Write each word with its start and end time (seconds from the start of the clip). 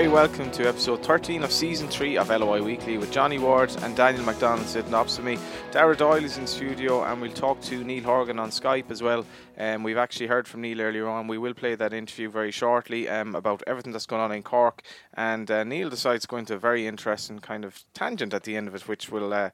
very 0.00 0.10
welcome 0.10 0.50
to 0.50 0.66
episode 0.66 1.04
13 1.04 1.42
of 1.42 1.52
season 1.52 1.86
3 1.86 2.16
of 2.16 2.30
LOI 2.30 2.62
Weekly 2.62 2.96
with 2.96 3.12
Johnny 3.12 3.38
Ward 3.38 3.70
and 3.82 3.94
Daniel 3.94 4.24
McDonald 4.24 4.66
sitting 4.66 4.94
opposite 4.94 5.26
me. 5.26 5.36
Dara 5.72 5.94
Doyle 5.94 6.24
is 6.24 6.38
in 6.38 6.46
studio 6.46 7.04
and 7.04 7.20
we'll 7.20 7.30
talk 7.32 7.60
to 7.64 7.84
Neil 7.84 8.02
Horgan 8.02 8.38
on 8.38 8.48
Skype 8.48 8.90
as 8.90 9.02
well. 9.02 9.26
Um, 9.58 9.82
we've 9.82 9.98
actually 9.98 10.28
heard 10.28 10.48
from 10.48 10.62
Neil 10.62 10.80
earlier 10.80 11.06
on. 11.06 11.28
We 11.28 11.36
will 11.36 11.52
play 11.52 11.74
that 11.74 11.92
interview 11.92 12.30
very 12.30 12.50
shortly 12.50 13.10
um, 13.10 13.34
about 13.34 13.62
everything 13.66 13.92
that's 13.92 14.06
going 14.06 14.22
on 14.22 14.32
in 14.32 14.42
Cork. 14.42 14.82
And 15.14 15.50
uh, 15.50 15.64
Neil 15.64 15.90
decides 15.90 16.22
to 16.22 16.28
go 16.28 16.36
into 16.36 16.54
a 16.54 16.58
very 16.58 16.86
interesting 16.86 17.40
kind 17.40 17.64
of 17.64 17.84
tangent 17.94 18.32
at 18.32 18.44
the 18.44 18.56
end 18.56 18.68
of 18.68 18.74
it, 18.74 18.86
which 18.86 19.10
we'll 19.10 19.32
uh, 19.32 19.50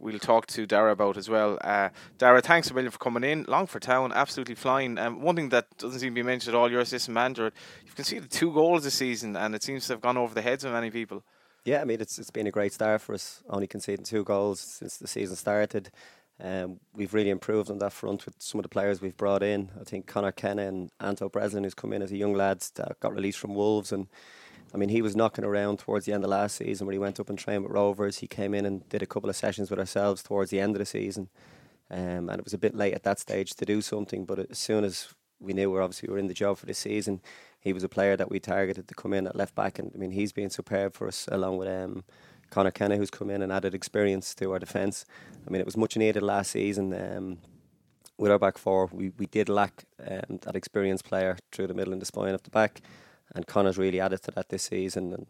we'll 0.00 0.18
talk 0.18 0.46
to 0.48 0.66
Dara 0.66 0.92
about 0.92 1.16
as 1.16 1.28
well. 1.28 1.58
Uh, 1.62 1.90
Dara, 2.18 2.42
thanks 2.42 2.70
a 2.70 2.74
million 2.74 2.90
for 2.90 2.98
coming 2.98 3.22
in. 3.22 3.44
Longford 3.46 3.82
Town, 3.82 4.12
absolutely 4.12 4.56
flying. 4.56 4.98
Um, 4.98 5.20
one 5.20 5.36
thing 5.36 5.50
that 5.50 5.66
doesn't 5.78 6.00
seem 6.00 6.10
to 6.10 6.14
be 6.14 6.22
mentioned 6.22 6.54
at 6.54 6.58
all, 6.58 6.70
your 6.70 6.80
assistant 6.80 7.14
manager, 7.14 7.52
you've 7.84 7.94
conceded 7.94 8.30
two 8.30 8.52
goals 8.52 8.82
this 8.82 8.94
season, 8.94 9.36
and 9.36 9.54
it 9.54 9.62
seems 9.62 9.86
to 9.86 9.92
have 9.92 10.00
gone 10.00 10.16
over 10.16 10.34
the 10.34 10.42
heads 10.42 10.64
of 10.64 10.72
many 10.72 10.90
people. 10.90 11.22
Yeah, 11.64 11.80
I 11.80 11.84
mean 11.84 12.00
it's 12.00 12.18
it's 12.18 12.30
been 12.30 12.46
a 12.46 12.52
great 12.52 12.72
start 12.72 13.00
for 13.00 13.14
us. 13.14 13.42
Only 13.48 13.66
conceding 13.66 14.04
two 14.04 14.24
goals 14.24 14.60
since 14.60 14.96
the 14.96 15.06
season 15.06 15.36
started. 15.36 15.90
Um, 16.38 16.80
we've 16.94 17.14
really 17.14 17.30
improved 17.30 17.70
on 17.70 17.78
that 17.78 17.92
front 17.92 18.26
with 18.26 18.34
some 18.38 18.58
of 18.58 18.62
the 18.62 18.68
players 18.68 19.00
we've 19.00 19.16
brought 19.16 19.42
in. 19.42 19.70
I 19.80 19.84
think 19.84 20.06
Conor 20.06 20.32
Kenna 20.32 20.68
and 20.68 20.90
Anto 21.00 21.28
Breslin, 21.28 21.64
who's 21.64 21.74
come 21.74 21.94
in 21.94 22.02
as 22.02 22.12
a 22.12 22.16
young 22.16 22.34
lad 22.34 22.64
got 23.00 23.14
released 23.14 23.38
from 23.38 23.54
Wolves, 23.54 23.90
and 23.90 24.06
I 24.74 24.76
mean 24.76 24.88
he 24.88 25.02
was 25.02 25.16
knocking 25.16 25.44
around 25.44 25.78
towards 25.78 26.06
the 26.06 26.12
end 26.12 26.24
of 26.24 26.30
last 26.30 26.56
season 26.56 26.86
where 26.86 26.92
he 26.92 26.98
went 26.98 27.20
up 27.20 27.28
and 27.28 27.38
trained 27.38 27.62
with 27.62 27.72
Rovers. 27.72 28.18
He 28.18 28.26
came 28.26 28.54
in 28.54 28.66
and 28.66 28.88
did 28.88 29.02
a 29.02 29.06
couple 29.06 29.30
of 29.30 29.36
sessions 29.36 29.70
with 29.70 29.78
ourselves 29.78 30.22
towards 30.22 30.50
the 30.50 30.60
end 30.60 30.74
of 30.74 30.78
the 30.78 30.86
season, 30.86 31.28
um, 31.90 32.28
and 32.28 32.38
it 32.38 32.44
was 32.44 32.54
a 32.54 32.58
bit 32.58 32.74
late 32.74 32.94
at 32.94 33.04
that 33.04 33.18
stage 33.18 33.54
to 33.54 33.64
do 33.64 33.80
something. 33.80 34.24
But 34.24 34.50
as 34.50 34.58
soon 34.58 34.84
as 34.84 35.08
we 35.40 35.52
knew 35.52 35.70
we're 35.70 35.82
obviously 35.82 36.08
we 36.08 36.14
were 36.14 36.18
in 36.18 36.28
the 36.28 36.34
job 36.34 36.58
for 36.58 36.66
the 36.66 36.74
season, 36.74 37.20
he 37.60 37.72
was 37.72 37.84
a 37.84 37.88
player 37.88 38.16
that 38.16 38.30
we 38.30 38.40
targeted 38.40 38.88
to 38.88 38.94
come 38.94 39.12
in 39.12 39.26
at 39.26 39.36
left 39.36 39.54
back, 39.54 39.78
and 39.78 39.92
I 39.94 39.98
mean 39.98 40.12
he's 40.12 40.32
been 40.32 40.50
superb 40.50 40.94
for 40.94 41.08
us 41.08 41.28
along 41.30 41.58
with 41.58 41.68
um, 41.68 42.04
Conor 42.50 42.70
Kenna, 42.70 42.96
who's 42.96 43.10
come 43.10 43.30
in 43.30 43.42
and 43.42 43.52
added 43.52 43.74
experience 43.74 44.34
to 44.36 44.52
our 44.52 44.58
defence. 44.58 45.04
I 45.46 45.50
mean, 45.50 45.60
it 45.60 45.66
was 45.66 45.76
much 45.76 45.96
needed 45.96 46.22
last 46.22 46.52
season. 46.52 46.94
Um, 46.94 47.38
with 48.18 48.30
our 48.30 48.38
back 48.38 48.56
four, 48.56 48.88
we, 48.92 49.10
we 49.18 49.26
did 49.26 49.48
lack 49.48 49.84
um, 50.00 50.38
that 50.42 50.56
experienced 50.56 51.04
player 51.04 51.36
through 51.52 51.66
the 51.66 51.74
middle 51.74 51.92
and 51.92 52.00
the 52.00 52.06
spine 52.06 52.34
of 52.34 52.42
the 52.42 52.50
back, 52.50 52.80
and 53.36 53.46
Conor's 53.46 53.78
really 53.78 54.00
added 54.00 54.22
to 54.24 54.30
that 54.32 54.48
this 54.48 54.64
season, 54.64 55.12
and 55.12 55.26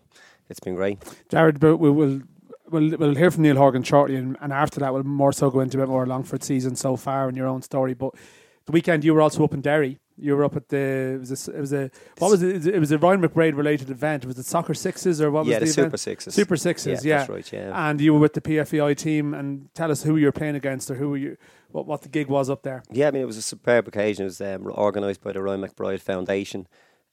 it's 0.49 0.61
been 0.61 0.75
great. 0.75 0.99
Jared, 1.29 1.61
but 1.61 1.77
we 1.77 1.91
will. 1.91 2.23
We'll, 2.69 2.99
we'll 2.99 3.15
hear 3.15 3.31
from 3.31 3.45
Neil 3.45 3.55
Horgan 3.55 3.85
shortly, 3.85 4.17
and, 4.17 4.37
and 4.41 4.53
after 4.53 4.81
that, 4.81 4.93
we'll 4.93 5.05
more 5.05 5.33
so 5.33 5.51
go 5.51 5.61
into 5.61 5.79
a 5.79 5.83
bit 5.83 5.89
more 5.89 6.05
Longford 6.05 6.43
season 6.43 6.75
so 6.75 6.97
far 6.97 7.29
and 7.29 7.37
your 7.37 7.47
own 7.47 7.63
story. 7.63 7.95
But 7.95 8.17
the 8.65 8.73
weekend, 8.73 9.05
you 9.05 9.15
were 9.15 9.21
also 9.21 9.45
up 9.45 9.55
in 9.55 9.61
Derry 9.61 10.01
you 10.19 10.35
were 10.35 10.45
up 10.45 10.57
at 10.57 10.69
the 10.69 11.15
it 11.15 11.21
was 11.21 11.49
a, 11.49 11.53
it 11.53 11.61
was 11.61 11.73
a 11.73 11.91
what 12.19 12.31
was 12.31 12.43
it? 12.43 12.67
It 12.67 12.79
was 12.79 12.91
a 12.91 12.99
Ryan 12.99 13.23
McBride 13.23 13.57
related 13.57 13.91
event. 13.91 14.25
Was 14.25 14.39
it 14.39 14.47
soccer 14.47 14.75
sixes 14.75 15.21
or 15.21 15.31
what 15.31 15.47
yeah, 15.47 15.59
was 15.59 15.75
the, 15.75 15.83
the 15.83 15.85
Super 15.85 15.97
Sixes? 15.97 16.35
Super 16.35 16.57
Sixes, 16.57 17.05
yeah, 17.05 17.11
yeah. 17.11 17.19
That's 17.19 17.31
right, 17.31 17.53
yeah. 17.53 17.89
And 17.91 18.01
you 18.01 18.15
were 18.15 18.21
with 18.21 18.33
the 18.33 18.41
PFAI 18.41 18.97
team, 18.97 19.35
and 19.35 19.69
tell 19.75 19.91
us 19.91 20.03
who 20.03 20.17
you 20.17 20.27
were 20.27 20.33
playing 20.33 20.55
against 20.55 20.91
or 20.91 20.95
who 20.95 21.11
were 21.11 21.17
you, 21.17 21.37
what 21.71 21.87
what 21.87 22.03
the 22.03 22.09
gig 22.09 22.29
was 22.29 22.49
up 22.49 22.63
there. 22.63 22.83
Yeah, 22.91 23.09
I 23.09 23.11
mean 23.11 23.23
it 23.23 23.27
was 23.27 23.37
a 23.37 23.43
superb 23.43 23.89
occasion. 23.89 24.23
It 24.23 24.27
was 24.27 24.41
um, 24.41 24.67
organised 24.67 25.23
by 25.23 25.33
the 25.33 25.43
Ryan 25.43 25.63
McBride 25.63 26.01
Foundation. 26.01 26.67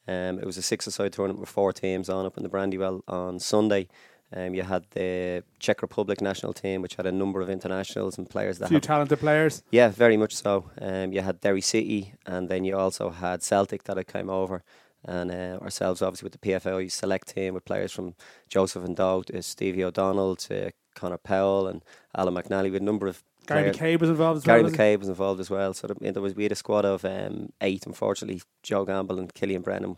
Um, 0.07 0.39
it 0.39 0.45
was 0.45 0.57
a 0.57 0.61
six-a-side 0.61 1.13
tournament 1.13 1.39
with 1.39 1.49
four 1.49 1.71
teams 1.73 2.09
on 2.09 2.25
up 2.25 2.37
in 2.37 2.43
the 2.43 2.49
Brandywell 2.49 3.01
on 3.07 3.39
Sunday. 3.39 3.87
Um, 4.35 4.55
you 4.55 4.63
had 4.63 4.85
the 4.91 5.43
Czech 5.59 5.81
Republic 5.81 6.19
national 6.19 6.53
team, 6.53 6.81
which 6.81 6.95
had 6.95 7.05
a 7.05 7.11
number 7.11 7.39
of 7.41 7.49
internationals 7.49 8.17
and 8.17 8.27
players 8.27 8.57
that. 8.59 8.65
A 8.65 8.69
few 8.69 8.79
talented 8.79 9.19
players. 9.19 9.61
Yeah, 9.69 9.89
very 9.89 10.17
much 10.17 10.35
so. 10.35 10.71
Um, 10.81 11.13
you 11.13 11.21
had 11.21 11.39
Derry 11.39 11.61
City, 11.61 12.13
and 12.25 12.49
then 12.49 12.63
you 12.63 12.75
also 12.75 13.11
had 13.11 13.43
Celtic 13.43 13.83
that 13.83 13.97
had 13.97 14.07
come 14.07 14.29
over, 14.29 14.63
and 15.05 15.29
uh, 15.31 15.59
ourselves 15.61 16.01
obviously 16.01 16.25
with 16.25 16.41
the 16.41 16.49
PFAI 16.49 16.91
select 16.91 17.35
team 17.35 17.53
with 17.53 17.65
players 17.65 17.91
from 17.91 18.15
Joseph 18.49 18.83
Ndo 18.83 19.23
to 19.25 19.43
Stevie 19.43 19.83
O'Donnell 19.83 20.35
to 20.37 20.71
Conor 20.95 21.17
Powell 21.17 21.67
and 21.67 21.83
Alan 22.15 22.33
McNally 22.33 22.71
with 22.71 22.81
a 22.81 22.85
number 22.85 23.07
of 23.07 23.23
Gary 23.47 23.71
McCabe 23.71 23.99
was 23.99 24.09
involved 24.09 24.37
as 24.37 24.43
Gary 24.43 24.63
well. 24.63 24.71
Gary 24.71 24.95
McCabe 24.95 24.99
was 24.99 25.09
involved 25.09 25.39
as 25.39 25.49
well. 25.49 25.73
So 25.73 25.87
there 25.99 26.21
was 26.21 26.35
we 26.35 26.43
had 26.43 26.51
a 26.51 26.55
squad 26.55 26.85
of 26.85 27.03
um, 27.05 27.51
eight. 27.61 27.85
Unfortunately, 27.85 28.41
Joe 28.61 28.85
Gamble 28.85 29.19
and 29.19 29.33
Killian 29.33 29.61
Brennan 29.61 29.97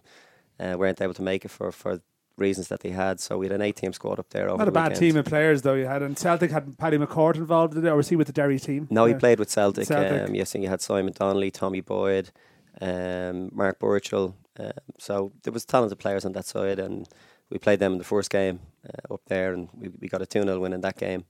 uh, 0.60 0.76
weren't 0.78 1.02
able 1.02 1.14
to 1.14 1.22
make 1.22 1.46
it 1.46 1.52
for 1.52 1.72
for 1.72 2.02
reasons 2.38 2.68
that 2.68 2.82
they 2.82 2.90
had. 2.90 3.20
So 3.20 3.38
we 3.38 3.46
had 3.46 3.54
an 3.54 3.62
eight 3.62 3.76
team 3.76 3.94
squad 3.94 4.20
up 4.20 4.30
there. 4.30 4.50
Over 4.50 4.58
Not 4.58 4.68
a 4.68 4.72
bad 4.72 4.96
team 4.96 5.16
of 5.18 5.26
players 5.26 5.62
though 5.62 5.74
you 5.74 5.86
had. 5.86 6.02
And 6.02 6.18
Celtic 6.18 6.52
had 6.52 6.78
Paddy 6.78 6.98
McCourt 6.98 7.36
involved 7.36 7.76
in 7.76 7.86
it, 7.86 7.90
or 7.90 7.96
was 7.96 8.10
he 8.10 8.16
with 8.16 8.28
the 8.28 8.34
Derry 8.34 8.60
team? 8.60 8.88
No, 8.90 9.06
yeah. 9.06 9.14
he 9.14 9.20
played 9.20 9.40
with 9.40 9.50
Celtic. 9.50 9.88
Celtic. 9.88 10.30
Um, 10.30 10.36
yes, 10.36 10.56
and 10.56 10.64
you 10.64 10.70
had 10.70 10.82
Simon 10.82 11.14
Donnelly, 11.14 11.52
Tommy 11.52 11.82
Boyd, 11.82 12.32
um, 12.82 13.50
Mark 13.54 13.80
Burchill. 13.80 14.36
Um, 14.60 14.72
so 14.98 15.32
there 15.44 15.54
was 15.54 15.66
talented 15.66 16.00
players 16.00 16.26
on 16.26 16.34
that 16.34 16.46
side, 16.46 16.80
and 16.80 17.08
we 17.50 17.58
played 17.58 17.80
them 17.80 17.94
in 17.94 17.98
the 17.98 18.04
first 18.04 18.30
game 18.30 18.60
uh, 18.86 19.14
up 19.14 19.22
there, 19.28 19.54
and 19.54 19.70
we, 19.74 19.90
we 20.00 20.08
got 20.08 20.22
a 20.22 20.26
2 20.26 20.44
0 20.44 20.60
win 20.60 20.74
in 20.74 20.82
that 20.82 20.98
game, 20.98 21.26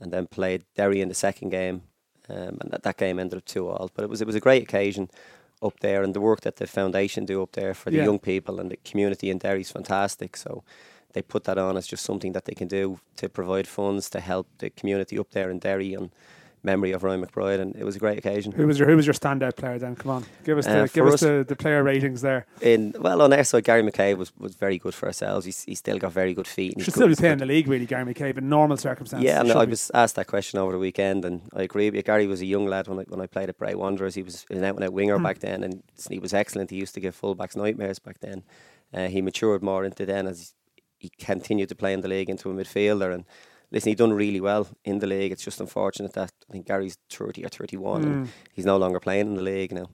and 0.00 0.12
then 0.12 0.26
played 0.26 0.64
Derry 0.74 1.00
in 1.00 1.08
the 1.08 1.14
second 1.14 1.50
game, 1.50 1.82
um, 2.28 2.58
and 2.60 2.70
that, 2.70 2.82
that 2.82 2.96
game 2.96 3.18
ended 3.18 3.38
up 3.38 3.44
2 3.44 3.68
all. 3.68 3.90
But 3.94 4.04
it 4.04 4.10
was 4.10 4.20
it 4.20 4.26
was 4.26 4.36
a 4.36 4.40
great 4.40 4.62
occasion 4.62 5.08
up 5.62 5.80
there, 5.80 6.02
and 6.02 6.14
the 6.14 6.20
work 6.20 6.40
that 6.42 6.56
the 6.56 6.66
foundation 6.66 7.24
do 7.24 7.42
up 7.42 7.52
there 7.52 7.74
for 7.74 7.90
the 7.90 7.96
Yeah. 7.98 8.04
young 8.04 8.18
people 8.18 8.60
and 8.60 8.70
the 8.70 8.78
community 8.90 9.30
in 9.30 9.38
Derry 9.38 9.60
is 9.60 9.70
fantastic. 9.70 10.36
So 10.36 10.62
they 11.12 11.22
put 11.22 11.44
that 11.44 11.58
on 11.58 11.76
as 11.76 11.86
just 11.86 12.04
something 12.04 12.32
that 12.32 12.44
they 12.44 12.54
can 12.54 12.68
do 12.68 12.98
to 13.16 13.28
provide 13.28 13.66
funds 13.68 14.10
to 14.10 14.20
help 14.20 14.46
the 14.58 14.70
community 14.70 15.18
up 15.18 15.30
there 15.30 15.50
in 15.50 15.58
Derry 15.60 15.94
and 15.94 16.10
memory 16.64 16.92
of 16.92 17.04
Ryan 17.04 17.24
McBride, 17.24 17.60
and 17.60 17.76
it 17.76 17.84
was 17.84 17.94
a 17.94 17.98
great 17.98 18.18
occasion. 18.18 18.52
Who 18.52 18.66
was 18.66 18.78
your 18.78 18.88
Who 18.88 18.96
was 18.96 19.06
your 19.06 19.14
standout 19.14 19.56
player 19.56 19.78
then? 19.78 19.94
Come 19.96 20.10
on, 20.10 20.24
give 20.44 20.58
us 20.58 20.66
Uh, 20.66 20.82
the 20.82 20.88
give 20.88 21.06
us 21.06 21.14
us- 21.14 21.20
the, 21.20 21.44
the 21.46 21.54
player 21.56 21.82
ratings 21.82 22.22
there. 22.22 22.46
In 22.60 22.94
well, 22.98 23.22
on 23.22 23.32
our 23.32 23.44
side, 23.44 23.64
Gary 23.64 23.82
McCabe 23.82 24.16
was, 24.16 24.32
was 24.38 24.54
very 24.54 24.78
good 24.78 24.94
for 24.94 25.06
ourselves. 25.06 25.44
He's, 25.44 25.62
he's 25.64 25.78
still 25.78 25.98
got 25.98 26.12
very 26.12 26.34
good 26.34 26.46
feet. 26.48 26.74
Should 26.78 26.86
good- 26.86 26.94
still 26.94 27.08
be 27.08 27.14
playing 27.14 27.32
in 27.34 27.38
the 27.40 27.46
league, 27.46 27.68
really, 27.68 27.86
Gary 27.86 28.12
McCabe, 28.12 28.38
in 28.38 28.48
normal 28.48 28.76
circumstances. 28.76 29.24
Yeah, 29.24 29.42
I 29.42 29.64
was 29.64 29.90
asked 29.94 30.16
that 30.16 30.26
question 30.26 30.58
over 30.58 30.72
the 30.72 30.78
weekend, 30.78 31.24
and 31.24 31.42
I 31.54 31.62
agree 31.62 31.86
with 31.88 31.94
you. 31.96 32.02
Gary 32.02 32.26
was 32.26 32.40
a 32.40 32.46
young 32.46 32.66
lad 32.66 32.88
when 32.88 32.98
I, 33.00 33.02
when 33.08 33.20
I 33.20 33.26
played 33.26 33.48
at 33.48 33.58
Bray 33.58 33.74
Wanderers. 33.74 34.14
He 34.14 34.22
was 34.22 34.46
an 34.50 34.64
out 34.64 34.76
and 34.76 34.84
out 34.84 34.92
winger 34.92 35.18
Hmm. 35.18 35.22
back 35.22 35.40
then, 35.40 35.62
and 35.62 35.82
he 36.08 36.18
was 36.18 36.32
excellent. 36.32 36.70
He 36.70 36.76
used 36.76 36.94
to 36.94 37.00
give 37.00 37.18
fullbacks 37.20 37.56
nightmares 37.56 37.98
back 37.98 38.20
then. 38.20 38.42
Uh, 38.92 39.08
he 39.08 39.20
matured 39.20 39.62
more 39.62 39.84
into 39.84 40.06
then 40.06 40.26
as 40.26 40.54
he 40.98 41.10
continued 41.18 41.68
to 41.68 41.74
play 41.74 41.92
in 41.92 42.00
the 42.00 42.08
league 42.08 42.30
into 42.30 42.48
a 42.50 42.54
midfielder. 42.54 43.12
And 43.12 43.24
listen, 43.74 43.90
he 43.90 43.94
done 43.96 44.12
really 44.24 44.40
well 44.40 44.66
in 44.84 44.98
the 45.00 45.06
league. 45.06 45.32
It's 45.32 45.44
just 45.44 45.60
unfortunate 45.60 46.12
that 46.14 46.32
I 46.48 46.52
think 46.52 46.66
Gary's 46.66 46.96
thirty 47.10 47.44
or 47.44 47.48
thirty 47.50 47.76
one, 47.76 48.04
and 48.04 48.16
Mm. 48.16 48.28
he's 48.54 48.64
no 48.72 48.78
longer 48.78 49.00
playing 49.00 49.26
in 49.28 49.34
the 49.34 49.42
league 49.42 49.72
now. 49.74 49.88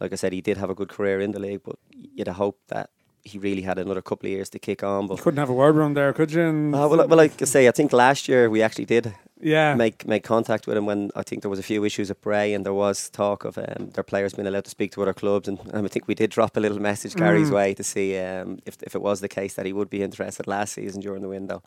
Like 0.00 0.12
I 0.12 0.16
said, 0.16 0.32
he 0.32 0.40
did 0.42 0.56
have 0.58 0.70
a 0.70 0.74
good 0.74 0.88
career 0.96 1.20
in 1.20 1.32
the 1.32 1.40
league, 1.40 1.62
but 1.64 1.76
you'd 2.16 2.26
have 2.28 2.36
hoped 2.36 2.68
that 2.68 2.90
he 3.22 3.38
really 3.38 3.62
had 3.62 3.78
another 3.78 4.02
couple 4.02 4.26
of 4.26 4.32
years 4.36 4.50
to 4.50 4.58
kick 4.58 4.82
on. 4.82 5.06
But 5.06 5.16
You 5.18 5.22
couldn't 5.24 5.38
have 5.38 5.48
a 5.52 5.54
word 5.54 5.76
round 5.76 5.96
there, 5.96 6.12
could 6.12 6.30
you? 6.32 6.42
And 6.42 6.74
uh, 6.74 6.88
well, 6.90 7.06
well, 7.08 7.16
like 7.24 7.40
I 7.40 7.46
say, 7.46 7.66
I 7.68 7.70
think 7.72 7.92
last 7.92 8.28
year 8.28 8.50
we 8.50 8.60
actually 8.62 8.84
did 8.86 9.14
yeah, 9.40 9.74
make 9.76 10.06
make 10.06 10.22
contact 10.22 10.66
with 10.66 10.76
him 10.76 10.86
when 10.86 11.10
I 11.20 11.22
think 11.22 11.40
there 11.42 11.50
was 11.50 11.58
a 11.58 11.68
few 11.72 11.84
issues 11.84 12.10
at 12.10 12.20
Bray 12.20 12.54
and 12.54 12.64
there 12.66 12.74
was 12.74 13.08
talk 13.10 13.44
of 13.44 13.56
um, 13.58 13.90
their 13.94 14.04
players 14.04 14.34
being 14.34 14.48
allowed 14.48 14.64
to 14.64 14.70
speak 14.70 14.90
to 14.92 15.02
other 15.02 15.14
clubs 15.14 15.48
and 15.48 15.58
um, 15.74 15.84
I 15.84 15.88
think 15.88 16.06
we 16.08 16.14
did 16.14 16.30
drop 16.30 16.56
a 16.56 16.60
little 16.60 16.80
message 16.80 17.14
Gary's 17.14 17.50
Mm. 17.50 17.54
way 17.54 17.74
to 17.74 17.82
see 17.84 18.18
um, 18.18 18.58
if 18.66 18.74
if 18.82 18.94
it 18.94 19.02
was 19.02 19.20
the 19.20 19.28
case 19.40 19.54
that 19.54 19.66
he 19.66 19.72
would 19.72 19.88
be 19.90 20.02
interested 20.02 20.46
last 20.46 20.72
season 20.74 21.00
during 21.00 21.22
the 21.22 21.28
window. 21.38 21.62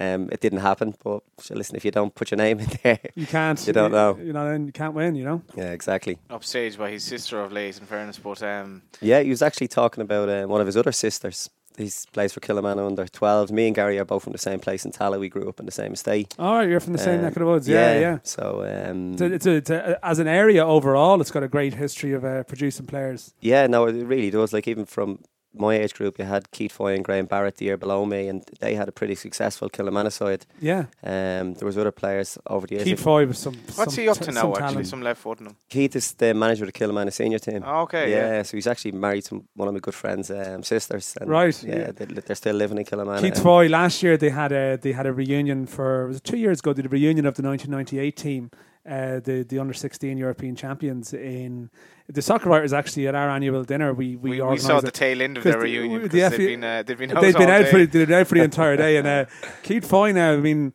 Um, 0.00 0.28
it 0.30 0.40
didn't 0.40 0.60
happen, 0.60 0.94
but 1.02 1.22
so 1.40 1.54
listen, 1.56 1.74
if 1.74 1.84
you 1.84 1.90
don't 1.90 2.14
put 2.14 2.30
your 2.30 2.38
name 2.38 2.60
in 2.60 2.68
there, 2.84 3.00
you 3.16 3.26
can't. 3.26 3.66
You 3.66 3.72
don't 3.72 3.90
know. 3.90 4.16
You 4.22 4.32
know, 4.32 4.54
you 4.54 4.70
can't 4.72 4.94
win. 4.94 5.16
You 5.16 5.24
know. 5.24 5.42
yeah, 5.56 5.72
exactly. 5.72 6.18
Upstaged 6.30 6.78
by 6.78 6.90
his 6.90 7.02
sister 7.04 7.40
of 7.42 7.50
late, 7.52 7.78
in 7.78 7.84
fairness, 7.86 8.18
but 8.18 8.40
um, 8.42 8.82
Yeah, 9.00 9.20
he 9.20 9.30
was 9.30 9.42
actually 9.42 9.68
talking 9.68 10.02
about 10.02 10.28
uh, 10.28 10.46
one 10.46 10.60
of 10.60 10.66
his 10.66 10.76
other 10.76 10.92
sisters. 10.92 11.50
He 11.76 11.88
plays 12.12 12.32
for 12.32 12.40
Kilnamanagh 12.40 12.84
under 12.86 13.06
12. 13.06 13.52
Me 13.52 13.66
and 13.68 13.74
Gary 13.74 14.00
are 14.00 14.04
both 14.04 14.24
from 14.24 14.32
the 14.32 14.38
same 14.38 14.58
place 14.58 14.84
in 14.84 14.90
Tallaght. 14.90 15.20
We 15.20 15.28
grew 15.28 15.48
up 15.48 15.60
in 15.60 15.66
the 15.66 15.70
same 15.72 15.92
estate. 15.92 16.34
All 16.36 16.54
right, 16.56 16.68
you're 16.68 16.80
from 16.80 16.92
the 16.92 16.98
same 16.98 17.20
Uh, 17.20 17.22
neck 17.22 17.36
of 17.36 17.40
the 17.40 17.46
woods. 17.46 17.68
Yeah, 17.68 17.98
yeah. 18.00 18.18
So 18.24 18.62
um, 18.64 19.12
It's 19.12 19.22
a, 19.22 19.32
it's 19.32 19.46
a, 19.46 19.50
it's 19.52 19.70
a, 19.70 19.98
as 20.02 20.18
an 20.18 20.26
area 20.26 20.66
overall, 20.66 21.20
it's 21.20 21.30
got 21.30 21.44
a 21.44 21.48
great 21.48 21.74
history 21.74 22.12
of 22.14 22.24
uh, 22.24 22.42
producing 22.44 22.86
players. 22.86 23.32
Yeah, 23.40 23.68
no, 23.68 23.86
it 23.86 23.94
really 24.04 24.30
does. 24.30 24.52
Like 24.52 24.66
even 24.66 24.86
from 24.86 25.20
my 25.60 25.74
age 25.74 25.94
group, 25.94 26.18
you 26.18 26.24
had 26.24 26.50
Keith 26.50 26.72
Foy 26.72 26.94
and 26.94 27.04
Graham 27.04 27.26
Barrett 27.26 27.56
the 27.56 27.64
year 27.66 27.76
below 27.76 28.04
me, 28.04 28.28
and 28.28 28.44
they 28.60 28.74
had 28.74 28.88
a 28.88 28.92
pretty 28.92 29.14
successful 29.14 29.68
Kilnamanagh 29.68 30.12
side. 30.12 30.46
Yeah, 30.60 30.86
Um, 31.02 31.54
there 31.54 31.66
was 31.66 31.76
other 31.78 31.90
players 31.92 32.38
over 32.46 32.66
the 32.66 32.76
years. 32.76 32.84
Keith 32.84 33.00
Foy 33.00 33.26
was 33.26 33.38
some. 33.38 33.54
what's 33.74 33.94
some 33.94 34.02
he 34.02 34.08
up 34.08 34.18
t- 34.18 34.24
to 34.26 34.32
some 34.32 34.34
now? 34.34 34.52
Actually, 34.52 34.68
talent. 34.68 34.86
some 34.86 35.02
left 35.02 35.20
footing 35.20 35.46
him. 35.46 35.56
Keith 35.68 35.96
is 35.96 36.12
the 36.12 36.34
manager 36.34 36.64
of 36.64 36.72
the 36.72 36.78
Kilnamanagh 36.78 37.12
senior 37.12 37.38
team. 37.38 37.62
Oh, 37.66 37.82
okay, 37.82 38.10
yeah. 38.10 38.32
yeah, 38.32 38.42
so 38.42 38.56
he's 38.56 38.66
actually 38.66 38.92
married 38.92 39.24
to 39.24 39.44
one 39.54 39.68
of 39.68 39.74
my 39.74 39.80
good 39.80 39.94
friends' 39.94 40.30
um, 40.30 40.62
sisters. 40.62 41.16
And 41.20 41.28
Right, 41.30 41.62
Yeah, 41.62 41.78
yeah. 41.78 41.90
They, 41.92 42.04
they're 42.06 42.36
still 42.36 42.56
living 42.56 42.78
in 42.78 42.84
Kilnamanagh. 42.84 43.20
Keith 43.20 43.42
Foy 43.42 43.68
last 43.68 44.02
year 44.02 44.16
they 44.16 44.30
had 44.30 44.52
a 44.52 44.76
they 44.76 44.92
had 44.92 45.06
a 45.06 45.12
reunion 45.12 45.66
for 45.66 46.06
was 46.08 46.16
it 46.18 46.24
two 46.24 46.36
years 46.36 46.60
ago 46.60 46.72
they 46.72 46.82
did 46.82 46.86
a 46.92 46.94
reunion 46.94 47.26
of 47.26 47.34
the 47.34 47.42
1998 47.42 48.16
team 48.16 48.50
uh, 48.88 49.20
the 49.20 49.42
the 49.48 49.58
under 49.58 49.74
16 49.74 50.16
European 50.18 50.56
champions 50.56 51.12
in 51.12 51.70
the 52.08 52.22
soccer 52.22 52.48
writers 52.48 52.72
actually 52.72 53.06
at 53.06 53.14
our 53.14 53.28
annual 53.28 53.64
dinner 53.64 53.92
we 53.92 54.16
we, 54.16 54.40
We, 54.40 54.42
we 54.42 54.58
saw 54.58 54.80
the 54.80 54.90
tail 54.90 55.20
end 55.20 55.36
of 55.36 55.44
their 55.44 55.52
the- 55.54 55.58
reunion 55.58 56.02
the 56.02 56.08
they've 56.08 56.36
been 56.36 56.64
uh, 56.64 56.82
they've 56.84 56.98
been 56.98 57.16
out 57.16 57.20
they've 57.20 57.34
been 57.36 57.50
out 57.50 57.66
for 57.66 57.78
they've 57.86 58.08
been 58.08 58.12
out 58.20 58.26
for 58.26 58.34
the 58.36 58.42
entire 58.44 58.76
day 58.76 58.96
and 58.96 59.06
uh, 59.06 59.24
Keith 59.62 59.86
Foy 59.86 60.12
now 60.12 60.32
I 60.32 60.36
mean 60.38 60.72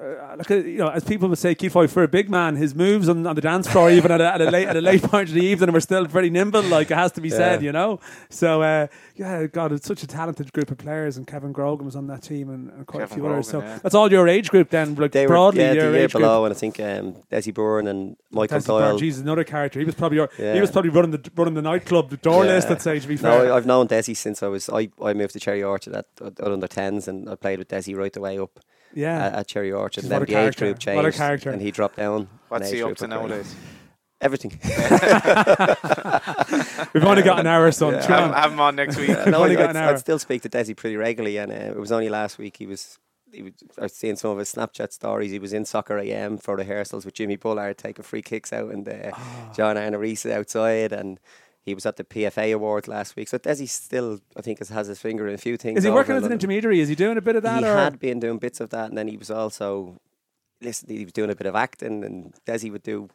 uh, 0.00 0.34
look 0.36 0.50
at, 0.50 0.64
you 0.64 0.78
know, 0.78 0.88
as 0.88 1.04
people 1.04 1.28
would 1.28 1.38
say, 1.38 1.54
Keith 1.54 1.72
for 1.72 2.02
a 2.02 2.08
big 2.08 2.30
man, 2.30 2.56
his 2.56 2.74
moves 2.74 3.08
on, 3.08 3.26
on 3.26 3.34
the 3.34 3.40
dance 3.42 3.66
floor, 3.68 3.90
even 3.90 4.10
at 4.10 4.20
a, 4.20 4.34
at 4.34 4.40
a 4.40 4.50
late 4.50 4.68
at 4.68 4.76
a 4.76 4.80
late 4.80 5.02
point 5.02 5.28
of 5.28 5.34
the 5.34 5.44
evening, 5.44 5.72
were 5.72 5.80
still 5.80 6.04
very 6.06 6.30
nimble. 6.30 6.62
Like 6.62 6.90
it 6.90 6.94
has 6.96 7.12
to 7.12 7.20
be 7.20 7.28
Yeah. 7.28 7.36
said, 7.36 7.62
you 7.62 7.72
know. 7.72 8.00
So 8.30 8.62
uh, 8.62 8.86
yeah, 9.16 9.46
God, 9.46 9.72
it's 9.72 9.86
such 9.86 10.02
a 10.02 10.06
talented 10.06 10.52
group 10.52 10.70
of 10.70 10.78
players, 10.78 11.16
and 11.16 11.26
Kevin 11.26 11.52
Grogan 11.52 11.84
was 11.86 11.96
on 11.96 12.06
that 12.08 12.22
team, 12.22 12.50
and, 12.50 12.70
and 12.70 12.86
quite 12.86 13.00
Kevin 13.00 13.12
a 13.12 13.14
few 13.14 13.26
others. 13.26 13.48
So 13.48 13.60
yeah. 13.60 13.78
that's 13.82 13.94
all 13.94 14.10
your 14.10 14.28
age 14.28 14.50
group, 14.50 14.70
then, 14.70 14.94
like 14.94 15.12
They 15.12 15.26
broadly 15.26 15.60
were 15.60 15.66
yeah, 15.66 15.72
your 15.72 15.90
the 15.90 15.96
year 15.98 16.04
age 16.06 16.12
group. 16.12 16.24
and 16.24 16.52
I 16.52 16.54
think 16.54 16.80
um, 16.80 17.16
Desi 17.30 17.52
Byrne 17.52 17.86
and 17.86 18.16
Michael 18.30 18.56
Tessie 18.58 18.66
Doyle. 18.68 18.98
Jesus, 18.98 19.22
another 19.22 19.44
character. 19.44 19.78
He 19.78 19.84
was 19.84 19.94
probably 19.94 20.16
your, 20.16 20.30
he 20.36 20.60
was 20.60 20.70
probably 20.70 20.90
running 20.90 21.10
the 21.12 21.30
running 21.36 21.54
the 21.54 21.62
nightclub, 21.62 22.10
the 22.10 22.16
door 22.16 22.44
Yeah. 22.44 22.52
list. 22.54 22.68
I'd 22.68 22.82
say 22.82 22.98
to 22.98 23.08
be 23.08 23.16
fair. 23.16 23.46
No, 23.46 23.54
I've 23.56 23.66
known 23.66 23.88
Desi 23.88 24.16
since 24.16 24.42
I 24.42 24.48
was 24.48 24.68
I, 24.68 24.88
I 25.02 25.12
moved 25.12 25.32
to 25.34 25.40
Cherry 25.40 25.62
Orchard 25.62 25.94
at, 25.94 26.06
at 26.24 26.40
under 26.40 26.66
tens, 26.68 27.08
and 27.08 27.28
I 27.28 27.34
played 27.34 27.58
with 27.58 27.68
Desi 27.68 27.96
right 27.96 28.12
the 28.12 28.20
way 28.20 28.38
up 28.38 28.60
yeah, 28.94 29.26
at, 29.26 29.34
at 29.34 29.46
Cherry 29.46 29.72
Orchard. 29.72 30.04
And 30.04 30.12
then 30.12 30.22
a 30.22 30.26
the 30.26 30.32
age 30.32 30.56
character. 30.56 30.64
group 30.66 30.76
What 30.96 31.04
a 31.04 31.08
changed, 31.10 31.18
character. 31.18 31.50
and 31.50 31.62
he 31.62 31.70
dropped 31.70 31.96
down. 31.96 32.28
What's 32.48 32.68
an 32.70 32.74
he 32.74 32.80
age 32.80 32.84
up 32.90 32.96
to 32.98 33.04
of 33.04 33.10
great. 33.10 33.20
nowadays? 33.20 33.54
Everything. 34.20 34.58
we've 36.94 37.04
only 37.04 37.22
got 37.22 37.40
an 37.40 37.46
hour, 37.46 37.70
son. 37.72 37.94
Yeah. 37.94 38.06
Come 38.06 38.18
Have, 38.18 38.30
on. 38.30 38.34
have 38.42 38.52
him 38.52 38.60
on 38.60 38.76
next 38.76 38.96
week. 38.96 39.08
Yeah, 39.08 39.24
no, 39.26 39.42
only 39.42 39.56
I'd, 39.56 39.58
got 39.58 39.70
an 39.70 39.76
hour. 39.76 39.90
I'd 39.90 39.98
still 39.98 40.18
speak 40.18 40.42
to 40.42 40.48
Desi 40.48 40.76
pretty 40.76 40.96
regularly, 40.96 41.38
and 41.38 41.50
uh, 41.50 41.54
it 41.54 41.78
was 41.78 41.92
only 41.92 42.08
last 42.08 42.38
week 42.38 42.56
he 42.58 42.66
was. 42.66 42.98
He 43.32 43.42
was, 43.42 43.52
I 43.78 43.82
was 43.84 43.94
seeing 43.94 44.16
some 44.16 44.30
of 44.30 44.38
his 44.38 44.52
Snapchat 44.52 44.92
stories. 44.92 45.30
He 45.30 45.38
was 45.38 45.54
in 45.54 45.64
Soccer 45.64 45.98
AM 45.98 46.36
for 46.36 46.54
rehearsals 46.54 47.06
with 47.06 47.14
Jimmy 47.14 47.36
Bullard 47.36 47.78
taking 47.78 48.04
free 48.04 48.20
kicks 48.20 48.52
out, 48.52 48.70
and 48.70 48.86
uh, 48.88 49.10
Ah. 49.14 49.52
John 49.56 49.78
Arne 49.78 49.94
Riise 49.94 50.30
outside, 50.30 50.92
and 50.92 51.18
he 51.64 51.74
was 51.74 51.86
at 51.86 51.96
the 51.96 52.04
PFA 52.04 52.54
Awards 52.54 52.88
last 52.88 53.14
week. 53.16 53.28
So 53.28 53.38
Desi 53.38 53.68
still, 53.68 54.20
I 54.36 54.42
think, 54.42 54.58
has, 54.58 54.68
has 54.68 54.88
his 54.88 54.98
finger 54.98 55.28
in 55.28 55.34
a 55.34 55.38
few 55.38 55.56
things. 55.56 55.78
Is 55.78 55.84
he 55.84 55.90
working 55.90 56.16
as 56.16 56.24
an 56.24 56.32
intermediary? 56.32 56.80
Is 56.80 56.88
he 56.88 56.94
doing 56.94 57.16
a 57.16 57.22
bit 57.22 57.36
of 57.36 57.42
that? 57.44 57.62
he 57.62 57.68
or? 57.68 57.74
had 57.74 57.98
been 57.98 58.18
doing 58.18 58.38
bits 58.38 58.60
of 58.60 58.70
that, 58.70 58.88
and 58.88 58.98
then 58.98 59.08
he 59.08 59.16
was 59.16 59.30
also 59.30 60.00
listen. 60.60 60.88
He 60.88 61.04
was 61.04 61.12
doing 61.12 61.30
a 61.30 61.36
bit 61.36 61.46
of 61.46 61.54
acting, 61.54 62.04
and 62.04 62.34
Desi 62.46 62.70
would 62.72 62.82
do 62.82 63.08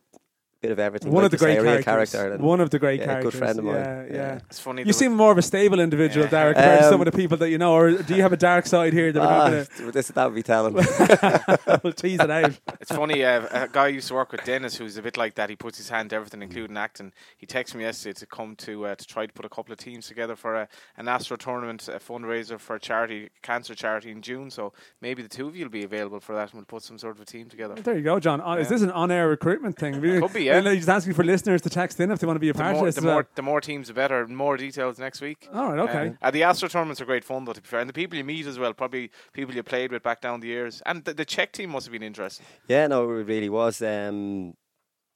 bit 0.62 0.72
of 0.72 0.80
everything. 0.80 1.12
one 1.12 1.24
like 1.24 1.34
of 1.34 1.40
the 1.40 1.46
you 1.48 1.54
say, 1.56 1.60
great 1.62 1.86
characters. 1.86 2.12
character. 2.14 2.34
and- 2.36 2.44
one 2.44 2.60
of 2.62 2.70
the 2.70 2.80
great 2.80 3.00
yeah, 3.00 3.06
a 3.06 3.08
characters. 3.08 3.32
good 3.34 3.38
friend 3.40 3.60
of 3.60 3.66
mine. 3.66 3.76
Yeah, 3.76 4.04
yeah. 4.06 4.14
Yeah. 4.16 4.40
It's 4.50 4.60
funny. 4.60 4.84
You 4.84 4.94
seem 4.94 5.14
more 5.16 5.32
of 5.32 5.38
a 5.38 5.42
stable 5.42 5.80
individual, 5.80 6.26
Yeah. 6.26 6.32
Derek, 6.32 6.56
compared 6.56 6.80
to 6.80 6.86
some 6.86 6.94
Um, 6.96 7.02
of 7.02 7.06
the 7.12 7.18
people 7.18 7.38
that 7.38 7.50
you 7.50 7.58
know. 7.58 7.74
Or 7.74 7.92
do 7.92 8.16
you 8.16 8.22
have 8.22 8.34
a 8.34 8.38
dark 8.38 8.66
side 8.66 8.94
here 8.94 9.12
that 9.12 9.20
we're 9.20 9.26
not 9.26 9.42
Ah, 9.42 9.50
going 9.80 9.92
this, 9.92 10.08
that 10.08 10.26
would 10.26 10.36
be 10.36 10.44
telling. 10.44 10.74
we'll 11.84 11.94
tease 11.94 12.20
it 12.20 12.30
out? 12.32 12.60
It's 12.82 12.92
funny, 12.92 13.24
uh, 13.24 13.48
a 13.52 13.68
guy 13.68 13.86
I 13.86 13.88
used 13.90 14.08
to 14.10 14.14
work 14.16 14.32
with, 14.32 14.44
Dennis, 14.44 14.76
who's 14.78 14.98
a 14.98 15.02
bit 15.02 15.18
like 15.18 15.36
that. 15.36 15.50
He 15.50 15.56
puts 15.56 15.78
his 15.78 15.90
hand 15.90 16.10
to 16.12 16.16
everything, 16.18 16.42
including 16.42 16.78
acting. 16.78 17.12
He 17.38 17.46
texted 17.46 17.76
me 17.76 17.84
yesterday 17.84 18.14
to 18.20 18.26
come 18.26 18.56
to 18.58 18.86
uh, 18.88 18.96
to 18.96 19.06
try 19.06 19.26
to 19.26 19.34
put 19.34 19.46
a 19.46 19.50
couple 19.50 19.72
of 19.74 19.80
teams 19.80 20.08
together 20.08 20.36
for 20.36 20.56
a, 20.56 20.68
an 20.98 21.08
Astro 21.08 21.38
tournament, 21.38 21.88
a 21.88 22.00
fundraiser 22.00 22.60
for 22.60 22.76
a 22.76 22.80
charity, 22.80 23.30
cancer 23.42 23.76
charity 23.76 24.12
in 24.12 24.22
June. 24.22 24.50
So 24.50 24.74
maybe 25.02 25.22
the 25.22 25.30
two 25.30 25.48
of 25.48 25.56
you 25.56 25.66
will 25.66 25.72
be 25.72 25.84
available 25.84 26.20
for 26.20 26.34
that, 26.36 26.46
and 26.52 26.54
we'll 26.56 26.66
put 26.66 26.84
some 26.84 26.98
sort 26.98 27.16
of 27.16 27.22
a 27.22 27.26
team 27.26 27.48
together. 27.50 27.76
There 27.76 27.96
you 27.96 28.04
go, 28.04 28.20
John. 28.20 28.42
On, 28.42 28.60
Is 28.60 28.70
this 28.70 28.82
an 28.82 28.92
on-air 28.92 29.28
recruitment 29.30 29.78
thing? 29.78 30.02
Could 30.02 30.34
be, 30.34 30.47
yeah. 30.48 30.62
Well, 30.62 30.74
He's 30.74 30.90
asking 30.90 31.14
for 31.14 31.24
listeners 31.24 31.62
to 31.62 31.70
text 31.70 32.00
in 32.00 32.12
if 32.12 32.20
they 32.20 32.28
want 32.28 32.36
to 32.38 32.40
be 32.40 32.50
a 32.50 32.54
The 32.54 32.60
part 32.60 32.72
of 32.72 32.78
more, 32.78 32.86
this. 32.88 32.96
the 32.96 33.02
as 33.02 33.06
well. 33.06 33.14
more, 33.16 33.28
the 33.36 33.42
more 33.42 33.62
teams, 33.62 33.88
the 33.88 33.94
better. 33.94 34.28
More 34.28 34.58
details 34.58 34.98
next 35.00 35.22
week. 35.22 35.48
All 35.54 35.74
right, 35.74 35.80
okay. 35.90 36.08
Um, 36.10 36.18
uh, 36.22 36.32
the 36.32 36.44
Astro 36.44 36.68
tournaments 36.70 37.00
are 37.02 37.06
great 37.06 37.24
fun, 37.24 37.46
though, 37.46 37.54
to 37.54 37.62
be 37.62 37.68
fair. 37.68 37.80
And 37.80 37.90
the 37.90 37.94
people 37.94 38.18
you 38.18 38.24
meet 38.24 38.46
as 38.48 38.58
well, 38.60 38.74
probably 38.74 39.12
people 39.34 39.54
you 39.56 39.64
played 39.64 39.92
with 39.92 40.04
back 40.04 40.22
down 40.22 40.40
the 40.40 40.48
years. 40.48 40.82
And 40.86 41.04
the, 41.06 41.14
the 41.14 41.26
Czech 41.26 41.52
team 41.54 41.70
must 41.72 41.86
have 41.86 41.92
been 41.94 42.04
interesting. 42.04 42.46
yeah, 42.68 42.88
no, 42.88 43.04
it 43.12 43.24
really 43.28 43.50
was. 43.50 43.82
Um, 43.82 44.54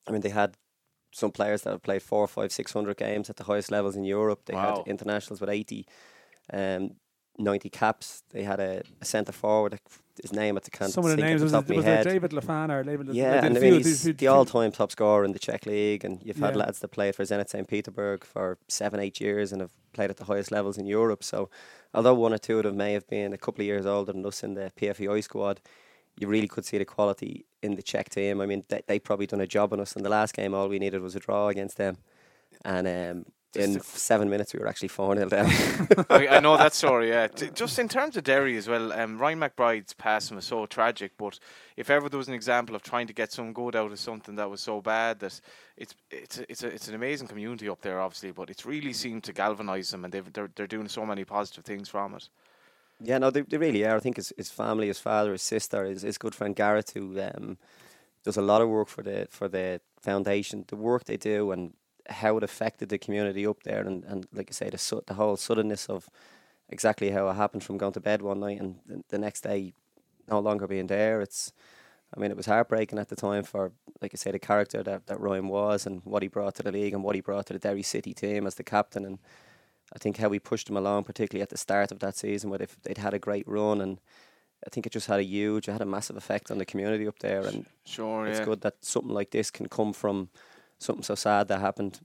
I 0.08 0.12
mean, 0.12 0.22
they 0.22 0.30
had 0.30 0.56
some 1.14 1.32
players 1.32 1.62
that 1.64 1.72
have 1.72 1.84
played 1.84 2.02
four, 2.02 2.26
five, 2.28 2.52
six 2.52 2.72
hundred 2.74 2.98
games 2.98 3.30
at 3.30 3.36
the 3.36 3.44
highest 3.44 3.70
levels 3.72 3.96
in 3.96 4.04
Europe. 4.06 4.42
They 4.46 4.54
Wow. 4.54 4.78
had 4.78 4.88
internationals 4.88 5.42
with 5.42 5.50
eighty, 5.50 5.86
um, 6.54 6.92
90 7.38 7.70
caps. 7.70 8.24
They 8.32 8.44
had 8.44 8.60
a, 8.60 8.84
a 9.02 9.06
centre 9.06 9.32
forward. 9.32 9.80
His 10.22 10.34
name 10.34 10.58
at 10.58 10.64
the 10.64 10.72
can't 10.72 10.92
Some 10.92 11.06
of 11.06 11.12
the 11.12 11.18
names 11.18 11.42
was, 11.42 11.52
the 11.52 11.58
it, 11.60 11.62
top 11.62 11.70
of 11.70 11.76
was 11.78 11.86
my 11.86 11.92
it 11.92 11.96
head. 11.96 12.04
David 12.06 12.32
Lafan 12.32 12.70
or 12.70 12.84
David? 12.84 13.08
Yeah, 13.14 13.44
and 13.46 13.58
I 13.58 13.62
mean, 13.62 13.74
he's 13.76 14.04
the 14.04 14.28
all-time 14.28 14.72
top 14.72 14.92
scorer 14.92 15.24
in 15.24 15.32
the 15.32 15.40
Czech 15.40 15.66
league, 15.66 16.04
and 16.06 16.22
you've 16.24 16.38
had 16.38 16.56
Yeah. 16.56 16.64
lads 16.66 16.80
that 16.80 16.90
played 16.90 17.16
for 17.16 17.24
Zenit 17.24 17.50
St. 17.50 17.68
Petersburg 17.68 18.24
for 18.24 18.58
seven, 18.68 19.00
eight 19.00 19.20
years, 19.22 19.52
and 19.52 19.62
have 19.62 19.72
played 19.94 20.10
at 20.10 20.18
the 20.18 20.26
highest 20.26 20.52
levels 20.52 20.78
in 20.78 20.86
Europe. 20.86 21.24
So, 21.24 21.50
although 21.94 22.14
one 22.14 22.34
or 22.34 22.38
two 22.38 22.58
of 22.58 22.64
them 22.64 22.78
may 22.78 22.94
have 22.94 23.08
been 23.08 23.34
a 23.34 23.38
couple 23.38 23.62
of 23.62 23.66
years 23.66 23.86
older 23.86 24.12
than 24.12 24.26
us 24.26 24.44
in 24.44 24.54
the 24.54 24.72
PFAI 24.76 25.24
squad, 25.24 25.62
you 26.20 26.28
really 26.28 26.48
could 26.48 26.66
see 26.66 26.78
the 26.78 26.86
quality 26.86 27.46
in 27.64 27.76
the 27.76 27.82
Czech 27.82 28.10
team. 28.10 28.42
I 28.42 28.46
mean, 28.46 28.64
they 28.70 28.82
they 28.88 29.00
probably 29.00 29.28
done 29.28 29.42
a 29.42 29.48
job 29.48 29.74
on 29.74 29.80
us 29.80 29.96
in 29.96 30.04
the 30.04 30.10
last 30.10 30.34
game. 30.36 30.54
All 30.54 30.68
we 30.70 30.78
needed 30.78 31.02
was 31.02 31.16
a 31.16 31.20
draw 31.20 31.48
against 31.48 31.78
them, 31.78 31.98
and 32.66 32.88
um, 32.88 33.26
in 33.56 33.74
Just 33.74 33.98
seven 33.98 34.30
minutes 34.30 34.54
we 34.54 34.60
were 34.60 34.68
actually 34.68 34.88
four 34.88 35.16
0 35.16 35.30
down. 35.30 35.48
I, 36.10 36.28
I 36.28 36.40
know 36.40 36.56
that 36.58 36.74
story. 36.74 37.10
Yeah, 37.10 37.28
just 37.54 37.78
in 37.80 37.90
terms 37.90 38.16
of 38.16 38.24
Derry 38.24 38.56
as 38.58 38.68
well, 38.68 38.94
um, 38.94 39.18
Ryan 39.18 39.40
McBride's 39.40 39.94
passing 39.94 40.36
was 40.36 40.46
so 40.46 40.66
tragic. 40.66 41.12
But 41.18 41.40
if 41.76 41.90
ever 41.90 42.08
there 42.08 42.18
was 42.18 42.28
an 42.28 42.34
example 42.34 42.76
of 42.76 42.82
trying 42.82 43.08
to 43.08 43.14
get 43.14 43.32
some 43.32 43.52
good 43.52 43.76
out 43.76 43.92
of 43.92 44.00
something 44.00 44.36
that 44.36 44.50
was 44.50 44.62
so 44.62 44.82
bad, 44.82 45.20
that 45.20 45.40
it's 45.76 45.96
it's 46.10 46.38
it's 46.38 46.64
a, 46.64 46.68
it's 46.68 46.88
an 46.88 46.96
amazing 46.96 47.28
community 47.28 47.68
up 47.68 47.82
there, 47.82 48.00
obviously. 48.00 48.32
But 48.32 48.50
it's 48.50 48.66
really 48.66 48.94
seemed 48.94 49.24
to 49.26 49.34
galvanise 49.34 49.92
them, 49.92 50.06
and 50.06 50.14
they've, 50.14 50.32
they're 50.32 50.50
they're 50.56 50.68
doing 50.68 50.88
so 50.88 51.06
many 51.06 51.26
positive 51.26 51.66
things 51.66 51.90
from 51.90 52.16
it. 52.16 52.30
Yeah, 53.04 53.18
no, 53.18 53.32
they, 53.32 53.42
they 53.42 53.58
really 53.58 53.84
are. 53.86 53.98
I 53.98 54.00
think 54.00 54.18
his, 54.18 54.32
his 54.38 54.52
family, 54.52 54.88
his 54.88 55.00
father, 55.00 55.32
his 55.32 55.42
sister, 55.42 55.86
his, 55.86 56.04
his 56.04 56.20
good 56.20 56.36
friend 56.36 56.56
Garrett, 56.56 56.92
who 56.92 57.20
um, 57.20 57.58
does 58.24 58.38
a 58.38 58.44
lot 58.44 58.62
of 58.62 58.70
work 58.70 58.88
for 58.88 59.02
the 59.02 59.28
for 59.30 59.48
the 59.48 59.82
foundation. 60.00 60.66
The 60.68 60.76
work 60.76 61.06
they 61.06 61.18
do 61.18 61.52
and 61.52 61.74
how 62.10 62.38
it 62.38 62.44
affected 62.44 62.90
the 62.90 62.98
community 62.98 63.46
up 63.46 63.64
there, 63.64 63.82
and, 63.82 64.04
and 64.06 64.28
like 64.34 64.50
I 64.50 64.54
say, 64.54 64.70
the 64.70 64.78
su- 64.78 65.04
the 65.06 65.16
whole 65.16 65.38
suddenness 65.38 65.90
of 65.90 66.10
exactly 66.70 67.12
how 67.12 67.28
it 67.30 67.34
happened 67.36 67.64
from 67.64 67.78
going 67.78 67.94
to 67.94 68.00
bed 68.00 68.22
one 68.22 68.40
night 68.40 68.60
and 68.60 68.80
the, 68.86 69.04
the 69.10 69.18
next 69.18 69.42
day 69.42 69.74
no 70.30 70.40
longer 70.40 70.68
being 70.68 70.88
there. 70.88 71.22
It's, 71.22 71.52
I 72.16 72.20
mean, 72.20 72.32
it 72.32 72.38
was 72.38 72.46
heartbreaking 72.46 73.00
at 73.00 73.10
the 73.10 73.16
time 73.16 73.44
for, 73.44 73.72
like 74.02 74.12
I 74.14 74.18
say, 74.18 74.32
the 74.32 74.40
character 74.40 74.82
that, 74.84 75.08
that 75.08 75.20
Ryan 75.20 75.48
was 75.48 75.86
and 75.86 76.02
what 76.06 76.22
he 76.22 76.30
brought 76.30 76.56
to 76.56 76.64
the 76.64 76.72
league 76.72 76.94
and 76.94 77.04
what 77.04 77.16
he 77.16 77.22
brought 77.22 77.46
to 77.48 77.54
the 77.54 77.60
Derry 77.60 77.84
City 77.84 78.14
team 78.14 78.48
as 78.48 78.56
the 78.56 78.64
captain 78.64 79.06
and. 79.06 79.20
I 79.94 80.00
think 80.00 80.16
how 80.16 80.30
we 80.30 80.40
pushed 80.40 80.68
them 80.68 80.78
along, 80.78 81.04
particularly 81.04 81.42
at 81.42 81.50
the 81.50 81.58
start 81.58 81.92
of 81.92 82.00
that 82.00 82.16
season, 82.16 82.50
where 82.50 82.60
they've, 82.60 82.78
they'd 82.84 82.98
had 82.98 83.14
a 83.14 83.20
great 83.20 83.46
run, 83.46 83.82
and 83.82 84.00
I 84.66 84.70
think 84.70 84.86
it 84.86 84.94
just 84.94 85.08
had 85.08 85.20
a 85.20 85.24
huge, 85.26 85.68
it 85.68 85.74
had 85.74 85.82
a 85.82 85.86
massive 85.86 86.16
effect 86.16 86.50
on 86.50 86.60
the 86.60 86.66
community 86.66 87.06
up 87.06 87.20
there, 87.20 87.42
and 87.42 87.66
Sure, 87.84 88.26
it's 88.26 88.40
yeah. 88.40 88.46
good 88.46 88.62
that 88.62 88.76
something 88.86 89.14
like 89.14 89.32
this 89.32 89.52
can 89.52 89.68
come 89.68 89.92
from 89.92 90.30
something 90.82 91.04
so 91.04 91.16
sad 91.16 91.48
that 91.50 91.62
happened. 91.62 92.00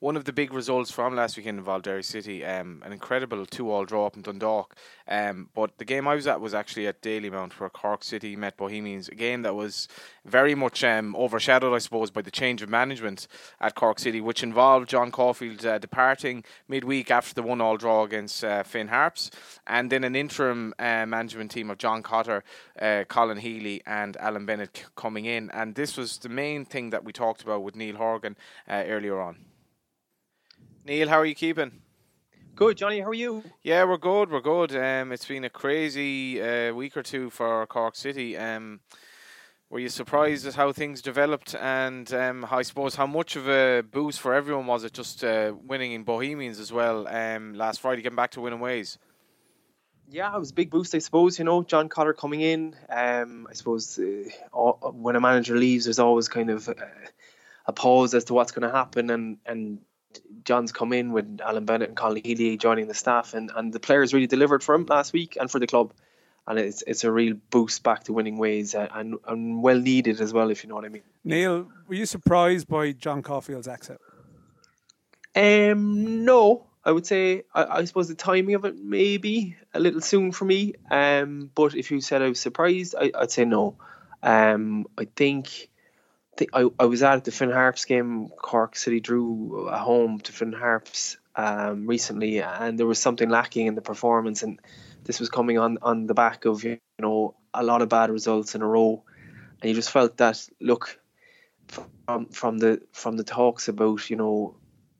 One 0.00 0.16
of 0.16 0.24
the 0.24 0.32
big 0.32 0.52
results 0.52 0.90
from 0.90 1.16
last 1.16 1.36
weekend 1.36 1.58
involved 1.58 1.84
Derry 1.84 2.02
City, 2.02 2.44
um, 2.44 2.82
an 2.84 2.92
incredible 2.92 3.46
two-all 3.46 3.84
draw 3.84 4.06
up 4.06 4.16
in 4.16 4.22
Dundalk. 4.22 4.76
Um, 5.08 5.48
but 5.54 5.78
the 5.78 5.84
game 5.84 6.08
I 6.08 6.14
was 6.14 6.26
at 6.26 6.40
was 6.40 6.54
actually 6.54 6.86
at 6.86 7.02
Dalymount, 7.02 7.52
where 7.54 7.70
Cork 7.70 8.04
City 8.04 8.36
met 8.36 8.56
Bohemians. 8.56 9.08
A 9.08 9.14
game 9.14 9.42
that 9.42 9.54
was 9.54 9.88
very 10.24 10.54
much 10.54 10.82
um, 10.82 11.14
overshadowed, 11.16 11.74
I 11.74 11.78
suppose, 11.78 12.10
by 12.10 12.22
the 12.22 12.30
change 12.30 12.62
of 12.62 12.68
management 12.68 13.28
at 13.60 13.74
Cork 13.74 13.98
City, 13.98 14.20
which 14.20 14.42
involved 14.42 14.88
John 14.88 15.10
Caulfield 15.10 15.64
uh, 15.64 15.78
departing 15.78 16.44
midweek 16.68 17.10
after 17.10 17.34
the 17.34 17.42
one-all 17.42 17.76
draw 17.76 18.02
against 18.02 18.42
uh, 18.42 18.62
Finn 18.62 18.88
Harps, 18.88 19.30
and 19.66 19.90
then 19.90 20.04
an 20.04 20.16
interim 20.16 20.74
uh, 20.78 21.06
management 21.06 21.50
team 21.50 21.70
of 21.70 21.78
John 21.78 22.02
Cotter, 22.02 22.42
uh, 22.80 23.04
Colin 23.08 23.38
Healy, 23.38 23.82
and 23.86 24.16
Alan 24.16 24.46
Bennett 24.46 24.76
c- 24.76 24.84
coming 24.96 25.24
in. 25.24 25.50
And 25.50 25.74
this 25.74 25.96
was 25.96 26.18
the 26.18 26.28
main 26.28 26.64
thing 26.64 26.90
that 26.90 27.04
we 27.04 27.12
talked 27.12 27.42
about 27.42 27.62
with 27.62 27.76
Neil 27.76 27.96
Horgan 27.96 28.36
uh, 28.68 28.82
earlier 28.86 29.20
on. 29.20 29.36
Neil, 30.86 31.08
how 31.08 31.18
are 31.18 31.26
you 31.26 31.34
keeping? 31.34 31.72
Good, 32.54 32.76
Johnny. 32.76 33.00
How 33.00 33.08
are 33.08 33.14
you? 33.14 33.42
Yeah, 33.64 33.82
we're 33.82 33.96
good. 33.96 34.30
We're 34.30 34.40
good. 34.40 34.72
Um, 34.76 35.10
it's 35.10 35.26
been 35.26 35.42
a 35.42 35.50
crazy 35.50 36.40
uh, 36.40 36.72
week 36.74 36.96
or 36.96 37.02
two 37.02 37.28
for 37.28 37.66
Cork 37.66 37.96
City. 37.96 38.36
Um, 38.36 38.78
were 39.68 39.80
you 39.80 39.88
surprised 39.88 40.46
at 40.46 40.54
how 40.54 40.70
things 40.70 41.02
developed, 41.02 41.56
and 41.56 42.14
um, 42.14 42.46
I 42.48 42.62
suppose 42.62 42.94
how 42.94 43.08
much 43.08 43.34
of 43.34 43.48
a 43.48 43.80
boost 43.82 44.20
for 44.20 44.32
everyone 44.32 44.68
was 44.68 44.84
it 44.84 44.92
just 44.92 45.24
uh, 45.24 45.54
winning 45.60 45.90
in 45.90 46.04
Bohemians 46.04 46.60
as 46.60 46.70
well 46.70 47.08
um, 47.08 47.54
last 47.54 47.80
Friday, 47.80 48.02
getting 48.02 48.14
back 48.14 48.30
to 48.32 48.40
winning 48.40 48.60
ways? 48.60 48.96
Yeah, 50.08 50.32
it 50.36 50.38
was 50.38 50.52
a 50.52 50.54
big 50.54 50.70
boost, 50.70 50.94
I 50.94 50.98
suppose. 50.98 51.36
You 51.36 51.46
know, 51.46 51.64
John 51.64 51.88
Cotter 51.88 52.12
coming 52.12 52.42
in. 52.42 52.76
Um, 52.88 53.48
I 53.50 53.54
suppose 53.54 53.98
uh, 53.98 54.30
all, 54.52 54.94
when 54.94 55.16
a 55.16 55.20
manager 55.20 55.56
leaves, 55.56 55.86
there's 55.86 55.98
always 55.98 56.28
kind 56.28 56.48
of 56.48 56.68
uh, 56.68 56.74
a 57.66 57.72
pause 57.72 58.14
as 58.14 58.22
to 58.26 58.34
what's 58.34 58.52
going 58.52 58.70
to 58.70 58.76
happen, 58.76 59.10
and 59.10 59.38
and 59.44 59.80
John's 60.44 60.72
come 60.72 60.92
in 60.92 61.12
with 61.12 61.40
Alan 61.44 61.64
Bennett 61.64 61.88
and 61.88 61.96
Colin 61.96 62.22
Healy 62.24 62.56
joining 62.56 62.88
the 62.88 62.94
staff, 62.94 63.34
and, 63.34 63.50
and 63.54 63.72
the 63.72 63.80
players 63.80 64.14
really 64.14 64.26
delivered 64.26 64.62
for 64.62 64.74
him 64.74 64.86
last 64.86 65.12
week 65.12 65.36
and 65.40 65.50
for 65.50 65.58
the 65.58 65.66
club, 65.66 65.92
and 66.46 66.58
it's 66.58 66.82
it's 66.86 67.04
a 67.04 67.10
real 67.10 67.36
boost 67.50 67.82
back 67.82 68.04
to 68.04 68.12
winning 68.12 68.38
ways 68.38 68.74
uh, 68.74 68.88
and 68.94 69.16
and 69.26 69.62
well 69.62 69.78
needed 69.78 70.20
as 70.20 70.32
well, 70.32 70.50
if 70.50 70.62
you 70.62 70.68
know 70.68 70.76
what 70.76 70.84
I 70.84 70.88
mean. 70.88 71.02
Neil, 71.24 71.68
were 71.88 71.94
you 71.94 72.06
surprised 72.06 72.68
by 72.68 72.92
John 72.92 73.22
Caulfield's 73.22 73.68
exit? 73.68 74.00
Um, 75.34 76.24
no, 76.24 76.66
I 76.84 76.92
would 76.92 77.04
say 77.04 77.42
I, 77.52 77.64
I 77.64 77.84
suppose 77.84 78.08
the 78.08 78.14
timing 78.14 78.54
of 78.54 78.64
it 78.64 78.76
may 78.76 79.16
be 79.16 79.56
a 79.74 79.80
little 79.80 80.00
soon 80.00 80.32
for 80.32 80.44
me. 80.44 80.74
Um, 80.90 81.50
but 81.54 81.74
if 81.74 81.90
you 81.90 82.00
said 82.00 82.22
I 82.22 82.28
was 82.28 82.40
surprised, 82.40 82.94
I, 82.98 83.10
I'd 83.14 83.30
say 83.30 83.44
no. 83.44 83.76
Um, 84.22 84.86
I 84.96 85.04
think, 85.04 85.68
think 86.36 86.50
I, 86.52 86.68
I 86.78 86.86
was 86.86 87.02
at 87.02 87.24
the 87.24 87.32
Finn 87.32 87.50
Harps 87.50 87.84
game. 87.84 88.28
Cork 88.28 88.76
City 88.76 89.00
drew 89.00 89.68
at 89.70 89.80
home 89.80 90.20
to 90.20 90.32
Finn 90.32 90.52
Harps 90.52 91.16
um, 91.34 91.86
recently, 91.86 92.42
and 92.42 92.78
there 92.78 92.86
was 92.86 92.98
something 92.98 93.28
lacking 93.28 93.66
in 93.66 93.74
the 93.74 93.82
performance, 93.82 94.42
and 94.42 94.60
this 95.04 95.20
was 95.20 95.28
coming 95.28 95.58
on 95.58 95.78
on 95.82 96.06
the 96.06 96.14
back 96.14 96.44
of 96.44 96.64
you 96.64 96.78
know 96.98 97.34
a 97.54 97.62
lot 97.62 97.82
of 97.82 97.88
bad 97.88 98.10
results 98.10 98.54
in 98.54 98.62
a 98.62 98.66
row, 98.66 99.02
and 99.60 99.68
you 99.68 99.74
just 99.74 99.90
felt 99.90 100.16
that 100.18 100.46
look 100.60 100.98
from 101.68 102.26
from 102.26 102.58
the 102.58 102.82
from 102.92 103.16
the 103.16 103.24
talks 103.24 103.68
about 103.68 104.08
you 104.10 104.16
know 104.16 104.56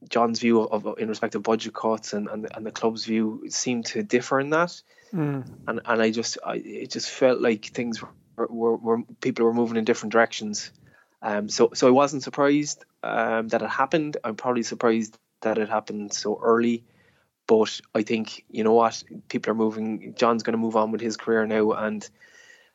John's 0.09 0.40
view 0.40 0.61
of, 0.62 0.87
of 0.87 0.99
in 0.99 1.09
respect 1.09 1.35
of 1.35 1.43
budget 1.43 1.75
cuts 1.75 2.12
and 2.12 2.28
and 2.28 2.45
the, 2.45 2.57
and 2.57 2.66
the 2.66 2.73
club's 2.73 3.05
view 3.05 3.45
seemed 3.49 3.87
to 3.87 4.02
differ 4.02 4.40
in 4.40 4.50
that, 4.50 4.81
mm. 5.12 5.45
and 5.69 5.81
and 5.85 6.02
I 6.02 6.11
just 6.11 6.38
I 6.45 6.57
it 6.57 6.90
just 6.90 7.11
felt 7.11 7.40
like 7.40 7.66
things 7.66 8.02
were, 8.02 8.47
were, 8.47 8.76
were 8.76 9.02
people 9.21 9.45
were 9.45 9.55
moving 9.55 9.76
in 9.76 9.85
different 9.85 10.12
directions. 10.12 10.71
Um, 11.23 11.49
so 11.49 11.70
so 11.75 11.88
I 11.88 11.90
wasn't 11.90 12.23
surprised 12.23 12.85
um, 13.02 13.49
that 13.49 13.62
it 13.62 13.70
happened. 13.70 14.16
I'm 14.23 14.37
probably 14.37 14.62
surprised 14.62 15.16
that 15.42 15.58
it 15.58 15.68
happened 15.68 16.12
so 16.12 16.38
early. 16.42 16.85
But 17.46 17.80
I 17.94 18.02
think 18.02 18.44
you 18.50 18.64
know 18.64 18.73
what 18.73 19.02
people 19.28 19.52
are 19.52 19.54
moving. 19.54 20.14
John's 20.16 20.42
going 20.42 20.52
to 20.52 20.58
move 20.58 20.76
on 20.76 20.90
with 20.90 21.00
his 21.00 21.16
career 21.16 21.46
now, 21.46 21.73
and 21.73 22.08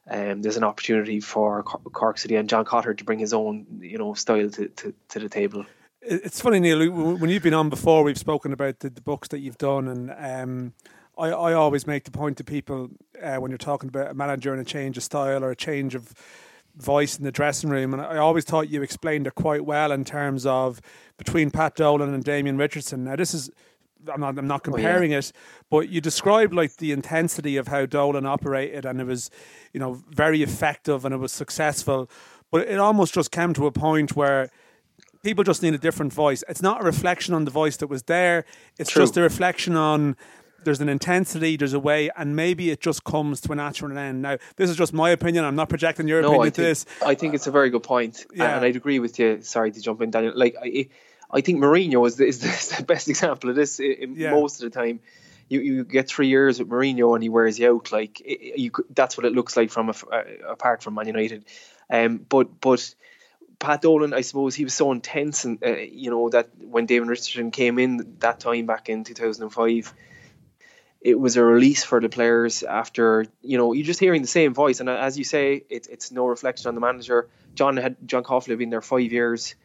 um, 0.09 0.41
there's 0.41 0.57
an 0.57 0.63
opportunity 0.63 1.19
for 1.19 1.63
Cork 1.63 2.17
City 2.17 2.35
and 2.35 2.49
John 2.49 2.65
Cotter 2.65 2.93
to 2.93 3.03
bring 3.03 3.19
his 3.19 3.33
own 3.33 3.65
you 3.81 3.97
know 3.97 4.13
style 4.13 4.49
to, 4.49 4.67
to, 4.69 4.93
to 5.09 5.19
the 5.19 5.29
table. 5.29 5.65
It's 6.01 6.41
funny, 6.41 6.59
Neil. 6.59 6.89
When 6.89 7.29
you've 7.29 7.43
been 7.43 7.53
on 7.53 7.69
before, 7.69 8.03
we've 8.03 8.17
spoken 8.17 8.53
about 8.53 8.79
the, 8.79 8.89
the 8.89 9.01
books 9.01 9.27
that 9.27 9.39
you've 9.39 9.59
done, 9.59 9.87
and 9.87 10.11
um, 10.17 10.73
I, 11.17 11.27
I 11.27 11.53
always 11.53 11.85
make 11.85 12.05
the 12.05 12.11
point 12.11 12.37
to 12.37 12.43
people 12.43 12.89
uh, 13.21 13.35
when 13.35 13.51
you're 13.51 13.57
talking 13.57 13.89
about 13.89 14.09
a 14.09 14.13
manager 14.13 14.51
and 14.51 14.61
a 14.61 14.65
change 14.65 14.97
of 14.97 15.03
style 15.03 15.43
or 15.43 15.51
a 15.51 15.55
change 15.55 15.93
of 15.93 16.13
voice 16.75 17.17
in 17.17 17.23
the 17.23 17.31
dressing 17.31 17.69
room. 17.69 17.93
And 17.93 18.01
I 18.01 18.17
always 18.17 18.45
thought 18.45 18.69
you 18.69 18.81
explained 18.81 19.27
it 19.27 19.35
quite 19.35 19.65
well 19.65 19.91
in 19.91 20.05
terms 20.05 20.45
of 20.45 20.81
between 21.17 21.51
Pat 21.51 21.75
Dolan 21.75 22.13
and 22.13 22.23
Damien 22.23 22.57
Richardson. 22.57 23.03
Now, 23.03 23.15
this 23.15 23.33
is. 23.33 23.49
I'm 24.11 24.19
not, 24.19 24.35
I'm 24.39 24.47
not 24.47 24.63
comparing 24.63 25.11
oh, 25.11 25.13
yeah. 25.13 25.19
it, 25.19 25.31
but 25.69 25.89
you 25.89 26.01
described 26.01 26.55
like 26.55 26.77
the 26.77 26.91
intensity 26.91 27.55
of 27.55 27.67
how 27.67 27.85
Dolan 27.85 28.25
operated, 28.25 28.83
and 28.83 28.99
it 28.99 29.03
was, 29.03 29.29
you 29.73 29.79
know, 29.79 30.01
very 30.09 30.41
effective 30.41 31.05
and 31.05 31.13
it 31.13 31.19
was 31.19 31.31
successful. 31.31 32.09
But 32.49 32.67
it 32.67 32.79
almost 32.79 33.13
just 33.13 33.29
came 33.29 33.53
to 33.53 33.67
a 33.67 33.71
point 33.71 34.15
where 34.15 34.49
people 35.23 35.43
just 35.43 35.61
need 35.61 35.73
a 35.73 35.77
different 35.77 36.13
voice. 36.13 36.43
It's 36.49 36.61
not 36.61 36.81
a 36.81 36.83
reflection 36.83 37.33
on 37.33 37.45
the 37.45 37.51
voice 37.51 37.77
that 37.77 37.87
was 37.87 38.03
there. 38.03 38.45
It's 38.79 38.89
True. 38.89 39.03
just 39.03 39.17
a 39.17 39.21
reflection 39.21 39.75
on 39.75 40.15
there's 40.63 40.81
an 40.81 40.89
intensity, 40.89 41.57
there's 41.57 41.73
a 41.73 41.79
way, 41.79 42.09
and 42.17 42.35
maybe 42.35 42.69
it 42.69 42.81
just 42.81 43.03
comes 43.03 43.41
to 43.41 43.51
a 43.51 43.55
natural 43.55 43.97
end. 43.97 44.21
Now, 44.21 44.37
this 44.55 44.69
is 44.69 44.75
just 44.75 44.93
my 44.93 45.09
opinion. 45.09 45.45
I'm 45.45 45.55
not 45.55 45.69
projecting 45.69 46.07
your 46.07 46.21
no, 46.21 46.29
opinion 46.29 46.47
I 46.47 46.49
think, 46.49 46.55
this. 46.55 46.85
I 47.05 47.15
think 47.15 47.33
it's 47.33 47.47
a 47.47 47.51
very 47.51 47.69
good 47.69 47.83
point, 47.83 48.25
yeah. 48.33 48.55
and 48.55 48.65
I'd 48.65 48.75
agree 48.75 48.99
with 48.99 49.19
you. 49.19 49.41
Sorry 49.41 49.71
to 49.71 49.81
jump 49.81 50.01
in, 50.01 50.11
Daniel. 50.11 50.33
Like, 50.35 50.55
I, 50.61 50.89
I 51.31 51.41
think 51.41 51.59
Mourinho 51.59 52.05
is 52.07 52.17
the, 52.17 52.25
is 52.25 52.39
the 52.39 52.83
best 52.83 53.07
example 53.09 53.49
of 53.49 53.55
this 53.55 53.79
yeah. 53.79 54.31
most 54.31 54.61
of 54.61 54.71
the 54.71 54.79
time. 54.79 54.99
You, 55.47 55.59
you 55.59 55.83
get 55.83 56.07
three 56.07 56.27
years 56.27 56.59
with 56.59 56.69
Mourinho 56.69 57.13
and 57.13 57.21
he 57.21 57.27
wears 57.27 57.59
you 57.59 57.75
out. 57.75 57.91
Like 57.91 58.21
you, 58.21 58.71
that's 58.89 59.17
what 59.17 59.25
it 59.25 59.33
looks 59.33 59.57
like 59.57 59.69
from 59.69 59.89
a, 59.89 60.23
apart 60.47 60.81
from 60.81 60.93
Man 60.93 61.07
United. 61.07 61.43
Um, 61.89 62.19
but 62.19 62.61
but 62.61 62.95
Pat 63.59 63.81
Dolan, 63.81 64.13
I 64.13 64.21
suppose 64.21 64.55
he 64.55 64.63
was 64.63 64.73
so 64.73 64.91
intense, 64.91 65.43
and 65.45 65.61
uh, 65.63 65.75
you 65.75 66.09
know 66.09 66.29
that 66.29 66.49
when 66.59 66.85
David 66.85 67.09
Richardson 67.09 67.51
came 67.51 67.79
in 67.79 68.15
that 68.19 68.39
time 68.39 68.65
back 68.65 68.87
in 68.87 69.03
2005, 69.03 69.93
it 71.01 71.19
was 71.19 71.35
a 71.35 71.43
release 71.43 71.83
for 71.83 71.99
the 71.99 72.09
players 72.09 72.63
after 72.63 73.25
you 73.41 73.57
know 73.57 73.73
you're 73.73 73.85
just 73.85 73.99
hearing 73.99 74.21
the 74.21 74.27
same 74.27 74.53
voice 74.53 74.79
and 74.79 74.89
as 74.89 75.17
you 75.17 75.23
say 75.23 75.63
it, 75.69 75.87
it's 75.89 76.11
no 76.11 76.27
reflection 76.27 76.67
on 76.69 76.75
the 76.75 76.81
manager 76.81 77.27
john 77.55 77.77
had 77.77 77.95
john 78.05 78.23
Coughlin 78.23 78.57
been 78.57 78.69
there 78.69 78.81
five 78.81 79.11
years 79.11 79.55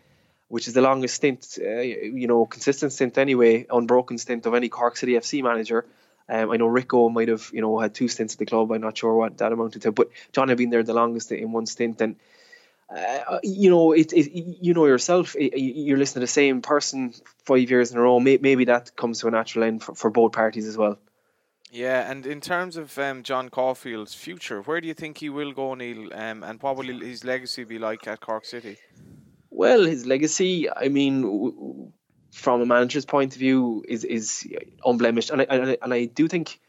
which 0.48 0.68
is 0.68 0.74
the 0.74 0.80
longest 0.80 1.14
stint 1.16 1.58
uh, 1.60 1.80
you 1.80 2.26
know 2.26 2.46
consistent 2.46 2.92
stint 2.92 3.18
anyway 3.18 3.66
unbroken 3.70 4.18
stint 4.18 4.46
of 4.46 4.54
any 4.54 4.68
cork 4.68 4.96
city 4.96 5.12
fc 5.12 5.42
manager 5.42 5.86
um, 6.28 6.50
I 6.50 6.56
know 6.56 6.66
Rico 6.66 7.08
might 7.08 7.28
have, 7.28 7.50
you 7.52 7.60
know, 7.60 7.78
had 7.78 7.94
two 7.94 8.08
stints 8.08 8.34
at 8.34 8.38
the 8.38 8.46
club. 8.46 8.72
I'm 8.72 8.80
not 8.80 8.98
sure 8.98 9.14
what 9.14 9.38
that 9.38 9.52
amounted 9.52 9.82
to, 9.82 9.92
but 9.92 10.10
John 10.32 10.48
had 10.48 10.58
been 10.58 10.70
there 10.70 10.82
the 10.82 10.92
longest 10.92 11.30
in 11.30 11.52
one 11.52 11.66
stint, 11.66 12.00
and 12.00 12.16
uh, 12.90 13.38
you 13.44 13.70
know, 13.70 13.92
it, 13.92 14.12
it, 14.12 14.32
you 14.32 14.74
know 14.74 14.86
yourself. 14.86 15.36
It, 15.36 15.56
you're 15.56 15.98
listening 15.98 16.22
to 16.22 16.26
the 16.26 16.26
same 16.26 16.62
person 16.62 17.14
five 17.44 17.70
years 17.70 17.92
in 17.92 17.98
a 17.98 18.00
row. 18.00 18.18
Maybe 18.18 18.64
that 18.64 18.96
comes 18.96 19.20
to 19.20 19.28
a 19.28 19.30
natural 19.30 19.64
end 19.64 19.84
for, 19.84 19.94
for 19.94 20.10
both 20.10 20.32
parties 20.32 20.66
as 20.66 20.76
well. 20.76 20.98
Yeah, 21.70 22.10
and 22.10 22.24
in 22.26 22.40
terms 22.40 22.76
of 22.76 22.96
um, 22.98 23.22
John 23.22 23.48
Caulfield's 23.48 24.14
future, 24.14 24.62
where 24.62 24.80
do 24.80 24.86
you 24.86 24.94
think 24.94 25.18
he 25.18 25.28
will 25.28 25.52
go, 25.52 25.74
Neil? 25.74 26.10
Um, 26.14 26.42
and 26.42 26.62
what 26.62 26.76
will 26.76 26.86
his 27.00 27.24
legacy 27.24 27.64
be 27.64 27.78
like 27.78 28.06
at 28.06 28.20
Cork 28.20 28.44
City? 28.44 28.78
Well, 29.50 29.84
his 29.84 30.06
legacy, 30.06 30.70
I 30.70 30.88
mean, 30.88 31.92
from 32.32 32.60
a 32.60 32.66
manager's 32.66 33.04
point 33.04 33.34
of 33.34 33.38
view, 33.38 33.84
is 33.88 34.04
is 34.04 34.46
unblemished, 34.84 35.30
and 35.30 35.42
I, 35.42 35.46
and 35.48 35.70
I, 35.70 35.78
and 35.82 35.94
I 35.94 36.04
do 36.04 36.28
think 36.28 36.60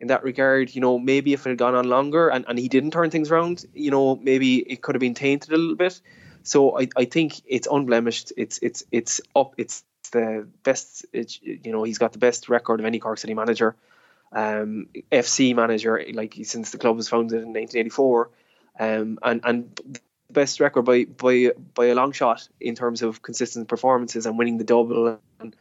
in 0.00 0.08
that 0.08 0.22
regard, 0.22 0.74
you 0.74 0.80
know, 0.80 0.98
maybe 0.98 1.32
if 1.32 1.46
it 1.46 1.50
had 1.50 1.58
gone 1.58 1.74
on 1.74 1.88
longer 1.88 2.28
and, 2.28 2.44
and 2.46 2.58
he 2.58 2.68
didn't 2.68 2.90
turn 2.90 3.10
things 3.10 3.30
around, 3.30 3.64
you 3.72 3.90
know, 3.90 4.16
maybe 4.16 4.58
it 4.58 4.82
could 4.82 4.94
have 4.94 5.00
been 5.00 5.14
tainted 5.14 5.52
a 5.52 5.56
little 5.56 5.76
bit. 5.76 6.00
So 6.42 6.78
I, 6.78 6.88
I 6.96 7.04
think 7.06 7.40
it's 7.46 7.66
unblemished. 7.70 8.32
It's 8.36 8.58
it's 8.58 8.84
it's 8.92 9.20
up. 9.34 9.54
It's 9.56 9.82
the 10.12 10.46
best. 10.62 11.06
It's, 11.12 11.40
you 11.42 11.72
know, 11.72 11.84
he's 11.84 11.98
got 11.98 12.12
the 12.12 12.18
best 12.18 12.48
record 12.48 12.80
of 12.80 12.86
any 12.86 12.98
Cork 12.98 13.18
City 13.18 13.34
manager 13.34 13.76
um, 14.34 14.88
FC 15.12 15.54
manager 15.54 16.04
like 16.12 16.34
since 16.42 16.70
the 16.70 16.78
club 16.78 16.96
was 16.96 17.08
founded 17.08 17.42
in 17.42 17.54
1984, 17.54 18.30
um, 18.80 19.18
and 19.22 19.40
and 19.44 20.00
best 20.30 20.60
record 20.60 20.82
by 20.82 21.04
by 21.04 21.52
by 21.74 21.86
a 21.86 21.94
long 21.94 22.12
shot 22.12 22.46
in 22.60 22.74
terms 22.74 23.02
of 23.02 23.22
consistent 23.22 23.68
performances 23.68 24.26
and 24.26 24.36
winning 24.36 24.58
the 24.58 24.64
double. 24.64 25.18
And, 25.40 25.56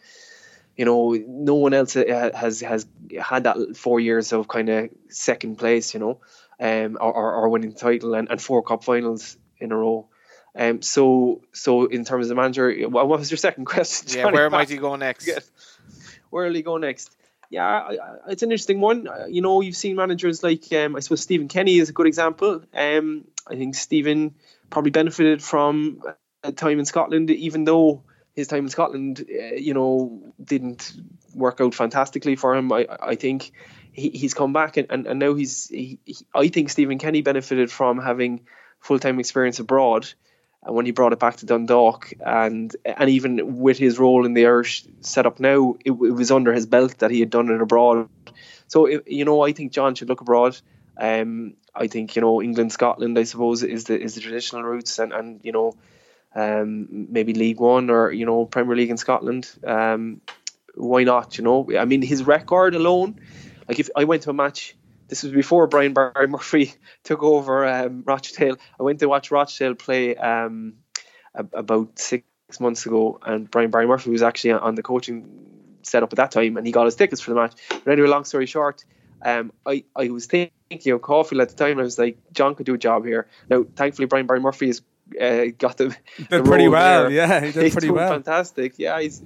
you 0.76 0.86
know, 0.86 1.12
no 1.12 1.54
one 1.54 1.74
else 1.74 1.94
has 1.94 2.62
has 2.62 2.88
had 3.22 3.44
that 3.44 3.78
four 3.78 4.00
years 4.00 4.34
of 4.34 4.48
kind 4.48 4.70
of 4.70 4.90
second 5.10 5.58
place, 5.58 5.94
you 5.94 6.00
know, 6.00 6.20
um, 6.60 6.98
or, 7.00 7.14
or, 7.14 7.50
winning 7.50 7.70
the 7.70 7.80
title 7.80 8.16
and, 8.16 8.30
and 8.32 8.42
four 8.42 8.64
cup 8.64 8.84
finals 8.84 9.38
in 9.60 9.72
a 9.72 9.78
row. 9.78 10.08
Um, 10.56 10.82
so 10.82 11.42
so 11.52 11.86
in 11.86 12.06
terms 12.06 12.26
of 12.26 12.30
the 12.30 12.36
manager, 12.36 12.74
what 12.90 13.08
was 13.08 13.30
your 13.30 13.38
second 13.38 13.66
question? 13.76 14.18
Yeah, 14.18 14.32
where 14.32 14.50
might 14.50 14.70
he 14.70 14.78
go 14.78 14.96
next? 14.96 15.30
Where 16.32 16.48
will 16.48 16.56
he 16.56 16.64
go 16.64 16.78
next? 16.78 17.16
Yeah, 17.54 17.88
it's 18.28 18.42
an 18.42 18.52
interesting 18.52 18.82
one. 18.82 19.08
Uh, 19.08 19.28
you 19.30 19.42
know, 19.42 19.62
you've 19.62 19.76
seen 19.76 19.96
managers 19.96 20.42
like 20.42 20.74
um, 20.74 20.96
I 20.96 21.02
suppose 21.02 21.22
Stephen 21.22 21.48
Kenny 21.48 21.78
is 21.78 21.90
a 21.90 21.94
good 21.94 22.08
example. 22.08 22.64
Um, 22.74 23.26
I 23.48 23.56
think 23.56 23.76
Stephen 23.76 24.34
probably 24.72 24.90
benefited 24.90 25.44
from 25.44 26.02
a 26.44 26.52
time 26.52 26.80
in 26.80 26.86
Scotland, 26.86 27.30
even 27.30 27.64
though 27.64 28.02
his 28.36 28.48
time 28.48 28.64
in 28.64 28.70
Scotland, 28.70 29.24
uh, 29.30 29.54
you 29.54 29.76
know, 29.76 30.34
didn't 30.44 30.94
work 31.36 31.62
out 31.62 31.76
fantastically 31.76 32.36
for 32.36 32.56
him. 32.56 32.74
I, 32.74 32.88
I 33.00 33.16
think 33.16 33.52
he, 33.92 34.10
he's 34.10 34.34
come 34.34 34.52
back 34.52 34.78
and, 34.78 34.88
and, 34.90 35.06
and 35.06 35.20
now 35.20 35.36
he's. 35.36 35.70
He, 35.70 36.00
he, 36.06 36.26
I 36.34 36.48
think 36.48 36.72
Stephen 36.72 36.98
Kenny 36.98 37.22
benefited 37.22 37.72
from 37.72 38.00
having 38.00 38.48
full 38.80 38.98
time 38.98 39.20
experience 39.20 39.60
abroad 39.60 40.12
and 40.66 40.76
when 40.76 40.86
he 40.86 40.92
brought 40.92 41.14
it 41.14 41.20
back 41.20 41.38
to 41.38 41.46
Dundalk, 41.46 42.14
and 42.26 42.74
and 42.86 43.10
even 43.10 43.60
with 43.60 43.78
his 43.78 44.00
role 44.00 44.26
in 44.26 44.34
the 44.34 44.46
Irish 44.46 44.86
setup 45.02 45.40
now, 45.40 45.76
it, 45.84 45.92
it 45.92 45.94
was 45.94 46.32
under 46.32 46.54
his 46.54 46.66
belt 46.66 47.00
that 47.00 47.12
he 47.12 47.20
had 47.20 47.30
done 47.30 47.50
it 47.50 47.62
abroad. 47.62 48.10
So 48.68 48.86
it, 48.86 49.08
you 49.08 49.26
know, 49.26 49.42
I 49.42 49.52
think 49.52 49.74
John 49.74 49.96
should 49.96 50.08
look 50.10 50.22
abroad. 50.22 50.58
Um, 50.98 51.56
I 51.76 51.88
think 51.88 52.16
you 52.16 52.22
know 52.22 52.42
England, 52.42 52.72
Scotland, 52.72 53.18
I 53.20 53.24
suppose 53.24 53.62
is 53.64 53.86
the 53.86 54.00
is 54.00 54.16
the 54.16 54.22
traditional 54.22 54.64
routes, 54.64 55.00
and 55.00 55.12
and 55.12 55.42
you 55.44 55.52
know, 55.52 55.76
um, 56.34 57.08
maybe 57.12 57.34
League 57.34 57.60
One 57.60 57.90
or 57.90 58.12
you 58.12 58.26
know 58.26 58.46
Premier 58.46 58.76
League 58.76 58.90
in 58.90 58.98
Scotland. 58.98 59.50
Um, 59.66 60.22
why 60.76 61.04
not? 61.04 61.38
You 61.38 61.44
know, 61.44 61.70
I 61.78 61.86
mean, 61.86 62.02
his 62.02 62.24
record 62.24 62.74
alone. 62.74 63.20
Like 63.68 63.80
if 63.80 63.90
I 63.96 64.06
went 64.06 64.24
to 64.24 64.30
a 64.30 64.34
match 64.34 64.76
this 65.08 65.24
was 65.24 65.32
before 65.32 65.68
Brian 65.68 65.94
Barry 65.94 66.28
Murphy 66.28 66.74
took 67.04 67.24
over 67.24 67.66
um, 67.66 68.04
Rochdale. 68.06 68.58
I 68.80 68.84
went 68.84 69.00
to 69.00 69.08
watch 69.08 69.32
Rochdale 69.32 69.76
play 69.76 70.16
um, 70.16 70.76
about 71.36 72.00
six 72.00 72.26
months 72.60 72.86
ago, 72.86 73.20
and 73.26 73.50
Brian 73.50 73.72
Barry 73.72 73.88
Murphy 73.88 74.10
was 74.10 74.24
actually 74.24 74.52
on 74.52 74.76
the 74.76 74.84
coaching 74.84 75.54
setup 75.84 76.14
at 76.14 76.18
that 76.18 76.32
time, 76.32 76.58
and 76.58 76.66
he 76.66 76.72
got 76.72 76.86
his 76.86 76.96
tickets 76.96 77.22
for 77.22 77.32
the 77.32 77.36
match. 77.36 77.54
But 77.70 77.92
anyway, 77.92 78.08
long 78.08 78.26
story 78.26 78.46
short, 78.46 78.84
um, 79.22 79.52
I, 79.66 79.84
I 79.96 80.10
was 80.10 80.26
thinking 80.26 80.92
of 80.92 81.02
Caulfield 81.02 81.42
at 81.42 81.50
the 81.50 81.56
time. 81.56 81.80
I 81.80 81.84
was 81.84 81.98
like, 81.98 82.18
John 82.34 82.56
could 82.56 82.66
do 82.66 82.74
a 82.74 82.78
job 82.78 83.06
here. 83.06 83.28
Now, 83.50 83.66
thankfully, 83.76 84.08
Brian 84.08 84.28
Barry 84.28 84.40
Murphy 84.40 84.68
has 84.68 84.82
uh, 85.20 85.46
got 85.58 85.78
the, 85.78 85.96
the 86.30 86.44
pretty 86.44 86.68
well. 86.68 87.04
There. 87.04 87.12
Yeah, 87.12 87.40
he 87.40 87.52
did 87.52 87.64
he's 87.64 87.74
pretty 87.74 87.90
well. 87.90 88.10
Fantastic. 88.10 88.78
Yeah, 88.78 89.00
he's 89.00 89.22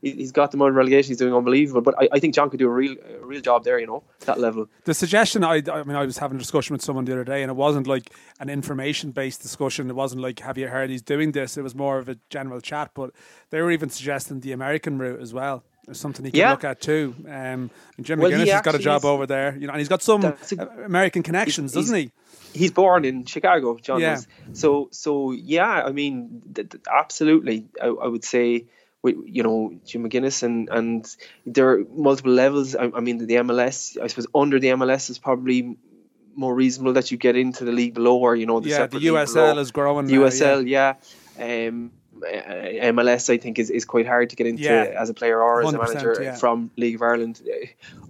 he's 0.00 0.32
got 0.32 0.50
them 0.50 0.62
on 0.62 0.74
relegation. 0.74 1.10
He's 1.10 1.18
doing 1.18 1.34
unbelievable. 1.34 1.80
But 1.80 1.94
I, 1.98 2.08
I 2.12 2.18
think 2.18 2.34
John 2.34 2.50
could 2.50 2.58
do 2.58 2.66
a 2.66 2.70
real, 2.70 2.96
a 3.22 3.24
real 3.24 3.40
job 3.40 3.64
there. 3.64 3.78
You 3.78 3.86
know, 3.86 4.04
that 4.20 4.38
level. 4.38 4.68
The 4.84 4.94
suggestion, 4.94 5.44
I, 5.44 5.62
I 5.72 5.82
mean, 5.82 5.96
I 5.96 6.04
was 6.04 6.18
having 6.18 6.36
a 6.36 6.38
discussion 6.38 6.74
with 6.74 6.82
someone 6.82 7.04
the 7.04 7.12
other 7.12 7.24
day, 7.24 7.42
and 7.42 7.50
it 7.50 7.56
wasn't 7.56 7.86
like 7.86 8.10
an 8.40 8.48
information-based 8.48 9.42
discussion. 9.42 9.88
It 9.90 9.96
wasn't 9.96 10.22
like, 10.22 10.40
"Have 10.40 10.58
you 10.58 10.68
heard 10.68 10.90
he's 10.90 11.02
doing 11.02 11.32
this?" 11.32 11.56
It 11.56 11.62
was 11.62 11.74
more 11.74 11.98
of 11.98 12.08
a 12.08 12.16
general 12.30 12.60
chat. 12.60 12.90
But 12.94 13.12
they 13.50 13.60
were 13.60 13.70
even 13.70 13.90
suggesting 13.90 14.40
the 14.40 14.52
American 14.52 14.98
route 14.98 15.20
as 15.20 15.32
well. 15.32 15.64
There's 15.86 16.00
something 16.00 16.24
he 16.24 16.32
can 16.32 16.40
yeah. 16.40 16.50
look 16.50 16.64
at 16.64 16.80
too. 16.80 17.14
Um, 17.28 17.70
Jim 18.00 18.18
well, 18.18 18.30
McGuinness 18.30 18.50
has 18.50 18.62
got 18.62 18.74
a 18.74 18.80
job 18.80 19.04
over 19.04 19.24
there, 19.24 19.56
you 19.56 19.68
know, 19.68 19.72
and 19.72 19.78
he's 19.78 19.88
got 19.88 20.02
some 20.02 20.24
a, 20.24 20.36
American 20.84 21.22
connections, 21.22 21.72
doesn't 21.72 21.96
he? 21.96 22.10
He's 22.52 22.72
born 22.72 23.04
in 23.04 23.24
Chicago, 23.24 23.76
John. 23.78 24.00
Yeah. 24.00 24.18
So, 24.52 24.88
so 24.90 25.30
yeah, 25.30 25.84
I 25.84 25.92
mean, 25.92 26.42
th- 26.52 26.70
th- 26.70 26.84
absolutely. 26.92 27.66
I, 27.80 27.86
I, 27.86 28.08
would 28.08 28.24
say 28.24 28.66
you 29.08 29.42
know 29.42 29.78
Jim 29.84 30.08
McGuinness 30.08 30.42
and 30.42 30.68
and 30.68 31.16
there 31.44 31.70
are 31.70 31.84
multiple 31.94 32.32
levels. 32.32 32.74
I, 32.74 32.90
I, 32.94 33.00
mean 33.00 33.18
the 33.18 33.36
MLS. 33.36 34.00
I 34.00 34.06
suppose 34.06 34.26
under 34.34 34.58
the 34.58 34.68
MLS 34.68 35.10
is 35.10 35.18
probably 35.18 35.76
more 36.34 36.54
reasonable 36.54 36.92
that 36.94 37.10
you 37.10 37.16
get 37.16 37.36
into 37.36 37.64
the 37.64 37.72
league 37.72 37.94
below, 37.94 38.16
or 38.16 38.36
you 38.36 38.46
know, 38.46 38.60
the 38.60 38.70
yeah, 38.70 38.86
the 38.86 38.98
USL 38.98 39.34
below. 39.34 39.58
is 39.58 39.70
growing. 39.70 40.06
now, 40.06 40.12
USL, 40.12 40.68
yeah. 40.68 40.94
Um, 41.38 41.92
uh, 42.16 42.28
MLS, 42.92 43.28
I 43.28 43.36
think, 43.36 43.58
is, 43.58 43.68
is 43.68 43.84
quite 43.84 44.06
hard 44.06 44.30
to 44.30 44.36
get 44.36 44.46
into 44.46 44.62
Yeah. 44.62 44.94
as 44.98 45.10
a 45.10 45.14
player 45.14 45.42
or 45.42 45.62
as 45.62 45.74
a 45.74 45.78
manager 45.78 46.16
yeah. 46.20 46.34
from 46.34 46.70
League 46.76 46.94
of 46.94 47.02
Ireland. 47.02 47.42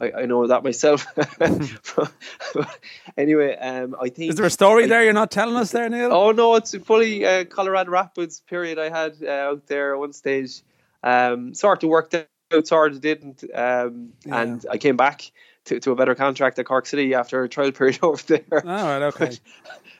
I, 0.01 0.13
I 0.19 0.27
know 0.27 0.47
that 0.47 0.63
myself. 0.63 1.07
anyway, 3.17 3.57
um, 3.57 3.97
I 4.01 4.09
think. 4.09 4.31
Is 4.31 4.37
there 4.37 4.47
a 4.47 4.51
story 4.51 4.85
I- 4.85 4.87
there 4.87 5.05
you're 5.05 5.13
not 5.13 5.31
telling 5.31 5.57
us 5.57 5.73
there, 5.73 5.89
Neil? 5.89 6.13
Oh 6.13 6.31
no, 6.33 6.55
it's 6.55 6.75
fully 6.77 7.25
uh, 7.25 7.45
Colorado 7.47 7.91
Rapids 7.91 8.41
period 8.41 8.79
I 8.79 8.91
had 8.91 9.17
uh, 9.23 9.31
out 9.31 9.67
there 9.67 9.95
at 9.95 9.99
one 9.99 10.13
stage. 10.13 10.63
Um, 11.03 11.55
sort 11.55 11.83
of 11.83 11.89
worked 11.91 12.15
out, 12.15 12.67
sort 12.67 12.93
of 12.93 13.01
didn't, 13.01 13.45
um, 13.55 14.13
Yeah. 14.25 14.41
and 14.41 14.67
I 14.71 14.79
came 14.79 14.97
back 14.97 15.31
to, 15.67 15.81
to 15.81 15.91
a 15.93 15.97
better 15.97 16.15
contract 16.15 16.59
at 16.59 16.67
Cork 16.67 16.87
City 16.87 17.15
after 17.15 17.43
a 17.43 17.49
trial 17.49 17.73
period 17.79 17.99
over 18.03 18.23
there. 18.27 18.45
All 18.53 18.61
right, 18.63 19.03
okay. 19.03 19.39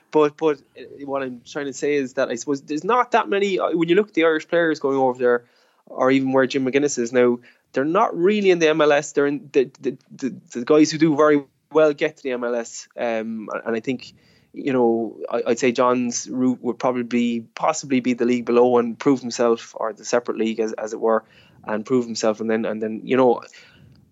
But 0.09 0.37
but 0.37 0.59
uh, 0.79 1.05
what 1.05 1.21
I'm 1.21 1.41
trying 1.45 1.65
to 1.65 1.73
say 1.73 1.95
is 1.95 2.13
that 2.13 2.29
I 2.29 2.35
suppose 2.35 2.61
there's 2.61 2.85
not 2.85 3.11
that 3.11 3.27
many 3.27 3.59
uh, 3.59 3.71
when 3.75 3.89
you 3.89 3.95
look 3.95 4.07
at 4.07 4.13
the 4.13 4.23
Irish 4.23 4.47
players 4.47 4.79
going 4.79 4.97
over 4.97 5.19
there, 5.19 5.45
or 5.85 6.09
even 6.11 6.31
where 6.31 6.47
Jim 6.47 6.65
McGuinness 6.65 6.97
is 6.97 7.11
now. 7.11 7.39
They're 7.73 7.83
not 7.83 8.17
really 8.17 8.49
in 8.49 8.59
the 8.59 8.67
MLS. 8.67 9.13
They're 9.13 9.27
in 9.27 9.49
the 9.51 9.69
the, 9.81 9.97
the, 10.09 10.29
the 10.51 10.65
guys 10.65 10.91
who 10.91 10.97
do 10.97 11.15
very 11.17 11.43
well 11.73 11.93
get 11.93 12.17
to 12.17 12.23
the 12.23 12.29
MLS. 12.29 12.87
Um, 12.95 13.49
and 13.65 13.75
I 13.75 13.81
think 13.81 14.13
you 14.57 14.73
know 14.73 15.17
I, 15.29 15.43
I'd 15.47 15.59
say 15.59 15.71
John's 15.71 16.27
route 16.29 16.61
would 16.61 16.79
probably 16.79 17.03
be 17.03 17.41
possibly 17.55 17.99
be 17.99 18.13
the 18.13 18.25
league 18.25 18.45
below 18.45 18.77
and 18.77 18.97
prove 18.97 19.21
himself, 19.21 19.73
or 19.75 19.93
the 19.93 20.05
separate 20.05 20.37
league 20.37 20.59
as 20.59 20.73
as 20.73 20.93
it 20.93 20.99
were, 20.99 21.23
and 21.63 21.85
prove 21.85 22.05
himself, 22.05 22.41
and 22.41 22.49
then 22.49 22.65
and 22.65 22.81
then 22.81 23.01
you 23.03 23.17
know. 23.17 23.41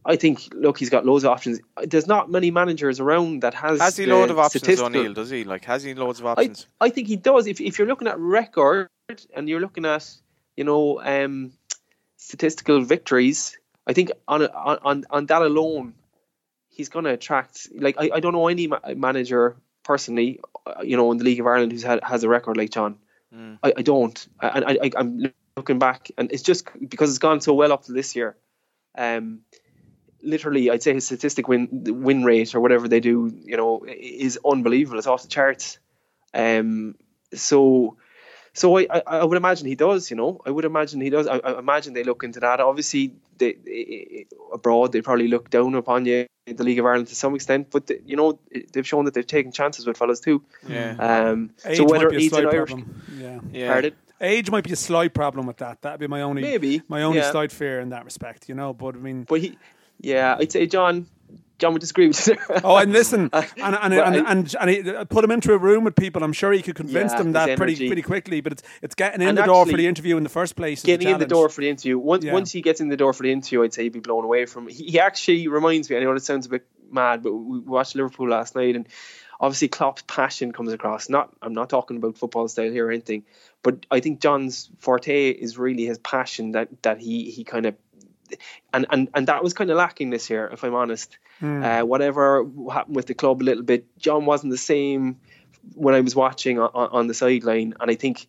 I 0.08 0.18
think 0.18 0.54
look, 0.54 0.78
he's 0.78 0.92
got 0.92 1.04
loads 1.04 1.24
of 1.24 1.32
options. 1.32 1.60
There's 1.84 2.06
not 2.06 2.30
many 2.30 2.52
managers 2.52 3.00
around 3.00 3.42
that 3.42 3.56
has 3.56 3.80
Has 3.80 3.98
he 3.98 4.06
the 4.06 4.14
load 4.14 4.30
of 4.30 4.38
options, 4.38 4.80
O'Neill? 4.80 5.16
Does 5.16 5.32
he? 5.32 5.44
Like, 5.44 5.66
has 5.66 5.82
he 5.82 5.96
loads 5.96 6.20
of 6.20 6.28
I, 6.28 6.32
options? 6.34 6.68
I 6.80 6.90
think 6.90 7.08
he 7.08 7.16
does. 7.16 7.48
If 7.48 7.60
if 7.60 7.80
you're 7.80 7.88
looking 7.88 8.08
at 8.08 8.20
record 8.20 8.88
and 9.34 9.50
you're 9.50 9.60
looking 9.60 9.84
at 9.84 10.08
you 10.56 10.64
know 10.64 11.02
um, 11.02 11.54
statistical 12.18 12.82
victories, 12.82 13.58
I 13.88 13.94
think 13.94 14.12
on 14.28 14.46
on 14.46 14.78
on- 14.84 15.06
on 15.10 15.25
that 15.25 15.42
alone, 15.42 15.96
he's 16.70 16.90
going 16.90 17.06
to 17.06 17.12
attract. 17.12 17.70
Like 17.74 17.96
I, 17.98 18.12
I 18.14 18.20
don't 18.20 18.34
know 18.34 18.48
any 18.48 18.68
ma- 18.68 18.94
manager 18.96 19.58
personally, 19.86 20.42
uh, 20.65 20.82
you 20.84 20.98
know, 20.98 21.12
in 21.12 21.18
the 21.18 21.24
League 21.24 21.39
of 21.39 21.48
Ireland 21.48 21.72
who's 21.72 21.84
had 21.84 22.04
has 22.04 22.25
a 22.25 22.30
record 22.30 22.58
like 22.58 22.72
John. 22.72 22.98
Mm. 23.34 23.60
I, 23.63 23.74
I 23.77 23.82
don't, 23.82 24.27
and 24.42 24.65
I, 24.65 24.77
I 24.84 24.92
I'm 24.98 25.32
looking 25.56 25.80
back, 25.80 26.12
and 26.18 26.32
it's 26.34 26.44
just 26.44 26.68
because 26.89 27.10
it's 27.10 27.20
gone 27.20 27.39
so 27.39 27.54
well 27.54 27.72
up 27.72 27.86
to 27.86 27.94
this 27.94 28.15
year. 28.15 28.36
Um, 28.98 29.42
literally, 30.22 30.70
I'd 30.70 30.84
say 30.84 30.94
his 30.94 31.06
statistic 31.06 31.48
win 31.48 31.70
win 32.04 32.24
rate 32.24 32.54
or 32.56 32.60
whatever 32.60 32.88
they 32.88 33.00
do, 33.00 33.32
you 33.46 33.56
know, 33.56 33.86
is 33.88 34.38
unbelievable. 34.46 34.98
It's 34.98 35.08
off 35.08 35.22
the 35.22 35.30
charts. 35.30 35.77
Um, 36.34 36.96
so, 37.34 37.98
so 38.55 38.77
I, 38.77 38.88
I, 38.89 39.01
I 39.05 39.24
would 39.24 39.38
imagine 39.38 39.67
he 39.67 39.75
does. 39.75 40.09
You 40.09 40.15
know, 40.15 40.41
I 40.45 40.50
would 40.50 40.63
imagine 40.63 41.01
he 41.01 41.09
does. 41.09 41.27
I, 41.27 41.38
I 41.38 41.59
imagine 41.59 41.93
they 41.93 42.05
look 42.05 42.24
into 42.24 42.39
that. 42.39 42.62
Obviously, 42.62 43.13
they, 43.38 43.53
they 43.53 44.27
abroad 44.53 44.93
they 44.93 45.01
probably 45.01 45.27
look 45.27 45.50
down 45.50 45.75
upon 45.75 46.05
you, 46.05 46.25
the 46.47 46.63
League 46.63 46.79
of 46.79 46.85
Ireland 46.85 47.09
to 47.09 47.15
some 47.15 47.35
extent, 47.35 47.67
but 47.69 47.88
they, 47.88 48.00
you 48.05 48.15
know 48.15 48.39
they've 48.71 48.88
shown 48.88 49.05
that 49.05 49.13
they've 49.13 49.27
taken 49.27 49.51
chances 49.51 49.85
with 49.85 49.97
fellas 49.97 50.21
too. 50.21 50.41
Yeah. 50.67 50.95
Um, 50.97 51.51
Age 51.65 51.77
so 51.77 51.83
whether 51.83 52.05
might 52.05 52.12
be 52.12 52.15
it 52.15 52.17
a 52.17 52.21
needs 52.21 52.38
an 52.38 52.47
Irish, 52.47 52.69
problem. 52.69 53.03
Yeah. 53.19 53.39
yeah. 53.51 53.74
pardon? 53.74 53.93
Age 54.21 54.50
might 54.50 54.63
be 54.63 54.71
a 54.71 54.77
slight 54.77 55.13
problem 55.13 55.45
with 55.45 55.57
that. 55.57 55.81
That'd 55.81 56.00
be 56.00 56.07
my 56.07 56.21
only 56.21 56.41
maybe 56.41 56.81
my 56.88 57.03
only 57.03 57.19
yeah. 57.19 57.31
slight 57.31 57.51
fear 57.51 57.81
in 57.81 57.89
that 57.89 58.05
respect, 58.05 58.47
you 58.47 58.55
know. 58.55 58.74
But 58.74 58.95
I 58.95 59.00
mean, 59.00 59.24
But 59.24 59.41
he, 59.41 59.57
yeah, 60.00 60.38
I'd 60.39 60.51
say 60.51 60.65
John. 60.65 61.07
John 61.57 61.74
would 61.74 61.79
disagree 61.79 62.07
with 62.07 62.27
you. 62.27 62.35
oh, 62.63 62.77
and 62.77 62.91
listen, 62.91 63.29
and 63.33 63.45
and 63.57 63.93
and, 63.93 64.15
and, 64.15 64.55
and 64.59 64.69
he, 64.69 64.83
put 65.05 65.24
him 65.24 65.31
into 65.31 65.53
a 65.53 65.57
room 65.57 65.83
with 65.83 65.95
people. 65.95 66.24
I'm 66.24 66.33
sure 66.33 66.51
he 66.51 66.62
could 66.62 66.75
convince 66.75 67.12
Yeah, 67.13 67.17
them 67.19 67.31
that 67.33 67.57
pretty 67.57 67.88
pretty 67.88 68.01
quickly. 68.01 68.41
But 68.41 68.53
it's 68.53 68.63
it's 68.81 68.95
getting 68.95 69.21
in 69.21 69.29
And 69.29 69.38
the 69.38 69.43
door 69.43 69.65
for 69.65 69.77
the 69.77 69.88
interview 69.88 70.17
in 70.17 70.24
the 70.24 70.29
first 70.29 70.55
place. 70.55 70.81
the 70.81 70.88
getting 70.88 71.09
in 71.09 71.19
the 71.19 71.25
door 71.25 71.50
for 71.50 71.62
the 71.62 71.69
interview. 71.69 71.97
Once 71.97 72.24
Yeah. 72.24 72.33
once 72.33 72.51
he 72.51 72.62
gets 72.62 72.81
in 72.81 72.89
the 72.89 72.97
door 72.97 73.13
for 73.13 73.24
the 73.24 73.31
interview, 73.31 73.63
I'd 73.63 73.74
say 73.74 73.83
he'd 73.83 73.93
be 73.93 74.00
blown 74.00 74.24
away 74.24 74.45
from. 74.45 74.67
He, 74.67 74.85
he 74.85 75.00
actually 75.00 75.47
reminds 75.47 75.89
me. 75.89 75.97
I 75.97 76.00
know 76.01 76.12
it 76.12 76.24
sounds 76.24 76.45
a 76.45 76.50
bit 76.50 76.65
mad, 76.91 77.24
but 77.24 77.33
we 77.33 77.59
watched 77.59 77.95
Liverpool 77.95 78.29
last 78.29 78.55
night, 78.55 78.75
and 78.75 78.88
obviously 79.39 79.68
Klopp's 79.68 80.03
passion 80.03 80.51
comes 80.51 80.74
across. 80.74 81.09
Not 81.09 81.33
I'm 81.41 81.53
not 81.53 81.70
talking 81.70 81.98
about 81.98 82.18
football 82.18 82.48
style 82.48 82.72
here 82.72 82.87
or 82.87 82.91
anything, 82.91 83.24
but 83.63 83.85
I 83.89 84.00
think 84.00 84.22
John's 84.22 84.70
forte 84.79 85.29
is 85.29 85.57
really 85.57 85.85
his 85.85 86.00
passion 86.00 86.51
that 86.51 86.70
that 86.83 87.00
he 87.00 87.29
he 87.31 87.44
kind 87.44 87.65
of. 87.65 87.75
And, 88.74 88.85
and 88.90 89.09
and 89.14 89.27
that 89.27 89.44
was 89.44 89.53
kind 89.53 89.70
of 89.70 89.77
lacking 89.77 90.09
this 90.09 90.29
year, 90.29 90.50
if 90.51 90.64
I'm 90.64 90.75
honest. 90.75 91.18
Hmm. 91.40 91.64
Uh, 91.64 91.81
whatever 91.83 92.46
happened 92.72 92.96
with 92.96 93.07
the 93.07 93.14
club 93.14 93.42
a 93.42 93.44
little 93.44 93.64
bit, 93.64 93.85
John 93.98 94.25
wasn't 94.25 94.51
the 94.51 94.57
same 94.57 95.20
when 95.74 95.96
I 95.96 96.01
was 96.01 96.16
watching 96.16 96.59
on, 96.59 96.70
on 96.74 97.07
the 97.07 97.14
sideline, 97.14 97.74
and 97.79 97.90
I 97.90 97.96
think 97.96 98.27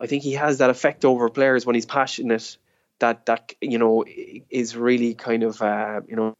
I 0.00 0.06
think 0.06 0.22
he 0.22 0.32
has 0.32 0.58
that 0.58 0.70
effect 0.70 1.04
over 1.04 1.28
players 1.28 1.64
when 1.64 1.74
he's 1.74 1.86
passionate. 1.86 2.56
That 3.00 3.26
that 3.26 3.52
you 3.60 3.78
know 3.78 4.04
is 4.50 4.76
really 4.76 5.14
kind 5.14 5.42
of 5.42 5.60
uh, 5.60 6.00
you 6.08 6.16
know 6.16 6.34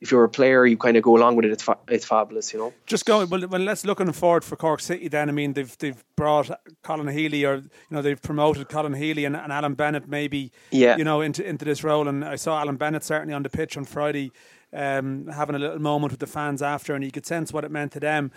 if 0.00 0.10
you're 0.10 0.24
a 0.24 0.28
player 0.28 0.64
you 0.66 0.76
kind 0.76 0.96
of 0.96 1.02
go 1.02 1.16
along 1.16 1.36
with 1.36 1.44
it. 1.44 1.50
It's 1.50 1.62
fa- 1.62 1.78
it's 1.88 2.04
fabulous, 2.04 2.52
you 2.52 2.58
know. 2.60 2.72
Just 2.86 3.04
going 3.04 3.28
well, 3.28 3.46
well. 3.48 3.60
Let's 3.60 3.84
looking 3.84 4.12
forward 4.12 4.44
for 4.44 4.56
Cork 4.56 4.80
City. 4.80 5.08
Then 5.08 5.28
I 5.28 5.32
mean, 5.32 5.54
they've 5.54 5.76
they've 5.78 6.02
brought 6.16 6.50
Colin 6.82 7.08
Healy, 7.08 7.44
or 7.44 7.56
you 7.56 7.70
know, 7.90 8.02
they've 8.02 8.20
promoted 8.22 8.68
Colin 8.68 8.94
Healy 8.94 9.24
and, 9.24 9.36
and 9.36 9.52
Alan 9.52 9.74
Bennett, 9.74 10.08
maybe 10.08 10.52
Yeah. 10.70 10.96
you 10.96 11.04
know, 11.04 11.20
into 11.20 11.44
into 11.44 11.64
this 11.64 11.82
role. 11.82 12.06
And 12.08 12.24
I 12.24 12.36
saw 12.36 12.60
Alan 12.60 12.76
Bennett 12.76 13.02
certainly 13.04 13.34
on 13.34 13.42
the 13.42 13.50
pitch 13.50 13.76
on 13.76 13.84
Friday, 13.84 14.30
um, 14.72 15.26
having 15.26 15.56
a 15.56 15.58
little 15.58 15.80
moment 15.80 16.12
with 16.12 16.20
the 16.20 16.26
fans 16.28 16.62
after, 16.62 16.94
and 16.94 17.04
you 17.04 17.10
could 17.10 17.26
sense 17.26 17.52
what 17.52 17.64
it 17.64 17.70
meant 17.70 17.92
to 17.92 18.00
them. 18.00 18.30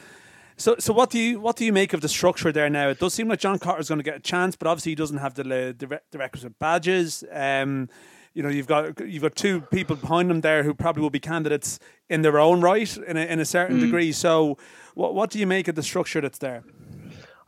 So, 0.60 0.76
so 0.78 0.92
what 0.92 1.10
do 1.10 1.18
you 1.20 1.40
what 1.40 1.56
do 1.56 1.64
you 1.64 1.72
make 1.72 1.94
of 1.94 2.02
the 2.02 2.10
structure 2.10 2.52
there 2.52 2.70
now? 2.70 2.90
It 2.90 3.00
does 3.00 3.14
seem 3.14 3.30
like 3.30 3.40
John 3.40 3.60
Cotter's 3.60 3.88
going 3.88 4.00
to 4.00 4.04
get 4.04 4.18
a 4.18 4.20
chance, 4.20 4.58
but 4.58 4.68
obviously 4.68 4.92
he 4.92 4.96
doesn't 4.96 5.18
have 5.18 5.34
the 5.34 5.44
the, 5.44 6.02
the 6.12 6.18
requisite 6.18 6.60
badges. 6.60 7.24
Um, 7.32 7.88
you 8.34 8.44
know, 8.44 8.50
you've 8.50 8.68
got 8.68 9.00
you've 9.00 9.24
got 9.24 9.38
two 9.38 9.62
people 9.62 9.96
behind 9.96 10.30
him 10.30 10.42
there 10.42 10.64
who 10.64 10.74
probably 10.74 11.02
will 11.02 11.10
be 11.10 11.20
candidates 11.20 11.80
in 12.10 12.24
their 12.24 12.40
own 12.40 12.60
right 12.60 12.98
in 12.98 13.16
a, 13.16 13.22
in 13.22 13.40
a 13.40 13.46
certain 13.46 13.80
degree. 13.80 14.12
So, 14.12 14.58
what 14.96 15.16
what 15.16 15.30
do 15.30 15.40
you 15.40 15.48
make 15.48 15.70
of 15.70 15.76
the 15.76 15.84
structure 15.84 16.20
that's 16.20 16.40
there? 16.40 16.64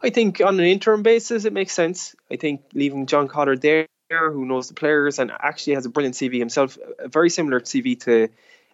I 0.01 0.09
think 0.09 0.39
on 0.39 0.57
an 0.57 0.65
interim 0.65 1.03
basis 1.03 1.43
it 1.43 1.51
makes 1.51 1.73
sense. 1.73 2.15
I 2.31 2.37
think 2.37 2.61
leaving 2.73 3.07
John 3.07 3.27
Cotter 3.27 3.57
there, 3.57 3.87
who 4.09 4.45
knows 4.45 4.69
the 4.69 4.73
players 4.73 5.19
and 5.19 5.31
actually 5.31 5.73
has 5.73 5.85
a 5.85 5.89
brilliant 5.89 6.15
CV 6.15 6.39
himself, 6.39 6.77
a 6.97 7.09
very 7.09 7.29
similar 7.29 7.59
CV 7.59 7.99
to 8.01 8.29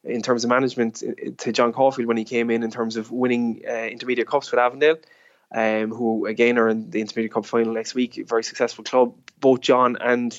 in 0.07 0.21
terms 0.21 0.43
of 0.43 0.49
management 0.49 1.03
uh, 1.03 1.31
to 1.37 1.51
John 1.51 1.73
Caulfield 1.73 2.07
when 2.07 2.17
he 2.17 2.23
came 2.23 2.49
in 2.49 2.63
in 2.63 2.71
terms 2.71 2.97
of 2.97 3.11
winning 3.11 3.63
uh, 3.67 3.71
intermediate 3.71 4.27
cups 4.27 4.51
with 4.51 4.59
Avondale. 4.59 4.97
Um, 5.49 5.91
who 5.91 6.25
again 6.25 6.57
are 6.57 6.67
in 6.67 6.89
the 6.89 6.99
intermediate 6.99 7.31
cup 7.31 7.45
final 7.45 7.71
next 7.71 7.95
week. 7.95 8.21
Very 8.27 8.43
successful 8.43 8.83
club. 8.83 9.15
Both 9.39 9.61
John 9.61 9.95
and 9.97 10.37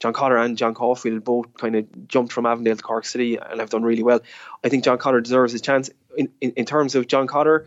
John 0.00 0.12
Cotter 0.12 0.36
and 0.36 0.56
John 0.56 0.74
Caulfield 0.74 1.24
both 1.24 1.54
kind 1.54 1.74
of 1.74 2.06
jumped 2.06 2.32
from 2.32 2.46
Avondale 2.46 2.76
to 2.76 2.82
Cork 2.82 3.04
City 3.04 3.36
and 3.36 3.58
have 3.60 3.70
done 3.70 3.82
really 3.82 4.02
well. 4.02 4.20
I 4.62 4.68
think 4.68 4.84
John 4.84 4.98
Cotter 4.98 5.20
deserves 5.20 5.52
his 5.52 5.60
chance. 5.60 5.90
In, 6.16 6.28
in, 6.40 6.52
in 6.52 6.66
terms 6.66 6.94
of 6.94 7.08
John 7.08 7.26
Cotter 7.26 7.66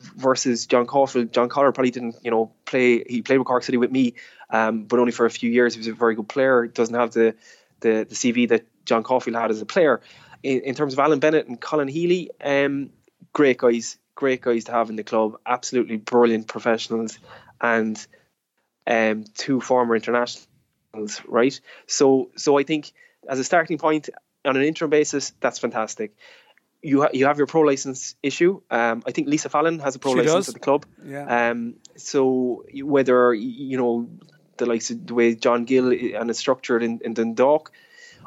versus 0.00 0.66
John 0.66 0.86
Caulfield, 0.86 1.32
John 1.32 1.48
Cotter 1.48 1.72
probably 1.72 1.90
didn't, 1.90 2.16
you 2.22 2.30
know, 2.30 2.52
play. 2.64 3.02
He 3.04 3.22
played 3.22 3.38
with 3.38 3.48
Cork 3.48 3.64
City 3.64 3.78
with 3.78 3.90
me, 3.90 4.14
um, 4.50 4.84
but 4.84 5.00
only 5.00 5.12
for 5.12 5.26
a 5.26 5.30
few 5.30 5.50
years. 5.50 5.74
He 5.74 5.80
was 5.80 5.88
a 5.88 5.92
very 5.92 6.14
good 6.14 6.28
player. 6.28 6.66
Doesn't 6.68 6.94
have 6.94 7.12
the 7.12 7.34
the, 7.80 8.06
the 8.08 8.14
CV 8.14 8.48
that 8.48 8.64
John 8.86 9.02
Caulfield 9.02 9.36
had 9.36 9.50
as 9.50 9.60
a 9.60 9.66
player. 9.66 10.00
In, 10.42 10.60
in 10.60 10.74
terms 10.74 10.94
of 10.94 10.98
Alan 10.98 11.18
Bennett 11.18 11.46
and 11.48 11.60
Colin 11.60 11.88
Healy, 11.88 12.30
um, 12.42 12.90
great 13.32 13.58
guys, 13.58 13.98
great 14.14 14.40
guys 14.40 14.64
to 14.64 14.72
have 14.72 14.88
in 14.88 14.96
the 14.96 15.04
club. 15.04 15.36
Absolutely 15.44 15.96
brilliant 15.96 16.46
professionals, 16.46 17.18
and 17.60 18.06
um, 18.86 19.24
two 19.34 19.60
former 19.60 19.94
internationals, 19.96 21.20
right? 21.26 21.60
So, 21.86 22.30
so 22.36 22.58
I 22.58 22.62
think 22.62 22.92
as 23.28 23.38
a 23.38 23.44
starting 23.44 23.78
point 23.78 24.08
on 24.44 24.56
an 24.56 24.62
interim 24.62 24.90
basis, 24.90 25.32
that's 25.40 25.58
fantastic. 25.58 26.16
You 26.82 27.02
ha- 27.02 27.10
you 27.12 27.26
have 27.26 27.38
your 27.38 27.48
pro 27.48 27.62
license 27.62 28.14
issue. 28.22 28.60
Um, 28.70 29.02
I 29.06 29.10
think 29.10 29.26
Lisa 29.26 29.48
Fallon 29.48 29.80
has 29.80 29.96
a 29.96 29.98
pro 29.98 30.12
She 30.12 30.18
license 30.18 30.46
does. 30.46 30.48
at 30.48 30.54
the 30.54 30.60
club. 30.60 30.86
Yeah. 31.04 31.50
Um, 31.50 31.76
so 31.96 32.64
whether 32.72 33.34
you 33.34 33.76
know 33.76 34.08
the 34.58 34.66
likes 34.66 34.90
of 34.90 35.06
the 35.06 35.14
way 35.14 35.34
John 35.34 35.64
Gill 35.64 35.90
and 35.90 36.30
it's 36.30 36.38
structured 36.38 36.82
in, 36.82 37.00
in 37.04 37.14
Dundalk, 37.14 37.72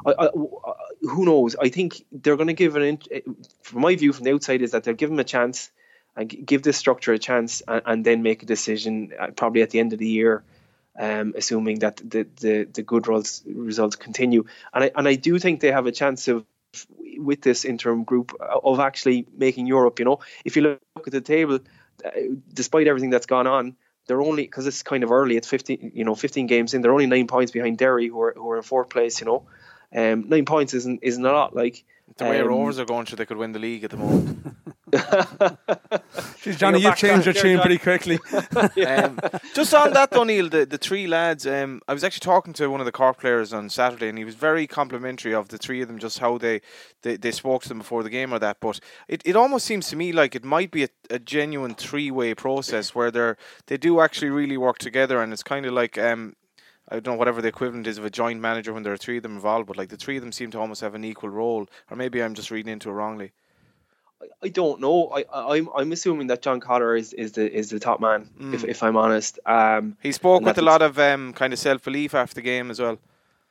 I, 0.06 0.10
I, 0.10 0.26
uh, 0.26 0.74
who 1.02 1.24
knows? 1.24 1.56
I 1.56 1.68
think 1.68 2.04
they're 2.10 2.36
going 2.36 2.48
to 2.48 2.54
give 2.54 2.76
an. 2.76 2.98
From 3.62 3.82
my 3.82 3.96
view, 3.96 4.12
from 4.12 4.24
the 4.24 4.32
outside, 4.32 4.62
is 4.62 4.70
that 4.72 4.84
they'll 4.84 4.94
give 4.94 5.10
him 5.10 5.18
a 5.18 5.24
chance 5.24 5.70
and 6.16 6.28
give 6.46 6.62
this 6.62 6.76
structure 6.76 7.12
a 7.12 7.18
chance, 7.18 7.62
and, 7.66 7.82
and 7.86 8.04
then 8.04 8.22
make 8.22 8.42
a 8.42 8.46
decision 8.46 9.12
uh, 9.18 9.28
probably 9.36 9.62
at 9.62 9.70
the 9.70 9.80
end 9.80 9.92
of 9.92 9.98
the 9.98 10.08
year, 10.08 10.42
um, 10.98 11.34
assuming 11.36 11.80
that 11.80 11.96
the, 11.98 12.26
the 12.40 12.64
the 12.64 12.82
good 12.82 13.06
results 13.06 13.42
results 13.46 13.96
continue. 13.96 14.44
And 14.72 14.84
I 14.84 14.90
and 14.94 15.08
I 15.08 15.14
do 15.14 15.38
think 15.38 15.60
they 15.60 15.72
have 15.72 15.86
a 15.86 15.92
chance 15.92 16.28
of 16.28 16.44
with 17.18 17.40
this 17.42 17.64
interim 17.64 18.04
group 18.04 18.32
uh, 18.40 18.58
of 18.62 18.80
actually 18.80 19.26
making 19.36 19.66
Europe. 19.66 19.98
You 19.98 20.04
know, 20.04 20.20
if 20.44 20.56
you 20.56 20.62
look 20.62 21.06
at 21.06 21.12
the 21.12 21.20
table, 21.20 21.60
despite 22.52 22.86
everything 22.86 23.10
that's 23.10 23.26
gone 23.26 23.46
on, 23.46 23.76
they're 24.06 24.22
only 24.22 24.42
because 24.42 24.66
it's 24.66 24.82
kind 24.82 25.04
of 25.04 25.12
early. 25.12 25.36
It's 25.36 25.48
fifteen, 25.48 25.92
you 25.94 26.04
know, 26.04 26.14
fifteen 26.14 26.46
games 26.46 26.74
in. 26.74 26.82
They're 26.82 26.92
only 26.92 27.06
nine 27.06 27.26
points 27.26 27.52
behind 27.52 27.78
Derry, 27.78 28.08
who 28.08 28.20
are 28.22 28.34
who 28.36 28.50
are 28.50 28.56
in 28.56 28.62
fourth 28.62 28.88
place. 28.88 29.20
You 29.20 29.26
know, 29.26 29.46
um, 29.94 30.28
nine 30.28 30.44
points 30.44 30.74
isn't 30.74 31.00
isn't 31.02 31.24
a 31.24 31.32
lot. 31.32 31.54
Like 31.54 31.84
The 32.16 32.24
way 32.24 32.40
um, 32.40 32.48
Rovers 32.48 32.78
are 32.78 32.84
going, 32.84 33.06
sure 33.06 33.16
they 33.16 33.26
could 33.26 33.36
win 33.36 33.52
the 33.52 33.58
league 33.58 33.84
at 33.84 33.90
the 33.90 33.96
moment. 33.96 34.56
Jeez, 34.90 36.58
Johnny, 36.58 36.80
You're 36.80 36.90
you've 36.90 36.98
changed 36.98 37.26
your 37.26 37.34
back 37.34 37.42
tune 37.42 37.60
pretty 37.60 37.78
quickly. 37.78 38.18
um, 38.86 39.20
just 39.54 39.72
on 39.72 39.92
that, 39.92 40.12
O'Neill, 40.12 40.48
the, 40.48 40.66
the 40.66 40.78
three 40.78 41.06
lads. 41.06 41.46
Um, 41.46 41.80
I 41.86 41.92
was 41.92 42.02
actually 42.02 42.24
talking 42.24 42.52
to 42.54 42.68
one 42.68 42.80
of 42.80 42.86
the 42.86 42.92
Cork 42.92 43.20
players 43.20 43.52
on 43.52 43.68
Saturday, 43.68 44.08
and 44.08 44.18
he 44.18 44.24
was 44.24 44.34
very 44.34 44.66
complimentary 44.66 45.32
of 45.32 45.48
the 45.48 45.58
three 45.58 45.80
of 45.80 45.88
them, 45.88 45.98
just 45.98 46.18
how 46.18 46.38
they, 46.38 46.60
they, 47.02 47.16
they 47.16 47.30
spoke 47.30 47.62
to 47.62 47.68
them 47.68 47.78
before 47.78 48.02
the 48.02 48.10
game 48.10 48.32
or 48.32 48.38
that. 48.40 48.58
But 48.60 48.80
it, 49.06 49.22
it 49.24 49.36
almost 49.36 49.66
seems 49.66 49.88
to 49.90 49.96
me 49.96 50.12
like 50.12 50.34
it 50.34 50.44
might 50.44 50.70
be 50.70 50.84
a, 50.84 50.88
a 51.08 51.18
genuine 51.18 51.74
three 51.74 52.10
way 52.10 52.34
process 52.34 52.94
where 52.94 53.10
they're 53.10 53.36
they 53.66 53.76
do 53.76 54.00
actually 54.00 54.30
really 54.30 54.56
work 54.56 54.78
together, 54.78 55.22
and 55.22 55.32
it's 55.32 55.44
kind 55.44 55.66
of 55.66 55.72
like 55.72 55.98
um, 55.98 56.34
I 56.90 56.94
don't 56.94 57.06
know 57.06 57.14
whatever 57.14 57.40
the 57.40 57.48
equivalent 57.48 57.86
is 57.86 57.98
of 57.98 58.04
a 58.04 58.10
joint 58.10 58.40
manager 58.40 58.72
when 58.72 58.82
there 58.82 58.92
are 58.92 58.96
three 58.96 59.18
of 59.18 59.22
them 59.22 59.34
involved, 59.36 59.66
but 59.66 59.76
like 59.76 59.90
the 59.90 59.96
three 59.96 60.16
of 60.16 60.22
them 60.22 60.32
seem 60.32 60.50
to 60.50 60.58
almost 60.58 60.80
have 60.80 60.94
an 60.94 61.04
equal 61.04 61.30
role, 61.30 61.68
or 61.90 61.96
maybe 61.96 62.22
I'm 62.22 62.34
just 62.34 62.50
reading 62.50 62.72
into 62.72 62.90
it 62.90 62.92
wrongly. 62.92 63.32
I 64.42 64.48
don't 64.48 64.80
know. 64.80 65.08
I, 65.14 65.24
I 65.32 65.56
I'm 65.56 65.68
I'm 65.74 65.92
assuming 65.92 66.26
that 66.26 66.42
John 66.42 66.60
Cotter 66.60 66.94
is, 66.94 67.12
is 67.12 67.32
the 67.32 67.50
is 67.50 67.70
the 67.70 67.80
top 67.80 68.00
man. 68.00 68.28
If 68.52 68.64
if 68.64 68.82
I'm 68.82 68.96
honest. 68.96 69.38
Um, 69.46 69.96
He 70.02 70.12
spoke 70.12 70.42
with 70.42 70.58
a 70.58 70.62
lot 70.62 70.82
of 70.82 70.98
um, 70.98 71.32
kind 71.32 71.52
of 71.52 71.58
self 71.58 71.82
belief 71.84 72.14
after 72.14 72.34
the 72.34 72.42
game 72.42 72.70
as 72.70 72.80
well. 72.80 72.98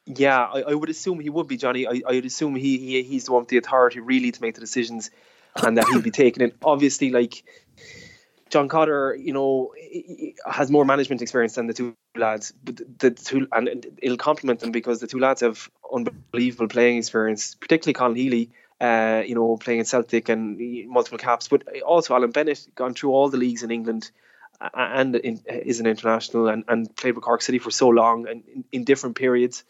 Yeah, 0.06 0.40
I, 0.44 0.62
I 0.62 0.74
would 0.74 0.90
assume 0.90 1.20
he 1.20 1.30
would 1.30 1.48
be 1.48 1.58
Johnny. 1.58 1.88
I 1.88 2.02
I'd 2.08 2.26
assume 2.26 2.56
he, 2.56 2.78
he 2.78 3.04
he's 3.04 3.26
the 3.26 3.32
one 3.32 3.42
with 3.44 3.50
the 3.50 3.58
authority 3.58 4.00
really 4.00 4.32
to 4.32 4.42
make 4.42 4.56
the 4.56 4.62
decisions, 4.62 5.12
and 5.56 5.78
that 5.78 5.88
he'd 5.88 6.04
be 6.04 6.12
taking 6.26 6.44
it. 6.44 6.56
Obviously, 6.64 7.10
like 7.10 7.44
John 8.50 8.68
Cotter, 8.68 9.16
you 9.16 9.34
know, 9.34 9.74
has 10.46 10.72
more 10.72 10.86
management 10.86 11.22
experience 11.22 11.56
than 11.56 11.68
the 11.68 11.74
two 11.74 11.96
lads. 12.16 12.52
But 12.64 13.00
the 13.00 13.12
two 13.12 13.48
and 13.52 13.86
it'll 14.02 14.18
complement 14.18 14.60
them 14.60 14.72
because 14.72 15.00
the 15.00 15.08
two 15.08 15.20
lads 15.20 15.42
have 15.42 15.70
unbelievable 15.94 16.68
playing 16.68 16.98
experience, 16.98 17.56
particularly 17.56 17.94
Colin 17.94 18.16
Healy. 18.16 18.52
Uh, 18.82 19.24
you 19.28 19.36
know, 19.36 19.58
playing 19.58 19.82
at 19.82 19.88
Celtic 19.88 20.30
and 20.30 20.58
multiple 20.88 21.18
caps, 21.18 21.50
but 21.50 21.64
also 21.82 22.16
Alan 22.16 22.32
Bennett 22.32 22.66
gone 22.76 22.94
through 22.94 23.12
all 23.12 23.28
the 23.28 23.36
leagues 23.36 23.62
in 23.62 23.72
England 23.72 24.10
and 24.74 25.16
in, 25.16 25.42
is 25.48 25.80
an 25.80 25.86
international 25.86 26.48
and, 26.48 26.64
and 26.68 26.96
played 26.96 27.16
with 27.16 27.24
Cork 27.24 27.42
City 27.42 27.60
for 27.60 27.72
so 27.72 27.90
long 27.90 28.28
and 28.28 28.44
in, 28.48 28.64
in 28.72 28.84
different 28.84 29.18
periods. 29.18 29.64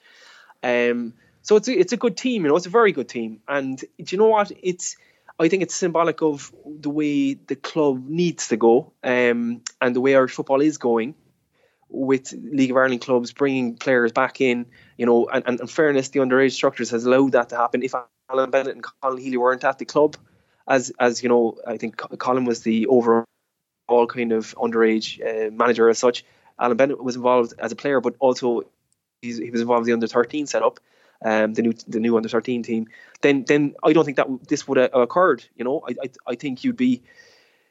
Um, 0.62 1.14
so 1.42 1.56
it's 1.56 1.68
a, 1.68 1.74
it's 1.74 1.94
a 1.94 1.98
good 1.98 2.18
team, 2.18 2.44
you 2.44 2.50
know, 2.50 2.56
it's 2.56 2.66
a 2.66 2.70
very 2.70 2.92
good 2.92 3.10
team. 3.10 3.42
And 3.48 3.78
do 3.80 3.88
you 4.16 4.18
know 4.18 4.28
what? 4.28 4.52
It's 4.62 4.98
I 5.40 5.48
think 5.48 5.64
it's 5.64 5.76
symbolic 5.76 6.22
of 6.22 6.54
the 6.66 6.90
way 6.90 7.34
the 7.34 7.56
club 7.56 8.08
needs 8.08 8.50
to 8.50 8.58
go 8.58 8.92
um, 9.04 9.62
and 9.80 9.96
the 9.96 10.02
way 10.02 10.16
Irish 10.16 10.34
football 10.34 10.62
is 10.62 10.78
going 10.78 11.16
with 11.88 12.34
League 12.34 12.72
of 12.72 12.78
Ireland 12.78 13.02
clubs 13.02 13.32
bringing 13.32 13.76
players 13.76 14.12
back 14.12 14.42
in, 14.42 14.66
you 14.98 15.06
know, 15.06 15.28
and, 15.28 15.44
and 15.48 15.60
in 15.60 15.68
fairness, 15.68 16.10
the 16.10 16.20
underage 16.20 16.52
structures 16.52 16.92
has 16.92 17.06
allowed 17.06 17.32
that 17.32 17.50
to 17.50 17.58
happen. 17.58 17.84
If 17.84 17.96
Alan 18.30 18.52
Bennett 18.52 18.76
and 18.76 18.84
Colin 19.02 19.18
Healy 19.18 19.38
weren't 19.38 19.64
at 19.64 19.80
the 19.80 19.86
club, 19.86 20.16
as 20.68 20.92
as 21.00 21.24
you 21.24 21.30
know, 21.30 21.58
I 21.66 21.78
think 21.78 21.98
Colin 21.98 22.46
was 22.46 22.62
the 22.62 22.86
overall 22.88 23.26
kind 24.08 24.32
of 24.32 24.54
underage 24.56 25.20
uh, 25.20 25.50
manager 25.52 25.90
as 25.90 25.98
such. 25.98 26.24
Alan 26.60 26.78
Bennett 26.78 27.04
was 27.04 27.16
involved 27.16 27.54
as 27.58 27.72
a 27.72 27.76
player, 27.76 28.02
but 28.02 28.16
also 28.20 28.64
he 29.22 29.50
was 29.50 29.62
involved 29.62 29.84
in 29.84 29.88
the 29.88 29.94
under 29.94 30.08
thirteen 30.08 30.46
setup, 30.46 30.80
um, 31.24 31.54
the 31.54 31.62
new 31.62 31.74
the 31.88 32.00
new 32.00 32.16
under 32.18 32.30
thirteen 32.30 32.64
team. 32.64 32.88
Then 33.22 33.44
then 33.46 33.76
I 33.84 33.94
don't 33.94 34.06
think 34.06 34.18
that 34.18 34.28
this 34.48 34.68
would 34.68 34.78
have 34.78 34.94
occurred. 34.94 35.44
You 35.56 35.66
know, 35.66 35.84
I, 35.88 35.96
I 36.04 36.10
I 36.32 36.36
think 36.36 36.64
you'd 36.64 36.78
be 36.78 37.04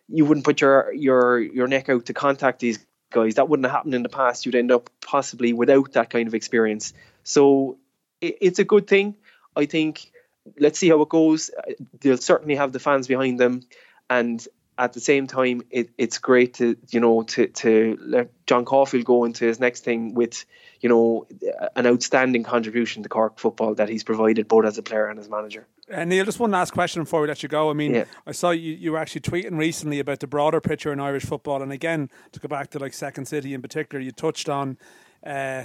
you 0.08 0.24
wouldn't 0.24 0.44
put 0.44 0.60
your 0.60 0.92
your 0.92 1.38
your 1.38 1.68
neck 1.68 1.88
out 1.88 2.06
to 2.06 2.14
contact 2.14 2.60
these 2.60 2.78
guys. 3.10 3.36
That 3.36 3.48
wouldn't 3.48 3.66
have 3.66 3.74
happened 3.74 3.94
in 3.94 4.02
the 4.02 4.08
past. 4.08 4.46
You'd 4.46 4.54
end 4.54 4.72
up 4.72 4.90
possibly 5.00 5.52
without 5.52 5.92
that 5.92 6.10
kind 6.10 6.28
of 6.28 6.34
experience. 6.34 6.92
So 7.24 7.78
it, 8.20 8.38
it's 8.40 8.58
a 8.58 8.64
good 8.64 8.86
thing. 8.86 9.16
I 9.56 9.66
think. 9.66 10.10
Let's 10.58 10.78
see 10.78 10.88
how 10.88 11.02
it 11.02 11.10
goes. 11.10 11.50
Uh, 11.50 11.72
They'll 12.00 12.16
certainly 12.16 12.54
have 12.54 12.72
the 12.72 12.78
fans 12.78 13.06
behind 13.06 13.38
them, 13.38 13.64
and 14.08 14.46
at 14.78 14.92
the 14.92 15.00
same 15.00 15.26
time, 15.26 15.62
it, 15.70 15.90
it's 15.98 16.18
great 16.18 16.54
to 16.54 16.76
you 16.90 17.00
know 17.00 17.22
to 17.24 17.48
to 17.48 17.98
let 18.00 18.30
John 18.46 18.64
Caulfield 18.64 19.04
go 19.04 19.24
into 19.24 19.44
his 19.44 19.58
next 19.58 19.84
thing 19.84 20.14
with 20.14 20.44
you 20.80 20.88
know 20.88 21.26
an 21.74 21.86
outstanding 21.86 22.44
contribution 22.44 23.02
to 23.02 23.08
Cork 23.08 23.38
football 23.38 23.74
that 23.74 23.88
he's 23.88 24.04
provided 24.04 24.46
both 24.48 24.64
as 24.64 24.78
a 24.78 24.82
player 24.82 25.08
and 25.08 25.18
as 25.18 25.28
manager. 25.28 25.66
Uh, 25.92 26.04
Neil, 26.04 26.24
just 26.24 26.38
one 26.38 26.50
last 26.50 26.72
question 26.72 27.02
before 27.02 27.22
we 27.22 27.28
let 27.28 27.42
you 27.42 27.48
go. 27.48 27.70
I 27.70 27.72
mean, 27.72 27.94
Yeah. 27.94 28.04
I 28.26 28.32
saw 28.32 28.50
you, 28.50 28.74
you 28.74 28.92
were 28.92 28.98
actually 28.98 29.22
tweeting 29.22 29.56
recently 29.56 29.98
about 30.00 30.20
the 30.20 30.26
broader 30.26 30.60
picture 30.60 30.92
in 30.92 31.00
Irish 31.00 31.24
football. 31.24 31.62
And 31.62 31.72
again, 31.72 32.10
to 32.32 32.40
go 32.40 32.46
back 32.46 32.68
to 32.70 32.78
like 32.78 32.92
Second 32.92 33.26
City 33.26 33.54
in 33.54 33.62
particular, 33.62 34.02
you 34.02 34.10
touched 34.10 34.50
on, 34.50 34.76
uh, 35.24 35.64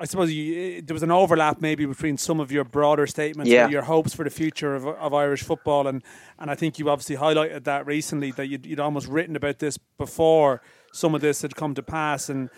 I 0.00 0.06
suppose 0.06 0.32
you, 0.32 0.78
eh, 0.78 0.80
there 0.82 0.94
was 0.94 1.02
an 1.02 1.10
overlap 1.10 1.60
maybe 1.60 1.84
between 1.84 2.16
some 2.16 2.40
of 2.40 2.50
your 2.50 2.64
broader 2.64 3.06
statements, 3.06 3.50
Yeah. 3.50 3.68
your 3.68 3.82
hopes 3.82 4.14
for 4.14 4.24
the 4.24 4.30
future 4.30 4.74
of, 4.74 4.86
of 4.86 5.12
Irish 5.12 5.42
football. 5.42 5.86
And, 5.86 6.02
and 6.38 6.50
I 6.50 6.54
think 6.54 6.78
you 6.78 6.88
obviously 6.88 7.16
highlighted 7.16 7.64
that 7.64 7.86
recently, 7.86 8.30
that 8.32 8.46
you'd, 8.46 8.64
you'd 8.64 8.80
almost 8.80 9.06
written 9.08 9.36
about 9.36 9.58
this 9.58 9.76
before 9.76 10.62
some 10.92 11.14
of 11.14 11.20
this 11.20 11.42
had 11.42 11.54
come 11.54 11.74
to 11.74 11.82
pass. 11.82 12.30
And 12.30 12.48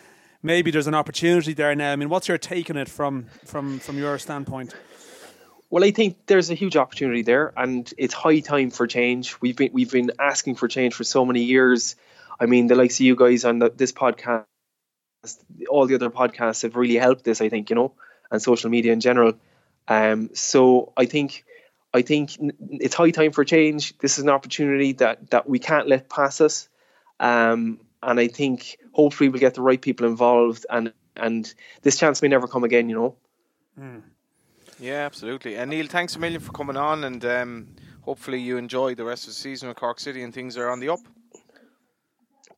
maybe 0.40 0.70
there's 0.70 0.87
an 0.87 0.94
opportunity 0.94 1.52
there 1.52 1.74
now. 1.74 1.92
I 1.92 1.96
mean, 1.96 2.09
what's 2.09 2.28
your 2.28 2.38
take 2.38 2.70
on 2.70 2.76
it 2.76 2.88
from, 2.88 3.26
from, 3.44 3.81
from 3.81 3.98
your 3.98 4.18
standpoint? 4.18 4.72
Well, 5.68 5.83
I 5.85 5.90
think 5.90 6.26
there's 6.26 6.50
a 6.50 6.55
huge 6.55 6.76
opportunity 6.76 7.22
there, 7.22 7.52
and 7.57 7.90
it's 7.96 8.12
high 8.12 8.40
time 8.40 8.70
for 8.70 8.87
change. 8.87 9.40
We've 9.40 9.57
been 9.57 9.70
we've 9.72 9.90
been 9.90 10.11
asking 10.20 10.57
for 10.57 10.68
change 10.68 10.92
for 10.92 11.02
so 11.02 11.24
many 11.24 11.44
years. 11.44 11.96
I 12.38 12.44
mean, 12.44 12.66
the 12.66 12.74
likes 12.74 12.96
of 12.96 13.07
you 13.07 13.16
guys 13.16 13.46
on 13.46 13.59
the, 13.59 13.72
this 13.74 13.90
podcast, 13.90 14.44
all 15.68 15.87
the 15.87 15.94
other 15.94 16.11
podcasts 16.11 16.62
have 16.62 16.76
really 16.76 16.96
helped 16.96 17.24
this. 17.24 17.40
I 17.40 17.48
think 17.48 17.70
you 17.70 17.76
know, 17.76 17.92
and 18.30 18.42
social 18.42 18.70
media 18.70 18.92
in 18.92 19.00
general. 19.00 19.35
Um, 19.88 20.30
so 20.35 20.92
I 20.96 21.06
think 21.06 21.44
I 21.94 22.02
think 22.02 22.37
it's 22.70 22.94
high 22.94 23.11
time 23.11 23.32
for 23.32 23.44
change. 23.44 23.96
This 23.98 24.18
is 24.18 24.24
an 24.24 24.30
opportunity 24.30 24.92
that 24.94 25.30
that 25.30 25.48
we 25.48 25.58
can't 25.58 25.88
let 25.88 26.08
pass 26.08 26.40
us. 26.40 26.68
Um, 27.20 27.80
and 28.02 28.18
I 28.18 28.28
think 28.28 28.78
hopefully 28.92 29.28
we'll 29.28 29.40
get 29.40 29.54
the 29.54 29.62
right 29.62 29.80
people 29.80 30.06
involved, 30.06 30.66
and 30.70 30.92
and 31.16 31.52
this 31.82 31.98
chance 31.98 32.22
may 32.22 32.28
never 32.28 32.48
come 32.48 32.64
again. 32.64 32.88
You 32.88 32.94
know. 32.96 33.16
Yeah, 34.80 35.06
absolutely. 35.06 35.56
And 35.56 35.70
Neil, 35.70 35.87
thanks 35.87 36.16
a 36.16 36.18
million 36.18 36.40
for 36.40 36.50
coming 36.52 36.76
on, 36.76 37.04
and 37.04 37.24
um, 37.24 37.68
hopefully 38.00 38.40
you 38.40 38.56
enjoy 38.56 38.94
the 38.94 39.04
rest 39.04 39.24
of 39.24 39.28
the 39.28 39.35
season 39.35 39.68
with 39.68 39.76
Cork 39.76 40.00
City 40.00 40.22
and 40.22 40.35
things 40.35 40.56
are 40.56 40.70
on 40.70 40.80
the 40.80 40.88
up. 40.88 41.00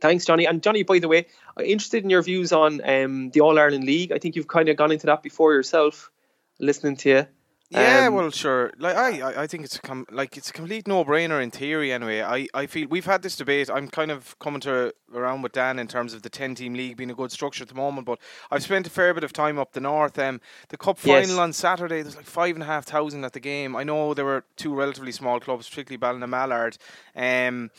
Thanks, 0.00 0.24
Johnny. 0.24 0.46
And 0.46 0.62
Johnny, 0.62 0.82
by 0.82 0.98
the 0.98 1.08
way, 1.08 1.26
I'm 1.56 1.64
interested 1.64 2.04
in 2.04 2.10
your 2.10 2.22
views 2.22 2.52
on 2.52 2.80
um, 2.88 3.30
the 3.30 3.40
All 3.40 3.58
Ireland 3.58 3.84
League. 3.84 4.12
I 4.12 4.18
think 4.18 4.36
you've 4.36 4.48
kind 4.48 4.68
of 4.68 4.76
gone 4.76 4.92
into 4.92 5.06
that 5.06 5.22
before 5.22 5.52
yourself, 5.54 6.10
listening 6.58 6.96
to 6.98 7.08
you. 7.08 7.26
Yeah, 7.70 8.06
Um, 8.08 8.14
well, 8.14 8.30
sure. 8.30 8.72
Like 8.78 8.94
I, 8.94 9.20
I- 9.20 9.42
I 9.42 9.46
think 9.46 9.64
it's 9.64 9.76
a 9.76 9.80
com- 9.80 10.06
like 10.12 10.36
it's 10.36 10.50
a 10.50 10.52
complete 10.52 10.86
no-brainer 10.86 11.42
in 11.42 11.50
theory. 11.50 11.92
Anyway, 11.92 12.20
I, 12.20 12.46
I 12.52 12.66
feel 12.66 12.86
we've 12.88 13.06
had 13.06 13.22
this 13.22 13.36
debate. 13.36 13.70
I'm 13.70 13.88
kind 13.88 14.10
of 14.10 14.38
coming 14.38 14.60
to 14.60 14.92
around 15.12 15.42
with 15.42 15.52
Dan 15.52 15.78
in 15.78 15.88
terms 15.88 16.12
of 16.12 16.20
the 16.22 16.28
ten-team 16.28 16.74
league 16.74 16.98
being 16.98 17.10
a 17.10 17.14
good 17.14 17.32
structure 17.32 17.62
at 17.62 17.68
the 17.68 17.74
moment. 17.74 18.06
But 18.06 18.18
I've 18.50 18.62
spent 18.62 18.86
a 18.86 18.90
fair 18.90 19.14
bit 19.14 19.24
of 19.24 19.32
time 19.32 19.58
up 19.58 19.72
the 19.72 19.80
north. 19.80 20.18
Um, 20.18 20.40
the 20.68 20.76
cup 20.76 20.98
Yes. 21.02 21.26
final 21.26 21.40
on 21.40 21.52
Saturday, 21.54 22.02
there's 22.02 22.16
like 22.16 22.26
five 22.26 22.54
and 22.54 22.62
a 22.62 22.66
half 22.66 22.84
thousand 22.84 23.24
at 23.24 23.32
the 23.32 23.40
game. 23.40 23.74
I 23.74 23.82
know 23.82 24.12
there 24.14 24.26
were 24.26 24.44
two 24.56 24.74
relatively 24.74 25.10
small 25.12 25.40
clubs, 25.40 25.68
particularly 25.68 25.98
Ballinamallard. 25.98 26.76
Um, 27.16 27.70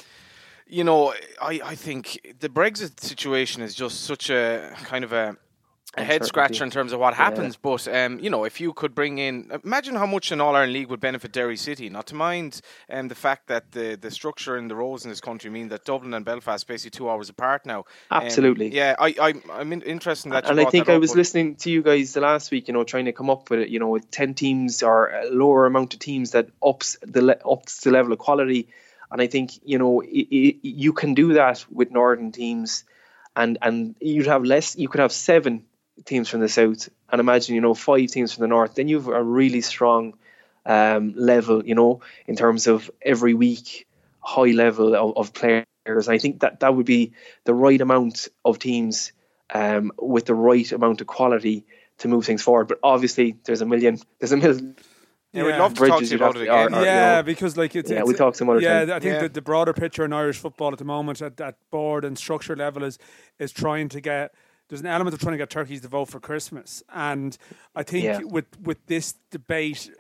you 0.67 0.83
know, 0.83 1.13
I, 1.41 1.61
I 1.63 1.75
think 1.75 2.35
the 2.39 2.49
Brexit 2.49 2.99
situation 2.99 3.61
is 3.61 3.75
just 3.75 4.01
such 4.01 4.29
a 4.29 4.73
kind 4.83 5.03
of 5.03 5.13
a 5.13 5.37
a 5.97 6.03
head 6.03 6.25
scratcher 6.25 6.63
in 6.63 6.69
terms 6.69 6.91
of 6.91 6.99
what 6.99 7.13
happens. 7.13 7.55
But 7.55 7.87
um, 7.87 8.19
you 8.19 8.29
know, 8.29 8.43
if 8.43 8.59
you 8.59 8.73
could 8.73 8.93
bring 8.93 9.17
in, 9.17 9.51
imagine 9.63 9.95
how 9.95 10.05
much 10.05 10.31
an 10.31 10.41
All 10.41 10.55
Ireland 10.55 10.73
League 10.73 10.89
would 10.89 10.99
benefit 10.99 11.31
Derry 11.31 11.57
City. 11.57 11.89
Not 11.89 12.07
to 12.07 12.15
mind 12.15 12.61
um, 12.89 13.07
the 13.07 13.15
fact 13.15 13.47
that 13.47 13.71
the 13.71 13.97
the 13.99 14.11
structure 14.11 14.57
and 14.57 14.69
the 14.69 14.75
roles 14.75 15.05
in 15.05 15.09
this 15.09 15.21
country 15.21 15.49
mean 15.49 15.69
that 15.69 15.85
Dublin 15.85 16.13
and 16.13 16.25
Belfast 16.25 16.63
are 16.63 16.67
basically 16.67 16.97
two 16.97 17.09
hours 17.09 17.29
apart 17.29 17.65
now. 17.65 17.79
Um, 18.11 18.23
Absolutely. 18.23 18.73
yeah, 18.73 18.95
I, 18.99 19.15
I 19.19 19.33
I'm 19.51 19.71
in, 19.73 19.81
interested 19.83 20.27
in 20.27 20.33
that. 20.33 20.49
and 20.49 20.59
I 20.59 20.65
think 20.65 20.89
I 20.89 20.97
was 20.97 21.15
listening 21.15 21.55
to 21.57 21.71
you 21.71 21.81
guys 21.81 22.13
the 22.13 22.21
last 22.21 22.51
week, 22.51 22.67
you 22.67 22.73
know, 22.73 22.83
trying 22.83 23.05
to 23.05 23.13
come 23.13 23.29
up 23.29 23.49
with 23.49 23.59
it, 23.59 23.69
you 23.69 23.79
know, 23.79 23.89
with 23.89 24.09
10 24.11 24.33
teams 24.33 24.83
or 24.83 25.09
a 25.09 25.29
lower 25.29 25.65
amount 25.65 25.93
of 25.93 25.99
teams 25.99 26.31
that 26.31 26.49
ups 26.63 26.97
the 27.01 27.21
le- 27.21 27.39
ups 27.45 27.81
the 27.81 27.91
level 27.91 28.11
of 28.11 28.19
quality. 28.19 28.67
And 29.11 29.21
I 29.21 29.27
think, 29.27 29.51
you 29.63 29.77
know, 29.77 30.01
i 30.01 30.27
i 30.31 30.55
you 30.61 30.93
can 30.93 31.13
do 31.13 31.33
that 31.33 31.65
with 31.71 31.91
northern 31.91 32.31
teams 32.31 32.83
and 33.35 33.57
and 33.61 33.95
you'd 33.99 34.27
have 34.27 34.43
less 34.43 34.75
you 34.75 34.87
could 34.87 35.01
have 35.01 35.11
seven 35.11 35.65
teams 36.03 36.29
from 36.29 36.41
the 36.41 36.49
south 36.49 36.89
and 37.09 37.19
imagine, 37.19 37.55
you 37.55 37.61
know, 37.61 37.73
five 37.73 38.09
teams 38.09 38.33
from 38.33 38.41
the 38.41 38.47
north. 38.47 38.75
Then 38.75 38.87
you've 38.87 39.07
a 39.07 39.23
really 39.23 39.61
strong 39.61 40.15
um, 40.65 41.13
level, 41.15 41.65
you 41.65 41.75
know, 41.75 42.01
in 42.27 42.35
terms 42.35 42.67
of 42.67 42.91
every 43.01 43.33
week 43.33 43.87
high 44.19 44.51
level 44.51 44.95
of, 44.95 45.17
of 45.17 45.33
players. 45.33 45.65
And 45.85 46.09
I 46.09 46.17
think 46.17 46.39
that 46.41 46.61
that 46.61 46.75
would 46.75 46.85
be 46.85 47.13
the 47.43 47.53
right 47.53 47.79
amount 47.79 48.27
of 48.43 48.59
teams 48.59 49.11
um, 49.53 49.91
with 49.99 50.25
the 50.25 50.33
right 50.33 50.69
amount 50.71 51.01
of 51.01 51.07
quality 51.07 51.65
to 51.99 52.07
move 52.07 52.25
things 52.25 52.41
forward. 52.41 52.67
But 52.67 52.79
obviously, 52.83 53.37
there's 53.45 53.61
a 53.61 53.65
million, 53.65 53.99
there's 54.19 54.31
a 54.31 54.37
million 54.37 54.75
Yeah, 55.35 55.43
we'd 55.43 55.57
love 55.57 55.73
to 55.75 55.87
talk 55.87 55.99
to 55.99 56.05
you 56.05 56.15
about 56.15 56.35
it 56.37 56.45
to- 56.45 56.51
or- 56.51 56.65
again. 56.65 56.73
or, 56.73 56.79
you 56.79 56.85
yeah, 56.85 57.15
know, 57.17 57.23
because 57.23 57.57
like 57.57 57.75
it's 57.75 57.89
yeah, 57.89 57.97
it's- 57.97 58.07
we'll 58.07 58.15
talk 58.17 58.35
some 58.35 58.49
other 58.49 58.59
yeah, 58.61 58.85
time. 58.85 58.91
I 58.95 58.99
think 58.99 59.13
Yeah. 59.15 59.21
that 59.21 59.33
the 59.33 59.41
broader 59.41 59.73
picture 59.73 60.05
in 60.05 60.13
Irish 60.13 60.37
football 60.39 60.71
at 60.71 60.77
the 60.79 60.85
moment 60.85 61.21
at 61.21 61.37
that 61.37 61.55
board 61.71 62.05
and 62.05 62.17
structure 62.17 62.55
level 62.55 62.83
is 62.83 62.97
is 63.39 63.51
trying 63.51 63.89
to 63.89 64.01
get. 64.01 64.33
There's 64.69 64.81
an 64.81 64.87
element 64.87 65.13
of 65.13 65.19
trying 65.19 65.33
to 65.33 65.37
get 65.37 65.49
turkeys 65.49 65.81
to 65.81 65.87
vote 65.87 66.05
for 66.05 66.19
Christmas, 66.19 66.81
and 66.93 67.37
I 67.75 67.83
think 67.83 68.03
Yeah. 68.05 68.19
with 68.23 68.45
with 68.61 68.85
this 68.87 69.13
debate, 69.29 69.91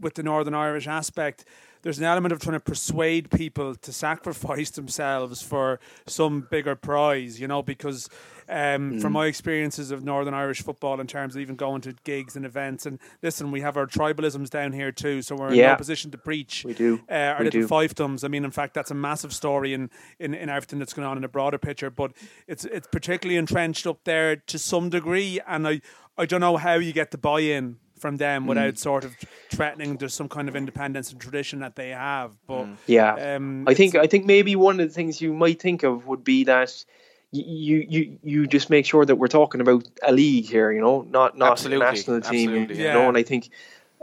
with 0.00 0.14
the 0.14 0.22
Northern 0.22 0.54
Irish 0.54 0.86
aspect, 0.88 1.44
there's 1.82 1.98
an 1.98 2.04
element 2.04 2.32
of 2.32 2.40
trying 2.40 2.54
to 2.54 2.60
persuade 2.60 3.30
people 3.30 3.74
to 3.74 3.92
sacrifice 3.92 4.70
themselves 4.70 5.42
for 5.42 5.78
some 6.06 6.46
bigger 6.50 6.74
prize, 6.74 7.40
you 7.40 7.46
know, 7.48 7.62
because 7.62 8.08
um, 8.50 8.94
Mm. 8.94 9.02
from 9.02 9.12
my 9.12 9.26
experiences 9.26 9.90
of 9.90 10.02
Northern 10.02 10.32
Irish 10.32 10.62
football 10.62 11.00
in 11.02 11.06
terms 11.06 11.36
of 11.36 11.42
even 11.42 11.54
going 11.54 11.82
to 11.82 11.94
gigs 12.04 12.34
and 12.34 12.46
events, 12.46 12.86
and 12.86 12.98
listen, 13.22 13.50
we 13.50 13.60
have 13.60 13.76
our 13.76 13.86
tribalisms 13.86 14.48
down 14.48 14.72
here 14.72 14.90
too, 14.90 15.20
so 15.20 15.36
we're 15.36 15.48
in 15.50 15.56
Yeah. 15.56 15.72
no 15.72 15.76
position 15.76 16.10
to 16.12 16.16
preach 16.18 16.64
We 16.64 16.72
do. 16.72 17.00
uh, 17.10 17.14
our 17.14 17.38
We 17.40 17.44
little 17.44 17.60
do. 17.62 17.68
fiefdoms. 17.68 18.24
I 18.24 18.28
mean, 18.28 18.46
in 18.46 18.50
fact, 18.50 18.72
that's 18.72 18.90
a 18.90 18.94
massive 18.94 19.34
story 19.34 19.74
in, 19.74 19.90
in, 20.18 20.32
in 20.32 20.48
everything 20.48 20.78
that's 20.78 20.94
going 20.94 21.06
on 21.06 21.18
in 21.18 21.24
a 21.24 21.28
broader 21.28 21.58
picture. 21.58 21.90
But 21.90 22.12
it's 22.46 22.64
it's 22.64 22.88
particularly 22.90 23.36
entrenched 23.36 23.86
up 23.86 24.04
there 24.04 24.36
to 24.36 24.58
some 24.58 24.88
degree, 24.88 25.40
and 25.46 25.68
I 25.68 25.82
I 26.16 26.24
don't 26.24 26.40
know 26.40 26.56
how 26.56 26.74
you 26.74 26.92
get 26.94 27.10
the 27.10 27.18
buy-in 27.18 27.76
from 28.00 28.16
them 28.16 28.44
Mm. 28.44 28.48
without 28.48 28.78
sort 28.78 29.04
of 29.04 29.14
threatening 29.50 29.96
there's 29.96 30.14
some 30.14 30.28
kind 30.28 30.48
of 30.48 30.56
independence 30.56 31.12
and 31.12 31.20
tradition 31.20 31.60
that 31.60 31.76
they 31.76 31.90
have. 31.90 32.36
But 32.46 32.66
Yeah. 32.86 33.36
um, 33.36 33.64
I 33.68 33.74
think 33.74 33.94
I 33.94 34.06
think 34.06 34.26
maybe 34.26 34.56
one 34.56 34.80
of 34.80 34.88
the 34.88 34.94
things 34.94 35.20
you 35.20 35.32
might 35.32 35.60
think 35.60 35.82
of 35.82 36.06
would 36.06 36.24
be 36.24 36.44
that 36.44 36.84
you 37.30 37.84
you 37.88 38.18
you 38.22 38.46
just 38.46 38.70
make 38.70 38.86
sure 38.86 39.04
that 39.04 39.16
we're 39.16 39.28
talking 39.28 39.60
about 39.60 39.86
a 40.02 40.12
league 40.12 40.46
here, 40.46 40.72
you 40.72 40.80
know, 40.80 41.02
not 41.02 41.36
not 41.36 41.52
Absolutely, 41.52 41.86
a 41.86 41.90
national 41.90 42.20
team, 42.22 42.48
absolutely, 42.50 42.78
you 42.78 42.84
yeah. 42.84 42.94
know. 42.94 43.08
And 43.08 43.18
I 43.18 43.22
think 43.22 43.50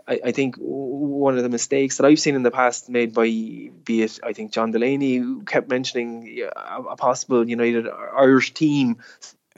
I, 0.08 0.20
I 0.26 0.32
think 0.32 0.58
one 0.60 1.36
of 1.36 1.42
the 1.42 1.50
mistakes 1.50 1.98
that 1.98 2.06
I've 2.06 2.20
seen 2.20 2.36
in 2.36 2.44
the 2.44 2.52
past 2.52 2.88
made 2.90 3.14
by 3.16 3.26
be 3.26 4.04
it 4.04 4.20
I 4.24 4.34
think 4.34 4.52
John 4.52 4.70
Delaney 4.72 5.18
who 5.18 5.42
kept 5.42 5.68
mentioning 5.70 6.28
yeah, 6.32 6.52
a, 6.56 6.82
a 6.84 6.96
possible 6.96 7.50
United 7.50 7.88
Irish 8.16 8.54
team 8.54 8.98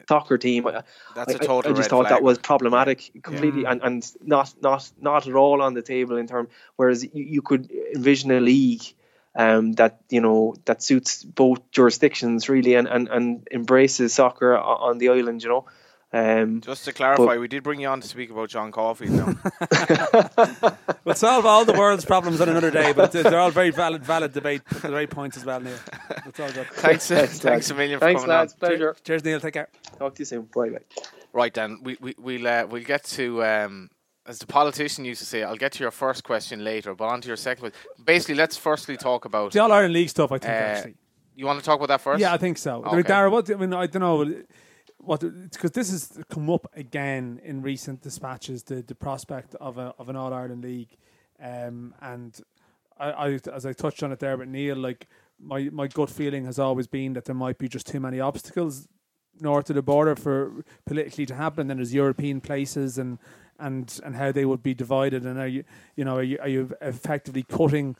soccer 0.08 0.38
team. 0.38 0.68
I- 0.68 0.84
That's 1.16 1.34
a 1.34 1.40
I- 1.40 1.44
I- 1.44 1.46
total 1.46 1.72
I, 1.72 1.76
just 1.76 1.80
red 1.80 1.90
thought 1.90 2.08
flag. 2.08 2.14
that 2.20 2.24
was 2.24 2.38
problematic 2.38 3.12
completely 3.24 3.62
Yeah. 3.64 3.72
and, 3.72 3.82
and 3.84 4.12
not 4.24 4.54
not 4.62 4.90
not 5.02 5.28
at 5.28 5.34
all 5.36 5.62
on 5.62 5.74
the 5.74 5.82
table 5.82 6.18
in 6.18 6.28
term 6.28 6.48
whereas 6.76 7.04
you, 7.04 7.10
you 7.36 7.42
could 7.42 7.72
envision 7.96 8.32
a 8.32 8.40
league 8.40 8.84
um, 9.36 9.74
that 9.74 10.00
you 10.10 10.22
know 10.22 10.56
that 10.66 10.82
suits 10.82 11.24
both 11.24 11.60
jurisdictions 11.72 12.50
really 12.50 12.74
and, 12.76 12.88
and, 12.88 13.08
and 13.10 13.48
embraces 13.52 14.14
soccer 14.14 14.58
on 14.58 14.98
the 14.98 15.10
island 15.10 15.44
you 15.44 15.50
know 15.50 15.66
um, 16.14 16.62
Just 16.62 16.86
to 16.86 16.94
clarify, 16.94 17.38
we 17.38 17.48
did 17.48 17.64
bring 17.64 17.82
you 17.82 17.88
on 17.90 18.00
to 18.02 18.08
speak 18.08 18.30
about 18.32 18.50
John 18.50 18.72
Caulfield 18.72 19.38
we'll 21.06 21.16
solve 21.16 21.46
all 21.46 21.66
the 21.66 21.74
world's 21.78 22.06
problems 22.06 22.40
on 22.42 22.50
another 22.50 22.72
day, 22.72 22.94
but 22.94 23.12
they're 23.12 23.40
all 23.40 23.52
very 23.52 23.72
valid 23.72 24.04
valid 24.04 24.34
debate, 24.34 24.62
the 24.82 24.92
right 24.92 25.10
points 25.10 25.38
as 25.38 25.46
well, 25.46 25.60
Neil. 25.60 25.78
That's 26.26 26.40
all 26.40 26.52
good. 26.52 26.68
thanks, 26.68 27.08
Thanks, 27.08 27.40
thanks 27.40 27.44
lads. 27.46 27.72
a 27.72 27.76
million 27.76 28.00
for 28.00 28.06
thanks 28.06 28.22
coming 28.22 28.36
lads 28.38 28.54
on. 28.54 28.60
pleasure 28.60 28.96
Cheers, 29.04 29.24
Neil. 29.26 29.40
Take 29.40 29.54
care. 29.56 29.70
talk 30.00 30.16
to 30.16 30.20
you 30.22 30.26
soon 30.26 30.48
bye 30.56 30.70
bye 30.70 30.80
Right 31.34 31.54
then, 31.54 31.80
we, 31.84 31.98
we 32.00 32.16
we'll 32.18 32.48
uh, 32.48 32.66
we'll 32.68 32.84
get 32.84 33.04
to 33.04 33.44
um, 33.44 33.90
as 34.26 34.40
the 34.40 34.48
politician 34.48 35.06
used 35.06 35.20
to 35.20 35.26
say. 35.28 35.44
I'll 35.44 35.56
get 35.58 35.74
to 35.74 35.84
your 35.84 35.92
first 35.92 36.24
question 36.24 36.64
later, 36.64 36.96
but 36.96 37.06
on 37.06 37.22
to 37.22 37.28
your 37.28 37.38
second. 37.38 37.64
one. 37.64 37.72
Basically, 38.04 38.34
let's 38.36 38.58
firstly 38.58 38.98
talk 38.98 39.26
about. 39.26 39.52
The 39.52 39.60
All 39.62 39.72
Ireland 39.72 39.94
League 39.94 40.10
stuff, 40.10 40.32
I 40.32 40.38
think, 40.40 40.52
Uh, 40.52 40.56
actually. 40.56 40.96
You 41.36 41.46
want 41.46 41.60
to 41.60 41.66
talk 41.66 41.76
about 41.78 41.90
that 41.90 42.02
first? 42.02 42.20
Yeah, 42.22 42.34
I 42.34 42.38
think 42.38 42.58
so. 42.58 42.84
Okay. 42.84 43.04
Dara, 43.04 43.30
what 43.30 43.48
I 43.52 43.56
mean, 43.56 43.72
I 43.74 43.86
don't 43.86 44.02
know 44.02 44.42
what 45.08 45.22
because 45.22 45.72
this 45.72 45.90
has 45.90 46.20
come 46.30 46.50
up 46.50 46.68
again 46.76 47.40
in 47.44 47.62
recent 47.62 48.02
dispatches. 48.02 48.64
The 48.64 48.82
the 48.82 48.96
prospect 48.96 49.56
of 49.56 49.78
a 49.78 49.94
of 49.98 50.10
an 50.10 50.18
All 50.18 50.34
Ireland 50.34 50.64
League, 50.64 50.98
um, 51.42 51.96
and 52.02 52.40
I, 53.00 53.12
I 53.12 53.40
as 53.54 53.66
I 53.66 53.72
touched 53.72 54.04
on 54.04 54.12
it 54.12 54.20
there 54.20 54.36
with 54.36 54.50
Neil, 54.50 54.76
like 54.76 55.08
my 55.40 55.70
my 55.72 55.88
gut 55.88 56.10
feeling 56.10 56.46
has 56.46 56.60
always 56.60 56.88
been 56.88 57.14
that 57.14 57.24
there 57.24 57.36
might 57.36 57.58
be 57.58 57.70
just 57.70 57.88
too 57.88 58.02
many 58.02 58.20
obstacles 58.20 58.88
north 59.40 59.70
of 59.70 59.76
the 59.76 59.82
border 59.82 60.16
for 60.16 60.64
politically 60.86 61.26
to 61.28 61.36
happen. 61.36 61.68
Then 61.68 61.78
there's 61.78 61.94
European 61.94 62.42
places 62.42 62.98
and 62.98 63.18
and 63.60 64.00
and 64.04 64.18
how 64.18 64.34
they 64.34 64.44
would 64.44 64.62
be 64.62 64.74
divided. 64.74 65.26
And 65.26 65.40
are 65.40 65.48
you 65.48 65.64
you 65.96 66.04
know 66.04 66.18
are 66.18 66.24
you, 66.24 66.38
are 66.42 66.50
you 66.50 66.74
effectively 66.82 67.44
cutting 67.44 67.96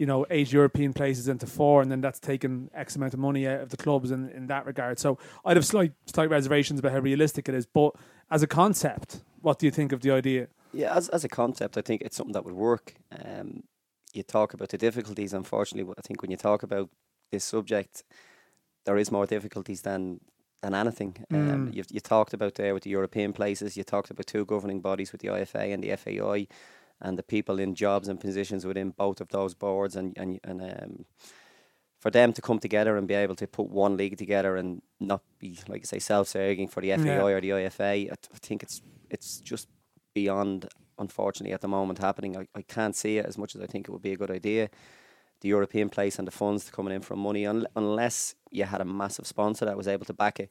you 0.00 0.06
know 0.06 0.24
eight 0.30 0.50
European 0.52 0.92
places 0.94 1.28
into 1.28 1.46
four, 1.46 1.82
and 1.82 1.90
then 1.92 2.00
that's 2.00 2.18
taken 2.18 2.70
X 2.74 2.96
amount 2.96 3.12
of 3.14 3.20
money 3.20 3.46
out 3.46 3.60
of 3.60 3.68
the 3.68 3.76
clubs 3.76 4.10
in, 4.10 4.30
in 4.30 4.46
that 4.46 4.64
regard. 4.66 4.98
So 4.98 5.18
I'd 5.44 5.56
have 5.58 5.66
slight 5.66 5.92
slight 6.06 6.30
reservations 6.30 6.80
about 6.80 6.92
how 6.92 7.00
realistic 7.00 7.48
it 7.50 7.54
is. 7.54 7.66
But 7.66 7.90
as 8.30 8.42
a 8.42 8.46
concept, 8.46 9.20
what 9.42 9.58
do 9.58 9.66
you 9.66 9.72
think 9.72 9.92
of 9.92 10.00
the 10.00 10.10
idea? 10.10 10.48
Yeah, 10.72 10.96
as 10.96 11.08
as 11.10 11.22
a 11.24 11.28
concept, 11.28 11.76
I 11.76 11.82
think 11.82 12.00
it's 12.02 12.16
something 12.16 12.32
that 12.32 12.44
would 12.46 12.54
work. 12.70 12.94
Um, 13.12 13.48
you 14.14 14.22
talk 14.22 14.54
about 14.54 14.68
the 14.70 14.78
difficulties. 14.78 15.34
Unfortunately, 15.34 15.92
I 15.98 16.00
think 16.00 16.22
when 16.22 16.30
you 16.30 16.36
talk 16.38 16.62
about 16.62 16.88
this 17.30 17.44
subject, 17.44 18.02
there 18.86 18.96
is 19.00 19.10
more 19.12 19.26
difficulties 19.26 19.82
than 19.82 20.20
than 20.62 20.74
anything. 20.74 21.16
Um, 21.30 21.38
Mm. 21.38 21.74
you've, 21.74 21.90
you 21.90 22.00
talked 22.00 22.34
about 22.34 22.54
there 22.54 22.72
with 22.74 22.82
the 22.84 22.90
European 22.90 23.32
places. 23.32 23.76
You 23.76 23.84
talked 23.84 24.10
about 24.10 24.26
two 24.26 24.44
governing 24.44 24.80
bodies 24.82 25.12
with 25.12 25.20
the 25.20 25.28
IFA 25.28 25.72
and 25.74 25.82
the 25.82 25.90
FAI, 25.96 26.46
and 27.00 27.18
the 27.18 27.22
people 27.22 27.58
in 27.58 27.74
jobs 27.74 28.08
and 28.08 28.20
positions 28.20 28.64
within 28.66 28.90
both 28.90 29.20
of 29.20 29.28
those 29.28 29.54
boards, 29.54 29.96
and 29.96 30.16
and 30.18 30.40
and 30.44 30.60
um, 30.62 31.04
for 32.00 32.10
them 32.10 32.32
to 32.32 32.40
come 32.42 32.58
together 32.58 32.96
and 32.96 33.06
be 33.08 33.14
able 33.14 33.36
to 33.36 33.46
put 33.46 33.68
one 33.68 33.96
league 33.96 34.16
together 34.16 34.56
and 34.56 34.80
not 34.98 35.22
be 35.38 35.58
like 35.68 35.82
I 35.82 35.84
say 35.84 35.98
self-serving 35.98 36.68
for 36.68 36.80
the 36.80 36.92
FAI 36.96 37.04
Yeah. 37.04 37.22
or 37.22 37.40
the 37.40 37.50
IFA. 37.50 37.82
I, 37.92 38.16
th- 38.16 38.30
I 38.34 38.38
think 38.40 38.62
it's 38.62 38.82
it's 39.10 39.40
just 39.40 39.68
beyond 40.14 40.66
unfortunately 40.98 41.52
at 41.54 41.60
the 41.60 41.68
moment 41.68 41.98
happening. 41.98 42.36
I, 42.36 42.46
I 42.54 42.62
can't 42.62 42.96
see 42.96 43.18
it 43.18 43.26
as 43.26 43.36
much 43.38 43.54
as 43.54 43.60
I 43.62 43.66
think 43.66 43.88
it 43.88 43.92
would 43.92 44.02
be 44.02 44.12
a 44.12 44.16
good 44.16 44.30
idea. 44.30 44.68
The 45.40 45.48
European 45.48 45.88
place 45.88 46.18
and 46.18 46.26
the 46.28 46.32
funds 46.32 46.68
coming 46.70 46.94
in 46.94 47.00
from 47.00 47.18
money, 47.18 47.46
un- 47.46 47.66
unless 47.74 48.34
you 48.50 48.64
had 48.64 48.80
a 48.82 48.84
massive 48.84 49.26
sponsor 49.26 49.64
that 49.64 49.76
was 49.76 49.88
able 49.88 50.04
to 50.04 50.12
back 50.12 50.38
it. 50.40 50.50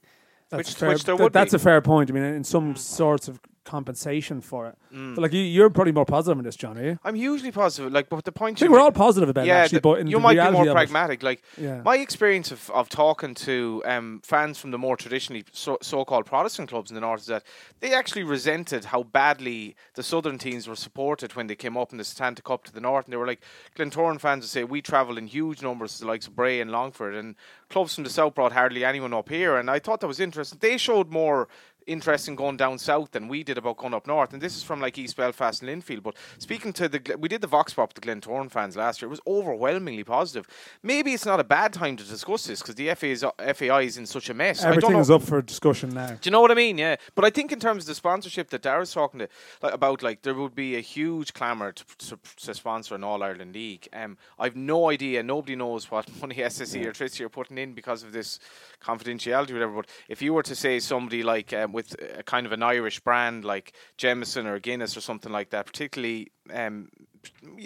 That's 0.50 0.58
Which- 0.70 0.76
a 0.76 0.80
fair, 0.80 0.90
which 0.90 1.04
there 1.04 1.16
th- 1.16 1.24
would 1.24 1.34
that's 1.34 1.52
be. 1.52 1.58
a 1.58 1.60
fair 1.60 1.82
point. 1.82 2.10
I 2.10 2.14
mean, 2.14 2.24
in 2.24 2.44
some 2.44 2.76
sorts 2.76 3.28
of 3.28 3.40
compensation 3.66 4.42
for 4.42 4.68
it. 4.68 4.76
But 4.92 5.18
like 5.22 5.34
you, 5.34 5.42
you're 5.42 5.70
probably 5.70 5.92
more 5.94 6.06
positive 6.06 6.38
on 6.38 6.44
this, 6.44 6.56
John, 6.56 6.78
are 6.78 6.84
you? 6.84 7.00
I'm 7.04 7.16
usually 7.16 7.52
positive. 7.52 7.92
Like, 7.92 8.10
but 8.10 8.26
the 8.26 8.32
point 8.32 8.58
I 8.58 8.60
think 8.62 8.72
we're 8.72 8.80
all 8.80 8.92
positive 8.92 9.30
about 9.30 9.46
it, 9.46 9.48
yeah, 9.48 9.58
actually. 9.58 9.78
the- 9.78 9.82
but 9.82 10.00
in 10.00 10.08
you 10.08 10.20
might 10.20 10.34
be 10.44 10.52
more 10.52 10.64
of 10.64 10.68
it- 10.70 10.74
pragmatic. 10.74 11.24
Like 11.24 11.44
Yeah. 11.58 11.82
my 11.84 11.98
experience 11.98 12.52
of, 12.52 12.70
of 12.72 12.90
talking 12.90 13.36
to 13.36 13.84
um, 13.86 14.22
fans 14.24 14.58
from 14.60 14.72
the 14.72 14.78
more 14.78 14.98
traditionally 14.98 15.46
so, 15.52 15.78
so-called 15.82 16.26
Protestant 16.26 16.70
clubs 16.70 16.90
in 16.92 16.96
the 16.96 17.02
north 17.02 17.22
is 17.22 17.28
that 17.28 17.44
they 17.80 17.94
actually 17.94 18.24
resented 18.24 18.86
how 18.86 19.04
badly 19.04 19.76
the 19.96 20.04
southern 20.04 20.38
teams 20.38 20.68
were 20.68 20.76
supported 20.76 21.36
when 21.36 21.48
they 21.48 21.56
came 21.56 21.78
up 21.78 21.92
in 21.92 21.98
the 21.98 22.04
Setanta 22.04 22.44
Cup 22.44 22.64
to 22.66 22.74
the 22.74 22.82
north, 22.82 23.06
and 23.06 23.14
they 23.14 23.18
were 23.18 23.28
like 23.28 23.42
Glentoran 23.78 24.20
fans 24.20 24.44
would 24.44 24.50
say 24.50 24.64
we 24.64 24.82
travel 24.82 25.18
in 25.18 25.28
huge 25.28 25.62
numbers 25.62 25.94
to 25.94 26.02
the 26.02 26.08
likes 26.08 26.28
of 26.28 26.36
Bray 26.36 26.60
and 26.62 26.72
Longford, 26.72 27.14
and 27.16 27.36
clubs 27.70 27.94
from 27.96 28.04
the 28.04 28.10
south 28.10 28.34
brought 28.36 28.52
hardly 28.52 28.84
anyone 28.84 29.14
up 29.14 29.30
here, 29.30 29.58
and 29.58 29.70
I 29.70 29.78
thought 29.80 30.00
that 30.02 30.08
was 30.08 30.20
interesting. 30.20 30.58
They 30.60 30.78
showed 30.78 31.12
more 31.12 31.48
interest 31.90 32.28
in 32.28 32.36
going 32.36 32.56
down 32.58 32.78
south 32.78 33.12
than 33.12 33.28
we 33.28 33.44
did 33.44 33.58
about 33.58 33.78
going 33.78 33.94
up 33.94 34.08
north. 34.08 34.32
And 34.34 34.42
this 34.42 34.56
is 34.56 34.64
from 34.64 34.80
like 34.80 34.98
East 34.98 35.18
Belfast 35.18 35.62
and 35.62 35.70
Linfield. 35.70 36.04
But 36.04 36.16
speaking 36.38 36.72
to 36.74 36.88
the, 36.88 37.18
we 37.20 37.28
did 37.28 37.42
the 37.42 37.48
Vox 37.48 37.74
Pop 37.74 37.94
the 37.94 38.02
Glentoran 38.02 38.52
fans 38.52 38.78
last 38.78 39.02
year. 39.02 39.08
It 39.08 39.10
was 39.10 39.22
overwhelmingly 39.28 40.04
positive. 40.04 40.48
Maybe 40.84 41.14
it's 41.14 41.26
not 41.26 41.40
a 41.40 41.44
bad 41.44 41.74
time 41.74 41.98
to 41.98 42.04
discuss 42.04 42.46
this 42.46 42.62
because 42.62 42.76
the 42.76 42.94
FA 42.96 43.08
is, 43.08 43.26
FAI 43.56 43.82
is 43.82 43.98
in 43.98 44.06
such 44.06 44.30
a 44.30 44.34
mess. 44.34 44.62
I 44.62 44.66
don't 44.66 44.78
Everything 44.78 44.94
know. 44.94 45.00
is 45.00 45.12
up 45.12 45.24
for 45.24 45.42
discussion 45.42 45.90
now. 45.90 46.10
Do 46.10 46.20
you 46.24 46.32
know 46.32 46.42
what 46.42 46.52
I 46.52 46.56
mean? 46.56 46.78
Yeah, 46.78 46.96
but 47.16 47.26
I 47.26 47.30
think 47.30 47.52
in 47.52 47.60
terms 47.60 47.84
of 47.84 47.88
the 47.88 47.96
sponsorship 47.96 48.50
that 48.52 48.62
Dara's 48.62 48.94
talking 48.94 49.20
to, 49.20 49.28
like, 49.62 49.74
about, 49.74 50.04
like 50.04 50.22
there 50.22 50.36
would 50.36 50.56
be 50.56 50.76
a 50.76 50.82
huge 50.82 51.34
clamour 51.34 51.72
to, 51.72 51.84
to, 51.98 52.20
to 52.38 52.54
sponsor 52.54 52.96
an 52.96 53.04
All 53.04 53.24
Ireland 53.24 53.54
League. 53.54 53.88
Um, 53.94 54.18
I've 54.38 54.56
no 54.56 54.90
idea. 54.90 55.24
Nobody 55.24 55.56
knows 55.56 55.90
what 55.90 56.08
money 56.22 56.36
SSE 56.36 56.86
Airtricity 56.86 57.22
are 57.22 57.30
putting 57.30 57.58
in 57.58 57.74
because 57.74 58.04
of 58.04 58.12
this 58.12 58.40
confidentiality, 58.82 59.52
or 59.52 59.56
whatever. 59.56 59.74
But 59.74 59.90
if 60.08 60.22
you 60.22 60.34
were 60.34 60.44
to 60.44 60.56
say 60.56 60.80
somebody 60.80 61.24
like 61.24 61.54
um, 61.54 61.72
with 61.80 61.96
a 62.20 62.24
kind 62.24 62.46
of 62.46 62.52
an 62.52 62.62
Irish 62.64 63.00
brand 63.00 63.46
like 63.46 63.74
Jameson 63.98 64.46
or 64.48 64.60
Guinness 64.60 64.98
or 64.98 65.02
something 65.02 65.32
like 65.32 65.50
that, 65.52 65.66
particularly. 65.66 66.32
Um, 66.54 66.90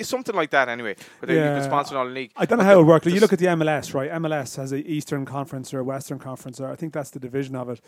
something 0.02 0.36
like 0.36 0.50
that 0.52 0.68
anyway, 0.70 0.96
where 1.20 1.28
they- 1.28 1.34
you 1.36 1.40
Yeah. 1.40 1.56
could 1.56 1.64
sponsor 1.66 1.96
All 1.96 2.00
Ireland 2.02 2.16
League. 2.16 2.32
I 2.36 2.46
don't 2.46 2.58
know 2.58 2.64
how 2.66 2.80
it 2.80 2.84
works. 2.84 3.06
You 3.06 3.20
look 3.20 3.34
at 3.34 3.40
the 3.40 3.48
MLS, 3.48 3.94
right? 3.94 4.10
MLS 4.12 4.56
has 4.58 4.72
a 4.72 4.78
Eastern 4.78 5.26
Conference 5.26 5.74
or 5.74 5.80
a 5.80 5.84
Western 5.84 6.20
Conference, 6.20 6.60
or 6.60 6.72
I 6.72 6.76
think 6.76 6.92
that's 6.94 7.12
the 7.12 7.20
division 7.20 7.56
of 7.56 7.70
it. 7.70 7.80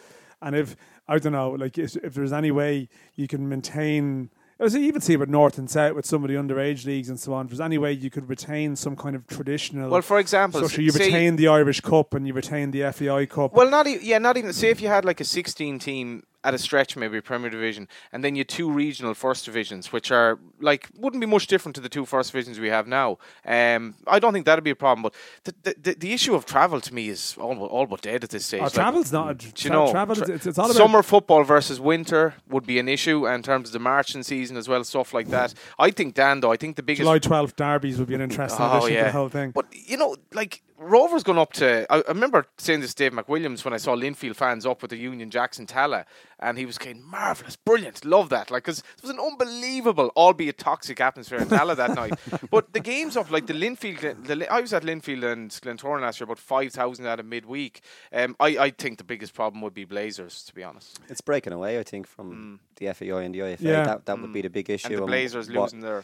And 0.42 0.56
if 0.56 0.76
I 1.08 1.18
don't 1.18 1.34
know, 1.34 1.52
like 1.52 1.78
if, 1.78 1.96
if 1.98 2.14
there's 2.14 2.34
any 2.34 2.52
way 2.52 2.88
you 3.16 3.28
can 3.28 3.50
maintain, 3.50 4.30
as 4.60 4.74
you 4.74 4.82
even 4.82 5.02
see 5.02 5.18
with 5.18 5.30
North 5.30 5.58
and 5.58 5.70
South 5.70 5.96
with 5.96 6.06
some 6.06 6.24
of 6.24 6.30
the 6.30 6.36
underage 6.36 6.86
leagues 6.86 7.10
and 7.10 7.20
so 7.20 7.34
on. 7.34 7.46
If 7.46 7.52
there's 7.52 7.62
any 7.62 7.78
way 7.78 7.92
you 7.92 8.10
could 8.10 8.30
retain 8.30 8.76
some 8.76 8.96
kind 8.96 9.16
of 9.16 9.28
traditional, 9.28 9.90
Well, 9.90 10.02
for 10.02 10.20
example, 10.20 10.68
so, 10.68 10.82
you 10.82 10.92
retain 10.92 11.36
the 11.36 11.48
Irish 11.48 11.82
Cup 11.82 12.14
and 12.14 12.26
you 12.26 12.34
retain 12.34 12.72
the 12.72 12.92
FAI 12.92 13.26
Cup. 13.26 13.54
Well, 13.54 13.70
not 13.70 13.88
e- 13.88 14.00
yeah, 14.02 14.18
not 14.18 14.38
even. 14.38 14.54
Say 14.54 14.70
if 14.70 14.82
you 14.82 14.88
had 14.88 15.04
like 15.06 15.20
a 15.20 15.26
16 15.26 15.80
team 15.80 16.24
at 16.46 16.54
a 16.54 16.58
stretch, 16.60 16.96
maybe 16.96 17.20
Premier 17.22 17.50
Division, 17.50 17.88
and 18.14 18.24
then 18.24 18.36
you 18.36 18.42
had 18.42 18.48
two 18.48 18.72
regional 18.72 19.14
first 19.16 19.46
divisions, 19.46 19.92
which 19.92 20.12
are 20.12 20.40
like 20.62 20.90
wouldn't 20.96 21.20
be 21.20 21.28
much 21.28 21.48
different 21.48 21.76
to 21.76 21.82
the 21.82 21.90
two 21.90 22.06
first 22.06 22.32
divisions 22.32 22.60
we 22.60 22.70
have 22.70 22.88
now. 22.88 23.18
Um, 23.46 23.96
I 24.08 24.20
don't 24.20 24.32
think 24.32 24.46
that'd 24.46 24.64
be 24.64 24.70
a 24.70 24.76
problem. 24.76 25.02
But 25.02 25.16
the 25.64 25.76
the, 25.82 25.94
the, 25.96 26.14
issue 26.14 26.36
of 26.36 26.46
travel 26.46 26.80
to 26.80 26.94
me 26.94 27.10
is 27.10 27.36
all 27.40 27.56
but, 27.56 27.66
all 27.66 27.88
but 27.88 28.02
dead 28.02 28.24
at 28.24 28.30
this 28.30 28.46
stage. 28.46 28.62
Oh, 28.62 28.66
Like, 28.66 28.74
travel's 28.74 29.12
not. 29.12 29.40
Tra- 29.40 29.52
you 29.58 29.70
know, 29.72 29.92
travel. 29.92 30.16
tra- 30.16 30.32
it's, 30.32 30.46
it's 30.46 30.60
all 30.60 30.66
about 30.66 30.78
summer 30.78 31.02
football 31.04 31.44
versus 31.44 31.80
winter 31.80 32.36
would 32.48 32.66
be 32.66 32.78
an 32.78 32.88
issue 32.88 33.28
in 33.28 33.42
terms 33.42 33.70
of 33.70 33.74
the 33.74 33.80
marching 33.80 34.24
season 34.24 34.56
as 34.56 34.70
well, 34.70 34.84
stuff 34.84 35.14
like 35.14 35.30
that. 35.30 35.54
I 35.80 35.90
think 35.90 36.14
Dan, 36.14 36.42
though, 36.42 36.52
I 36.52 36.58
think 36.58 36.76
the 36.76 36.84
biggest 36.84 37.02
July 37.02 37.20
12th 37.20 37.56
derbies 37.56 37.98
would 37.98 38.08
be 38.08 38.16
an 38.16 38.22
interesting 38.22 38.64
Oh, 38.64 38.78
addition 38.78 38.90
to 38.90 38.94
yeah. 38.94 39.04
the 39.06 39.12
whole 39.12 39.30
thing. 39.30 39.52
But 39.52 39.66
you 39.74 39.98
know, 39.98 40.16
like 40.32 40.62
Rovers 40.78 41.24
gone 41.24 41.38
up 41.38 41.54
to. 41.54 41.86
I, 41.90 41.98
I 42.00 42.10
remember 42.10 42.46
saying 42.58 42.82
this 42.82 42.94
to 42.94 43.04
Dave 43.04 43.14
McWilliams 43.14 43.64
when 43.64 43.74
I 43.74 43.78
saw 43.78 43.96
Linfield 43.96 44.36
fans 44.36 44.66
up 44.66 44.82
with 44.82 44.92
the 44.92 44.98
Union 44.98 45.30
Jackson 45.30 45.66
Tallaght, 45.66 46.06
and 46.40 46.58
he 46.58 46.66
was 46.66 46.76
saying, 46.76 47.02
"Marvelous, 47.04 47.56
brilliant, 47.56 48.04
love 48.04 48.30
that!" 48.30 48.52
Like, 48.52 48.64
because 48.64 48.80
it 48.80 49.02
was 49.02 49.12
an 49.12 49.20
unbelievable, 49.20 50.12
albeit 50.18 50.58
toxic 50.58 51.00
atmosphere 51.00 51.40
in 51.40 51.48
Tallaght 51.48 51.78
that 51.78 51.96
night. 51.96 52.14
But 52.52 52.74
the 52.74 52.80
games 52.80 53.16
up, 53.16 53.32
like 53.32 53.48
the 53.48 53.54
Linfield, 53.54 54.28
the, 54.28 54.52
I 54.52 54.62
was 54.62 54.74
at 54.74 54.84
Linfield 54.84 55.24
and 55.32 55.50
Glentoran 55.50 56.02
last 56.02 56.20
year, 56.20 56.26
about 56.26 56.40
five 56.40 56.74
thousand 56.74 57.06
out 57.08 57.20
of 57.20 57.26
midweek. 57.26 57.82
Um, 58.12 58.36
I, 58.40 58.58
I 58.58 58.70
think 58.72 58.98
the 58.98 59.04
biggest 59.04 59.34
problem 59.34 59.62
would 59.62 59.74
be 59.74 59.86
Blazers, 59.86 60.44
to 60.44 60.54
be 60.54 60.64
honest. 60.64 61.00
It's 61.08 61.22
breaking 61.22 61.54
away, 61.54 61.80
I 61.80 61.84
think, 61.84 62.06
from 62.06 62.60
mm. 62.60 62.76
the 62.76 62.94
FAI 62.94 63.24
and 63.24 63.34
the 63.34 63.40
IFA. 63.40 63.62
Yeah. 63.62 63.84
That 63.86 64.06
that 64.06 64.18
mm. 64.18 64.22
would 64.24 64.34
be 64.34 64.42
the 64.42 64.50
big 64.50 64.70
issue. 64.70 64.88
And 64.88 64.98
the 64.98 65.06
Blazers 65.06 65.48
and 65.48 65.56
losing 65.56 65.80
their 65.80 66.04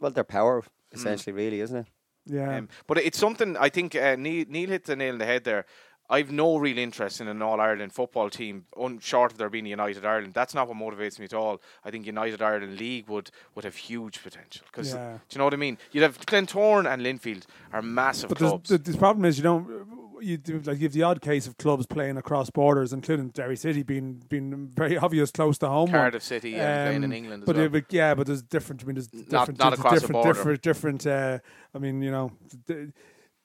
well, 0.00 0.10
their 0.10 0.24
power 0.24 0.62
essentially, 0.92 1.32
mm. 1.32 1.36
really, 1.36 1.60
isn't 1.60 1.76
it? 1.76 1.86
Yeah. 2.26 2.56
Um, 2.56 2.68
but 2.86 2.98
it's 2.98 3.18
something 3.18 3.56
I 3.56 3.68
think 3.68 3.94
uh, 3.94 4.16
Neil, 4.16 4.44
Neil 4.48 4.68
hit 4.68 4.84
the 4.84 4.96
nail 4.96 5.12
in 5.12 5.18
the 5.18 5.26
head 5.26 5.44
there. 5.44 5.64
I've 6.10 6.30
no 6.30 6.58
real 6.58 6.76
interest 6.76 7.22
in 7.22 7.28
an 7.28 7.40
All 7.40 7.58
Ireland 7.58 7.94
football 7.94 8.28
team, 8.28 8.66
un- 8.78 8.98
short 8.98 9.32
of 9.32 9.38
there 9.38 9.48
being 9.48 9.64
United 9.64 10.04
Ireland. 10.04 10.34
That's 10.34 10.52
not 10.52 10.68
what 10.68 10.76
motivates 10.76 11.18
me 11.18 11.24
at 11.24 11.32
all. 11.32 11.62
I 11.84 11.90
think 11.90 12.06
United 12.06 12.42
Ireland 12.42 12.78
League 12.78 13.08
would, 13.08 13.30
would 13.54 13.64
have 13.64 13.76
huge 13.76 14.22
potential. 14.22 14.66
Because 14.70 14.92
yeah. 14.92 15.12
do 15.12 15.34
you 15.34 15.38
know 15.38 15.44
what 15.44 15.54
I 15.54 15.56
mean? 15.56 15.78
You'd 15.90 16.02
have 16.02 16.18
Glentoran 16.26 16.92
and 16.92 17.00
Linfield 17.00 17.44
are 17.72 17.80
massive 17.80 18.28
but 18.28 18.38
clubs. 18.38 18.68
The, 18.68 18.78
the 18.78 18.98
problem 18.98 19.24
is 19.24 19.38
you 19.38 19.42
don't. 19.42 20.01
You 20.22 20.36
do, 20.36 20.60
like 20.60 20.78
you 20.78 20.84
have 20.84 20.92
the 20.92 21.02
odd 21.02 21.20
case 21.20 21.46
of 21.46 21.58
clubs 21.58 21.86
playing 21.86 22.16
across 22.16 22.48
borders, 22.50 22.92
including 22.92 23.28
Derry 23.28 23.56
City 23.56 23.82
being 23.82 24.22
being 24.28 24.70
very 24.74 24.96
obvious 24.96 25.30
close 25.30 25.58
to 25.58 25.68
home. 25.68 25.90
Cardiff 25.90 26.22
City 26.22 26.58
um, 26.60 26.86
playing 26.86 26.96
in 26.98 27.04
um, 27.04 27.12
England. 27.12 27.42
but, 27.44 27.56
well. 27.56 27.74
it, 27.74 27.84
yeah, 27.90 28.14
but 28.14 28.26
there's 28.26 28.42
different. 28.42 28.82
I 28.82 28.86
mean, 28.86 28.94
there's 28.94 29.08
different. 29.08 29.58
Not, 29.58 29.58
not 29.58 29.72
across 29.74 29.94
different, 29.94 30.08
the 30.08 30.12
border. 30.12 30.32
different, 30.32 30.62
different. 30.62 31.06
Uh, 31.06 31.38
I 31.74 31.78
mean, 31.78 32.02
you 32.02 32.10
know. 32.10 32.32
The, 32.66 32.92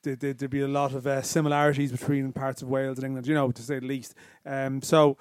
there, 0.04 0.36
would 0.40 0.50
be 0.50 0.62
a 0.62 0.68
lot 0.68 0.94
of 0.94 1.06
uh, 1.06 1.22
similarities 1.22 1.92
between 1.92 2.32
parts 2.32 2.62
of 2.62 2.70
Wales 2.70 2.98
and 2.98 3.06
England, 3.06 3.28
you 3.28 3.34
know, 3.34 3.52
to 3.52 3.62
say 3.62 3.80
the 3.80 3.86
least. 3.86 4.16
Um, 4.46 4.82
so, 4.82 5.18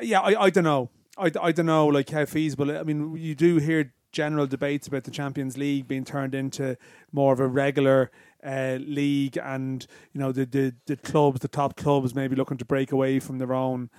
yeah, 0.00 0.20
I, 0.20 0.44
I 0.44 0.50
don't 0.50 0.64
know. 0.64 0.90
I, 1.16 1.30
I 1.40 1.52
don't 1.52 1.66
know 1.66 1.86
like 1.86 2.10
how 2.10 2.24
feasible. 2.24 2.76
I 2.76 2.82
mean, 2.82 3.16
you 3.16 3.36
do 3.36 3.58
hear 3.58 3.92
general 4.12 4.46
debates 4.46 4.86
about 4.86 5.04
the 5.04 5.10
Champions 5.10 5.56
League 5.56 5.86
being 5.86 6.04
turned 6.04 6.34
into 6.34 6.76
more 7.12 7.32
of 7.32 7.40
a 7.40 7.46
regular 7.46 8.10
uh, 8.44 8.78
league, 8.80 9.38
and 9.38 9.86
you 10.12 10.20
know 10.20 10.32
the, 10.32 10.46
the 10.46 10.74
the 10.86 10.96
clubs, 10.96 11.40
the 11.40 11.48
top 11.48 11.76
clubs, 11.76 12.14
maybe 12.14 12.36
looking 12.36 12.58
to 12.58 12.64
break 12.64 12.92
away 12.92 13.20
from 13.20 13.38
their 13.38 13.52
own 13.52 13.90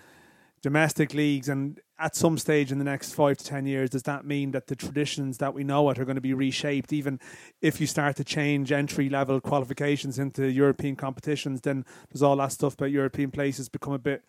domestic 0.61 1.13
leagues. 1.13 1.49
And 1.49 1.79
at 1.99 2.15
some 2.15 2.37
stage 2.37 2.71
in 2.71 2.77
the 2.77 2.83
next 2.83 3.13
five 3.13 3.37
to 3.37 3.45
ten 3.45 3.65
years 3.65 3.89
does 3.89 4.03
that 4.03 4.25
mean 4.25 4.51
that 4.51 4.67
the 4.67 4.75
traditions 4.75 5.37
that 5.37 5.53
we 5.53 5.63
know 5.63 5.89
it 5.89 5.99
are 5.99 6.05
going 6.05 6.15
to 6.15 6.21
be 6.21 6.33
reshaped? 6.33 6.93
Even 6.93 7.19
if 7.61 7.79
you 7.81 7.87
start 7.87 8.15
to 8.17 8.23
change 8.23 8.71
entry 8.71 9.09
level 9.09 9.41
qualifications 9.41 10.19
into 10.19 10.45
european 10.45 10.95
competitions 10.95 11.61
then 11.61 11.83
does 12.11 12.21
all 12.21 12.35
that 12.35 12.51
stuff 12.51 12.75
about 12.75 12.91
european 12.91 13.31
places 13.31 13.67
become 13.67 13.93
a 13.93 13.99
bit 13.99 14.23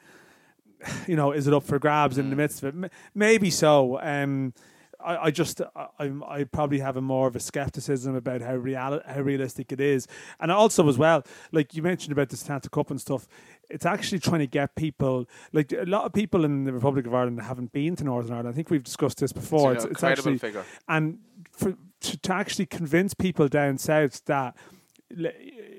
you 1.07 1.17
know 1.17 1.33
is 1.33 1.47
it 1.47 1.55
up 1.55 1.63
for 1.63 1.79
grabs 1.79 2.19
in 2.19 2.31
the 2.31 2.35
mm. 2.35 2.39
midst 2.39 2.63
of 2.63 2.85
it? 2.85 2.93
Maybe 3.15 3.51
so. 3.51 4.01
Um, 4.01 4.55
I, 5.01 5.17
I 5.17 5.31
just 5.31 5.61
I, 5.77 6.13
I 6.27 6.45
probably 6.45 6.81
have 6.81 6.97
a 6.97 7.03
more 7.03 7.29
of 7.29 7.37
a 7.37 7.41
skepticism 7.41 8.15
about 8.15 8.41
how 8.41 8.55
real 8.57 9.01
how 9.07 9.21
realistic 9.21 9.73
it 9.73 9.81
is, 9.81 10.07
and 10.41 10.51
also 10.51 10.89
as 10.89 10.99
well, 10.99 11.25
like 11.53 11.75
you 11.75 11.83
mentioned 11.83 12.13
about 12.13 12.31
the 12.31 12.37
Setanta 12.37 12.71
Cup 12.71 12.91
and 12.91 13.01
stuff 13.01 13.29
it's 13.71 13.87
actually 13.87 14.19
trying 14.19 14.41
to 14.41 14.47
get 14.47 14.75
people 14.75 15.29
like 15.53 15.73
a 15.73 15.85
lot 15.85 16.05
of 16.05 16.13
people 16.13 16.45
in 16.45 16.65
the 16.65 16.73
Republic 16.73 17.07
of 17.07 17.15
Ireland 17.15 17.41
haven't 17.41 17.73
been 17.73 17.97
to 17.97 18.05
Northern 18.05 18.33
Ireland. 18.33 18.49
I 18.49 18.53
think 18.53 18.71
we've 18.71 18.85
discussed 18.85 19.19
this 19.19 19.33
before. 19.33 19.73
It's, 19.73 19.85
it's, 19.85 19.93
it's 19.93 20.05
actually 20.05 20.39
figure. 20.39 20.65
and 20.89 21.19
for, 21.53 21.75
to, 22.01 22.17
to 22.19 22.35
actually 22.35 22.67
convince 22.67 23.15
people 23.15 23.49
down 23.49 23.79
south 23.79 24.25
that 24.27 24.57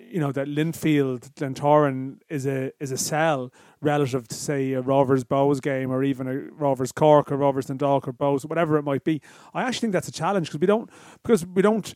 you 0.09 0.19
know 0.19 0.31
that 0.31 0.47
Linfield 0.47 1.31
Glentoran 1.33 2.19
is 2.29 2.45
a 2.45 2.71
is 2.79 2.91
a 2.91 2.97
sell 2.97 3.51
relative 3.81 4.27
to 4.27 4.35
say 4.35 4.73
a 4.73 4.81
Rovers 4.81 5.23
Bohs 5.23 5.61
game 5.61 5.91
or 5.91 6.03
even 6.03 6.27
a 6.27 6.35
Rovers 6.35 6.91
Cork 6.91 7.31
or 7.31 7.37
Rovers 7.37 7.67
Dundalk 7.67 8.07
or 8.07 8.13
Bohs 8.13 8.45
whatever 8.45 8.77
it 8.77 8.83
might 8.83 9.03
be. 9.03 9.21
I 9.53 9.63
actually 9.63 9.81
think 9.81 9.93
that's 9.93 10.07
a 10.07 10.11
challenge 10.11 10.47
because 10.47 10.59
we 10.59 10.67
don't 10.67 10.89
because 11.23 11.45
we 11.45 11.61
don't 11.61 11.93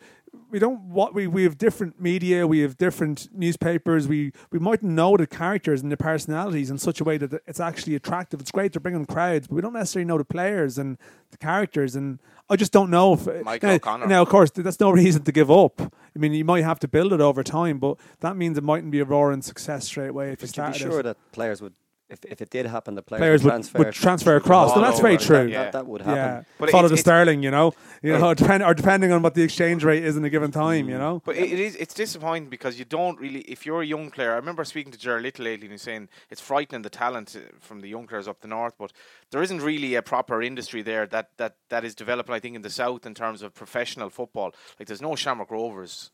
we 0.54 0.60
don't 0.60 0.82
what 0.84 1.16
we, 1.16 1.26
we 1.26 1.44
have 1.44 1.58
different 1.58 2.00
media, 2.00 2.46
we 2.46 2.60
have 2.60 2.78
different 2.78 3.28
newspapers. 3.34 4.08
We 4.08 4.32
we 4.52 4.60
might 4.60 4.84
know 4.84 5.18
the 5.18 5.26
characters 5.26 5.82
and 5.82 5.92
the 5.92 5.98
personalities 5.98 6.70
in 6.70 6.78
such 6.78 7.02
a 7.02 7.04
way 7.04 7.18
that 7.18 7.42
it's 7.48 7.60
actually 7.60 7.96
attractive. 7.96 8.40
It's 8.40 8.52
great 8.52 8.72
to 8.74 8.80
bring 8.80 8.94
in 8.94 9.06
crowds, 9.06 9.48
but 9.48 9.56
we 9.56 9.62
don't 9.64 9.74
necessarily 9.74 10.06
know 10.06 10.20
the 10.20 10.26
players 10.26 10.78
and 10.78 11.00
the 11.32 11.40
characters. 11.40 11.96
And 11.96 12.20
I 12.52 12.56
just 12.56 12.72
don't 12.72 12.92
know 12.92 13.14
if 13.14 13.26
Michael 13.44 13.70
now, 13.70 13.76
O'Connor. 13.76 14.06
Now, 14.06 14.22
of 14.22 14.30
course, 14.30 14.52
that's 14.52 14.80
no 14.80 14.92
reason 15.04 15.24
to 15.24 15.32
give 15.32 15.50
up. 15.50 15.82
I 15.82 16.20
mean, 16.20 16.34
you 16.34 16.46
might 16.46 16.64
have 16.64 16.78
to 16.80 16.88
build 16.88 17.14
it 17.14 17.20
over 17.20 17.42
time, 17.42 17.80
but 17.80 17.98
that 18.20 18.38
means 18.38 18.56
it 18.56 18.64
mightn't 18.64 18.92
be 18.92 19.00
a 19.00 19.06
roaring 19.06 19.42
success 19.42 19.86
straight 19.86 20.10
away 20.10 20.34
if 20.34 20.40
but 20.40 20.44
you 20.44 20.48
start. 20.50 20.74
Be 20.74 20.80
sure 20.80 21.00
it. 21.00 21.04
that 21.04 21.18
players 21.32 21.64
would 21.64 21.74
if, 22.14 22.24
if 22.26 22.42
it 22.42 22.50
did 22.50 22.66
happen, 22.66 22.96
the 22.96 23.02
players, 23.02 23.20
players 23.20 23.44
would, 23.44 23.50
transfer, 23.50 23.78
would, 23.80 23.94
transfer 23.94 24.36
across. 24.36 24.74
So 24.74 24.82
that's 24.82 25.00
very 25.00 25.18
true. 25.18 25.50
That, 25.52 25.74
that, 25.74 25.88
would 25.88 26.02
happen. 26.02 26.16
Yeah. 26.16 26.44
But 26.58 26.70
Follow 26.70 26.88
the 26.88 26.98
sterling, 26.98 27.44
you 27.44 27.52
know, 27.52 27.74
you 28.02 28.18
know, 28.18 28.34
depend, 28.36 28.64
or 28.64 28.74
depending 28.74 29.12
on 29.12 29.22
what 29.22 29.34
the 29.34 29.42
exchange 29.42 29.84
rate 29.84 30.04
is 30.04 30.16
in 30.16 30.24
a 30.24 30.30
given 30.30 30.52
time, 30.52 30.90
you 30.90 30.98
know. 30.98 31.22
But 31.26 31.36
it, 31.36 31.52
it 31.52 31.60
is 31.60 31.76
it's 31.76 31.94
disappointing 31.94 32.50
because 32.50 32.80
you 32.80 32.86
don't 32.86 33.20
really. 33.20 33.42
If 33.42 33.66
you're 33.66 33.82
a 33.82 33.86
young 33.86 34.12
player, 34.12 34.32
I 34.32 34.36
remember 34.36 34.64
speaking 34.64 34.92
to 34.92 34.98
Gerard 34.98 35.24
Lyttle 35.24 35.46
lately 35.46 35.66
and 35.66 35.74
he's 35.74 35.82
saying 35.82 36.10
it's 36.30 36.42
frightening 36.42 36.84
the 36.84 36.90
talent 36.90 37.36
uh, 37.36 37.40
from 37.60 37.82
the 37.82 37.90
young 37.90 38.08
players 38.08 38.28
up 38.28 38.42
the 38.42 38.48
north, 38.48 38.76
but 38.78 38.94
there 39.32 39.42
isn't 39.42 39.62
really 39.62 39.96
a 39.96 40.02
proper 40.02 40.42
industry 40.42 40.82
there 40.82 41.06
that 41.08 41.32
that 41.38 41.56
that 41.70 41.84
is 41.84 41.96
developing. 41.96 42.34
I 42.34 42.40
think 42.40 42.56
in 42.56 42.62
the 42.62 42.70
south 42.70 43.06
in 43.06 43.14
terms 43.14 43.42
of 43.42 43.54
professional 43.54 44.10
football, 44.10 44.54
like 44.80 44.88
there's 44.88 45.02
no 45.02 45.16
Shamrock 45.16 45.52
Rovers 45.52 46.12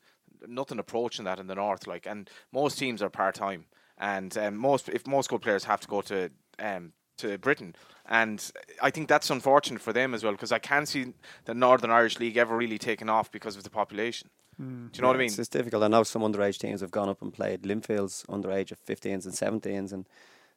nothing 0.47 0.79
approaching 0.79 1.25
that 1.25 1.39
in 1.39 1.47
the 1.47 1.55
north. 1.55 1.87
Like, 1.87 2.05
and 2.05 2.29
most 2.51 2.77
teams 2.77 3.01
are 3.01 3.09
part 3.09 3.35
time, 3.35 3.65
and 3.99 4.37
um, 4.37 4.57
most 4.57 4.89
if 4.89 5.05
most 5.07 5.29
good 5.29 5.41
players 5.41 5.63
have 5.65 5.81
to 5.81 5.87
go 5.87 6.01
to 6.01 6.29
um, 6.59 6.93
to 7.17 7.37
Britain. 7.37 7.75
And 8.05 8.51
I 8.81 8.89
think 8.89 9.07
that's 9.07 9.29
unfortunate 9.29 9.81
for 9.81 9.93
them 9.93 10.13
as 10.13 10.23
well 10.23 10.33
because 10.33 10.51
I 10.51 10.59
can't 10.59 10.87
see 10.87 11.13
the 11.45 11.53
Northern 11.53 11.91
Irish 11.91 12.19
League 12.19 12.37
ever 12.37 12.57
really 12.57 12.79
taking 12.79 13.09
off 13.09 13.31
because 13.31 13.55
of 13.55 13.63
the 13.63 13.69
population. 13.69 14.29
Mm. 14.59 14.91
Do 14.91 14.97
you 14.97 15.01
know 15.01 15.07
yeah, 15.07 15.07
what 15.07 15.15
I 15.15 15.19
mean? 15.19 15.27
It's, 15.27 15.39
it's 15.39 15.49
difficult. 15.49 15.83
I 15.83 15.87
know 15.87 16.03
some 16.03 16.21
underage 16.21 16.57
teams 16.57 16.81
have 16.81 16.91
gone 16.91 17.07
up 17.07 17.21
and 17.21 17.31
played 17.31 17.65
Linfield's 17.65 18.25
underage 18.27 18.71
of 18.71 18.83
15s 18.85 19.25
and 19.25 19.61
17s, 19.61 19.93
and 19.93 20.07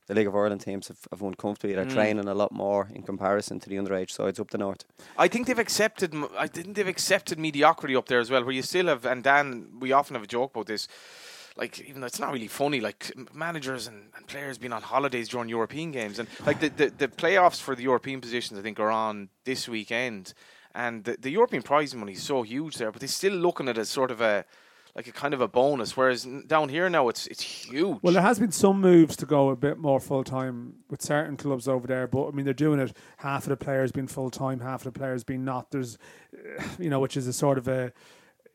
the 0.09 0.15
League 0.15 0.27
of 0.27 0.35
Ireland 0.35 0.63
teams 0.63 0.89
have, 0.89 0.99
have 1.11 1.21
won 1.21 1.35
comfortably. 1.35 1.77
They're 1.77 1.85
mm. 1.85 1.93
training 1.93 2.27
a 2.27 2.35
lot 2.35 2.53
more 2.53 2.89
in 2.93 3.03
comparison 3.03 3.61
to 3.61 3.69
the 3.69 3.77
underage 3.77 4.11
sides 4.11 4.41
up 4.41 4.51
the 4.51 4.59
north. 4.59 4.85
I 5.17 5.29
think 5.29 5.47
they've 5.47 5.59
accepted. 5.59 6.15
I 6.37 6.49
think 6.49 6.75
they've 6.75 6.89
accepted 6.89 7.39
mediocrity 7.39 7.95
up 7.95 8.09
there 8.09 8.19
as 8.19 8.31
well, 8.31 8.43
where 8.43 8.55
you 8.55 8.63
still 8.63 8.87
have. 8.87 9.05
And 9.05 9.23
Dan, 9.23 9.69
we 9.79 9.93
often 9.93 10.15
have 10.15 10.25
a 10.25 10.29
joke 10.29 10.53
about 10.55 10.67
this 10.67 10.89
like 11.57 11.81
even 11.81 12.01
though 12.01 12.07
it's 12.07 12.21
not 12.21 12.33
really 12.33 12.49
funny, 12.49 12.81
like 12.81 13.13
managers 13.35 13.87
and, 13.87 14.11
and 14.17 14.27
players 14.27 14.59
being 14.59 14.73
on 14.73 14.83
holidays 14.83 15.29
during 15.29 15.49
European 15.49 15.91
games, 15.91 16.19
and 16.19 16.29
like 16.47 16.61
the, 16.61 16.69
the, 16.69 16.93
the 16.97 17.09
playoffs 17.09 17.61
for 17.61 17.75
the 17.75 17.83
European 17.83 18.21
positions, 18.21 18.59
I 18.59 18.63
think 18.63 18.81
are 18.81 18.91
on 18.91 19.29
this 19.45 19.69
weekend, 19.69 20.35
and 20.75 21.05
the, 21.05 21.17
the 21.21 21.31
European 21.31 21.63
prize 21.63 21.95
money 21.95 22.13
is 22.13 22.23
so 22.23 22.43
huge 22.43 22.77
there, 22.77 22.91
but 22.91 23.01
they're 23.01 23.09
still 23.09 23.35
looking 23.35 23.69
at 23.69 23.77
it 23.77 23.81
as 23.81 23.89
sort 23.89 24.11
of 24.11 24.21
a 24.21 24.45
like 24.95 25.07
a 25.07 25.13
kind 25.13 25.33
of 25.33 25.41
a 25.41 25.49
bonus. 25.49 25.97
Whereas 25.97 26.27
down 26.47 26.69
here 26.69 26.89
now, 26.91 27.09
it's 27.09 27.27
it's 27.27 27.43
huge. 27.43 27.99
Well, 28.03 28.13
there 28.13 28.23
has 28.23 28.39
been 28.39 28.53
some 28.53 28.81
moves 28.81 29.17
to 29.17 29.27
go 29.27 29.51
a 29.51 29.57
bit 29.57 29.79
more 29.79 30.01
full 30.01 30.25
time 30.25 30.75
with 30.91 31.03
certain 31.03 31.37
clubs 31.37 31.69
over 31.69 31.87
there, 31.87 32.07
but 32.07 32.29
I 32.29 32.31
mean 32.31 32.45
they're 32.45 32.55
doing 32.55 32.81
it. 32.81 32.97
Half 33.19 33.45
of 33.45 33.51
the 33.51 33.57
players 33.57 33.93
being 33.93 34.07
full 34.07 34.31
time, 34.31 34.61
half 34.61 34.87
of 34.87 34.93
the 34.93 34.99
players 34.99 35.25
being 35.25 35.45
not. 35.45 35.71
There's, 35.71 35.99
you 36.79 36.91
know, 36.91 37.01
which 37.01 37.17
is 37.17 37.27
a 37.27 37.33
sort 37.33 37.59
of 37.59 37.69
a 37.69 37.93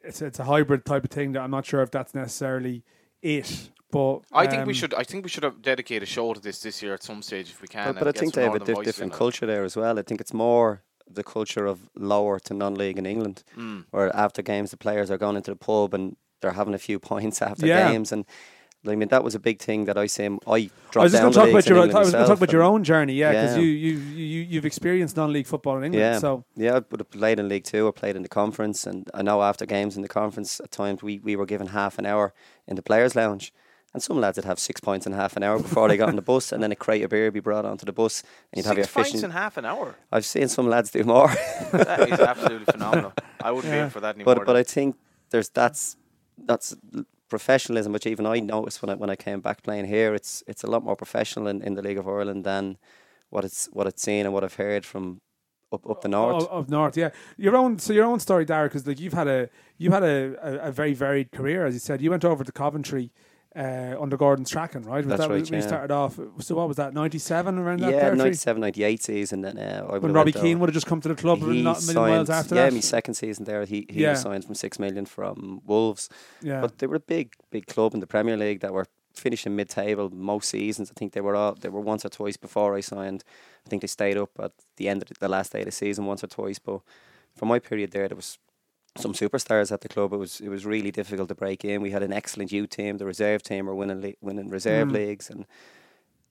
it's 0.08 0.22
it's 0.22 0.40
a 0.40 0.44
hybrid 0.44 0.86
type 0.86 1.04
of 1.04 1.12
thing 1.12 1.34
that 1.34 1.42
I'm 1.42 1.52
not 1.52 1.66
sure 1.66 1.82
if 1.82 1.92
that's 1.92 2.16
necessarily 2.16 2.84
it. 3.22 3.70
But 3.92 4.22
I 4.34 4.46
um, 4.46 4.52
think 4.52 4.66
we 4.66 4.72
um, 4.72 4.74
should. 4.74 4.94
I 4.94 5.04
think 5.04 5.24
we 5.24 5.30
should 5.30 5.44
have 5.44 5.62
dedicate 5.62 6.04
a 6.04 6.06
show 6.06 6.34
to 6.34 6.40
this 6.40 6.60
this 6.62 6.82
year 6.82 6.94
at 6.94 7.04
some 7.04 7.22
stage 7.22 7.50
if 7.50 7.62
we 7.62 7.68
can. 7.68 7.94
But, 7.94 8.00
but 8.00 8.08
I 8.08 8.12
think 8.12 8.34
they 8.34 8.44
have 8.44 8.56
a 8.56 8.60
diff- 8.60 8.84
different 8.84 9.14
culture 9.14 9.46
there 9.46 9.64
as 9.64 9.76
well. 9.76 9.98
I 10.00 10.02
think 10.02 10.20
it's 10.20 10.34
more 10.34 10.84
the 11.10 11.24
culture 11.24 11.66
of 11.66 11.90
lower 11.96 12.38
to 12.40 12.54
non-league 12.54 12.98
in 12.98 13.06
England, 13.06 13.44
mm. 13.56 13.86
where 13.92 14.14
after 14.14 14.42
games 14.42 14.72
the 14.72 14.78
players 14.78 15.10
are 15.10 15.18
going 15.18 15.38
into 15.38 15.52
the 15.52 15.56
pub 15.56 15.94
and 15.94 16.18
they're 16.42 16.52
having 16.52 16.74
a 16.74 16.80
few 16.80 17.00
points 17.12 17.42
after 17.42 17.66
yeah. 17.66 17.90
games 17.92 18.12
and 18.12 18.26
I 18.86 18.96
mean, 18.96 19.10
that 19.10 19.24
was 19.24 19.36
a 19.36 19.40
big 19.40 19.60
thing 19.60 19.86
that 19.86 19.98
I 19.98 20.08
say 20.08 20.26
I 20.26 20.30
dropped 20.30 20.98
I 20.98 21.04
was 21.04 21.12
just 21.12 21.22
going 21.22 21.34
to 21.34 21.40
talk 21.40 21.50
about 21.50 21.68
your. 21.68 21.80
I 21.80 21.86
was 21.86 22.12
going 22.12 22.24
to 22.24 22.28
talk 22.28 22.38
about 22.38 22.52
your 22.52 22.64
own 22.64 22.84
journey, 22.84 23.14
yeah, 23.14 23.32
because 23.32 23.58
yeah. 23.58 23.64
you, 23.64 23.70
you 23.70 23.98
you 23.98 24.42
you've 24.44 24.66
experienced 24.66 25.18
non-league 25.18 25.48
football 25.48 25.78
in 25.78 25.86
England. 25.86 26.02
Yeah, 26.02 26.20
so 26.20 26.46
yeah, 26.56 26.80
but 26.80 27.02
I 27.02 27.04
played 27.04 27.40
in 27.40 27.50
League 27.50 27.64
Two. 27.64 27.88
I 27.88 27.92
played 27.92 28.16
in 28.16 28.22
the 28.22 28.30
conference, 28.30 28.86
and 28.86 29.10
I 29.14 29.24
know 29.24 29.42
after 29.42 29.66
games 29.66 29.96
in 29.96 30.04
the 30.04 30.08
conference, 30.08 30.60
at 30.60 30.72
times 30.72 31.02
we, 31.02 31.20
we 31.20 31.36
were 31.36 31.46
given 31.46 31.68
half 31.68 31.98
an 31.98 32.06
hour 32.06 32.34
in 32.68 32.76
the 32.76 32.84
players' 32.84 33.16
lounge, 33.16 33.52
and 33.94 34.04
some 34.04 34.20
lads 34.20 34.38
would 34.38 34.46
have 34.46 34.60
six 34.60 34.80
points 34.80 35.06
in 35.06 35.14
half 35.14 35.36
an 35.36 35.44
hour 35.44 35.60
before 35.60 35.88
they 35.88 35.98
got 35.98 36.10
on 36.10 36.16
the 36.16 36.22
bus, 36.22 36.52
and 36.52 36.62
then 36.62 36.72
a 36.72 36.76
crate 36.76 37.04
of 37.04 37.10
beer 37.10 37.26
would 37.26 37.34
be 37.34 37.40
brought 37.40 37.66
onto 37.66 37.86
the 37.86 37.92
bus, 37.92 38.22
and 38.52 38.58
you'd 38.58 38.64
six 38.64 38.68
have 38.68 38.78
your 38.78 38.88
fishing. 38.88 39.14
Six 39.14 39.24
in 39.24 39.32
half 39.32 39.58
an 39.58 39.66
hour. 39.66 39.96
I've 40.12 40.26
seen 40.26 40.48
some 40.48 40.70
lads 40.70 40.92
do 40.92 41.04
more. 41.04 41.28
that 41.72 42.08
is 42.10 42.20
absolutely 42.20 42.66
phenomenal. 42.72 43.14
I 43.42 43.52
wouldn't 43.52 43.74
yeah. 43.74 43.86
be 43.86 43.90
for 43.90 44.02
that 44.02 44.16
anymore. 44.16 44.36
But 44.36 44.46
but 44.46 44.56
I 44.56 44.64
think 44.64 44.96
there's 45.32 45.50
that's 45.50 45.98
that's 46.38 46.76
professionalism, 47.30 47.94
which 47.94 48.08
even 48.08 48.26
I 48.26 48.40
noticed 48.40 48.82
when 48.82 48.90
I 48.90 48.96
when 48.96 49.10
I 49.10 49.16
came 49.16 49.42
back 49.42 49.64
playing 49.64 49.86
here, 49.86 50.14
it's 50.14 50.44
it's 50.48 50.64
a 50.64 50.68
lot 50.68 50.84
more 50.84 50.96
professional 50.96 51.48
in, 51.48 51.62
in 51.62 51.74
the 51.76 51.82
League 51.82 51.98
of 51.98 52.08
Ireland 52.08 52.44
than 52.44 52.78
what 53.30 53.46
it's 53.46 53.68
what 53.74 53.88
it's 53.88 54.02
seen 54.02 54.26
and 54.26 54.34
what 54.34 54.44
I've 54.44 54.56
heard 54.56 54.86
from 54.86 55.22
up 55.72 55.90
up 55.90 56.02
the 56.02 56.08
north. 56.08 56.48
Of, 56.48 56.70
north, 56.70 56.98
yeah. 56.98 57.10
Your 57.38 57.56
own 57.56 57.80
so 57.80 57.94
your 57.94 58.06
own 58.06 58.20
story, 58.20 58.46
Derek, 58.46 58.72
because 58.72 58.88
like 58.88 59.00
you've 59.00 59.14
had 59.14 59.28
a 59.28 59.50
you've 59.78 59.94
had 59.94 60.04
a, 60.04 60.36
a, 60.42 60.68
a, 60.70 60.72
very 60.72 60.94
varied 60.94 61.32
career, 61.32 61.66
as 61.66 61.74
you 61.74 61.80
said. 61.80 62.02
You 62.02 62.10
went 62.10 62.26
over 62.26 62.44
to 62.44 62.52
Coventry. 62.52 63.12
Uh, 63.56 63.96
under 64.00 64.18
Gordon 64.18 64.46
Strachan, 64.46 64.84
right? 64.84 64.98
Was 64.98 65.08
That's 65.08 65.22
that 65.22 65.30
right, 65.30 65.42
when 65.42 65.46
you 65.46 65.56
yeah. 65.60 65.68
started 65.68 65.92
off? 65.92 66.20
So 66.40 66.56
what 66.56 66.68
was 66.68 66.78
that? 66.78 66.94
Ninety 66.94 67.18
seven 67.18 67.58
around 67.58 67.80
that 67.80 67.92
yeah, 67.92 68.00
territory? 68.02 68.18
97, 68.30 68.62
98 68.62 69.02
season. 69.04 69.42
Then 69.42 69.58
uh, 69.58 69.88
I 69.90 69.98
when 69.98 70.14
Robbie 70.14 70.32
Keane 70.34 70.60
would 70.60 70.70
have 70.70 70.76
just 70.76 70.86
come 70.86 71.02
to 71.02 71.08
the 71.08 71.16
club, 71.16 71.40
he 71.40 71.64
not 71.64 71.82
million 71.88 71.96
miles 71.96 72.28
signed- 72.28 72.30
after 72.30 72.56
yeah, 72.56 72.66
that. 72.66 72.74
my 72.74 72.82
second 72.82 73.16
season 73.16 73.46
there, 73.46 73.66
he 73.66 73.88
he 73.90 74.02
Yeah. 74.02 74.12
was 74.12 74.22
signed 74.22 74.46
from 74.46 74.54
six 74.54 74.78
million 74.78 75.06
from 75.08 75.62
Wolves. 75.66 76.08
yeah, 76.42 76.62
But 76.62 76.78
they 76.78 76.86
were 76.88 76.98
a 76.98 77.00
big, 77.00 77.34
big 77.50 77.66
club 77.66 77.94
in 77.96 78.00
the 78.00 78.06
Premier 78.08 78.38
League 78.38 78.60
that 78.60 78.74
were 78.74 78.86
finishing 79.14 79.56
mid-table 79.56 80.12
most 80.12 80.50
seasons. 80.50 80.92
I 80.92 80.94
think 80.94 81.14
they 81.14 81.22
were 81.22 81.36
all 81.36 81.56
they 81.56 81.70
were 81.70 81.82
once 81.82 82.06
or 82.06 82.10
twice 82.10 82.38
before 82.38 82.76
I 82.76 82.82
signed. 82.82 83.24
I 83.66 83.70
think 83.70 83.82
they 83.82 83.88
stayed 83.88 84.18
up 84.18 84.32
at 84.40 84.52
the 84.76 84.88
end 84.88 85.02
of 85.02 85.08
the, 85.08 85.16
the 85.20 85.30
last 85.30 85.52
day 85.54 85.60
of 85.62 85.66
the 85.66 85.72
season 85.72 86.06
once 86.06 86.24
or 86.24 86.28
twice. 86.28 86.60
But 86.60 86.82
for 87.36 87.46
my 87.48 87.58
period 87.60 87.92
there, 87.92 88.08
there 88.08 88.16
was 88.16 88.38
some 88.98 89.14
superstars 89.14 89.72
at 89.72 89.82
the 89.82 89.88
club. 89.90 90.14
It 90.14 90.18
was 90.18 90.40
it 90.42 90.50
was 90.50 90.66
really 90.66 90.92
difficult 90.92 91.30
to 91.30 91.36
break 91.36 91.64
in. 91.66 91.82
We 91.82 91.92
had 91.92 92.04
an 92.04 92.14
excellent 92.14 92.52
youth 92.52 92.70
team. 92.70 92.98
The 92.98 93.06
reserve 93.06 93.42
team 93.44 93.66
were 93.66 93.76
winning 93.76 94.02
le- 94.02 94.14
winning 94.22 94.50
reserve 94.50 94.88
Mm. 94.90 94.94
leagues, 94.94 95.30
and 95.30 95.46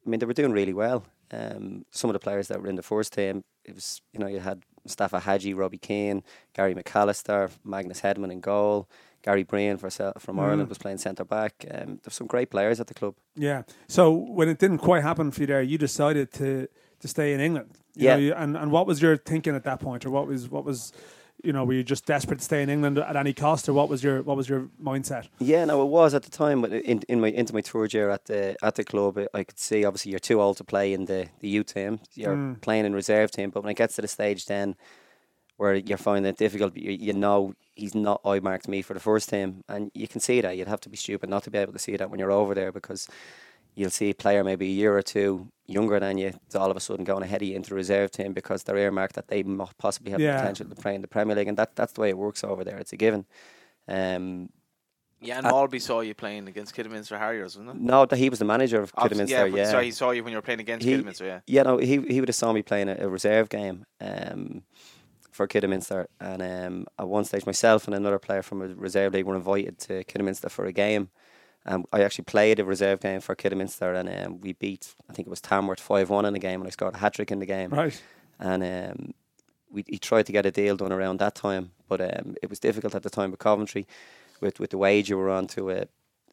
I 0.06 0.10
mean 0.10 0.20
they 0.20 0.26
were 0.26 0.32
doing 0.34 0.52
really 0.52 0.74
well. 0.74 1.04
Um, 1.32 1.84
some 1.90 2.08
of 2.10 2.14
the 2.14 2.20
players 2.20 2.46
that 2.48 2.60
were 2.62 2.68
in 2.68 2.76
the 2.76 2.82
first 2.82 3.12
team, 3.12 3.44
it 3.64 3.74
was 3.74 4.00
you 4.12 4.20
know 4.20 4.26
you 4.28 4.40
had 4.40 4.62
Mustafa 4.84 5.20
Hadji, 5.20 5.54
Robbie 5.54 5.78
Keane, 5.78 6.22
Gary 6.54 6.74
McAllister, 6.74 7.50
Magnus 7.64 8.00
Hedman 8.02 8.30
in 8.32 8.40
goal. 8.40 8.88
Gary 9.22 9.42
Breen 9.42 9.76
for, 9.76 9.90
from 9.90 10.36
Mm. 10.36 10.40
Ireland 10.42 10.68
was 10.68 10.78
playing 10.78 10.98
centre 10.98 11.24
back. 11.24 11.64
Um, 11.68 11.98
there's 12.04 12.14
some 12.14 12.28
great 12.28 12.48
players 12.48 12.78
at 12.78 12.86
the 12.86 12.94
club. 12.94 13.16
yeah. 13.34 13.62
So 13.88 14.12
when 14.12 14.48
it 14.48 14.58
didn't 14.60 14.78
quite 14.78 15.02
happen 15.02 15.32
for 15.32 15.40
you 15.40 15.46
there, 15.48 15.62
you 15.62 15.78
decided 15.78 16.32
to 16.34 16.68
to 17.00 17.08
stay 17.08 17.34
in 17.34 17.40
England. 17.40 17.72
You 17.96 18.04
Yeah. 18.04 18.14
know, 18.14 18.20
you- 18.22 18.34
and 18.34 18.56
and 18.56 18.70
what 18.70 18.86
was 18.86 19.02
your 19.02 19.16
thinking 19.16 19.56
at 19.56 19.64
that 19.64 19.80
point, 19.80 20.06
or 20.06 20.10
what 20.10 20.28
was 20.28 20.48
what 20.48 20.64
was 20.64 20.92
you 21.46 21.52
know, 21.52 21.64
were 21.64 21.74
you 21.74 21.84
just 21.84 22.04
desperate 22.06 22.38
to 22.40 22.44
stay 22.44 22.62
in 22.62 22.68
England 22.68 22.98
at 22.98 23.16
any 23.16 23.32
cost, 23.32 23.68
or 23.68 23.72
what 23.72 23.88
was 23.88 24.02
your 24.02 24.22
what 24.22 24.36
was 24.36 24.48
your 24.48 24.68
mindset? 24.82 25.28
Yeah, 25.38 25.64
no, 25.64 25.80
it 25.82 25.86
was 25.88 26.12
at 26.14 26.22
the 26.24 26.30
time. 26.30 26.60
But 26.62 26.72
in, 26.72 27.02
in 27.08 27.20
my 27.20 27.28
into 27.28 27.54
my 27.54 27.62
third 27.62 27.94
year 27.94 28.10
at 28.10 28.24
the 28.26 28.56
at 28.62 28.74
the 28.74 28.84
club, 28.84 29.18
I- 29.32 29.44
could 29.44 29.58
see 29.58 29.84
obviously 29.84 30.10
you're 30.12 30.18
too 30.30 30.40
old 30.40 30.56
to 30.58 30.64
play 30.64 30.92
in 30.92 31.04
the 31.06 31.28
the 31.40 31.48
youth 31.48 31.72
team. 31.74 32.00
You're 32.14 32.34
Mm. 32.36 32.60
playing 32.60 32.84
in 32.86 32.92
reserve 32.94 33.30
team. 33.30 33.50
But 33.50 33.62
when 33.62 33.70
it 33.70 33.76
gets 33.78 33.94
to 33.96 34.02
the 34.02 34.08
stage 34.08 34.46
then 34.46 34.74
where 35.56 35.74
you're 35.74 35.96
finding 35.96 36.28
it 36.28 36.36
difficult, 36.36 36.76
you, 36.76 36.90
you 36.92 37.12
know 37.14 37.54
he's 37.74 37.94
not 37.94 38.20
eye 38.26 38.40
marked 38.40 38.68
me 38.68 38.82
for 38.82 38.94
the 38.94 39.00
first 39.00 39.28
team, 39.30 39.62
and 39.68 39.90
you 39.94 40.08
can 40.08 40.20
see 40.20 40.40
that. 40.42 40.56
You'd 40.56 40.68
have 40.68 40.80
to 40.80 40.88
be 40.90 40.96
stupid 40.96 41.30
not 41.30 41.44
to 41.44 41.50
be 41.50 41.58
able 41.58 41.72
to 41.72 41.78
see 41.78 41.96
that 41.96 42.10
when 42.10 42.18
you're 42.20 42.32
over 42.32 42.54
there 42.54 42.72
because 42.72 43.08
you'll 43.76 43.90
see 43.90 44.10
a 44.10 44.14
player 44.14 44.42
maybe 44.42 44.66
a 44.66 44.70
year 44.70 44.96
or 44.96 45.02
two 45.02 45.48
younger 45.66 46.00
than 46.00 46.16
you, 46.18 46.32
it's 46.46 46.54
all 46.56 46.70
of 46.70 46.76
a 46.76 46.80
sudden 46.80 47.04
going 47.04 47.22
ahead 47.22 47.42
of 47.42 47.48
you 47.48 47.54
into 47.54 47.68
the 47.70 47.74
reserve 47.76 48.10
team 48.10 48.32
because 48.32 48.62
they're 48.64 48.76
earmarked 48.78 49.14
that 49.14 49.28
they 49.28 49.42
mo- 49.44 49.68
possibly 49.78 50.10
have 50.12 50.20
Yeah. 50.20 50.32
the 50.36 50.38
potential 50.40 50.66
to 50.68 50.74
play 50.74 50.94
in 50.94 51.02
the 51.02 51.08
Premier 51.08 51.36
League, 51.36 51.48
and 51.48 51.56
that 51.58 51.76
that's 51.76 51.92
the 51.92 52.00
way 52.00 52.08
it 52.08 52.18
works 52.18 52.42
over 52.42 52.64
there. 52.64 52.78
It's 52.78 52.92
a 52.92 52.96
given. 52.96 53.26
Um, 53.88 54.48
Yeah, 55.20 55.38
and 55.38 55.46
Molby 55.46 55.80
saw 55.80 56.00
you 56.00 56.14
playing 56.14 56.46
against 56.46 56.74
Kidderminster 56.74 57.18
Harriers, 57.18 57.56
wasn't 57.56 57.76
it? 57.76 57.82
no, 57.82 58.06
he 58.14 58.28
was 58.28 58.38
the 58.38 58.44
manager 58.44 58.80
of 58.82 58.92
Obvi- 58.94 59.02
Kidderminster. 59.04 59.46
yeah, 59.48 59.56
Yeah, 59.56 59.70
sorry, 59.70 59.84
he 59.86 59.90
saw 59.90 60.10
you 60.10 60.22
when 60.22 60.32
you 60.32 60.36
were 60.38 60.42
playing 60.42 60.60
against 60.60 60.84
He- 60.84 60.92
Kidderminster, 60.92 61.24
yeah. 61.26 61.40
Yeah, 61.46 61.62
no, 61.62 61.78
he 61.78 62.00
he 62.02 62.20
would 62.20 62.28
have 62.28 62.36
saw 62.36 62.52
me 62.52 62.62
playing 62.62 62.88
a, 62.88 62.96
a 63.00 63.08
reserve 63.08 63.48
game 63.48 63.86
um, 64.00 64.62
for 65.32 65.46
Kidderminster, 65.46 66.06
and 66.20 66.42
um, 66.42 66.86
at 66.98 67.08
one 67.08 67.24
stage 67.24 67.44
myself 67.46 67.86
and 67.86 67.94
another 67.94 68.18
player 68.18 68.42
from 68.42 68.62
a 68.62 68.68
reserve 68.68 69.14
league 69.14 69.26
were 69.26 69.36
invited 69.36 69.78
to 69.80 70.04
Kidderminster 70.04 70.48
for 70.48 70.64
a 70.66 70.72
game. 70.72 71.08
Um, 71.66 71.84
I 71.92 72.02
actually 72.02 72.24
played 72.24 72.60
a 72.60 72.64
reserve 72.64 73.00
game 73.00 73.20
for 73.20 73.34
Kidderminster, 73.34 73.92
and 73.92 74.08
um, 74.08 74.40
we 74.40 74.52
beat 74.52 74.94
I 75.10 75.12
think 75.12 75.26
it 75.26 75.30
was 75.30 75.40
Tamworth 75.40 75.80
five 75.80 76.10
one 76.10 76.24
in 76.24 76.32
the 76.32 76.38
game, 76.38 76.60
and 76.60 76.66
I 76.66 76.70
scored 76.70 76.94
a 76.94 76.98
hat 76.98 77.14
trick 77.14 77.30
in 77.30 77.40
the 77.40 77.46
game. 77.46 77.70
Right. 77.70 78.00
And 78.38 78.62
um, 78.62 79.14
we 79.70 79.84
he 79.86 79.98
tried 79.98 80.26
to 80.26 80.32
get 80.32 80.46
a 80.46 80.50
deal 80.50 80.76
done 80.76 80.92
around 80.92 81.18
that 81.18 81.34
time, 81.34 81.72
but 81.88 82.00
um, 82.00 82.36
it 82.42 82.50
was 82.50 82.60
difficult 82.60 82.94
at 82.94 83.02
the 83.02 83.10
time 83.10 83.30
with 83.30 83.40
Coventry, 83.40 83.86
with 84.40 84.60
with 84.60 84.70
the 84.70 84.78
wage 84.78 85.10
you 85.10 85.18
were 85.18 85.30
on 85.30 85.46
to 85.48 85.70
a 85.70 85.88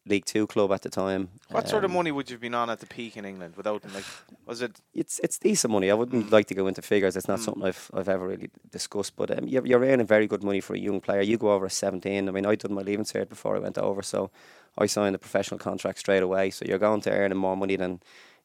League 0.05 0.25
Two 0.25 0.45
club 0.47 0.71
at 0.73 0.81
the 0.81 0.89
time. 0.89 1.29
What 1.49 1.69
sort 1.69 1.83
of 1.85 1.91
Um, 1.91 1.95
money 1.97 2.11
would 2.11 2.29
you 2.29 2.33
have 2.35 2.41
been 2.41 2.53
on 2.55 2.69
at 2.69 2.79
the 2.79 2.85
peak 2.85 3.15
in 3.15 3.25
England 3.25 3.55
without 3.55 3.83
like 3.93 4.03
was 4.45 4.61
it 4.61 4.81
it's 4.93 5.19
it's 5.19 5.37
decent 5.39 5.71
money. 5.71 5.89
I 5.89 5.93
wouldn't 5.93 6.31
like 6.31 6.47
to 6.47 6.55
go 6.55 6.67
into 6.67 6.81
figures. 6.81 7.15
It's 7.15 7.27
not 7.27 7.39
Mm. 7.39 7.43
something 7.45 7.63
I've 7.63 7.89
I've 7.93 8.09
ever 8.09 8.27
really 8.27 8.49
discussed. 8.71 9.15
But 9.15 9.31
um, 9.37 9.47
you're, 9.47 9.65
you're 9.65 9.85
earning 9.85 10.05
very 10.07 10.27
good 10.27 10.43
money 10.43 10.61
for 10.61 10.73
a 10.75 10.79
young 10.79 10.99
player. 11.01 11.21
You 11.21 11.37
go 11.37 11.51
over 11.53 11.65
at 11.67 11.71
17. 11.71 12.27
I 12.27 12.31
mean, 12.31 12.45
I 12.45 12.55
did 12.55 12.71
my 12.71 12.81
leaving 12.81 13.05
cert 13.05 13.29
before 13.29 13.55
I 13.55 13.59
went 13.59 13.77
over, 13.77 14.01
so 14.01 14.29
I 14.77 14.87
signed 14.87 15.15
a 15.15 15.19
professional 15.19 15.57
contract 15.59 15.99
straight 15.99 16.23
away. 16.23 16.49
So 16.51 16.65
you're 16.67 16.79
going 16.79 17.01
to 17.01 17.11
earning 17.11 17.37
more 17.37 17.55
money 17.55 17.77
than 17.77 17.99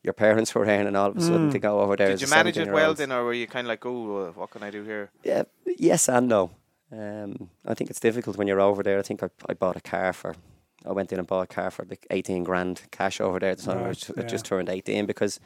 your 0.05 0.15
parents 0.15 0.55
were 0.55 0.65
earning 0.67 0.95
all 0.97 1.11
of 1.11 1.17
a 1.17 1.21
sudden 1.21 1.49
Mm. 1.49 1.53
to 1.53 1.59
go 1.59 1.81
over 1.81 1.97
there. 1.97 2.07
did 2.09 2.15
as 2.15 2.21
you 2.23 2.29
manage 2.29 2.57
it 2.59 2.71
well 2.73 2.95
then 2.95 3.11
or 3.11 3.25
were 3.25 3.33
you 3.35 3.47
kind 3.49 3.67
of 3.67 3.71
like 3.71 3.85
oh 3.85 4.29
uh, 4.29 4.33
what 4.33 4.51
can 4.51 4.63
I 4.63 4.71
do 4.71 4.85
here? 4.85 5.11
Yeah, 5.25 5.43
yes 5.79 6.09
and 6.09 6.29
no. 6.29 6.51
Um, 6.93 7.51
I 7.67 7.75
think 7.75 7.91
it's 7.91 8.01
difficult 8.01 8.37
when 8.39 8.47
you're 8.49 8.61
over 8.61 8.83
there. 8.85 8.99
I 8.99 9.03
think 9.03 9.23
I, 9.23 9.29
I 9.51 9.55
bought 9.55 9.77
a 9.77 9.81
car 9.81 10.13
for, 10.15 10.35
I 10.87 10.93
went 10.93 11.13
in 11.13 11.19
and 11.19 11.27
bought 11.27 11.43
a 11.43 11.47
car 11.47 11.71
for 11.71 11.85
like 11.85 12.07
18 12.11 12.45
grand 12.45 12.83
cash 12.91 13.21
over 13.21 13.39
there 13.39 13.51
at 13.51 13.59
the 13.59 13.65
time. 13.65 13.83
Right, 13.85 14.11
I 14.17 14.21
yeah. 14.21 14.27
just 14.27 14.45
turned 14.45 14.69
18 14.69 15.07
because 15.07 15.41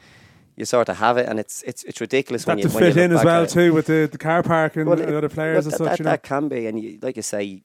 you 0.55 0.65
sort 0.65 0.87
of 0.89 0.97
have 0.97 1.17
it 1.17 1.27
and 1.27 1.39
it's 1.39 1.63
it's 1.63 1.83
it's 1.83 1.99
ridiculous 1.99 2.45
That 2.45 2.57
when 2.57 2.59
you 2.59 2.69
when 2.69 2.83
fit 2.83 2.95
look 2.95 3.03
in 3.05 3.11
as 3.13 3.25
well 3.25 3.47
too 3.47 3.73
with 3.73 3.87
the, 3.87 4.07
the 4.11 4.19
car 4.19 4.43
park 4.43 4.75
and 4.75 4.87
Well, 4.87 4.97
the 4.97 5.07
it- 5.09 5.13
other 5.15 5.29
players 5.29 5.65
Well, 5.65 5.73
and 5.73 5.73
that, 5.73 5.77
such. 5.77 5.87
that, 5.89 5.99
you 5.99 6.05
know. 6.05 6.11
that 6.11 6.23
can 6.23 6.47
be, 6.49 6.67
and 6.67 6.79
you, 6.79 6.99
like 7.01 7.15
you 7.15 7.23
say, 7.23 7.63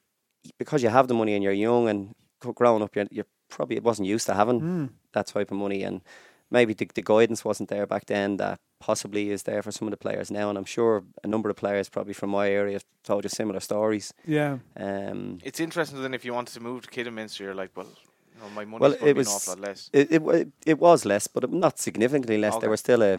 because 0.58 0.82
you 0.82 0.88
have 0.88 1.06
the 1.08 1.14
money 1.14 1.34
and 1.34 1.44
you're 1.44 1.52
young 1.52 1.88
and 1.88 2.14
growing 2.40 2.82
up, 2.82 2.96
you're, 2.96 3.06
you're 3.10 3.26
probably 3.50 3.76
it 3.76 3.82
wasn't 3.84 4.08
used 4.08 4.26
to 4.26 4.34
having 4.34 4.60
Mm. 4.60 4.88
that 5.12 5.26
type 5.26 5.50
of 5.50 5.56
money, 5.58 5.82
and 5.82 6.00
maybe 6.50 6.72
the, 6.72 6.88
the 6.94 7.02
guidance 7.02 7.44
wasn't 7.44 7.68
there 7.68 7.86
back 7.86 8.06
then 8.06 8.38
that 8.38 8.58
possibly 8.80 9.30
is 9.30 9.42
there 9.42 9.62
for 9.62 9.72
some 9.72 9.88
of 9.88 9.90
the 9.92 9.96
players 9.96 10.30
now, 10.30 10.48
and 10.48 10.58
I'm 10.58 10.64
sure 10.64 11.02
a 11.24 11.26
number 11.26 11.50
of 11.50 11.56
players 11.56 11.88
probably 11.88 12.14
from 12.14 12.30
my 12.30 12.48
area 12.50 12.74
have 12.74 12.84
told 13.02 13.24
you 13.24 13.28
similar 13.30 13.60
stories. 13.60 14.12
Yeah. 14.26 14.58
Um, 14.76 15.38
It's 15.44 15.60
interesting 15.60 16.02
then 16.02 16.14
if 16.14 16.24
you 16.24 16.34
wanted 16.34 16.54
to 16.54 16.60
move 16.60 16.82
to 16.82 16.88
Kidderminster 16.90 17.44
you're 17.44 17.54
like, 17.54 17.70
well, 17.76 17.86
you 17.86 18.40
my 18.54 18.64
money's 18.64 18.80
Well, 18.80 18.90
probably 18.92 19.10
it 19.10 19.16
was- 19.16 19.28
an 19.28 19.32
awful 19.34 19.52
lot 19.54 19.68
less. 19.68 19.90
it, 19.92 20.12
it 20.12 20.48
it 20.66 20.78
was 20.78 21.04
less, 21.04 21.26
but 21.28 21.50
not 21.52 21.78
significantly 21.78 22.38
less. 22.38 22.52
Okay. 22.54 22.60
They 22.62 22.68
were 22.68 22.76
still 22.76 23.02
uh, 23.02 23.16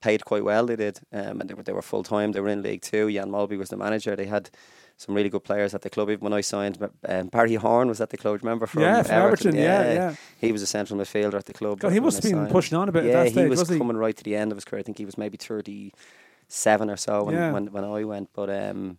paid 0.00 0.24
quite 0.24 0.44
well. 0.44 0.66
They 0.66 0.76
did, 0.76 0.98
um, 1.12 1.40
and 1.40 1.48
they 1.48 1.54
were 1.54 1.62
they 1.62 1.72
were 1.74 1.82
full 1.82 2.02
time. 2.02 2.32
They 2.32 2.40
were 2.40 2.52
in 2.52 2.62
League 2.62 2.82
Two. 2.82 3.10
Jan 3.12 3.30
Molby 3.30 3.56
was 3.58 3.68
the 3.68 3.76
manager. 3.76 4.16
They 4.16 4.26
had 4.26 4.50
some 4.98 5.14
really 5.14 5.28
good 5.28 5.44
players 5.44 5.74
at 5.74 5.82
the 5.82 5.90
club. 5.90 6.08
Even 6.10 6.24
when 6.24 6.32
I 6.32 6.40
signed, 6.40 6.78
um, 7.06 7.26
Barry 7.28 7.54
Horne 7.54 7.88
was 7.88 8.00
at 8.00 8.10
the 8.10 8.16
club. 8.16 8.40
Remember 8.42 8.66
from 8.66 8.82
yeah, 8.82 9.02
from 9.02 9.14
Everton. 9.14 9.54
Yeah, 9.54 9.92
yeah. 9.92 10.14
He 10.40 10.52
was 10.52 10.62
a 10.62 10.66
central 10.66 10.98
midfielder 10.98 11.34
at 11.34 11.44
the 11.44 11.52
club. 11.52 11.80
God, 11.80 11.92
he 11.92 12.00
must 12.00 12.22
have 12.22 12.32
been 12.32 12.46
pushing 12.48 12.78
on 12.78 12.88
a 12.88 12.92
bit 12.92 13.04
Yeah, 13.04 13.10
at 13.10 13.14
that 13.14 13.24
he 13.26 13.32
stage, 13.32 13.50
was 13.50 13.58
was 13.60 13.68
he? 13.68 13.78
coming 13.78 13.96
right 13.96 14.16
to 14.16 14.24
the 14.24 14.34
end 14.36 14.52
of 14.52 14.56
his 14.56 14.64
career. 14.64 14.80
I 14.80 14.82
think 14.82 14.98
he 14.98 15.04
was 15.04 15.18
maybe 15.18 15.36
thirty-seven 15.36 16.90
or 16.90 16.96
so 16.96 17.24
when 17.24 17.34
Yeah. 17.34 17.52
when, 17.52 17.72
when 17.72 17.84
I 17.84 18.04
went. 18.04 18.30
But 18.32 18.48
um, 18.50 18.98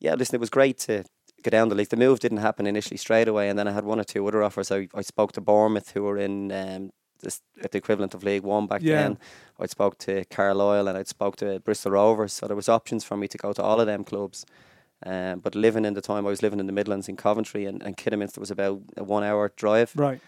yeah, 0.00 0.14
listen, 0.14 0.34
it 0.34 0.40
was 0.40 0.50
great 0.50 0.78
to 0.80 1.04
go 1.42 1.50
down 1.50 1.68
the 1.68 1.74
league. 1.74 1.88
The 1.90 1.96
move 1.96 2.18
didn't 2.20 2.38
happen 2.38 2.66
initially 2.66 2.96
straight 2.96 3.28
away, 3.28 3.48
and 3.48 3.58
then 3.58 3.68
I 3.68 3.72
had 3.72 3.84
one 3.84 4.00
or 4.00 4.04
two 4.04 4.26
other 4.26 4.42
offers. 4.42 4.70
I, 4.72 4.88
I 4.94 5.02
spoke 5.02 5.32
to 5.32 5.40
Bournemouth, 5.40 5.92
who 5.92 6.02
were 6.02 6.18
in 6.18 6.50
um, 6.50 6.90
this, 7.22 7.42
at 7.62 7.70
the 7.70 7.78
equivalent 7.78 8.12
of 8.14 8.24
League 8.24 8.42
One 8.42 8.66
back 8.66 8.82
Yeah. 8.82 8.96
then. 9.02 9.18
I 9.58 9.66
spoke 9.66 9.96
to 9.98 10.24
Carlisle 10.26 10.88
and 10.88 10.98
I 10.98 11.04
spoke 11.04 11.36
to 11.36 11.60
Bristol 11.60 11.92
Rovers. 11.92 12.32
So 12.34 12.46
there 12.46 12.56
was 12.56 12.68
options 12.68 13.04
for 13.04 13.16
me 13.16 13.26
to 13.28 13.38
go 13.38 13.52
to 13.54 13.62
all 13.62 13.80
of 13.80 13.86
them 13.86 14.04
clubs. 14.04 14.44
Um, 15.04 15.40
but 15.40 15.54
living 15.54 15.84
in 15.84 15.92
the 15.94 16.00
time 16.00 16.26
I 16.26 16.30
was 16.30 16.42
living 16.42 16.58
in 16.60 16.66
the 16.66 16.72
Midlands 16.72 17.08
in 17.08 17.16
Coventry 17.16 17.66
and, 17.66 17.82
and 17.82 17.96
Kidderminster 17.96 18.40
was 18.40 18.50
about 18.50 18.80
a 18.96 19.04
one 19.04 19.22
hour 19.24 19.52
drive 19.54 19.92
Right. 19.94 20.20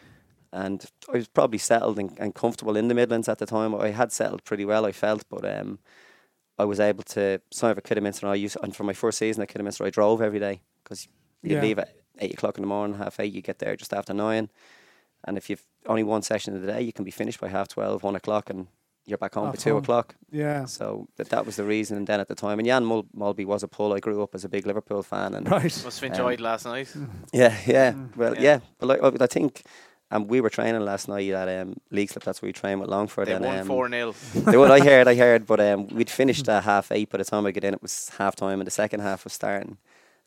and 0.52 0.84
I 1.08 1.16
was 1.16 1.28
probably 1.28 1.58
settled 1.58 1.98
and, 1.98 2.12
and 2.20 2.34
comfortable 2.34 2.76
in 2.76 2.88
the 2.88 2.94
Midlands 2.94 3.28
at 3.28 3.38
the 3.38 3.46
time. 3.46 3.74
I 3.74 3.90
had 3.90 4.12
settled 4.12 4.44
pretty 4.44 4.66
well, 4.66 4.84
I 4.84 4.92
felt, 4.92 5.24
but 5.30 5.44
um, 5.44 5.78
I 6.58 6.64
was 6.66 6.80
able 6.80 7.02
to 7.04 7.40
sign 7.50 7.74
for 7.74 7.80
Kidderminster. 7.80 8.26
And 8.26 8.32
I 8.32 8.36
used 8.36 8.58
and 8.62 8.76
for 8.76 8.84
my 8.84 8.92
first 8.92 9.18
season 9.18 9.42
at 9.42 9.48
Kidderminster, 9.48 9.84
I 9.84 9.90
drove 9.90 10.20
every 10.20 10.38
day 10.40 10.60
because 10.84 11.08
you 11.42 11.54
Yeah. 11.56 11.62
leave 11.62 11.78
at 11.78 11.94
eight 12.18 12.34
o'clock 12.34 12.58
in 12.58 12.62
the 12.62 12.68
morning, 12.68 12.98
half 12.98 13.18
eight, 13.20 13.32
you 13.32 13.40
get 13.40 13.60
there 13.60 13.74
just 13.76 13.94
after 13.94 14.12
nine, 14.12 14.50
and 15.24 15.38
if 15.38 15.48
you've 15.48 15.62
only 15.86 16.02
one 16.02 16.20
session 16.22 16.54
of 16.54 16.60
the 16.60 16.66
day, 16.66 16.82
you 16.82 16.92
can 16.92 17.04
be 17.04 17.10
finished 17.10 17.40
by 17.40 17.48
half 17.48 17.68
twelve, 17.68 18.02
one 18.02 18.16
o'clock, 18.16 18.50
and 18.50 18.66
you're 19.08 19.18
back 19.18 19.34
home 19.34 19.48
Off 19.48 19.54
by 19.54 19.60
two 19.62 19.70
home. 19.74 19.82
o'clock. 19.82 20.14
Yeah. 20.30 20.66
So 20.66 21.08
that 21.16 21.28
that 21.30 21.46
was 21.46 21.56
the 21.56 21.64
reason. 21.64 21.96
And 21.96 22.06
then 22.06 22.20
at 22.20 22.28
the 22.28 22.34
time, 22.34 22.58
and 22.58 22.66
Jan 22.68 22.84
Mul- 22.84 23.06
Molby 23.16 23.44
was 23.46 23.62
a 23.62 23.68
pull. 23.68 23.92
I 23.94 24.00
grew 24.00 24.22
up 24.22 24.34
as 24.34 24.44
a 24.44 24.48
big 24.48 24.66
Liverpool 24.66 25.02
fan, 25.02 25.34
and 25.34 25.50
Right. 25.50 25.62
Must 25.84 26.00
have 26.00 26.10
enjoyed 26.12 26.40
last 26.40 26.64
night. 26.66 26.88
yeah, 27.32 27.56
yeah. 27.66 27.92
Mm. 27.92 28.16
Well, 28.16 28.34
Yeah. 28.34 28.42
yeah. 28.42 28.58
But 28.78 28.86
like, 28.86 29.02
I 29.02 29.24
I 29.24 29.26
think 29.26 29.62
um, 30.10 30.26
we 30.26 30.40
were 30.40 30.50
training 30.50 30.80
last 30.82 31.08
night 31.08 31.30
at 31.30 31.48
um, 31.60 31.76
Leixlip. 31.92 32.22
That's 32.24 32.40
where 32.40 32.48
we 32.48 32.52
trained 32.52 32.80
with 32.80 32.90
Longford. 32.90 33.28
They 33.28 33.34
and, 33.34 33.44
won 33.44 33.58
um, 33.58 33.66
4 33.66 33.88
0. 33.90 34.14
they 34.34 34.56
would, 34.56 34.70
I 34.70 34.80
heard, 34.90 35.06
I 35.08 35.14
heard. 35.14 35.46
But 35.46 35.60
um, 35.60 35.86
we'd 35.88 36.10
finished 36.10 36.48
at 36.48 36.64
half 36.64 36.90
eight. 36.92 37.10
By 37.10 37.18
the 37.18 37.24
time 37.24 37.44
I 37.46 37.50
get 37.50 37.64
in, 37.64 37.74
it 37.74 37.82
was 37.82 38.10
half 38.18 38.34
time, 38.36 38.60
and 38.60 38.66
the 38.66 38.70
second 38.82 39.00
half 39.00 39.24
was 39.24 39.32
starting. 39.32 39.76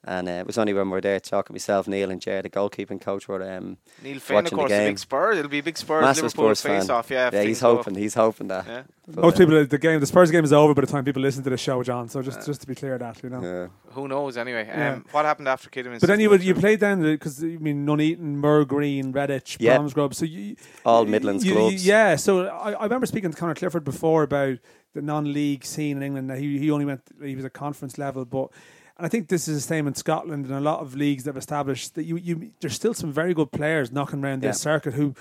And 0.04 0.28
uh, 0.28 0.32
it 0.32 0.48
was 0.48 0.58
only 0.58 0.74
when 0.74 0.88
we 0.88 0.94
were 0.94 1.02
there 1.02 1.20
talking 1.20 1.54
myself, 1.54 1.88
Neil 1.88 2.10
and 2.10 2.20
Jared, 2.20 2.46
the 2.46 2.50
goalkeeping 2.50 3.00
coach, 3.00 3.28
were 3.28 3.44
um, 3.44 3.78
Neil 4.02 4.18
Fenn, 4.20 4.38
of 4.38 4.44
watching 4.46 4.56
the 4.58 4.62
course, 4.64 4.72
a 4.72 4.76
game. 4.76 4.88
big 4.90 4.98
Spurs. 5.00 5.38
It'll 5.38 5.50
be 5.52 5.60
a 5.60 5.64
big 5.64 5.78
Spurs 5.78 6.02
massive 6.02 6.24
Liverpool 6.24 6.56
Spurs 6.56 6.62
face 6.62 6.88
fan. 6.88 6.96
off. 6.96 7.12
Yeah, 7.12 7.26
yeah, 7.26 7.30
things 7.30 7.46
he's 7.46 7.62
go- 7.62 7.76
hoping, 7.76 7.94
he's 7.96 8.14
hoping 8.16 8.48
that. 8.48 8.66
Yeah. 8.66 8.84
But, 9.08 9.22
Most 9.22 9.34
um, 9.40 9.46
people, 9.48 9.66
the 9.68 9.78
game, 9.78 10.00
the 10.00 10.08
Spurs 10.08 10.32
game 10.32 10.44
is 10.44 10.54
over 10.54 10.74
by 10.74 10.82
the 10.82 10.88
time 10.88 11.04
people 11.06 11.22
listen 11.22 11.44
to 11.44 11.52
the 11.52 11.58
show, 11.58 11.84
John. 11.84 12.10
So 12.10 12.24
just, 12.24 12.44
just 12.48 12.62
to 12.62 12.68
be 12.68 12.74
clear, 12.74 12.98
that 12.98 13.22
you 13.22 13.30
know. 13.30 13.42
yeah. 13.44 13.68
Who 13.94 14.08
knows 14.08 14.38
anyway? 14.38 14.66
Yeah. 14.66 14.94
Um, 14.94 15.06
what 15.12 15.26
happened 15.26 15.48
after 15.48 15.70
Kidderminster? 15.70 16.08
But 16.08 16.14
then 16.14 16.20
you 16.20 16.32
would 16.32 16.42
you 16.44 16.56
played 16.56 16.80
down 16.80 17.04
because 17.04 17.44
I 17.44 17.48
mean 17.60 17.86
Nuneaton, 17.86 18.38
Moor 18.38 18.66
Green, 18.66 19.14
Redditch, 19.14 19.58
Yeah. 19.60 19.78
Bromsgrove. 19.78 20.16
So 20.16 20.26
you 20.26 20.56
All 20.84 21.06
Midlands 21.06 21.46
you- 21.46 21.54
clubs. 21.54 21.86
Yeah. 21.86 22.16
So 22.16 22.48
I, 22.48 22.72
I 22.72 22.84
remember 22.86 23.06
speaking 23.06 23.30
to 23.30 23.38
Conor 23.38 23.54
Clifford 23.54 23.84
before 23.84 24.24
about 24.24 24.58
the 24.96 25.02
non-league 25.04 25.64
scene 25.64 25.98
in 25.98 26.04
England. 26.04 26.30
That 26.32 26.40
he 26.40 26.58
he 26.58 26.72
only 26.72 26.86
went 26.86 27.02
he 27.22 27.36
was 27.36 27.46
at 27.46 27.54
conference 27.54 28.00
level, 28.00 28.26
but 28.26 28.50
and 29.02 29.06
I 29.06 29.10
think 29.10 29.28
this 29.30 29.48
is 29.48 29.56
the 29.58 29.68
same 29.68 29.88
in 29.88 29.96
Scotland 29.96 30.46
and 30.46 30.54
a 30.54 30.60
lot 30.62 30.80
of 30.80 30.96
leagues 30.96 31.24
that 31.24 31.30
have 31.32 31.38
established 31.38 31.96
that 31.96 32.04
you, 32.04 32.18
you 32.18 32.52
there's 32.62 32.76
still 32.76 32.94
some 32.94 33.12
very 33.12 33.34
good 33.34 33.52
players 33.52 33.92
knocking 33.92 34.24
around 34.24 34.42
this 34.42 34.58
Yeah. 34.58 34.72
circuit 34.72 34.94
who 34.94 35.16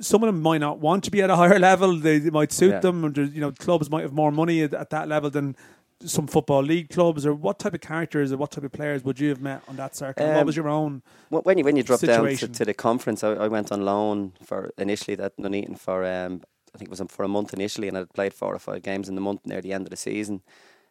some 0.00 0.22
of 0.22 0.26
them 0.28 0.40
might 0.42 0.58
not 0.58 0.78
want 0.80 1.04
to 1.04 1.10
be 1.10 1.22
at 1.22 1.30
a 1.30 1.36
higher 1.42 1.58
level. 1.58 1.96
They, 1.96 2.18
they 2.18 2.30
might 2.30 2.52
suit 2.52 2.70
Yeah. 2.72 2.80
them, 2.80 3.04
and 3.04 3.16
you 3.16 3.40
know, 3.40 3.52
clubs 3.52 3.90
might 3.90 4.02
have 4.02 4.12
more 4.12 4.32
money 4.32 4.62
at, 4.62 4.74
at 4.74 4.90
that 4.90 5.08
level 5.08 5.30
than 5.30 5.56
some 6.04 6.26
football 6.26 6.62
league 6.62 6.88
clubs. 6.90 7.24
Or 7.26 7.34
what 7.34 7.58
type 7.58 7.74
of 7.74 7.80
characters 7.80 8.32
or 8.32 8.36
what 8.36 8.50
type 8.50 8.64
of 8.64 8.72
players 8.72 9.04
would 9.04 9.20
you 9.20 9.28
have 9.28 9.40
met 9.40 9.62
on 9.68 9.76
that 9.76 9.94
circuit? 9.94 10.26
what 10.26 10.36
Um, 10.38 10.46
was 10.46 10.56
your 10.56 10.68
own? 10.68 11.02
Wh- 11.30 11.44
When 11.46 11.58
you 11.58 11.64
when 11.64 11.76
you 11.76 11.82
drop 11.82 12.00
down 12.00 12.26
to, 12.36 12.48
to 12.48 12.64
the 12.64 12.74
conference, 12.74 13.22
I, 13.22 13.32
I 13.32 13.48
went 13.48 13.70
on 13.70 13.84
loan 13.84 14.32
for 14.42 14.72
initially 14.78 15.14
that 15.16 15.38
Nuneaton 15.38 15.76
for 15.78 16.04
um, 16.04 16.40
I 16.74 16.78
think 16.78 16.88
it 16.88 16.90
was 16.90 17.02
for 17.10 17.24
a 17.24 17.28
month 17.28 17.52
initially, 17.54 17.86
and 17.88 17.96
I 17.96 18.00
had 18.00 18.12
played 18.12 18.34
four 18.34 18.52
or 18.54 18.58
five 18.58 18.82
games 18.82 19.08
in 19.08 19.14
the 19.14 19.20
month 19.20 19.40
near 19.46 19.60
the 19.60 19.72
end 19.72 19.86
of 19.86 19.90
the 19.90 19.96
season, 19.96 20.42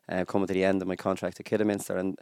uh, 0.09 0.25
coming 0.25 0.47
to 0.47 0.53
the 0.53 0.63
end 0.63 0.81
of 0.81 0.87
my 0.87 0.95
contract 0.95 1.39
at 1.39 1.45
Kidderminster, 1.45 1.97
and 1.97 2.17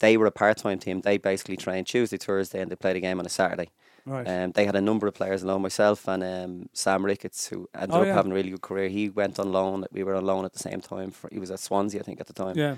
they 0.00 0.16
were 0.16 0.26
a 0.26 0.30
part 0.32 0.58
time 0.58 0.78
team. 0.78 1.00
They 1.02 1.18
basically 1.18 1.56
trained 1.56 1.86
Tuesday, 1.86 2.16
Thursday, 2.16 2.60
and 2.60 2.70
they 2.70 2.76
played 2.76 2.96
a 2.96 3.00
game 3.00 3.18
on 3.20 3.26
a 3.26 3.30
Saturday. 3.30 3.70
Right. 4.04 4.26
Um, 4.26 4.52
they 4.52 4.64
had 4.66 4.76
a 4.76 4.80
number 4.80 5.06
of 5.08 5.14
players 5.14 5.42
along 5.42 5.62
myself 5.62 6.06
and 6.06 6.22
um, 6.22 6.68
Sam 6.72 7.04
Ricketts, 7.04 7.48
who 7.48 7.68
ended 7.74 7.90
Oh, 7.92 8.00
up 8.02 8.06
yeah. 8.06 8.14
having 8.14 8.30
a 8.30 8.34
really 8.36 8.50
good 8.50 8.60
career. 8.62 8.88
He 8.88 9.08
went 9.08 9.40
on 9.40 9.50
loan. 9.50 9.84
We 9.90 10.04
were 10.04 10.14
on 10.14 10.24
loan 10.24 10.44
at 10.44 10.52
the 10.52 10.60
same 10.60 10.80
time. 10.80 11.10
For, 11.10 11.28
he 11.32 11.40
was 11.40 11.50
at 11.50 11.58
Swansea, 11.58 11.98
I 12.00 12.04
think, 12.04 12.20
at 12.20 12.28
the 12.28 12.32
time. 12.32 12.56
yeah. 12.56 12.76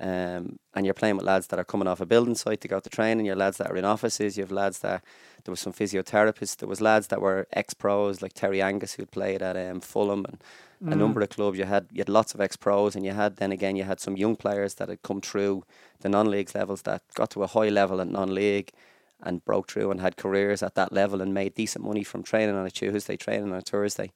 Um, 0.00 0.58
and 0.74 0.84
you're 0.84 0.92
playing 0.94 1.16
with 1.16 1.24
lads 1.24 1.46
that 1.48 1.60
are 1.60 1.64
coming 1.64 1.86
off 1.86 2.00
a 2.00 2.06
building 2.06 2.34
site 2.34 2.60
to 2.62 2.68
go 2.68 2.80
to 2.80 2.90
training. 2.90 3.26
You're 3.26 3.36
lads 3.36 3.58
that 3.58 3.70
are 3.70 3.76
in 3.76 3.84
offices. 3.84 4.36
You 4.36 4.42
have 4.42 4.50
lads 4.50 4.80
that 4.80 5.04
there 5.44 5.52
was 5.52 5.60
some 5.60 5.72
physiotherapists. 5.72 6.56
There 6.56 6.68
was 6.68 6.80
lads 6.80 7.06
that 7.08 7.20
were 7.20 7.46
ex 7.52 7.74
pros 7.74 8.20
like 8.20 8.32
Terry 8.32 8.60
Angus 8.60 8.94
who'd 8.94 9.12
played 9.12 9.40
at 9.40 9.56
um, 9.56 9.80
Fulham 9.80 10.24
and 10.24 10.42
Mm. 10.84 10.92
a 10.92 10.96
number 10.96 11.20
of 11.22 11.30
clubs. 11.30 11.58
You 11.58 11.64
had 11.64 11.86
you 11.92 11.98
had 11.98 12.08
lots 12.08 12.34
of 12.34 12.40
ex 12.40 12.56
pros, 12.56 12.94
and 12.94 13.04
you 13.04 13.12
had 13.12 13.36
then 13.36 13.52
again 13.52 13.76
you 13.76 13.84
had 13.84 14.00
some 14.00 14.16
young 14.16 14.36
players 14.36 14.74
that 14.74 14.88
had 14.88 15.02
come 15.02 15.20
through 15.20 15.64
the 16.00 16.08
non 16.08 16.30
leagues 16.30 16.54
levels 16.54 16.82
that 16.82 17.02
got 17.14 17.30
to 17.30 17.42
a 17.42 17.46
high 17.46 17.70
level 17.70 18.00
at 18.00 18.08
non 18.08 18.34
league 18.34 18.70
and 19.22 19.44
broke 19.44 19.68
through 19.70 19.90
and 19.90 20.00
had 20.00 20.16
careers 20.16 20.62
at 20.62 20.74
that 20.74 20.92
level 20.92 21.22
and 21.22 21.32
made 21.32 21.54
decent 21.54 21.84
money 21.84 22.04
from 22.04 22.22
training 22.22 22.54
on 22.54 22.66
a 22.66 22.70
Tuesday, 22.70 23.16
training 23.16 23.50
on 23.50 23.58
a 23.58 23.62
Thursday. 23.62 24.12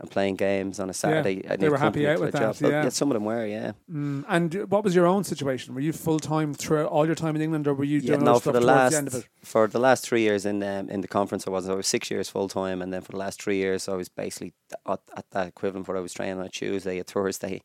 And 0.00 0.10
playing 0.10 0.36
games 0.36 0.80
on 0.80 0.88
a 0.88 0.94
Saturday, 0.94 1.42
and 1.44 1.60
they 1.60 1.68
were 1.68 1.76
happy 1.76 2.08
out 2.08 2.20
with 2.20 2.32
job. 2.32 2.54
that, 2.54 2.66
Oh, 2.66 2.70
yeah. 2.70 2.88
some 2.88 3.10
of 3.10 3.14
them 3.14 3.26
were, 3.26 3.44
yeah. 3.46 3.72
Mm. 3.92 4.24
And 4.28 4.54
what 4.70 4.82
was 4.82 4.94
your 4.94 5.06
own 5.06 5.24
situation? 5.24 5.74
Were 5.74 5.82
you 5.82 5.92
full 5.92 6.18
time 6.18 6.54
throughout 6.54 6.86
all 6.90 7.04
your 7.04 7.14
time 7.14 7.36
in 7.36 7.42
England, 7.42 7.68
or 7.68 7.74
were 7.74 7.84
you 7.84 7.98
Yeah, 7.98 8.12
doing 8.14 8.24
no, 8.24 8.30
other 8.36 8.40
for 8.40 8.52
the 8.52 8.62
last 8.62 8.92
the 8.92 8.96
end 8.98 9.08
of 9.08 9.14
it? 9.16 9.28
for 9.42 9.66
the 9.66 9.78
last 9.78 10.06
three 10.08 10.22
years 10.22 10.46
in 10.46 10.62
um, 10.62 10.88
in 10.88 11.02
the 11.02 11.08
conference, 11.08 11.46
I 11.46 11.50
was 11.50 11.68
I 11.68 11.74
was 11.74 11.86
six 11.86 12.10
years 12.10 12.30
full 12.30 12.48
time, 12.48 12.80
and 12.80 12.92
then 12.94 13.02
for 13.02 13.12
the 13.12 13.18
last 13.18 13.42
three 13.42 13.58
years, 13.58 13.88
I 13.90 13.94
was 13.94 14.08
basically 14.08 14.54
at, 14.86 15.00
at 15.16 15.30
that 15.32 15.48
equivalent 15.48 15.86
where 15.86 15.98
I 15.98 16.00
was 16.00 16.14
training 16.14 16.38
on 16.38 16.46
a 16.46 16.48
Tuesday, 16.48 16.98
a 16.98 17.04
Thursday, 17.04 17.60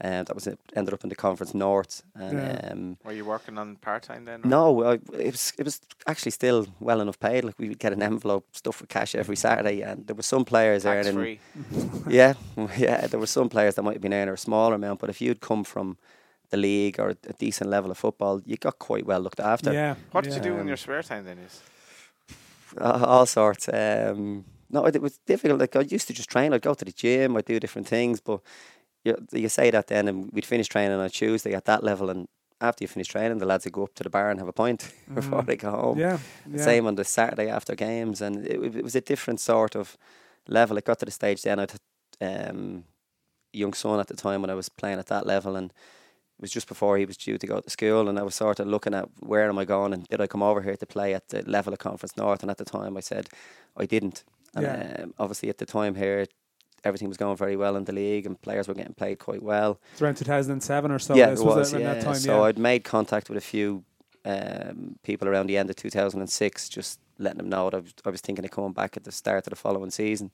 and 0.00 0.26
that 0.26 0.34
was 0.34 0.46
it, 0.46 0.58
ended 0.74 0.92
up 0.94 1.02
in 1.04 1.08
the 1.08 1.16
conference 1.16 1.54
north. 1.54 2.02
And 2.14 2.32
Yeah. 2.38 2.70
um, 2.72 2.96
Were 3.04 3.12
you 3.12 3.24
working 3.24 3.58
on 3.58 3.76
part 3.76 4.02
time 4.02 4.24
then? 4.24 4.40
or- 4.44 4.48
no, 4.48 4.82
I, 4.84 4.92
it 5.18 5.32
was 5.32 5.52
it 5.58 5.64
was 5.64 5.80
actually 6.06 6.32
still 6.32 6.66
well 6.80 7.00
enough 7.00 7.18
paid. 7.18 7.44
Like 7.44 7.58
we 7.58 7.68
would 7.68 7.78
get 7.78 7.92
an 7.92 8.02
envelope 8.02 8.44
stuffed 8.52 8.80
with 8.80 8.90
cash 8.90 9.14
every 9.14 9.36
Saturday, 9.36 9.82
and 9.82 10.06
there 10.06 10.16
were 10.16 10.22
some 10.22 10.44
players 10.44 10.82
Tax 10.82 11.06
earning. 11.06 11.14
free. 11.20 11.40
Yeah, 12.08 12.34
yeah, 12.78 13.06
there 13.06 13.20
were 13.20 13.26
some 13.26 13.48
players 13.48 13.74
that 13.74 13.82
might 13.82 13.94
have 13.94 14.02
been 14.02 14.14
earning 14.14 14.34
a 14.34 14.36
smaller 14.36 14.74
amount, 14.74 15.00
but 15.00 15.10
if 15.10 15.20
you'd 15.20 15.40
come 15.40 15.64
from 15.64 15.96
the 16.50 16.56
league 16.56 17.00
or 17.00 17.08
a 17.10 17.32
decent 17.38 17.70
level 17.70 17.90
of 17.90 17.98
football, 17.98 18.40
you 18.44 18.56
got 18.56 18.78
quite 18.78 19.04
well 19.06 19.20
looked 19.20 19.40
after. 19.40 19.72
Yeah. 19.72 19.94
What 20.12 20.24
did 20.24 20.30
yeah. 20.32 20.36
you 20.38 20.42
do 20.44 20.54
in 20.54 20.60
Um, 20.60 20.68
your 20.68 20.76
spare 20.76 21.02
time 21.02 21.24
then? 21.24 21.38
Is 21.38 21.60
Uh, 22.80 23.04
all 23.06 23.26
sorts. 23.26 23.68
Um, 23.68 24.44
no, 24.70 24.84
it 24.86 25.00
was 25.00 25.18
difficult. 25.26 25.60
Like 25.60 25.76
I 25.76 25.80
used 25.80 26.06
to 26.08 26.12
just 26.12 26.28
train. 26.28 26.52
I'd 26.52 26.62
go 26.62 26.74
to 26.74 26.84
the 26.84 26.92
gym. 26.92 27.36
I'd 27.36 27.44
do 27.44 27.58
different 27.60 27.88
things. 27.88 28.20
But 28.20 28.40
you, 29.06 29.26
you 29.32 29.48
say 29.48 29.70
that 29.70 29.86
then, 29.86 30.08
and 30.08 30.30
we'd 30.32 30.44
finish 30.46 30.68
training 30.68 30.98
on 30.98 31.08
Tuesday 31.10 31.54
at 31.54 31.64
that 31.64 31.82
level, 31.82 32.10
and 32.10 32.26
after 32.60 32.84
you 32.84 32.88
finish 32.88 33.08
training, 33.08 33.38
the 33.38 33.46
lads 33.46 33.64
would 33.64 33.72
go 33.72 33.84
up 33.84 33.94
to 33.94 34.02
the 34.02 34.10
bar 34.10 34.30
and 34.30 34.38
have 34.40 34.48
a 34.48 34.52
pint 34.52 34.92
before 35.14 35.42
they 35.42 35.56
go 35.56 35.70
home. 35.70 35.98
Yeah. 35.98 36.18
yeah. 36.50 36.64
Same 36.64 36.86
on 36.86 36.94
the 36.96 37.04
Saturday 37.04 37.48
after 37.48 37.74
games, 37.74 38.20
and 38.20 38.46
it, 38.46 38.76
it 38.76 38.84
was 38.84 38.94
a 38.96 39.00
different 39.00 39.40
sort 39.40 39.76
of 39.76 39.96
level. 40.48 40.76
It 40.78 40.84
got 40.84 40.98
to 41.00 41.04
the 41.04 41.10
stage 41.10 41.42
then. 41.42 41.58
I 41.58 41.62
had 41.62 42.50
um, 42.50 42.84
young 43.52 43.74
son 43.74 44.00
at 44.00 44.06
the 44.08 44.16
time 44.16 44.40
when 44.40 44.50
I 44.50 44.54
was 44.54 44.68
playing 44.68 44.98
at 44.98 45.06
that 45.06 45.26
level, 45.26 45.56
and 45.56 45.70
it 45.70 46.42
was 46.42 46.50
just 46.50 46.68
before 46.68 46.98
he 46.98 47.04
was 47.06 47.16
due 47.16 47.38
to 47.38 47.46
go 47.46 47.60
to 47.60 47.70
school, 47.70 48.08
and 48.08 48.18
I 48.18 48.22
was 48.22 48.34
sort 48.34 48.60
of 48.60 48.66
looking 48.66 48.94
at 48.94 49.08
where 49.20 49.48
am 49.48 49.58
I 49.58 49.64
going, 49.64 49.92
and 49.92 50.06
did 50.08 50.20
I 50.20 50.26
come 50.26 50.42
over 50.42 50.62
here 50.62 50.76
to 50.76 50.86
play 50.86 51.14
at 51.14 51.28
the 51.28 51.42
level 51.48 51.72
of 51.72 51.78
Conference 51.78 52.16
North? 52.16 52.42
And 52.42 52.50
at 52.50 52.58
the 52.58 52.64
time, 52.64 52.96
I 52.96 53.00
said 53.00 53.28
I 53.76 53.86
didn't. 53.86 54.24
And 54.54 54.64
Yeah. 54.64 55.02
um, 55.02 55.14
obviously, 55.18 55.50
at 55.50 55.58
the 55.58 55.66
time 55.66 55.94
here, 55.94 56.26
everything 56.86 57.08
was 57.08 57.16
going 57.16 57.36
very 57.36 57.56
well 57.56 57.76
in 57.76 57.84
the 57.84 57.92
league, 57.92 58.26
and 58.26 58.40
players 58.40 58.68
were 58.68 58.74
getting 58.74 58.94
played 58.94 59.18
quite 59.18 59.42
well. 59.42 59.78
It's 59.92 60.02
around 60.02 60.16
2007 60.16 60.90
or 60.90 60.98
so. 60.98 61.14
yeah, 61.14 61.30
this 61.30 61.40
it 61.40 61.44
was. 61.44 61.72
around 61.72 61.82
yeah. 61.82 61.94
that 61.94 62.02
time. 62.02 62.14
so 62.14 62.38
yeah. 62.38 62.42
I'd 62.42 62.58
made 62.58 62.84
contact 62.84 63.28
with 63.28 63.38
a 63.38 63.42
few 63.42 63.84
um, 64.24 64.98
people 65.02 65.28
around 65.28 65.46
the 65.46 65.56
end 65.56 65.70
of 65.70 65.76
2006, 65.76 66.68
just 66.68 67.00
letting 67.18 67.38
them 67.38 67.48
know 67.48 67.70
that 67.70 67.76
I 67.76 67.80
was, 67.80 67.94
I 68.04 68.10
was 68.10 68.20
thinking 68.20 68.44
of 68.44 68.50
coming 68.50 68.72
back 68.72 68.96
at 68.96 69.04
the 69.04 69.12
start 69.12 69.46
of 69.46 69.50
the 69.50 69.56
following 69.56 69.90
season. 69.90 70.30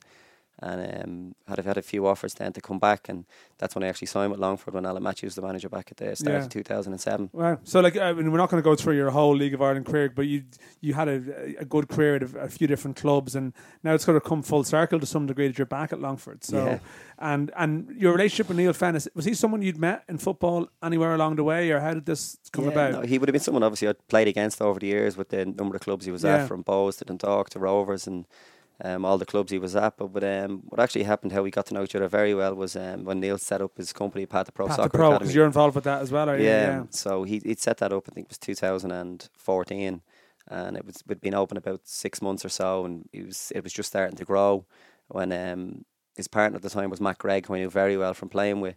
And 0.64 1.04
um, 1.04 1.34
had 1.48 1.58
I 1.58 1.62
had 1.62 1.76
a 1.76 1.82
few 1.82 2.06
offers 2.06 2.34
then 2.34 2.52
to 2.52 2.60
come 2.60 2.78
back, 2.78 3.08
and 3.08 3.24
that's 3.58 3.74
when 3.74 3.82
I 3.82 3.88
actually 3.88 4.06
signed 4.06 4.30
with 4.30 4.40
Longford 4.40 4.74
when 4.74 4.86
Alan 4.86 5.02
Matthews 5.02 5.30
was 5.30 5.34
the 5.34 5.42
manager 5.42 5.68
back 5.68 5.88
at 5.90 5.96
the 5.96 6.14
start 6.14 6.34
Yeah. 6.36 6.42
of 6.44 6.48
2007. 6.50 7.30
Wow. 7.32 7.58
So, 7.64 7.80
like, 7.80 7.96
I 7.96 8.12
mean, 8.12 8.30
we're 8.30 8.38
not 8.38 8.48
going 8.48 8.62
to 8.62 8.64
go 8.64 8.76
through 8.76 8.94
your 8.96 9.10
whole 9.10 9.34
League 9.34 9.54
of 9.54 9.60
Ireland 9.60 9.86
career, 9.86 10.08
but 10.14 10.26
you 10.26 10.44
you 10.80 10.94
had 10.94 11.08
a, 11.08 11.54
a 11.58 11.64
good 11.64 11.88
career 11.88 12.16
at 12.16 12.22
a, 12.22 12.38
a 12.42 12.48
few 12.48 12.66
different 12.68 12.96
clubs, 12.96 13.34
and 13.34 13.52
now 13.82 13.92
it's 13.94 14.04
going 14.04 14.20
to 14.20 14.26
come 14.28 14.42
full 14.42 14.62
circle 14.64 15.00
to 15.00 15.06
some 15.06 15.26
degree 15.26 15.48
that 15.48 15.58
you're 15.58 15.66
back 15.66 15.92
at 15.92 16.00
Longford. 16.00 16.44
So, 16.44 16.64
Yeah. 16.64 16.78
and 17.18 17.50
and 17.56 17.90
your 17.96 18.12
relationship 18.12 18.48
with 18.48 18.56
Neil 18.56 18.72
Fennis 18.72 19.08
was 19.14 19.24
he 19.24 19.34
someone 19.34 19.62
you'd 19.62 19.78
met 19.78 20.04
in 20.08 20.18
football 20.18 20.68
anywhere 20.82 21.14
along 21.14 21.36
the 21.36 21.44
way, 21.44 21.70
or 21.72 21.80
how 21.80 21.94
did 21.94 22.06
this 22.06 22.38
come 22.52 22.66
Yeah, 22.66 22.70
about? 22.72 22.92
no, 22.92 23.00
he 23.02 23.18
would 23.18 23.28
have 23.28 23.32
been 23.32 23.42
someone 23.42 23.62
obviously 23.64 23.88
I'd 23.88 24.06
played 24.08 24.28
against 24.28 24.62
over 24.62 24.78
the 24.78 24.86
years 24.86 25.16
with 25.16 25.30
the 25.30 25.44
number 25.44 25.74
of 25.76 25.82
clubs 25.82 26.04
he 26.04 26.12
was 26.12 26.22
Yeah. 26.24 26.36
at, 26.42 26.48
from 26.48 26.62
Bohs 26.62 26.98
to 26.98 27.04
Dundalk 27.04 27.50
to 27.50 27.58
Rovers 27.58 28.06
and 28.06 28.26
um, 28.82 29.04
all 29.04 29.16
the 29.16 29.26
clubs 29.26 29.52
he 29.52 29.58
was 29.58 29.76
at. 29.76 29.96
But, 29.96 30.12
but 30.12 30.24
um, 30.24 30.62
what 30.64 30.80
actually 30.80 31.04
happened, 31.04 31.32
how 31.32 31.42
we 31.42 31.50
got 31.50 31.66
to 31.66 31.74
know 31.74 31.84
each 31.84 31.94
other 31.94 32.08
very 32.08 32.34
well, 32.34 32.54
was 32.54 32.76
um, 32.76 33.04
when 33.04 33.20
Neil 33.20 33.38
set 33.38 33.62
up 33.62 33.76
his 33.76 33.92
company, 33.92 34.26
Pat 34.26 34.46
the 34.46 34.52
Pro 34.52 34.66
Pat 34.66 34.76
the 34.76 34.82
Soccer 34.82 34.98
Pro, 34.98 35.06
Academy. 35.08 35.18
because 35.20 35.34
you're 35.34 35.46
involved 35.46 35.74
with 35.74 35.84
that 35.84 36.02
as 36.02 36.10
well, 36.10 36.28
are 36.28 36.36
you? 36.36 36.44
yeah, 36.44 36.84
so 36.90 37.22
he 37.22 37.40
he'd 37.44 37.60
set 37.60 37.78
that 37.78 37.92
up. 37.92 38.04
I 38.10 38.12
think 38.12 38.26
it 38.26 38.30
was 38.30 38.38
2014, 38.38 40.02
and 40.48 40.76
it 40.76 40.84
was 40.84 41.02
it'd 41.06 41.20
been 41.20 41.34
open 41.34 41.56
about 41.56 41.80
six 41.84 42.20
months 42.20 42.44
or 42.44 42.48
so, 42.48 42.84
and 42.84 43.08
it 43.12 43.26
was 43.26 43.52
it 43.54 43.62
was 43.62 43.72
just 43.72 43.88
starting 43.88 44.16
to 44.16 44.24
grow. 44.24 44.66
When 45.08 45.32
um, 45.32 45.84
his 46.16 46.28
partner 46.28 46.56
at 46.56 46.62
the 46.62 46.70
time 46.70 46.90
was 46.90 47.00
Matt 47.00 47.18
Gregg, 47.18 47.46
who 47.46 47.54
I 47.54 47.58
knew 47.58 47.70
very 47.70 47.96
well 47.96 48.14
from 48.14 48.28
playing 48.28 48.60
with, 48.60 48.76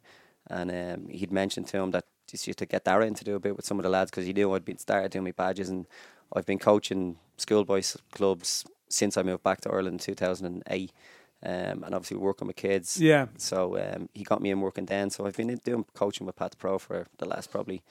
and 0.50 0.72
um, 0.72 1.08
he'd 1.10 1.32
mentioned 1.32 1.68
to 1.68 1.78
him 1.78 1.92
that 1.92 2.06
just 2.28 2.48
used 2.48 2.60
to 2.60 2.66
get 2.66 2.86
Darren 2.86 3.16
to 3.16 3.24
do 3.24 3.36
a 3.36 3.40
bit 3.40 3.56
with 3.56 3.66
some 3.66 3.80
of 3.80 3.84
the 3.84 3.90
lads 3.90 4.12
because 4.12 4.26
he 4.26 4.34
knew 4.34 4.54
I'd 4.54 4.66
been 4.66 4.78
started 4.78 5.12
doing 5.12 5.26
my 5.26 5.32
badges, 5.32 5.70
and 5.70 5.88
I've 6.34 6.46
been 6.46 6.60
coaching 6.60 7.18
schoolboys 7.38 7.98
clubs 8.12 8.66
since 8.96 9.18
I 9.18 9.24
moved 9.24 9.44
back 9.44 9.62
to 9.62 9.70
Ireland 9.70 9.96
in 9.96 10.00
2008, 10.00 10.92
um, 11.44 11.52
and 11.52 11.84
obviously 11.84 12.18
working 12.18 12.48
with 12.48 12.56
kids. 12.56 13.00
Yeah. 13.00 13.28
So 13.38 13.78
um, 13.78 14.10
he 14.14 14.24
got 14.24 14.42
me 14.42 14.52
in 14.52 14.62
working 14.62 14.86
then. 14.86 15.10
So 15.10 15.26
I've 15.26 15.36
been 15.36 15.50
in 15.50 15.60
doing 15.64 15.86
coaching 15.94 16.26
with 16.26 16.36
Pat 16.36 16.52
the 16.52 16.58
Pro 16.58 16.80
for 16.80 17.06
the 17.18 17.26
last 17.26 17.52
probably 17.52 17.84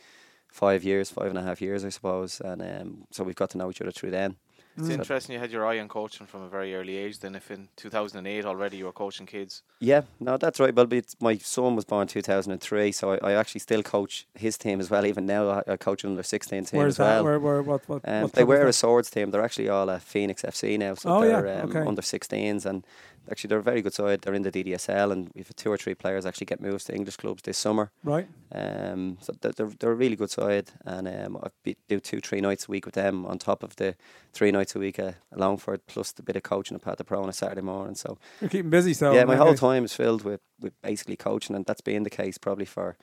five 0.48 0.82
years, 0.82 1.10
five 1.10 1.28
and 1.28 1.38
a 1.38 1.42
half 1.42 1.60
years, 1.60 1.84
I 1.84 1.90
suppose. 1.90 2.40
And 2.40 2.62
um, 2.62 3.04
so 3.10 3.22
we've 3.22 3.34
got 3.36 3.50
to 3.50 3.58
know 3.58 3.70
each 3.70 3.82
other 3.82 3.92
through 3.92 4.12
then. 4.12 4.36
It's 4.76 4.86
So- 4.88 4.92
interesting 4.92 5.34
you 5.34 5.40
had 5.40 5.50
your 5.52 5.66
eye 5.66 5.78
on 5.78 5.88
coaching 5.88 6.26
from 6.26 6.42
a 6.42 6.48
very 6.48 6.74
early 6.74 6.96
age. 6.96 7.20
Then, 7.20 7.34
if 7.34 7.50
in 7.50 7.68
2008 7.76 8.44
already 8.44 8.76
you 8.78 8.84
were 8.86 8.92
coaching 8.92 9.26
kids, 9.26 9.62
Yeah, 9.80 10.02
no, 10.20 10.36
that's 10.36 10.58
right. 10.60 10.74
Well, 10.74 10.90
it's, 10.92 11.14
my 11.20 11.36
son 11.38 11.76
was 11.76 11.84
born 11.84 12.02
in 12.02 12.08
2003, 12.08 12.92
so 12.92 13.12
I, 13.12 13.18
I 13.30 13.32
actually 13.34 13.60
still 13.60 13.82
coach 13.82 14.26
his 14.34 14.56
team 14.58 14.80
as 14.80 14.90
well. 14.90 15.04
Even 15.06 15.26
now, 15.26 15.48
I, 15.50 15.72
I 15.72 15.76
coach 15.76 16.04
under 16.04 16.22
16 16.22 16.64
team 16.64 16.78
Where's 16.78 16.94
as 16.94 16.96
that? 16.98 17.04
well. 17.16 17.24
Where, 17.24 17.38
where, 17.40 17.62
what, 17.62 17.88
what, 17.88 18.02
Um, 18.08 18.22
what 18.22 18.32
they 18.32 18.40
club 18.44 18.48
were 18.48 18.66
a 18.66 18.72
swords 18.72 19.10
team. 19.10 19.30
They're 19.30 19.42
actually 19.44 19.68
all 19.68 19.90
at 19.90 20.02
Phoenix 20.02 20.42
FC 20.42 20.78
now, 20.78 20.94
so 20.94 21.10
Oh, 21.10 21.22
yeah, 21.22 21.40
they're 21.42 21.62
um, 21.62 21.70
okay. 21.70 21.80
under 21.86 22.02
16s, 22.02 22.64
and 22.66 22.84
actually 23.30 23.48
they're 23.48 23.58
a 23.58 23.62
very 23.62 23.82
good 23.82 23.94
side. 23.94 24.22
They're 24.22 24.34
in 24.34 24.42
the 24.42 24.52
DDSL, 24.52 25.12
and 25.12 25.30
we've 25.34 25.46
had 25.46 25.56
two 25.56 25.70
or 25.70 25.76
three 25.76 25.94
players 25.94 26.26
actually 26.26 26.46
get 26.46 26.60
moves 26.60 26.84
to 26.84 26.94
English 26.94 27.16
clubs 27.16 27.42
this 27.42 27.58
summer. 27.58 27.90
right? 28.02 28.28
Um, 28.52 29.18
so 29.20 29.34
they're, 29.40 29.52
they're, 29.52 29.90
a 29.90 29.94
really 29.94 30.16
good 30.16 30.30
side, 30.30 30.70
and 30.84 31.08
um, 31.08 31.38
I 31.42 31.48
be, 31.62 31.76
do 31.88 32.00
two, 32.00 32.20
three 32.20 32.40
nights 32.40 32.68
a 32.68 32.70
week 32.70 32.86
with 32.86 32.94
them 32.94 33.26
on 33.26 33.38
top 33.38 33.62
of 33.62 33.76
the 33.76 33.96
three 34.32 34.50
nights 34.50 34.74
a 34.74 34.78
week 34.78 34.98
at 34.98 35.16
Longford, 35.34 35.86
plus 35.86 36.12
the 36.12 36.22
bit 36.22 36.36
of 36.36 36.42
coaching 36.42 36.74
at 36.74 36.82
Pat 36.82 36.98
the 36.98 37.04
Pro 37.04 37.22
on 37.22 37.28
a 37.28 37.32
Saturday 37.32 37.62
morning. 37.62 37.94
So 37.94 38.18
You're 38.40 38.50
keeping 38.50 38.70
busy, 38.70 38.94
so 38.94 39.12
yeah, 39.12 39.24
my 39.24 39.36
whole 39.36 39.54
time 39.54 39.84
is 39.84 39.94
filled 39.94 40.24
with, 40.24 40.40
with 40.60 40.80
basically 40.82 41.16
coaching, 41.16 41.56
and 41.56 41.64
that's 41.66 41.80
been 41.80 42.02
the 42.02 42.10
case 42.10 42.38
probably 42.38 42.66
for 42.66 42.96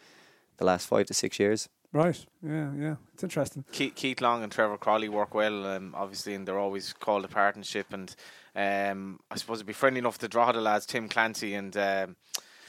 the 0.57 0.65
last 0.65 0.87
five 0.87 1.07
to 1.07 1.13
six 1.13 1.39
years. 1.39 1.69
Right. 1.93 2.25
Yeah, 2.41 2.71
yeah. 2.77 2.95
It's 3.13 3.23
interesting. 3.23 3.65
Keith, 3.71 3.95
Keith 3.95 4.21
Long 4.21 4.43
and 4.43 4.51
Trevor 4.51 4.77
Croly 4.77 5.09
work 5.09 5.33
well, 5.33 5.65
um, 5.65 5.93
obviously, 5.97 6.33
and 6.33 6.47
they're 6.47 6.59
always 6.59 6.93
called 6.93 7.25
a 7.25 7.27
partnership. 7.27 7.87
And 7.91 8.15
um, 8.55 9.19
I 9.29 9.35
suppose 9.35 9.57
it'd 9.57 9.67
be 9.67 9.73
friendly 9.73 9.99
enough 9.99 10.17
to 10.19 10.29
draw 10.29 10.51
the 10.53 10.61
lads 10.61 10.85
Tim 10.85 11.09
Clancy 11.09 11.53
and 11.53 11.75
um, 11.75 12.15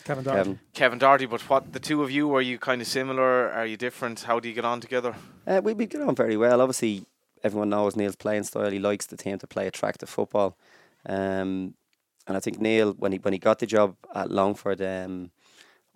Kevin 0.05 0.25
Doherty. 0.25 0.51
Um, 0.51 0.59
Kevin 0.75 0.99
Doherty. 0.99 1.27
But 1.27 1.41
what 1.49 1.73
the 1.73 1.79
two 1.79 2.03
of 2.03 2.11
you 2.11 2.35
are 2.35 2.41
you 2.41 2.59
kind 2.59 2.81
of 2.81 2.89
similar? 2.89 3.51
Are 3.53 3.67
you 3.67 3.77
different? 3.77 4.23
How 4.23 4.41
do 4.41 4.49
you 4.49 4.55
get 4.55 4.65
on 4.65 4.81
together? 4.81 5.15
Uh, 5.47 5.61
we 5.63 5.75
we 5.75 5.87
get 5.87 6.03
on 6.03 6.17
very 6.17 6.37
well. 6.37 6.61
Obviously, 6.61 7.07
everyone 7.45 7.71
knows 7.71 7.95
Neil's 7.95 8.17
playing 8.17 8.43
style. 8.45 8.71
He 8.71 8.81
likes 8.81 9.07
the 9.07 9.17
team 9.17 9.39
to 9.39 9.47
play 9.47 9.69
attractive 9.69 10.09
football, 10.09 10.57
um, 11.07 11.75
and 12.27 12.37
I 12.37 12.41
think 12.41 12.61
Neil, 12.61 12.93
when 12.95 13.13
he 13.13 13.19
when 13.19 13.33
he 13.33 13.39
got 13.39 13.61
the 13.61 13.67
job 13.67 13.97
at 14.15 14.31
Longford, 14.33 14.83
um, 14.83 15.31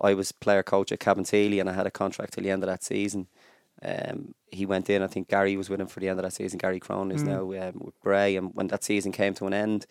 I 0.01 0.15
was 0.15 0.33
player 0.33 0.63
coach 0.63 0.93
at 0.93 1.01
Cabinteely, 1.01 1.61
and 1.61 1.69
I 1.71 1.73
had 1.73 1.87
a 1.87 1.91
contract 1.91 2.35
till 2.35 2.45
the 2.45 2.51
end 2.51 2.63
of 2.63 2.69
that 2.69 2.85
season. 2.85 3.29
Um, 3.83 4.35
he 4.51 4.67
went 4.67 4.89
in. 4.91 5.03
I 5.03 5.07
think 5.07 5.29
Gary 5.29 5.57
was 5.57 5.69
with 5.69 5.81
him 5.81 5.87
for 5.87 6.01
the 6.01 6.09
end 6.09 6.19
of 6.19 6.25
that 6.25 6.33
season. 6.33 6.59
Gary 6.59 6.81
Crone 6.81 7.11
is 7.13 7.23
Mm. 7.23 7.27
now 7.27 7.69
um, 7.69 7.81
with 7.85 8.01
Bray, 8.03 8.37
and 8.37 8.55
when 8.55 8.69
that 8.69 8.85
season 8.85 9.13
came 9.13 9.35
to 9.35 9.47
an 9.47 9.53
end, 9.55 9.87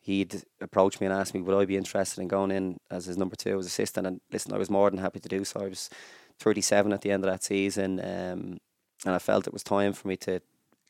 he'd 0.00 0.42
approached 0.60 1.00
me 1.00 1.06
and 1.06 1.14
asked 1.14 1.34
me 1.34 1.40
would 1.42 1.56
I 1.60 1.64
be 1.64 1.76
interested 1.76 2.20
in 2.20 2.28
going 2.28 2.50
in 2.50 2.78
as 2.90 3.06
his 3.06 3.16
number 3.18 3.36
two 3.36 3.58
as 3.58 3.66
assistant. 3.66 4.06
And 4.06 4.20
listen, 4.32 4.52
I 4.52 4.58
was 4.58 4.70
more 4.70 4.88
than 4.90 5.00
happy 5.00 5.20
to 5.20 5.28
do 5.28 5.44
so. 5.44 5.60
I 5.60 5.68
was 5.68 5.90
37 6.38 6.92
at 6.92 7.02
the 7.02 7.10
end 7.10 7.24
of 7.24 7.30
that 7.30 7.42
season, 7.42 7.98
um, 8.00 8.58
and 9.04 9.14
I 9.14 9.18
felt 9.18 9.46
it 9.46 9.52
was 9.52 9.62
time 9.64 9.92
for 9.92 10.08
me 10.08 10.16
to 10.18 10.40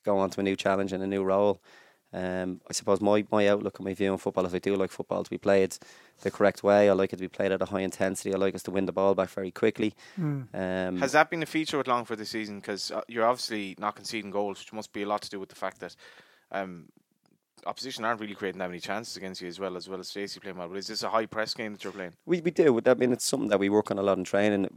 go 0.04 0.18
on 0.18 0.30
to 0.30 0.40
a 0.40 0.42
new 0.42 0.56
challenge 0.56 0.92
and 0.92 1.02
a 1.02 1.06
new 1.06 1.24
role. 1.24 1.60
Um, 2.12 2.60
I 2.68 2.72
suppose 2.72 3.00
my, 3.00 3.24
my 3.30 3.48
outlook 3.48 3.78
and 3.78 3.86
my 3.86 3.92
view 3.92 4.10
on 4.12 4.18
football 4.18 4.46
is 4.46 4.54
I 4.54 4.58
do 4.58 4.74
like 4.76 4.90
football 4.90 5.24
to 5.24 5.30
be 5.30 5.36
played 5.38 5.76
the 6.22 6.30
correct 6.30 6.62
way. 6.62 6.88
I 6.88 6.92
like 6.94 7.12
it 7.12 7.16
to 7.16 7.22
be 7.22 7.28
played 7.28 7.52
at 7.52 7.60
a 7.60 7.66
high 7.66 7.80
intensity. 7.80 8.32
I 8.32 8.38
like 8.38 8.54
us 8.54 8.62
to 8.64 8.70
win 8.70 8.86
the 8.86 8.92
ball 8.92 9.14
back 9.14 9.28
very 9.28 9.50
quickly. 9.50 9.94
Mm. 10.18 10.46
Um, 10.54 10.96
Has 10.98 11.12
that 11.12 11.28
been 11.28 11.42
a 11.42 11.46
feature 11.46 11.76
with 11.76 11.86
Longford 11.86 12.18
this 12.18 12.30
season? 12.30 12.60
Because 12.60 12.90
uh, 12.90 13.02
you're 13.08 13.26
obviously 13.26 13.74
not 13.78 13.94
conceding 13.94 14.30
goals, 14.30 14.58
which 14.58 14.72
must 14.72 14.92
be 14.92 15.02
a 15.02 15.06
lot 15.06 15.20
to 15.22 15.30
do 15.30 15.38
with 15.38 15.50
the 15.50 15.54
fact 15.54 15.80
that 15.80 15.94
um, 16.50 16.86
opposition 17.66 18.04
aren't 18.04 18.20
really 18.20 18.34
creating 18.34 18.58
that 18.58 18.68
many 18.68 18.80
chances 18.80 19.16
against 19.16 19.42
you 19.42 19.48
as 19.48 19.60
well 19.60 19.76
as 19.76 19.88
well 19.88 20.00
as 20.00 20.08
Steacy 20.08 20.40
playing 20.40 20.56
well. 20.56 20.68
But 20.68 20.78
is 20.78 20.86
this 20.86 21.02
a 21.02 21.10
high 21.10 21.26
press 21.26 21.52
game 21.52 21.72
that 21.72 21.84
you're 21.84 21.92
playing? 21.92 22.14
We 22.24 22.40
we 22.40 22.50
do. 22.50 22.80
I 22.86 22.94
mean, 22.94 23.12
it's 23.12 23.24
something 23.24 23.48
that 23.50 23.60
we 23.60 23.68
work 23.68 23.90
on 23.90 23.98
a 23.98 24.02
lot 24.02 24.16
in 24.18 24.24
training. 24.24 24.68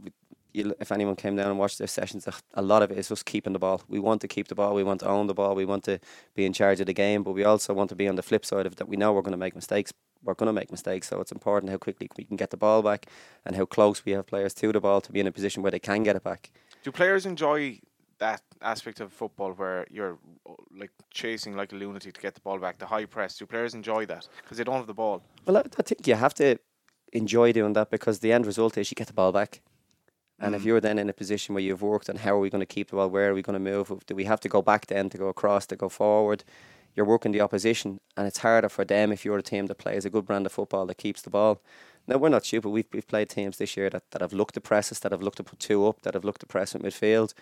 If 0.54 0.92
anyone 0.92 1.16
came 1.16 1.36
down 1.36 1.48
and 1.50 1.58
watched 1.58 1.78
their 1.78 1.86
sessions, 1.86 2.26
a- 2.26 2.32
a 2.54 2.62
lot 2.62 2.82
of 2.82 2.90
it 2.90 2.98
is 2.98 3.08
just 3.08 3.24
keeping 3.24 3.52
the 3.52 3.58
ball. 3.58 3.82
We 3.88 3.98
want 3.98 4.20
to 4.20 4.28
keep 4.28 4.48
the 4.48 4.54
ball. 4.54 4.74
We 4.74 4.84
want 4.84 5.00
to 5.00 5.08
own 5.08 5.26
the 5.26 5.34
ball. 5.34 5.54
We 5.54 5.64
want 5.64 5.84
to 5.84 5.98
be 6.34 6.44
in 6.44 6.52
charge 6.52 6.80
of 6.80 6.86
the 6.86 6.92
game. 6.94 7.22
But 7.22 7.32
we 7.32 7.44
also 7.44 7.72
want 7.74 7.88
to 7.90 7.96
be 7.96 8.08
on 8.08 8.16
the 8.16 8.22
flip 8.22 8.44
side 8.44 8.66
of 8.66 8.76
that. 8.76 8.88
We 8.88 8.96
know 8.96 9.12
we're 9.12 9.22
going 9.22 9.32
to 9.32 9.38
make 9.38 9.54
mistakes. 9.54 9.92
We're 10.24 10.34
going 10.34 10.48
to 10.48 10.52
make 10.52 10.70
mistakes. 10.70 11.08
So 11.08 11.20
it's 11.20 11.32
important 11.32 11.70
how 11.70 11.78
quickly 11.78 12.08
we 12.16 12.24
can 12.24 12.36
get 12.36 12.50
the 12.50 12.56
ball 12.56 12.82
back 12.82 13.06
and 13.44 13.56
how 13.56 13.64
close 13.64 14.04
we 14.04 14.12
have 14.12 14.26
players 14.26 14.54
to 14.54 14.72
the 14.72 14.80
ball 14.80 15.00
to 15.00 15.10
be 15.12 15.20
in 15.20 15.26
a 15.26 15.32
position 15.32 15.62
where 15.62 15.72
they 15.72 15.80
can 15.80 16.02
get 16.02 16.16
it 16.16 16.22
back. 16.22 16.50
Do 16.84 16.92
players 16.92 17.26
enjoy 17.26 17.80
that 18.18 18.42
aspect 18.60 19.00
of 19.00 19.12
football 19.12 19.52
where 19.52 19.84
you're 19.90 20.18
uh, 20.46 20.52
like 20.78 20.90
chasing 21.10 21.56
like 21.56 21.72
a 21.72 21.76
lunatic 21.76 22.14
to 22.14 22.20
get 22.20 22.34
the 22.34 22.40
ball 22.40 22.58
back, 22.58 22.78
the 22.78 22.86
high 22.86 23.04
press? 23.06 23.36
Do 23.38 23.46
players 23.46 23.74
enjoy 23.74 24.06
that 24.06 24.28
because 24.42 24.58
they 24.58 24.64
don't 24.64 24.76
have 24.76 24.86
the 24.86 24.94
ball? 24.94 25.22
Well, 25.46 25.56
I, 25.56 25.60
I 25.78 25.82
think 25.82 26.06
you 26.06 26.14
have 26.14 26.34
to 26.34 26.58
enjoy 27.12 27.52
doing 27.52 27.72
that 27.72 27.90
because 27.90 28.20
the 28.20 28.32
end 28.32 28.46
result 28.46 28.78
is 28.78 28.90
you 28.90 28.94
get 28.94 29.08
the 29.08 29.12
ball 29.12 29.32
back. 29.32 29.60
And 30.42 30.54
if 30.54 30.62
Mm. 30.62 30.66
you're 30.66 30.80
then 30.80 30.98
in 30.98 31.08
a 31.08 31.12
position 31.12 31.54
where 31.54 31.62
you've 31.64 31.82
worked 31.82 32.10
on 32.10 32.16
how 32.16 32.34
are 32.36 32.40
we 32.40 32.50
going 32.50 32.66
to 32.68 32.74
keep 32.74 32.88
the 32.90 32.96
ball, 32.96 33.08
where 33.08 33.30
are 33.30 33.34
we 33.34 33.42
going 33.42 33.54
to 33.54 33.70
move, 33.72 33.86
do 34.06 34.14
we 34.14 34.24
have 34.24 34.40
to 34.40 34.48
go 34.48 34.60
back 34.60 34.86
then 34.86 35.08
to 35.10 35.18
go 35.18 35.28
across, 35.28 35.66
to 35.66 35.76
go 35.76 35.88
forward? 35.88 36.44
You're 36.94 37.06
working 37.06 37.32
the 37.32 37.40
opposition, 37.40 38.00
and 38.16 38.26
it's 38.26 38.38
harder 38.38 38.68
for 38.68 38.84
them 38.84 39.12
if 39.12 39.24
you're 39.24 39.38
a 39.38 39.42
team 39.42 39.66
that 39.68 39.78
plays 39.78 40.04
a 40.04 40.10
good 40.10 40.26
brand 40.26 40.44
of 40.46 40.52
football 40.52 40.84
that 40.86 40.98
keeps 40.98 41.22
the 41.22 41.30
ball. 41.30 41.62
Now 42.06 42.18
we're 42.18 42.28
not 42.28 42.44
stupid. 42.44 42.70
We've 42.70 42.88
we've 42.92 43.06
played 43.06 43.28
teams 43.30 43.56
this 43.56 43.76
year 43.76 43.88
that, 43.90 44.10
that 44.10 44.20
have 44.20 44.32
looked 44.34 44.54
to 44.54 44.60
press 44.60 44.92
us, 44.92 44.98
that 45.00 45.12
have 45.12 45.22
looked 45.22 45.38
to 45.38 45.44
put 45.44 45.58
two 45.60 45.86
up, 45.86 46.02
that 46.02 46.14
have 46.14 46.24
looked 46.24 46.40
to 46.40 46.46
press 46.46 46.74
at 46.74 46.82
midfield. 46.82 47.32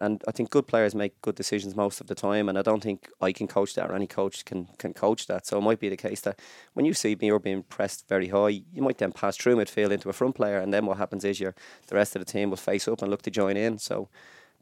And 0.00 0.22
I 0.28 0.32
think 0.32 0.50
good 0.50 0.68
players 0.68 0.94
make 0.94 1.20
good 1.22 1.34
decisions 1.34 1.74
most 1.74 2.00
of 2.00 2.06
the 2.06 2.14
time. 2.14 2.48
And 2.48 2.56
I 2.56 2.62
don't 2.62 2.82
think 2.82 3.08
I 3.20 3.32
can 3.32 3.48
coach 3.48 3.74
that 3.74 3.90
or 3.90 3.94
any 3.94 4.06
coach 4.06 4.44
can, 4.44 4.68
can 4.78 4.94
coach 4.94 5.26
that. 5.26 5.46
So 5.46 5.58
it 5.58 5.62
might 5.62 5.80
be 5.80 5.88
the 5.88 5.96
case 5.96 6.20
that 6.20 6.38
when 6.74 6.86
you 6.86 6.94
see 6.94 7.16
me 7.20 7.32
or 7.32 7.40
being 7.40 7.64
pressed 7.64 8.08
very 8.08 8.28
high, 8.28 8.62
you 8.72 8.80
might 8.80 8.98
then 8.98 9.12
pass 9.12 9.36
through 9.36 9.56
midfield 9.56 9.90
into 9.90 10.08
a 10.08 10.12
front 10.12 10.36
player. 10.36 10.58
And 10.58 10.72
then 10.72 10.86
what 10.86 10.98
happens 10.98 11.24
is 11.24 11.40
your 11.40 11.54
the 11.88 11.96
rest 11.96 12.14
of 12.14 12.24
the 12.24 12.30
team 12.30 12.50
will 12.50 12.56
face 12.56 12.86
up 12.86 13.02
and 13.02 13.10
look 13.10 13.22
to 13.22 13.30
join 13.30 13.56
in. 13.56 13.78
So 13.78 14.08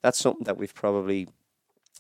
that's 0.00 0.18
something 0.18 0.44
that 0.44 0.56
we've 0.56 0.74
probably 0.74 1.28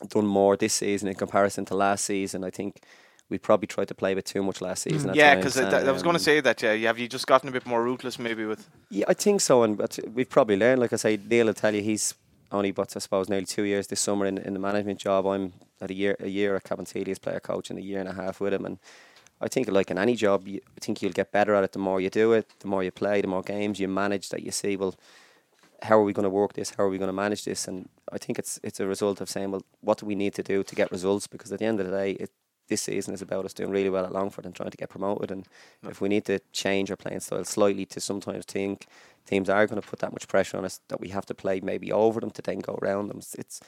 done 0.08 0.26
more 0.26 0.56
this 0.56 0.74
season 0.74 1.08
in 1.08 1.14
comparison 1.14 1.64
to 1.66 1.74
last 1.74 2.04
season. 2.06 2.42
I 2.44 2.50
think 2.50 2.80
we 3.28 3.38
probably 3.38 3.66
tried 3.66 3.88
to 3.88 3.94
play 3.94 4.12
a 4.12 4.14
bit 4.14 4.24
too 4.24 4.42
much 4.42 4.60
last 4.60 4.82
season. 4.82 5.10
at 5.10 5.16
yeah, 5.16 5.34
because 5.34 5.58
I, 5.58 5.80
I 5.80 5.90
was 5.90 6.02
going 6.02 6.14
to 6.14 6.20
um, 6.20 6.24
say 6.24 6.40
that. 6.40 6.62
Yeah, 6.62 6.74
have 6.74 6.98
you 6.98 7.08
just 7.08 7.26
gotten 7.26 7.48
a 7.48 7.52
bit 7.52 7.66
more 7.66 7.82
ruthless 7.82 8.18
maybe 8.18 8.44
with? 8.44 8.68
yeah, 8.90 9.04
I 9.08 9.14
think 9.14 9.40
so, 9.40 9.62
and 9.62 9.76
but 9.76 9.98
we've 10.12 10.28
probably 10.28 10.56
learned. 10.56 10.80
Like 10.80 10.92
I 10.92 10.96
say, 10.96 11.18
Neil 11.28 11.46
will 11.46 11.54
tell 11.54 11.74
you 11.74 11.82
he's 11.82 12.14
only, 12.56 12.72
but 12.72 12.96
I 12.96 13.00
suppose 13.00 13.28
nearly 13.28 13.46
two 13.46 13.62
years 13.62 13.86
this 13.86 14.00
summer 14.00 14.26
in, 14.26 14.38
in 14.38 14.52
the 14.54 14.60
management 14.60 14.98
job. 14.98 15.26
I'm 15.26 15.52
at 15.80 15.90
a 15.90 15.94
year 15.94 16.16
a 16.20 16.28
year 16.28 16.56
at 16.56 16.64
Cabinteely 16.64 17.08
as 17.08 17.18
player 17.18 17.40
coach 17.40 17.70
and 17.70 17.78
a 17.78 17.82
year 17.82 18.00
and 18.00 18.08
a 18.08 18.14
half 18.14 18.40
with 18.40 18.54
him, 18.54 18.64
and 18.64 18.78
I 19.40 19.48
think 19.48 19.68
like 19.68 19.90
in 19.90 19.98
any 19.98 20.16
job, 20.16 20.48
you, 20.48 20.60
I 20.76 20.80
think 20.80 21.02
you'll 21.02 21.12
get 21.12 21.32
better 21.32 21.54
at 21.54 21.64
it 21.64 21.72
the 21.72 21.78
more 21.78 22.00
you 22.00 22.10
do 22.10 22.32
it, 22.32 22.46
the 22.60 22.68
more 22.68 22.82
you 22.82 22.90
play, 22.90 23.20
the 23.20 23.28
more 23.28 23.42
games 23.42 23.78
you 23.78 23.88
manage 23.88 24.30
that 24.30 24.42
you 24.42 24.50
see. 24.50 24.76
Well, 24.76 24.94
how 25.82 25.98
are 25.98 26.04
we 26.04 26.14
going 26.14 26.24
to 26.24 26.30
work 26.30 26.54
this? 26.54 26.72
How 26.76 26.84
are 26.84 26.88
we 26.88 26.98
going 26.98 27.08
to 27.08 27.12
manage 27.24 27.44
this? 27.44 27.68
And 27.68 27.88
I 28.10 28.18
think 28.18 28.38
it's 28.38 28.58
it's 28.62 28.80
a 28.80 28.86
result 28.86 29.20
of 29.20 29.28
saying, 29.28 29.50
well, 29.50 29.62
what 29.80 29.98
do 29.98 30.06
we 30.06 30.14
need 30.14 30.34
to 30.34 30.42
do 30.42 30.62
to 30.62 30.74
get 30.74 30.90
results? 30.90 31.26
Because 31.26 31.52
at 31.52 31.58
the 31.58 31.66
end 31.66 31.80
of 31.80 31.86
the 31.86 31.92
day, 31.92 32.12
it, 32.12 32.30
this 32.68 32.82
season 32.82 33.14
is 33.14 33.22
about 33.22 33.44
us 33.44 33.52
doing 33.52 33.70
really 33.70 33.90
well 33.90 34.04
at 34.04 34.12
Longford 34.12 34.44
and 34.44 34.54
trying 34.54 34.70
to 34.70 34.76
get 34.76 34.88
promoted. 34.90 35.30
And 35.30 35.46
if 35.88 36.00
we 36.00 36.08
need 36.08 36.24
to 36.26 36.40
change 36.52 36.90
our 36.90 36.96
playing 36.96 37.20
style 37.20 37.44
slightly 37.44 37.86
to 37.86 38.00
sometimes 38.00 38.44
think 38.44 38.86
teams 39.26 39.48
are 39.48 39.66
going 39.66 39.80
to 39.80 39.86
put 39.86 39.98
that 40.00 40.12
much 40.12 40.28
pressure 40.28 40.56
on 40.56 40.64
us 40.64 40.80
that 40.88 41.00
we 41.00 41.08
have 41.08 41.26
to 41.26 41.34
play 41.34 41.60
maybe 41.60 41.92
over 41.92 42.20
them 42.20 42.30
to 42.30 42.42
then 42.42 42.60
go 42.60 42.78
around 42.82 43.08
them. 43.08 43.18
It's 43.18 43.34
it's, 43.34 43.60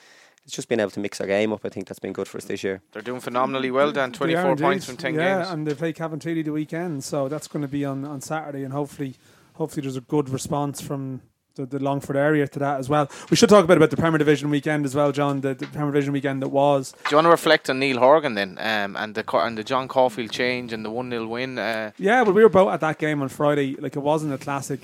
it's 0.45 0.55
just 0.55 0.69
being 0.69 0.81
able 0.81 0.91
to 0.93 1.01
mix 1.01 1.21
our 1.21 1.27
game 1.27 1.53
up. 1.53 1.65
I 1.65 1.69
think 1.69 1.89
that's 1.89 1.99
been 1.99 2.13
good 2.13 2.29
for 2.29 2.39
us 2.39 2.45
this 2.45 2.65
year. 2.65 2.81
They're 2.93 3.03
doing 3.03 3.21
phenomenally 3.21 3.71
well. 3.71 3.93
Dan, 3.93 4.13
Twenty 4.13 4.35
four 4.35 4.43
twenty 4.43 4.53
indeed. 4.53 4.65
points 4.65 4.87
from 4.87 4.97
ten 4.97 5.15
yeah, 5.15 5.39
games. 5.39 5.51
and 5.51 5.67
they 5.67 5.75
play 5.75 5.93
Cabinteely 5.93 6.45
the 6.45 6.53
weekend, 6.53 7.05
so 7.05 7.29
that's 7.29 7.49
going 7.49 7.63
to 7.63 7.69
be 7.69 7.85
on, 7.85 8.05
on 8.05 8.21
Saturday, 8.21 8.63
and 8.65 8.73
hopefully, 8.73 9.15
hopefully 9.55 9.83
there's 9.83 9.97
a 9.97 10.01
good 10.01 10.31
response 10.31 10.81
from 10.81 11.21
the, 11.59 11.67
the 11.67 11.79
Longford 11.85 12.17
area 12.17 12.47
to 12.49 12.59
that 12.61 12.79
as 12.79 12.89
well. 12.89 13.11
We 13.31 13.37
should 13.37 13.49
talk 13.51 13.65
a 13.65 13.67
bit 13.69 13.77
about 13.77 13.91
the 13.91 13.97
Premier 13.97 14.19
Division 14.19 14.49
weekend 14.51 14.87
as 14.87 14.95
well, 14.95 15.13
John. 15.13 15.41
The, 15.43 15.55
the 15.55 15.67
Premier 15.67 15.93
Division 15.93 16.13
weekend 16.13 16.41
that 16.43 16.49
was. 16.49 16.93
Do 16.93 16.99
you 17.11 17.17
want 17.17 17.27
to 17.27 17.31
reflect 17.31 17.69
on 17.69 17.79
Neil 17.79 17.99
Horgan 17.99 18.35
then, 18.35 18.57
um, 18.61 18.97
and 18.97 19.15
the 19.15 19.25
and 19.37 19.59
the 19.59 19.65
John 19.65 19.89
Caulfield 19.89 20.31
change 20.31 20.73
and 20.73 20.85
the 20.85 20.91
one 20.91 21.11
0 21.11 21.27
win? 21.27 21.59
Uh, 21.59 21.91
Yeah, 21.99 22.23
well, 22.23 22.33
we 22.33 22.43
were 22.43 22.49
both 22.49 22.73
at 22.73 22.81
that 22.81 22.99
game 22.99 23.21
on 23.23 23.29
Friday. 23.29 23.77
Like 23.77 23.97
it 23.97 24.01
wasn't 24.01 24.33
a 24.33 24.39
classic, 24.39 24.81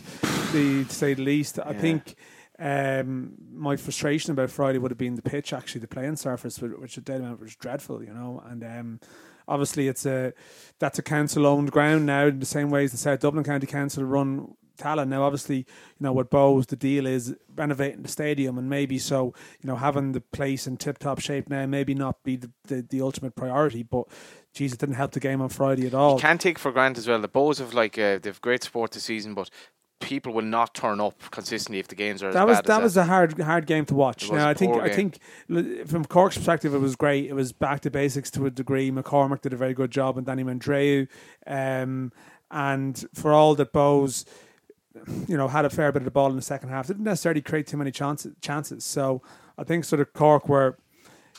the, 0.53 0.85
to 0.85 0.95
say 0.95 1.15
the 1.15 1.23
least. 1.23 1.59
I 1.59 1.71
Yeah. 1.73 1.79
think 1.81 2.17
um, 2.59 3.35
my 3.53 3.77
frustration 3.77 4.31
about 4.33 4.51
Friday 4.51 4.79
would 4.79 4.91
have 4.91 4.99
been 4.99 5.17
the 5.17 5.23
pitch, 5.23 5.53
actually, 5.53 5.81
the 5.81 5.89
playing 5.89 6.17
surface, 6.17 6.61
which 6.61 6.97
at 6.99 7.05
Dalymount 7.05 7.41
was 7.41 7.57
dreadful, 7.57 8.03
you 8.03 8.13
know. 8.15 8.43
And 8.49 8.63
um, 8.65 9.01
obviously, 9.49 9.89
it's 9.89 10.07
a 10.07 10.33
that's 10.79 10.99
a 10.99 11.03
council-owned 11.03 11.71
ground 11.73 12.07
now, 12.07 12.27
in 12.27 12.39
the 12.39 12.47
same 12.47 12.71
way 12.71 12.85
as 12.85 12.93
the 12.93 12.99
South 12.99 13.21
Dublin 13.21 13.45
County 13.45 13.67
Council 13.67 14.05
run 14.05 14.55
Tallaght. 14.77 15.09
Now, 15.09 15.23
obviously, 15.23 15.59
you 15.59 15.65
know 16.01 16.13
what 16.13 16.31
Bohs 16.31 16.67
the 16.67 16.77
deal 16.77 17.07
is 17.07 17.35
renovating 17.55 18.03
the 18.03 18.09
stadium, 18.09 18.59
and 18.59 18.69
maybe 18.69 18.99
so, 18.99 19.35
you 19.61 19.67
know, 19.69 19.77
having 19.77 20.13
the 20.13 20.21
place 20.21 20.67
in 20.67 20.77
tip-top 20.77 21.21
shape 21.21 21.49
now, 21.49 21.67
maybe 21.67 21.95
not 21.95 22.23
be 22.23 22.37
the, 22.37 22.51
the, 22.65 22.83
the 22.83 23.01
ultimate 23.01 23.35
priority, 23.35 23.83
but. 23.83 24.07
Geez, 24.53 24.73
it 24.73 24.79
didn't 24.79 24.95
help 24.95 25.11
the 25.11 25.19
game 25.19 25.41
on 25.41 25.49
Friday 25.49 25.85
at 25.85 25.95
all. 25.95 26.15
You 26.15 26.21
can't 26.21 26.41
take 26.41 26.61
for 26.61 26.71
granted 26.71 27.01
as 27.01 27.09
well. 27.09 27.21
The 27.21 27.29
Bohs 27.29 27.59
have 27.59 27.75
like 27.75 27.99
uh, 27.99 28.21
they've 28.23 28.41
great 28.41 28.63
support 28.63 28.93
this 28.93 29.03
season, 29.03 29.35
but 29.35 29.51
people 30.01 30.33
will 30.33 30.45
not 30.45 30.75
turn 30.75 31.01
up 31.01 31.19
consistently 31.31 31.79
if 31.79 31.89
the 31.89 31.95
games 31.95 32.23
are. 32.23 32.33
that 32.33 32.49
as 32.49 32.59
was 32.59 32.61
that 32.67 32.79
as 32.79 32.83
was 32.83 32.97
a 32.97 33.05
hard 33.05 33.41
hard 33.41 33.67
game 33.67 33.85
to 33.87 33.95
watch. 33.95 34.31
Now 34.31 34.49
I 34.49 34.55
think 34.55 34.77
I 34.77 34.91
think 34.91 35.19
from 35.89 36.05
Cork's 36.05 36.37
perspective 36.37 36.75
it 36.75 36.79
was 36.79 36.95
great. 36.95 37.27
It 37.27 37.33
was 37.33 37.53
back 37.53 37.81
to 37.81 37.91
basics 37.91 38.31
to 38.33 38.47
a 38.47 38.51
degree. 38.51 38.91
McCormack 38.91 39.41
did 39.41 39.53
a 39.53 39.57
very 39.57 39.75
good 39.75 39.91
job, 39.91 40.17
and 40.17 40.27
Danny 40.27 40.45
Mandroiu, 40.45 41.09
um, 41.47 42.13
and 42.51 43.05
for 43.13 43.33
all 43.33 43.55
that 43.57 43.73
Bohs, 43.73 44.25
you 45.29 45.37
know, 45.37 45.49
had 45.49 45.65
a 45.65 45.71
fair 45.71 45.91
bit 45.93 46.01
of 46.03 46.05
the 46.05 46.11
ball 46.11 46.31
in 46.31 46.37
the 46.37 46.43
second 46.43 46.69
half, 46.69 46.87
didn't 46.87 47.05
necessarily 47.05 47.41
create 47.43 47.67
too 47.67 47.77
many 47.77 47.91
chances. 47.91 48.35
Chances. 48.41 48.85
So 48.85 49.23
I 49.59 49.65
think 49.65 49.85
sort 49.85 50.01
of 50.01 50.13
Cork 50.13 50.49
were, 50.49 50.79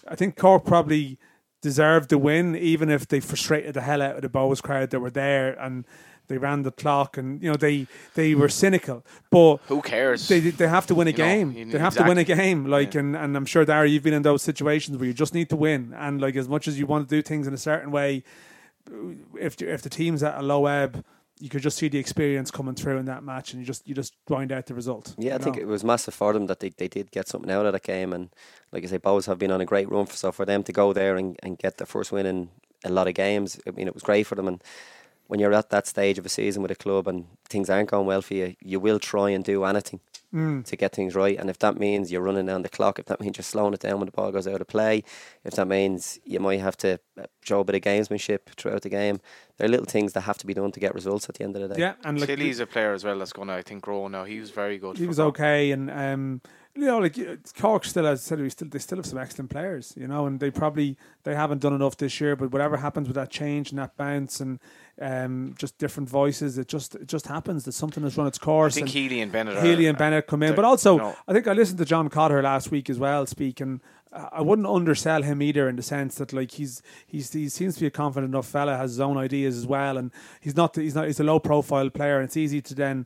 I 0.07 0.15
think 0.15 0.35
Cork 0.37 0.65
probably 0.65 1.17
deserved 1.61 2.09
the 2.09 2.17
win, 2.17 2.55
even 2.55 2.89
if 2.89 3.07
they 3.07 3.19
frustrated 3.19 3.73
the 3.73 3.81
hell 3.81 4.01
out 4.01 4.15
of 4.17 4.21
the 4.21 4.29
Bohs 4.29 4.61
crowd 4.61 4.89
that 4.91 4.99
were 4.99 5.11
there 5.11 5.53
and. 5.59 5.85
They 6.27 6.39
ran 6.39 6.63
the 6.63 6.71
clock, 6.71 7.17
and 7.19 7.39
you 7.39 7.51
know 7.51 7.55
they 7.55 7.85
they 8.15 8.33
were 8.33 8.49
cynical. 8.49 9.05
But 9.29 9.57
Who 9.67 9.79
cares? 9.83 10.27
they 10.27 10.39
they 10.39 10.67
have 10.67 10.87
to 10.87 10.95
win 10.95 11.05
a 11.07 11.11
You 11.11 11.17
game. 11.17 11.51
you- 11.51 11.65
they 11.71 11.77
have 11.77 11.93
to 11.97 12.01
win 12.03 12.17
a 12.17 12.23
game. 12.23 12.65
Like 12.65 12.95
Yeah. 12.95 13.01
and, 13.01 13.15
and 13.15 13.37
I'm 13.37 13.45
sure 13.45 13.63
Dara, 13.63 13.87
you've 13.87 14.01
been 14.01 14.15
in 14.15 14.23
those 14.23 14.41
situations 14.41 14.97
where 14.97 15.05
you 15.05 15.13
just 15.13 15.35
need 15.35 15.49
to 15.51 15.55
win. 15.55 15.93
And 15.95 16.19
like 16.19 16.35
as 16.35 16.49
much 16.49 16.67
as 16.67 16.79
you 16.79 16.87
want 16.87 17.07
to 17.07 17.15
do 17.15 17.21
things 17.21 17.45
in 17.45 17.53
a 17.53 17.59
certain 17.59 17.91
way, 17.91 18.23
if 19.39 19.61
if 19.61 19.83
the 19.83 19.89
team's 19.89 20.23
at 20.23 20.35
a 20.35 20.41
low 20.41 20.65
ebb, 20.65 21.03
you 21.39 21.49
could 21.49 21.61
just 21.61 21.77
see 21.77 21.89
the 21.89 21.97
experience 21.97 22.49
coming 22.49 22.75
through 22.75 22.97
in 22.97 23.05
that 23.05 23.23
match, 23.23 23.51
and 23.51 23.61
you 23.61 23.65
just 23.65 23.87
you 23.87 23.93
just 23.93 24.13
grind 24.25 24.51
out 24.51 24.65
the 24.67 24.73
result. 24.73 25.15
Yeah, 25.17 25.31
I 25.31 25.37
you 25.37 25.43
think 25.43 25.57
it 25.57 25.67
was 25.67 25.83
massive 25.83 26.13
for 26.13 26.33
them 26.33 26.47
that 26.47 26.59
they, 26.59 26.69
they 26.69 26.87
did 26.87 27.11
get 27.11 27.27
something 27.27 27.51
out 27.51 27.65
of 27.65 27.73
that 27.73 27.83
game. 27.83 28.13
And 28.13 28.29
like 28.71 28.83
I 28.83 28.87
say, 28.87 28.99
Bohs 28.99 29.25
have 29.27 29.39
been 29.39 29.51
on 29.51 29.61
a 29.61 29.65
great 29.65 29.89
run. 29.89 30.05
For, 30.05 30.15
so 30.15 30.31
for 30.31 30.45
them 30.45 30.63
to 30.63 30.71
go 30.71 30.93
there 30.93 31.17
and, 31.17 31.37
and 31.43 31.57
get 31.57 31.77
their 31.77 31.87
first 31.87 32.11
win 32.11 32.25
in 32.25 32.49
a 32.83 32.89
lot 32.89 33.07
of 33.07 33.15
games, 33.15 33.59
I 33.67 33.71
mean, 33.71 33.87
it 33.87 33.93
was 33.93 34.03
great 34.03 34.27
for 34.27 34.35
them. 34.35 34.47
And 34.47 34.63
when 35.27 35.39
you're 35.39 35.53
at 35.53 35.71
that 35.71 35.87
stage 35.87 36.17
of 36.17 36.25
a 36.25 36.29
season 36.29 36.61
with 36.61 36.71
a 36.71 36.75
club 36.75 37.07
and 37.07 37.25
things 37.49 37.69
aren't 37.69 37.89
going 37.89 38.05
well 38.05 38.21
for 38.21 38.33
you, 38.33 38.55
you 38.61 38.79
will 38.79 38.99
try 38.99 39.31
and 39.31 39.43
do 39.43 39.63
anything 39.65 39.99
Mm. 40.35 40.65
to 40.65 40.75
get 40.75 40.93
things 40.93 41.15
right. 41.15 41.37
And 41.39 41.49
if 41.49 41.59
that 41.59 41.77
means 41.79 42.11
you're 42.11 42.21
running 42.21 42.45
down 42.45 42.61
the 42.61 42.69
clock, 42.69 42.99
if 42.99 43.05
that 43.05 43.21
means 43.21 43.37
you're 43.37 43.43
slowing 43.43 43.73
it 43.73 43.79
down 43.79 43.99
when 43.99 44.05
the 44.07 44.11
ball 44.11 44.33
goes 44.33 44.47
out 44.47 44.59
of 44.59 44.67
play, 44.67 45.03
if 45.45 45.53
that 45.53 45.65
means 45.67 46.19
you 46.25 46.41
might 46.41 46.59
have 46.59 46.75
to 46.77 46.99
uh, 47.17 47.23
show 47.41 47.61
a 47.61 47.63
bit 47.63 47.75
of 47.75 47.81
gamesmanship 47.81 48.39
throughout 48.57 48.81
the 48.81 48.89
game, 48.89 49.21
there 49.55 49.65
are 49.65 49.69
little 49.69 49.85
things 49.85 50.11
that 50.11 50.21
have 50.21 50.37
to 50.39 50.45
be 50.45 50.53
done 50.53 50.73
to 50.73 50.79
get 50.81 50.93
results 50.93 51.29
at 51.29 51.35
the 51.35 51.45
end 51.45 51.55
of 51.55 51.61
the 51.61 51.73
day. 51.75 51.79
yeah, 51.79 51.93
and 52.03 52.19
like 52.19 52.27
Tilly's 52.27 52.59
a 52.59 52.65
player 52.67 52.91
as 52.93 53.05
well 53.05 53.17
that's 53.17 53.31
going 53.31 53.47
to 53.47 53.53
I 53.53 53.61
think 53.61 53.81
grow 53.81 54.09
now. 54.09 54.25
He 54.25 54.39
was 54.41 54.51
very 54.51 54.77
good. 54.77 54.97
he 54.97 55.07
was 55.07 55.17
Cork. 55.17 55.39
okay, 55.39 55.71
and 55.71 55.89
um, 55.89 56.41
you 56.75 56.85
know, 56.85 56.99
like 56.99 57.17
uh, 57.17 57.37
Cork 57.57 57.85
still, 57.85 58.05
as 58.05 58.19
I 58.19 58.23
said, 58.23 58.41
we 58.41 58.49
still 58.49 58.67
they 58.67 58.79
still 58.79 58.97
have 58.97 59.05
some 59.05 59.17
excellent 59.17 59.51
players, 59.51 59.93
you 59.95 60.07
know, 60.07 60.25
and 60.25 60.41
they 60.41 60.51
probably 60.51 60.97
they 61.23 61.33
haven't 61.33 61.61
done 61.61 61.73
enough 61.73 61.95
this 61.95 62.19
year. 62.19 62.35
But 62.35 62.51
whatever 62.51 62.75
happens 62.75 63.07
with 63.07 63.15
that 63.15 63.29
change 63.29 63.69
and 63.69 63.79
that 63.79 63.95
bounce 63.95 64.41
and 64.41 64.59
um, 65.01 65.55
just 65.57 65.77
different 65.77 66.09
voices, 66.09 66.57
it 66.57 66.67
just 66.67 66.95
it 66.95 67.07
just 67.07 67.27
happens 67.27 67.65
that 67.65 67.73
something 67.73 68.03
has 68.03 68.17
run 68.17 68.27
its 68.27 68.39
I 68.41 68.45
course. 68.45 68.75
think 68.75 68.87
and 68.87 68.93
Healy 68.93 69.21
and 69.21 69.31
Bennett. 69.31 69.61
Healy 69.63 69.87
and 69.87 69.97
Bennett 69.97 70.27
come 70.27 70.43
in, 70.43 70.55
but 70.55 70.65
also 70.65 70.97
no. 70.97 71.15
I 71.27 71.33
think 71.33 71.47
I 71.47 71.53
listened 71.53 71.79
to 71.79 71.85
John 71.85 72.09
Cotter 72.09 72.41
last 72.41 72.71
week 72.71 72.89
as 72.89 72.97
well 72.97 73.25
speaking. 73.25 73.81
I 74.13 74.29
I 74.31 74.41
wouldn't 74.41 74.67
undersell 74.67 75.23
him 75.23 75.41
either 75.41 75.67
in 75.67 75.75
the 75.75 75.81
sense 75.83 76.15
that 76.15 76.31
like 76.31 76.51
he's 76.51 76.81
he's 77.05 77.33
he 77.33 77.49
seems 77.49 77.75
to 77.75 77.81
be 77.81 77.87
a 77.87 77.91
confident 77.91 78.31
enough 78.33 78.47
fella, 78.47 78.77
has 78.77 78.91
his 78.91 78.99
own 79.01 79.17
ideas 79.17 79.57
as 79.57 79.67
well, 79.67 79.97
and 79.97 80.11
he's 80.39 80.55
not 80.55 80.75
he's 80.77 80.95
not 80.95 81.07
he's 81.07 81.19
a 81.19 81.23
low 81.23 81.39
profile 81.39 81.89
player, 81.89 82.15
and 82.17 82.25
it's 82.25 82.37
easy 82.37 82.61
to 82.61 82.73
then 82.73 83.05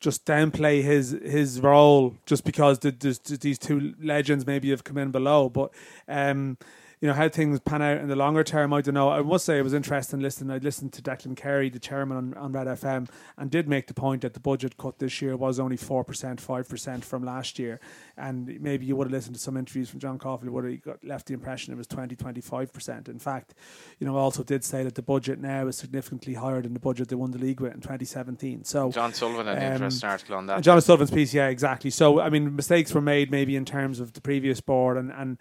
just 0.00 0.26
downplay 0.26 0.82
his 0.82 1.12
his 1.22 1.60
role 1.62 2.14
just 2.26 2.44
because 2.44 2.80
the, 2.80 2.90
there's 2.90 3.18
these 3.20 3.58
two 3.58 3.94
legends 4.02 4.46
maybe 4.46 4.68
have 4.68 4.84
come 4.84 4.98
in 4.98 5.10
below, 5.10 5.48
but 5.48 5.70
um. 6.08 6.58
You 7.04 7.08
know 7.08 7.16
how 7.16 7.28
things 7.28 7.60
pan 7.60 7.82
out 7.82 7.98
in 7.98 8.08
the 8.08 8.16
longer 8.16 8.42
term. 8.42 8.72
I 8.72 8.80
don't 8.80 8.94
know. 8.94 9.10
I 9.10 9.20
must 9.20 9.44
say 9.44 9.58
it 9.58 9.62
was 9.62 9.74
interesting 9.74 10.20
listening. 10.20 10.50
I 10.50 10.56
listened 10.56 10.94
to 10.94 11.02
Declan 11.02 11.36
Carey, 11.36 11.68
the 11.68 11.78
chairman 11.78 12.16
on, 12.16 12.32
on 12.32 12.52
Red 12.52 12.66
FM, 12.66 13.10
and 13.36 13.50
did 13.50 13.68
make 13.68 13.88
the 13.88 13.92
point 13.92 14.22
that 14.22 14.32
the 14.32 14.40
budget 14.40 14.78
cut 14.78 15.00
this 15.00 15.20
year 15.20 15.36
was 15.36 15.60
only 15.60 15.76
four 15.76 16.02
percent, 16.02 16.40
five 16.40 16.66
percent 16.66 17.04
from 17.04 17.22
last 17.22 17.58
year. 17.58 17.78
And 18.16 18.58
maybe 18.58 18.86
you 18.86 18.96
would 18.96 19.08
have 19.08 19.12
listened 19.12 19.34
to 19.34 19.40
some 19.42 19.58
interviews 19.58 19.90
from 19.90 20.00
John 20.00 20.18
Coughlin, 20.18 20.48
would 20.48 20.64
have 20.64 20.80
got 20.82 21.04
left 21.04 21.26
the 21.26 21.34
impression 21.34 21.74
it 21.74 21.76
was 21.76 21.86
20, 21.88 22.16
25 22.16 22.72
percent. 22.72 23.10
In 23.10 23.18
fact, 23.18 23.52
you 23.98 24.06
know, 24.06 24.16
I 24.16 24.20
also 24.20 24.42
did 24.42 24.64
say 24.64 24.82
that 24.82 24.94
the 24.94 25.02
budget 25.02 25.38
now 25.38 25.66
is 25.66 25.76
significantly 25.76 26.32
higher 26.32 26.62
than 26.62 26.72
the 26.72 26.80
budget 26.80 27.08
they 27.08 27.16
won 27.16 27.32
the 27.32 27.38
league 27.38 27.60
with 27.60 27.74
in 27.74 27.82
2017. 27.82 28.64
So 28.64 28.90
John 28.90 29.12
Sullivan 29.12 29.46
had 29.46 29.58
an 29.58 29.62
Um, 29.62 29.72
interesting 29.74 30.08
article 30.08 30.36
on 30.36 30.46
that. 30.46 30.62
John 30.62 30.80
Sullivan's 30.80 31.10
piece, 31.10 31.34
yeah, 31.34 31.48
exactly. 31.48 31.90
So, 31.90 32.18
I 32.18 32.30
mean, 32.30 32.56
mistakes 32.56 32.94
were 32.94 33.02
made 33.02 33.30
maybe 33.30 33.56
in 33.56 33.66
terms 33.66 34.00
of 34.00 34.14
the 34.14 34.22
previous 34.22 34.62
board 34.62 34.96
and 34.96 35.12
and 35.12 35.36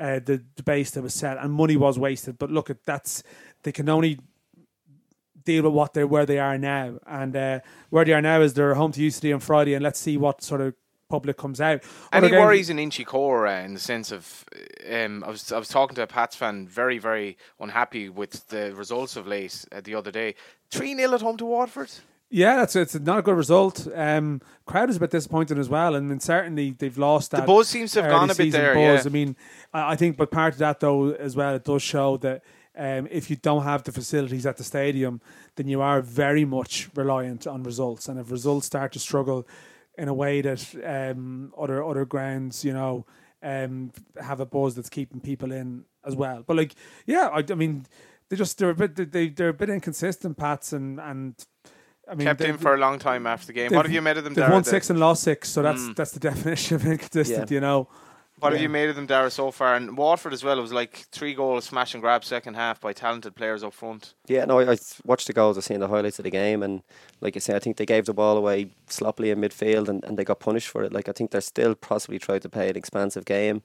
uh, 0.00 0.20
the, 0.24 0.42
the 0.56 0.62
base 0.62 0.90
that 0.92 1.02
was 1.02 1.14
set, 1.14 1.38
and 1.38 1.52
money 1.52 1.76
was 1.76 1.98
wasted. 1.98 2.38
But 2.38 2.50
look, 2.50 2.70
at 2.70 2.84
that's 2.84 3.22
they 3.62 3.72
can 3.72 3.88
only 3.88 4.18
deal 5.44 5.64
with 5.64 5.72
what 5.72 5.94
they 5.94 6.04
where 6.04 6.26
they 6.26 6.38
are 6.38 6.58
now, 6.58 6.98
and 7.06 7.36
uh, 7.36 7.60
where 7.90 8.04
they 8.04 8.12
are 8.12 8.22
now 8.22 8.40
is 8.40 8.54
they're 8.54 8.74
home 8.74 8.92
to 8.92 9.00
UCD 9.00 9.34
on 9.34 9.40
Friday, 9.40 9.74
and 9.74 9.82
let's 9.82 10.00
see 10.00 10.16
what 10.16 10.42
sort 10.42 10.60
of 10.60 10.74
public 11.08 11.36
comes 11.36 11.60
out. 11.60 11.82
Any 12.12 12.30
games- 12.30 12.40
worries 12.40 12.70
in 12.70 12.78
Inchicore 12.78 13.48
uh, 13.48 13.64
in 13.64 13.74
the 13.74 13.80
sense 13.80 14.12
of 14.12 14.44
um, 14.90 15.22
I 15.24 15.28
was 15.28 15.52
I 15.52 15.58
was 15.58 15.68
talking 15.68 15.94
to 15.96 16.02
a 16.02 16.06
Pats 16.06 16.36
fan 16.36 16.66
very 16.66 16.98
very 16.98 17.36
unhappy 17.58 18.08
with 18.08 18.48
the 18.48 18.74
results 18.74 19.16
of 19.16 19.26
late 19.26 19.64
uh, 19.72 19.80
the 19.82 19.94
other 19.94 20.10
day. 20.10 20.34
Three 20.70 20.96
0 20.96 21.14
at 21.14 21.20
home 21.20 21.36
to 21.36 21.44
Waterford. 21.44 21.90
Yeah, 22.32 22.56
that's 22.58 22.76
it's 22.76 22.94
not 22.94 23.18
a 23.18 23.22
good 23.22 23.36
result. 23.36 23.88
Um, 23.92 24.40
crowd 24.64 24.88
is 24.88 24.96
a 24.96 25.00
bit 25.00 25.10
disappointed 25.10 25.58
as 25.58 25.68
well, 25.68 25.96
and 25.96 26.08
then 26.08 26.20
certainly 26.20 26.70
they've 26.70 26.96
lost 26.96 27.32
that. 27.32 27.40
The 27.40 27.46
buzz 27.46 27.68
seems 27.68 27.90
to 27.92 28.02
have 28.02 28.10
gone 28.10 28.30
a 28.30 28.34
bit 28.34 28.52
there. 28.52 28.74
buzz. 28.74 29.04
Yeah. 29.04 29.10
I 29.10 29.12
mean, 29.12 29.36
I, 29.74 29.92
I 29.92 29.96
think, 29.96 30.16
but 30.16 30.30
part 30.30 30.52
of 30.52 30.60
that 30.60 30.78
though 30.78 31.10
as 31.10 31.34
well, 31.34 31.56
it 31.56 31.64
does 31.64 31.82
show 31.82 32.16
that 32.18 32.42
um, 32.78 33.08
if 33.10 33.30
you 33.30 33.36
don't 33.36 33.64
have 33.64 33.82
the 33.82 33.90
facilities 33.90 34.46
at 34.46 34.58
the 34.58 34.64
stadium, 34.64 35.20
then 35.56 35.66
you 35.66 35.80
are 35.80 36.00
very 36.00 36.44
much 36.44 36.88
reliant 36.94 37.48
on 37.48 37.64
results, 37.64 38.08
and 38.08 38.20
if 38.20 38.30
results 38.30 38.66
start 38.66 38.92
to 38.92 39.00
struggle 39.00 39.46
in 39.98 40.06
a 40.06 40.14
way 40.14 40.40
that 40.40 40.64
um, 40.86 41.52
other 41.58 41.82
other 41.82 42.04
grounds, 42.04 42.64
you 42.64 42.72
know, 42.72 43.06
um, 43.42 43.90
have 44.22 44.38
a 44.38 44.46
buzz 44.46 44.76
that's 44.76 44.88
keeping 44.88 45.20
people 45.20 45.50
in 45.50 45.84
as 46.04 46.14
well. 46.14 46.44
But 46.46 46.56
like, 46.56 46.74
yeah, 47.06 47.28
I, 47.32 47.44
I 47.50 47.54
mean, 47.56 47.86
they 48.28 48.36
just 48.36 48.56
they're 48.58 48.70
a 48.70 48.74
bit 48.74 49.10
they 49.10 49.30
they're 49.30 49.48
a 49.48 49.52
bit 49.52 49.68
inconsistent, 49.68 50.36
Pats, 50.36 50.72
and 50.72 51.00
and. 51.00 51.34
I 52.10 52.14
mean, 52.14 52.26
Kept 52.26 52.40
they- 52.40 52.48
in 52.48 52.58
for 52.58 52.74
a 52.74 52.78
long 52.78 52.98
time 52.98 53.26
after 53.26 53.46
the 53.46 53.52
game. 53.52 53.70
What 53.72 53.86
have 53.86 53.94
you 53.94 54.02
made 54.02 54.16
of 54.16 54.24
them, 54.24 54.34
They've 54.34 54.42
Dara? 54.44 54.52
won 54.54 54.64
six 54.64 54.90
and 54.90 54.98
lost 54.98 55.22
six, 55.22 55.48
so 55.48 55.62
that's 55.62 55.80
Mm. 55.80 55.94
that's 55.96 56.10
the 56.10 56.20
definition 56.30 56.74
of 56.76 56.84
inconsistent. 56.86 57.50
Yeah. 57.50 57.54
You 57.54 57.60
know, 57.60 57.88
What 58.40 58.52
have 58.52 58.60
Yeah. 58.60 58.68
you 58.68 58.68
made 58.70 58.88
of 58.88 58.96
them, 58.96 59.04
Dara, 59.04 59.30
so 59.30 59.50
far? 59.50 59.74
And 59.76 59.98
Waterford 59.98 60.32
as 60.32 60.42
well. 60.42 60.58
It 60.58 60.62
was 60.62 60.72
like 60.72 61.04
three 61.12 61.34
goals, 61.34 61.66
smash 61.66 61.92
and 61.92 62.00
grab 62.02 62.24
second 62.24 62.54
half 62.54 62.80
by 62.80 62.94
talented 62.94 63.34
players 63.36 63.62
up 63.62 63.74
front. 63.74 64.14
Yeah, 64.28 64.46
no, 64.46 64.60
I, 64.60 64.72
I 64.72 64.76
watched 65.04 65.26
the 65.26 65.34
goals, 65.34 65.58
I 65.58 65.60
seen 65.60 65.78
the 65.78 65.88
highlights 65.88 66.18
of 66.18 66.22
the 66.22 66.30
game, 66.30 66.62
and 66.62 66.82
like 67.20 67.36
I 67.36 67.38
say, 67.40 67.54
I 67.54 67.58
think 67.58 67.76
they 67.76 67.84
gave 67.84 68.06
the 68.06 68.14
ball 68.14 68.38
away 68.38 68.70
sloppily 68.88 69.28
in 69.30 69.40
midfield, 69.42 69.88
and, 69.90 70.02
and 70.04 70.18
they 70.18 70.24
got 70.24 70.40
punished 70.40 70.68
for 70.68 70.82
it. 70.82 70.90
Like 70.92 71.06
I 71.06 71.12
think 71.12 71.32
they're 71.32 71.42
still 71.42 71.74
possibly 71.74 72.18
trying 72.18 72.40
to 72.40 72.48
play 72.48 72.70
an 72.70 72.76
expansive 72.76 73.26
game. 73.26 73.60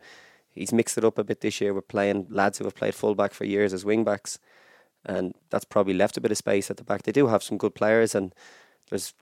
He's 0.52 0.74
mixed 0.74 0.98
it 0.98 1.06
up 1.06 1.18
a 1.18 1.24
bit 1.24 1.40
this 1.40 1.62
year 1.62 1.74
with 1.74 1.88
playing 1.88 2.28
lads 2.30 2.58
who 2.58 2.66
have 2.66 2.76
played 2.76 2.96
fullback 2.96 3.34
for 3.34 3.46
years 3.46 3.74
as 3.74 3.86
wing 3.86 4.04
backs, 4.04 4.40
and 5.06 5.34
that's 5.50 5.66
probably 5.66 5.94
left 5.94 6.18
a 6.18 6.22
bit 6.22 6.32
of 6.32 6.38
space 6.38 6.70
at 6.70 6.78
the 6.78 6.84
back. 6.84 7.04
They 7.04 7.12
do 7.12 7.28
have 7.28 7.44
some 7.44 7.58
good 7.58 7.76
players, 7.76 8.16
and 8.16 8.34
there's 8.90 9.14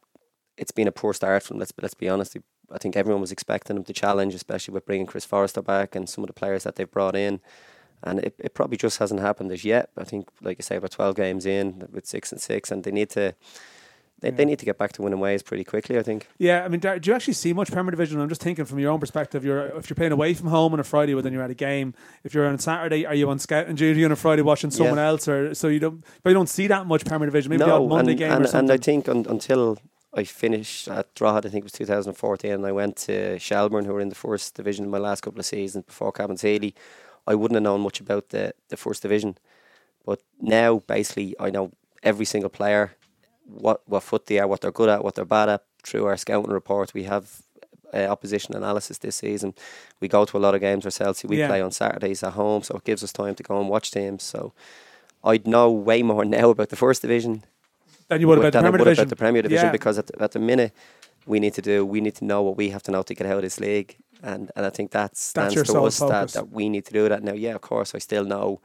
it's 0.58 0.72
been 0.72 0.88
a 0.88 0.92
poor 0.92 1.14
start 1.14 1.44
from. 1.44 1.60
Let's 1.60 1.74
let's 1.82 1.94
be 1.94 2.10
honest. 2.10 2.38
I 2.72 2.78
think 2.78 2.96
everyone 2.96 3.22
was 3.22 3.32
expecting 3.32 3.76
them 3.76 3.86
to 3.86 3.94
challenge, 3.94 4.34
especially 4.34 4.74
with 4.74 4.86
bringing 4.86 5.06
Chris 5.06 5.26
Forrester 5.26 5.62
back 5.62 5.96
and 5.96 6.10
some 6.10 6.24
of 6.24 6.28
the 6.28 6.34
players 6.34 6.64
that 6.64 6.76
they've 6.76 6.90
brought 6.90 7.16
in 7.16 7.40
and 8.04 8.20
it, 8.20 8.36
it 8.38 8.54
probably 8.54 8.78
just 8.78 9.00
hasn't 9.00 9.22
happened 9.22 9.52
as 9.52 9.64
yet. 9.64 9.90
I 9.98 10.04
think, 10.04 10.28
like 10.42 10.58
I 10.60 10.62
say, 10.62 10.78
we're 10.78 10.88
12 10.88 11.16
games 11.16 11.46
in 11.46 11.88
with 11.92 12.06
six 12.06 12.32
and 12.32 12.42
six, 12.42 12.70
and 12.70 12.84
they 12.84 12.92
need 12.92 13.10
to 13.12 13.34
they, 14.24 14.32
they 14.32 14.46
need 14.46 14.60
to 14.60 14.66
get 14.66 14.78
back 14.78 14.92
to 14.94 15.02
winning 15.04 15.20
ways 15.20 15.44
pretty 15.44 15.64
quickly. 15.64 15.98
I 16.00 16.04
think. 16.04 16.28
yeah. 16.38 16.64
I 16.64 16.68
mean, 16.68 16.80
do 16.80 17.00
you 17.04 17.14
actually 17.14 17.34
see 17.34 17.54
much 17.54 17.72
Premier 17.72 17.92
Division? 17.92 18.20
I'm 18.20 18.30
just 18.30 18.42
thinking 18.42 18.66
from 18.66 18.80
your 18.80 18.92
own 18.92 19.00
perspective. 19.00 19.46
You're 19.46 19.68
if 19.78 19.90
you're 19.90 19.96
playing 19.96 20.12
away 20.14 20.34
from 20.34 20.48
home 20.48 20.74
on 20.74 20.80
a 20.80 20.84
Friday, 20.84 21.14
well, 21.14 21.22
then 21.24 21.34
you're 21.34 21.44
at 21.44 21.52
a 21.52 21.56
game. 21.56 21.94
If 22.24 22.34
you're 22.34 22.48
on 22.48 22.58
Saturday, 22.58 23.06
are 23.06 23.14
you 23.16 23.30
on 23.30 23.38
scouting 23.40 23.76
duty 23.76 24.04
on 24.06 24.12
a 24.12 24.16
Friday 24.16 24.42
watching 24.42 24.72
someone 24.72 24.98
Yeah. 24.98 25.08
else, 25.08 25.28
or 25.28 25.54
so 25.54 25.68
you 25.68 25.80
don't? 25.80 26.04
But 26.24 26.32
you 26.32 26.34
don't 26.34 26.50
see 26.50 26.68
that 26.68 26.88
much 26.88 27.06
Premier 27.06 27.28
Division. 27.28 27.50
Maybe 27.52 27.66
no, 27.66 27.88
Monday 27.88 28.12
and, 28.14 28.20
game 28.20 28.32
and, 28.32 28.46
or 28.46 28.48
something. 28.48 28.72
and 28.72 28.82
I 28.82 28.84
think 28.84 29.08
un, 29.10 29.26
until 29.30 29.78
I 30.16 30.24
finished 30.24 30.88
at 30.88 31.14
Drogheda, 31.16 31.48
I 31.48 31.52
think 31.52 31.64
it 31.64 31.66
was 31.66 31.72
2014, 31.74 32.52
and 32.52 32.66
I 32.66 32.72
went 32.72 32.96
to 33.08 33.38
Shelburne, 33.40 33.86
who 33.86 33.94
were 33.94 34.02
in 34.02 34.10
the 34.10 34.16
first 34.16 34.56
division 34.56 34.86
in 34.86 34.92
my 34.92 35.00
last 35.00 35.22
couple 35.22 35.40
of 35.40 35.46
seasons 35.46 35.86
before 35.86 36.12
Cabinteely. 36.14 36.74
I 37.26 37.36
wouldn't 37.36 37.56
have 37.56 37.64
known 37.64 37.82
much 37.82 38.00
about 38.00 38.30
the, 38.30 38.54
the 38.70 38.78
first 38.78 39.02
division, 39.02 39.38
but 40.06 40.22
now 40.40 40.80
basically 40.88 41.36
I 41.40 41.50
know 41.50 41.72
every 42.04 42.26
single 42.26 42.50
player, 42.50 42.92
what 43.46 43.82
what 43.88 44.04
foot 44.04 44.26
they 44.26 44.40
are, 44.40 44.48
what 44.48 44.62
they're 44.62 44.72
good 44.72 44.90
at, 44.90 45.04
what 45.04 45.16
they're 45.16 45.26
bad 45.26 45.50
at. 45.50 45.64
Through 45.84 46.06
our 46.06 46.16
scouting 46.18 46.52
report, 46.52 46.94
we 46.94 47.04
have 47.04 47.42
uh, 47.94 48.08
opposition 48.08 48.56
analysis 48.56 48.98
this 49.00 49.18
season. 49.18 49.54
We 50.00 50.08
go 50.08 50.24
to 50.26 50.38
a 50.38 50.40
lot 50.40 50.56
of 50.56 50.62
games 50.62 50.86
ourselves. 50.86 51.24
We 51.26 51.38
Yeah. 51.40 51.48
play 51.48 51.62
on 51.62 51.72
Saturdays 51.72 52.24
at 52.24 52.34
home, 52.34 52.64
so 52.64 52.76
it 52.78 52.84
gives 52.86 53.04
us 53.04 53.12
time 53.12 53.36
to 53.36 53.44
go 53.44 53.60
and 53.60 53.68
watch 53.70 53.92
teams. 53.92 54.24
So 54.24 54.54
I'd 55.24 55.46
know 55.48 55.70
way 55.72 56.02
more 56.04 56.24
now 56.40 56.50
about 56.50 56.70
the 56.70 56.76
first 56.76 57.02
division 57.02 57.44
then 58.10 58.20
you 58.20 58.28
would 58.28 58.38
about 58.38 58.52
the 58.52 58.60
I 58.60 58.62
Premier 58.62 58.72
would 58.72 58.78
Division. 58.86 59.02
about 59.04 59.10
the 59.10 59.16
Premier 59.16 59.42
Division 59.42 59.66
Yeah. 59.68 59.72
because 59.72 59.98
at 59.98 60.08
the, 60.08 60.22
at 60.22 60.32
the 60.32 60.40
minute 60.40 60.72
we 61.26 61.40
need 61.40 61.54
to 61.54 61.62
do 61.62 61.86
we 61.86 62.02
need 62.02 62.16
to 62.16 62.26
know 62.26 62.42
what 62.44 62.58
we 62.58 62.70
have 62.70 62.84
to 62.84 62.92
know 62.92 63.02
to 63.04 63.14
get 63.16 63.26
out 63.28 63.38
of 63.38 63.42
this 63.44 63.60
league 63.60 63.96
and, 64.22 64.52
and 64.56 64.66
I 64.66 64.70
think 64.70 64.92
that 64.92 65.16
stands 65.18 65.54
to 65.54 65.82
us 65.88 66.00
that, 66.00 66.30
that 66.34 66.52
we 66.52 66.68
need 66.70 66.86
to 66.86 66.94
do 66.94 67.08
that 67.10 67.24
now 67.24 67.34
yeah 67.34 67.56
of 67.56 67.62
course 67.62 67.96
I 67.96 68.00
still 68.00 68.26
know 68.26 68.60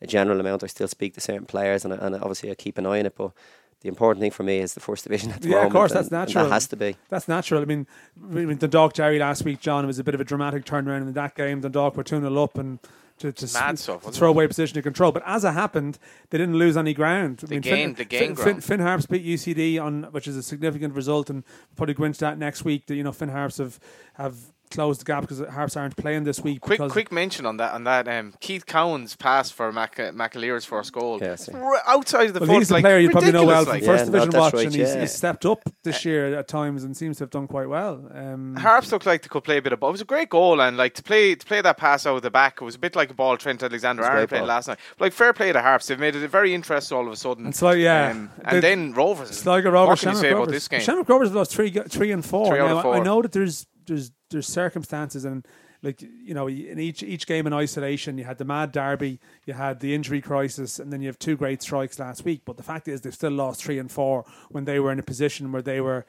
a 0.00 0.06
general 0.06 0.40
amount 0.40 0.64
I 0.64 0.68
still 0.68 0.88
speak 0.88 1.12
to 1.14 1.20
certain 1.20 1.44
players 1.46 1.84
and, 1.84 1.92
and 1.92 2.14
obviously 2.16 2.50
I 2.50 2.54
keep 2.54 2.78
an 2.78 2.86
eye 2.86 3.00
on 3.00 3.06
it 3.06 3.14
but 3.14 3.32
the 3.80 3.88
important 3.88 4.20
thing 4.20 4.30
for 4.32 4.42
me 4.42 4.58
is 4.58 4.74
the 4.74 4.80
first 4.80 5.04
division 5.04 5.30
at 5.32 5.40
the 5.42 5.50
Yeah, 5.50 5.64
of 5.66 5.72
course, 5.72 5.92
that's 5.92 6.08
and 6.08 6.12
natural. 6.18 6.44
that 6.44 6.52
has 6.52 6.66
to 6.68 6.76
be 6.76 6.96
That's 7.08 7.28
natural. 7.28 7.62
I 7.62 7.64
mean, 7.64 7.86
I 8.22 8.26
mean, 8.44 8.56
Dundalk 8.56 8.92
Derry 8.94 9.18
last 9.18 9.44
week, 9.44 9.60
John, 9.60 9.84
it 9.84 9.86
was 9.86 9.98
a 9.98 10.04
bit 10.04 10.14
of 10.14 10.20
a 10.20 10.24
dramatic 10.24 10.64
turnaround 10.64 11.02
in 11.02 11.12
that 11.12 11.34
game. 11.36 11.60
The 11.60 11.68
Dundalk 11.68 11.96
were 11.96 12.02
2 12.04 12.20
0 12.20 12.42
up 12.42 12.58
and 12.58 12.78
to, 13.18 13.32
to, 13.32 13.46
Mad 13.52 13.74
s- 13.74 13.80
stuff, 13.82 14.00
to 14.02 14.06
wasn't 14.06 14.14
throw 14.16 14.28
it? 14.28 14.30
away 14.30 14.46
position 14.46 14.78
of 14.78 14.84
control. 14.84 15.10
But 15.10 15.24
as 15.26 15.44
it 15.44 15.50
happened, 15.52 15.98
they 16.30 16.38
didn't 16.38 16.56
lose 16.56 16.76
any 16.76 16.94
ground. 16.94 17.40
I 17.42 17.46
They 17.46 17.54
mean, 17.56 17.62
gained- 17.62 17.96
they 17.96 18.04
gained 18.04 18.20
Finn, 18.26 18.36
Finn, 18.36 18.44
ground. 18.52 18.64
Finn 18.64 18.80
Harps 18.80 19.06
beat 19.06 19.24
UCD 19.24 19.78
on, 19.82 20.04
which 20.12 20.28
is 20.28 20.36
a 20.36 20.42
significant 20.42 20.94
result, 20.94 21.28
and 21.30 21.42
probably 21.76 21.94
go 21.94 22.04
into 22.04 22.20
that 22.20 22.38
next 22.38 22.64
week. 22.64 22.86
That 22.86 22.94
you 22.94 23.02
know, 23.02 23.10
Finn 23.12 23.28
Harps 23.30 23.58
have 23.58 23.80
have 24.14 24.36
closed 24.68 25.00
the 25.00 25.04
gap 25.04 25.22
because 25.22 25.40
Harps 25.48 25.76
aren't 25.76 25.96
playing 25.96 26.24
this 26.24 26.40
week. 26.40 26.60
Quick, 26.60 26.80
quick 26.90 27.10
mention 27.12 27.46
on 27.46 27.56
that. 27.58 27.72
On 27.74 27.84
that, 27.84 28.06
um, 28.08 28.34
Keith 28.40 28.66
Cowan's 28.66 29.16
pass 29.16 29.50
for 29.50 29.72
Mac- 29.72 29.96
McAleer's 29.96 30.64
first 30.64 30.92
goal. 30.92 31.18
Yeah, 31.20 31.32
I 31.32 31.34
see. 31.36 31.52
R- 31.52 31.82
outside 31.86 32.28
of 32.28 32.34
the 32.34 32.40
Well, 32.40 32.48
foot, 32.50 32.58
he's 32.58 32.68
the 32.68 32.74
like, 32.74 32.84
player 32.84 32.98
you 32.98 33.10
probably 33.10 33.32
know 33.32 33.44
well 33.44 33.64
from 33.64 33.74
like. 33.74 33.84
first 33.84 34.04
Yeah, 34.06 34.10
no, 34.10 34.12
division 34.12 34.30
that's 34.30 34.40
watch, 34.40 34.54
right, 34.54 34.66
and 34.66 34.74
he's, 34.74 34.94
yeah. 34.94 35.00
he's 35.00 35.12
stepped 35.12 35.44
up 35.46 35.60
this 35.84 36.04
year 36.04 36.34
at 36.38 36.48
times 36.48 36.84
and 36.84 36.96
seems 36.96 37.18
to 37.18 37.24
have 37.24 37.30
done 37.30 37.46
quite 37.46 37.68
well. 37.68 38.08
Um, 38.14 38.56
Harps 38.56 38.92
looked 38.92 39.06
like 39.06 39.22
they 39.22 39.28
could 39.28 39.44
play 39.44 39.58
a 39.58 39.62
bit 39.62 39.72
of 39.72 39.80
ball. 39.80 39.90
It 39.90 39.92
was 39.92 40.00
a 40.00 40.04
great 40.04 40.28
goal, 40.28 40.60
and 40.60 40.76
like 40.76 40.94
to 40.94 41.02
play 41.02 41.34
to 41.34 41.46
play 41.46 41.60
that 41.60 41.76
pass 41.76 42.06
out 42.06 42.16
of 42.16 42.22
the 42.22 42.30
back, 42.30 42.58
it 42.60 42.64
was 42.64 42.74
a 42.74 42.78
bit 42.78 42.94
like 42.96 43.10
a 43.10 43.14
ball 43.14 43.36
Trent 43.36 43.62
Alexander 43.62 44.04
Arnold 44.04 44.28
played 44.28 44.38
ball. 44.40 44.48
last 44.48 44.68
night. 44.68 44.78
But, 44.98 45.04
like 45.06 45.12
fair 45.12 45.32
play 45.32 45.52
to 45.52 45.60
Harps, 45.60 45.86
they've 45.86 45.98
made 45.98 46.14
it 46.16 46.28
very 46.28 46.54
interesting 46.54 46.96
all 46.98 47.06
of 47.06 47.12
a 47.12 47.16
sudden. 47.16 47.46
And 47.46 47.54
so 47.56 47.70
yeah, 47.70 48.10
Um, 48.10 48.30
The- 48.38 48.48
and 48.50 48.62
then 48.62 48.92
Rovers. 48.94 49.30
Sligo 49.30 49.70
Rovers, 49.70 49.88
what 49.88 49.98
can 50.00 50.08
you 50.10 50.14
Shamrock 50.14 50.20
say 50.22 50.30
about 50.32 50.48
this 50.50 50.68
game? 50.68 50.80
Shamrock 50.80 51.08
Rovers 51.08 51.28
have 51.28 51.36
lost 51.36 51.52
three, 51.54 51.70
three 51.70 52.12
and 52.12 52.24
four. 52.24 52.48
Three 52.48 52.60
out 52.60 52.68
now, 52.68 52.78
of 52.78 52.86
I- 52.86 52.98
I 52.98 53.00
know 53.02 53.22
that 53.22 53.32
there's 53.32 53.66
there's 53.86 54.10
there's 54.30 54.46
circumstances 54.46 55.24
and 55.24 55.46
like 55.82 56.02
you 56.02 56.34
know 56.34 56.48
in 56.48 56.78
each 56.78 57.02
each 57.02 57.26
game 57.26 57.46
in 57.46 57.52
isolation, 57.52 58.18
you 58.18 58.24
had 58.24 58.38
the 58.38 58.44
mad 58.44 58.72
derby, 58.72 59.20
you 59.46 59.54
had 59.54 59.80
the 59.80 59.94
injury 59.94 60.20
crisis, 60.20 60.78
and 60.78 60.92
then 60.92 61.00
you 61.00 61.06
have 61.06 61.18
two 61.18 61.36
great 61.36 61.62
strikes 61.62 61.98
last 61.98 62.24
week. 62.24 62.42
But 62.44 62.56
the 62.56 62.62
fact 62.62 62.88
is, 62.88 63.00
they've 63.02 63.14
still 63.14 63.32
lost 63.32 63.62
three 63.62 63.78
and 63.78 63.90
four 63.90 64.24
when 64.50 64.64
they 64.64 64.80
were 64.80 64.90
in 64.90 64.98
a 64.98 65.04
position 65.04 65.52
where 65.52 65.62
they 65.62 65.80
were 65.80 66.04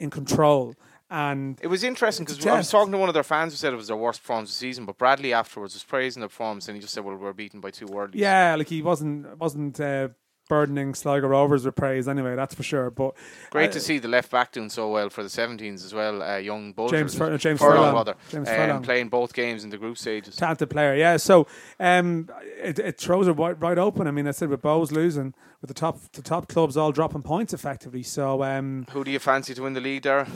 in 0.00 0.10
control. 0.10 0.74
And 1.10 1.60
It 1.62 1.68
was 1.68 1.84
interesting 1.84 2.24
because 2.24 2.44
I 2.44 2.56
was 2.56 2.70
talking 2.70 2.90
to 2.90 2.98
one 2.98 3.08
of 3.08 3.14
their 3.14 3.22
fans 3.22 3.52
who 3.52 3.56
said 3.56 3.72
it 3.72 3.76
was 3.76 3.88
their 3.88 3.96
worst 3.96 4.22
performance 4.22 4.50
of 4.50 4.54
the 4.54 4.58
season, 4.58 4.84
but 4.84 4.98
Bradley 4.98 5.32
afterwards 5.32 5.74
was 5.74 5.84
praising 5.84 6.22
the 6.22 6.28
performance 6.28 6.66
and 6.66 6.76
he 6.76 6.80
just 6.80 6.94
said, 6.94 7.04
"Well, 7.04 7.14
we're 7.16 7.32
beaten 7.32 7.60
by 7.60 7.70
two 7.70 7.86
worldies." 7.86 8.14
yeah, 8.14 8.56
like 8.56 8.68
he 8.68 8.82
wasn't 8.82 9.38
wasn't 9.38 9.78
uh, 9.78 10.08
burdening 10.48 10.94
Sligo 10.94 11.26
Rovers 11.28 11.64
with 11.64 11.74
praise 11.74 12.08
anyway. 12.08 12.36
That's 12.36 12.54
for 12.54 12.62
sure. 12.62 12.90
But 12.90 13.14
Great 13.50 13.70
uh, 13.70 13.72
to 13.72 13.80
see 13.80 13.98
the 13.98 14.08
left 14.08 14.30
back 14.30 14.52
doing 14.52 14.70
so 14.70 14.90
well 14.90 15.10
for 15.10 15.22
the 15.22 15.28
17s 15.28 15.84
as 15.84 15.94
well. 15.94 16.22
Uh, 16.22 16.36
young 16.36 16.72
Bulger, 16.72 16.98
James 16.98 17.14
Fur- 17.14 17.36
James 17.38 17.60
Furlong, 17.60 17.76
Furlong. 17.76 17.94
rather, 17.94 18.14
James 18.30 18.48
um, 18.48 18.54
Furlong. 18.54 18.82
playing 18.82 19.08
both 19.08 19.32
games 19.32 19.64
in 19.64 19.70
the 19.70 19.78
group 19.78 19.98
stages. 19.98 20.36
talented 20.36 20.70
player. 20.70 20.94
Yeah, 20.94 21.16
so 21.16 21.46
um, 21.80 22.28
it, 22.62 22.78
it 22.78 22.98
throws 22.98 23.28
it 23.28 23.32
right, 23.32 23.60
right 23.60 23.78
open. 23.78 24.06
I 24.06 24.10
mean, 24.10 24.26
I 24.26 24.32
said 24.32 24.48
with 24.48 24.62
Bohs 24.62 24.92
losing, 24.92 25.34
with 25.60 25.68
the 25.68 25.74
top 25.74 25.98
the 26.12 26.22
top 26.22 26.48
clubs 26.48 26.76
all 26.76 26.92
dropping 26.92 27.22
points 27.22 27.52
effectively. 27.52 28.02
So 28.02 28.42
um, 28.42 28.86
Who 28.90 29.04
do 29.04 29.10
you 29.10 29.18
fancy 29.18 29.54
to 29.54 29.62
win 29.62 29.72
the 29.72 29.80
league 29.80 30.02
there? 30.02 30.26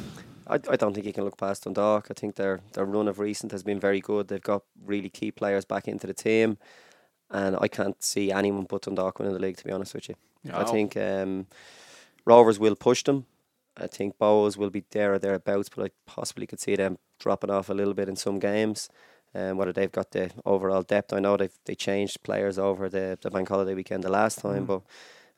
I, 0.50 0.54
I 0.54 0.76
don't 0.76 0.94
think 0.94 1.04
you 1.06 1.12
can 1.12 1.24
look 1.24 1.36
past 1.36 1.64
Dundalk. 1.64 2.06
I 2.10 2.14
think 2.14 2.36
their 2.36 2.60
their 2.72 2.86
run 2.86 3.08
of 3.08 3.18
recent 3.18 3.52
has 3.52 3.62
been 3.62 3.78
very 3.78 4.00
good. 4.00 4.28
They've 4.28 4.40
got 4.40 4.62
really 4.84 5.10
key 5.10 5.30
players 5.30 5.64
back 5.66 5.86
into 5.86 6.06
the 6.06 6.14
team, 6.14 6.56
and 7.30 7.56
I 7.60 7.68
can't 7.68 8.02
see 8.02 8.30
anyone 8.32 8.66
but 8.68 8.82
Dundalk 8.82 9.18
winning 9.18 9.34
the 9.34 9.40
league. 9.40 9.56
To 9.58 9.64
be 9.64 9.72
honest 9.72 9.94
with 9.94 10.08
you, 10.08 10.14
I 10.52 10.64
think 10.64 10.96
um, 10.96 11.46
Rovers 12.24 12.58
will 12.58 12.76
push 12.76 13.02
them. 13.04 13.26
I 13.76 13.86
think 13.86 14.18
Bohs 14.18 14.56
will 14.56 14.70
be 14.70 14.84
there 14.90 15.14
or 15.14 15.18
thereabouts, 15.18 15.68
but 15.68 15.84
I 15.86 15.90
possibly 16.06 16.46
could 16.46 16.60
see 16.60 16.74
them 16.76 16.98
dropping 17.20 17.50
off 17.50 17.68
a 17.68 17.74
little 17.74 17.94
bit 17.94 18.08
in 18.08 18.16
some 18.16 18.38
games. 18.38 18.88
Um, 19.34 19.56
whether 19.58 19.72
they've 19.72 19.92
got 19.92 20.10
the 20.12 20.30
overall 20.44 20.82
depth, 20.82 21.12
I 21.12 21.20
know 21.20 21.36
they 21.36 21.50
they 21.66 21.74
changed 21.74 22.22
players 22.22 22.58
over 22.58 22.88
the, 22.88 23.18
the 23.20 23.30
bank 23.30 23.48
holiday 23.48 23.74
weekend 23.74 24.02
the 24.02 24.08
last 24.10 24.38
time, 24.40 24.64
Mm. 24.64 24.66
but 24.66 24.82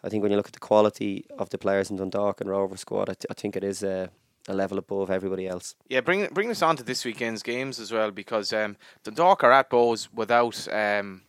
I 0.02 0.08
think 0.08 0.22
when 0.22 0.30
you 0.32 0.36
look 0.38 0.46
at 0.46 0.52
the 0.54 0.60
quality 0.60 1.26
of 1.38 1.50
the 1.50 1.58
players 1.58 1.90
in 1.90 1.96
Dundalk 1.96 2.40
and 2.40 2.48
Rover 2.48 2.76
squad, 2.76 3.10
I, 3.10 3.14
th- 3.14 3.26
I 3.28 3.34
think 3.34 3.56
it 3.56 3.64
is 3.64 3.82
a, 3.82 4.08
a 4.48 4.54
level 4.54 4.78
above 4.78 5.10
everybody 5.10 5.46
else. 5.48 5.74
Yeah, 5.88 6.00
bring 6.00 6.26
bring 6.32 6.50
us 6.50 6.62
on 6.62 6.76
to 6.76 6.82
this 6.84 7.04
weekend's 7.04 7.42
games 7.42 7.78
as 7.80 7.90
well 7.92 8.10
because 8.12 8.52
um, 8.52 8.76
Dundalk 9.04 9.44
are 9.44 9.52
at 9.52 9.68
Bohs 9.68 10.08
without 10.14 10.66
um, 10.72 11.22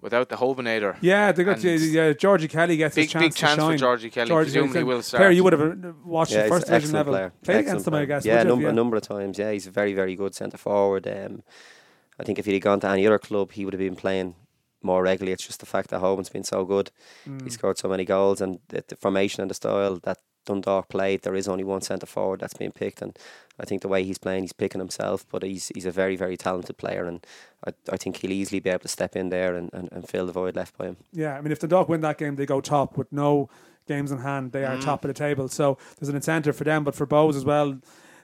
without 0.00 0.28
the 0.28 0.36
Hobanator. 0.36 0.96
yeah, 1.00 1.32
they 1.32 1.44
got 1.44 1.56
And 1.62 1.64
yeah, 1.64 2.02
yeah, 2.06 2.12
Georgie 2.12 2.48
Kelly 2.48 2.76
gets 2.76 2.94
Big 2.94 3.04
his 3.04 3.12
chance 3.12 3.22
big 3.24 3.32
to 3.32 3.38
chance 3.38 3.60
shine. 3.60 3.72
for 3.72 3.76
Georgie 3.78 4.10
Kelly. 4.10 4.28
Georgie 4.28 4.44
Presumably 4.52 4.72
Kelly. 4.74 4.84
will 4.84 5.02
start. 5.02 5.20
Player 5.20 5.30
you 5.30 5.44
would 5.44 5.52
have 5.52 5.94
watched 6.04 6.32
Yeah, 6.32 6.38
at 6.38 6.44
he's 6.44 6.50
first 6.52 6.66
division 6.66 6.76
excellent 6.88 6.94
level. 7.06 7.12
player. 7.12 7.32
Played 7.42 7.54
Excellent 7.56 7.68
against 7.68 7.84
them, 7.84 7.94
I 7.94 8.04
guess. 8.06 8.24
Yeah, 8.24 8.34
would 8.38 8.42
you? 8.42 8.48
number, 8.48 8.68
a 8.68 8.72
number 8.72 8.96
of 8.96 9.02
times. 9.02 9.38
Yeah, 9.38 9.52
he's 9.52 9.66
a 9.66 9.70
very, 9.70 9.92
very 9.94 10.14
good 10.16 10.34
centre 10.34 10.56
forward. 10.58 11.06
Um, 11.06 11.42
I 12.18 12.24
think 12.24 12.38
if 12.38 12.46
he'd 12.46 12.60
gone 12.60 12.80
to 12.80 12.88
any 12.88 13.06
other 13.06 13.18
club, 13.18 13.52
he 13.52 13.64
would 13.64 13.74
have 13.74 13.78
been 13.80 13.96
playing 13.96 14.34
more 14.82 15.02
regularly. 15.02 15.32
It's 15.32 15.46
just 15.46 15.60
the 15.60 15.66
fact 15.66 15.90
that 15.90 16.00
Hoban's 16.00 16.30
been 16.30 16.44
so 16.44 16.64
good. 16.64 16.90
Mm. 17.28 17.42
He 17.44 17.50
scored 17.50 17.78
so 17.78 17.88
many 17.88 18.04
goals, 18.04 18.40
and 18.40 18.58
the, 18.68 18.82
the 18.88 18.96
formation 18.96 19.42
and 19.42 19.50
the 19.50 19.54
style 19.54 19.98
that 20.04 20.18
Dundalk 20.46 20.88
played, 20.88 21.22
there 21.22 21.34
is 21.34 21.48
only 21.48 21.64
one 21.64 21.80
centre 21.82 22.06
forward 22.06 22.40
that's 22.40 22.54
been 22.54 22.72
picked, 22.72 23.02
and 23.02 23.16
I 23.58 23.64
think 23.64 23.82
the 23.82 23.88
way 23.88 24.04
he's 24.04 24.18
playing, 24.18 24.44
he's 24.44 24.52
picking 24.52 24.78
himself. 24.80 25.26
But 25.30 25.42
he's 25.42 25.68
he's 25.74 25.86
a 25.86 25.90
very, 25.90 26.16
very 26.16 26.36
talented 26.36 26.76
player, 26.78 27.04
and 27.06 27.24
I, 27.66 27.72
I 27.92 27.96
think 27.96 28.16
he'll 28.16 28.32
easily 28.32 28.60
be 28.60 28.70
able 28.70 28.80
to 28.80 28.88
step 28.88 29.16
in 29.16 29.28
there 29.28 29.54
and, 29.54 29.70
and, 29.72 29.88
and 29.92 30.08
fill 30.08 30.26
the 30.26 30.32
void 30.32 30.56
left 30.56 30.76
by 30.78 30.86
him. 30.86 30.96
Yeah, 31.12 31.36
I 31.36 31.40
mean, 31.40 31.52
if 31.52 31.60
the 31.60 31.68
Dundalk 31.68 31.88
win 31.88 32.00
that 32.00 32.18
game, 32.18 32.36
they 32.36 32.46
go 32.46 32.60
top 32.60 32.96
with 32.96 33.12
no 33.12 33.48
games 33.86 34.10
in 34.12 34.18
hand. 34.18 34.52
They 34.52 34.64
are 34.64 34.76
Mm. 34.76 34.84
top 34.84 35.04
of 35.04 35.08
the 35.08 35.14
table, 35.14 35.48
so 35.48 35.76
there's 35.98 36.08
an 36.08 36.16
incentive 36.16 36.56
for 36.56 36.64
them. 36.64 36.84
But 36.84 36.94
for 36.94 37.06
Bohs 37.06 37.36
as 37.36 37.44
well, 37.44 37.78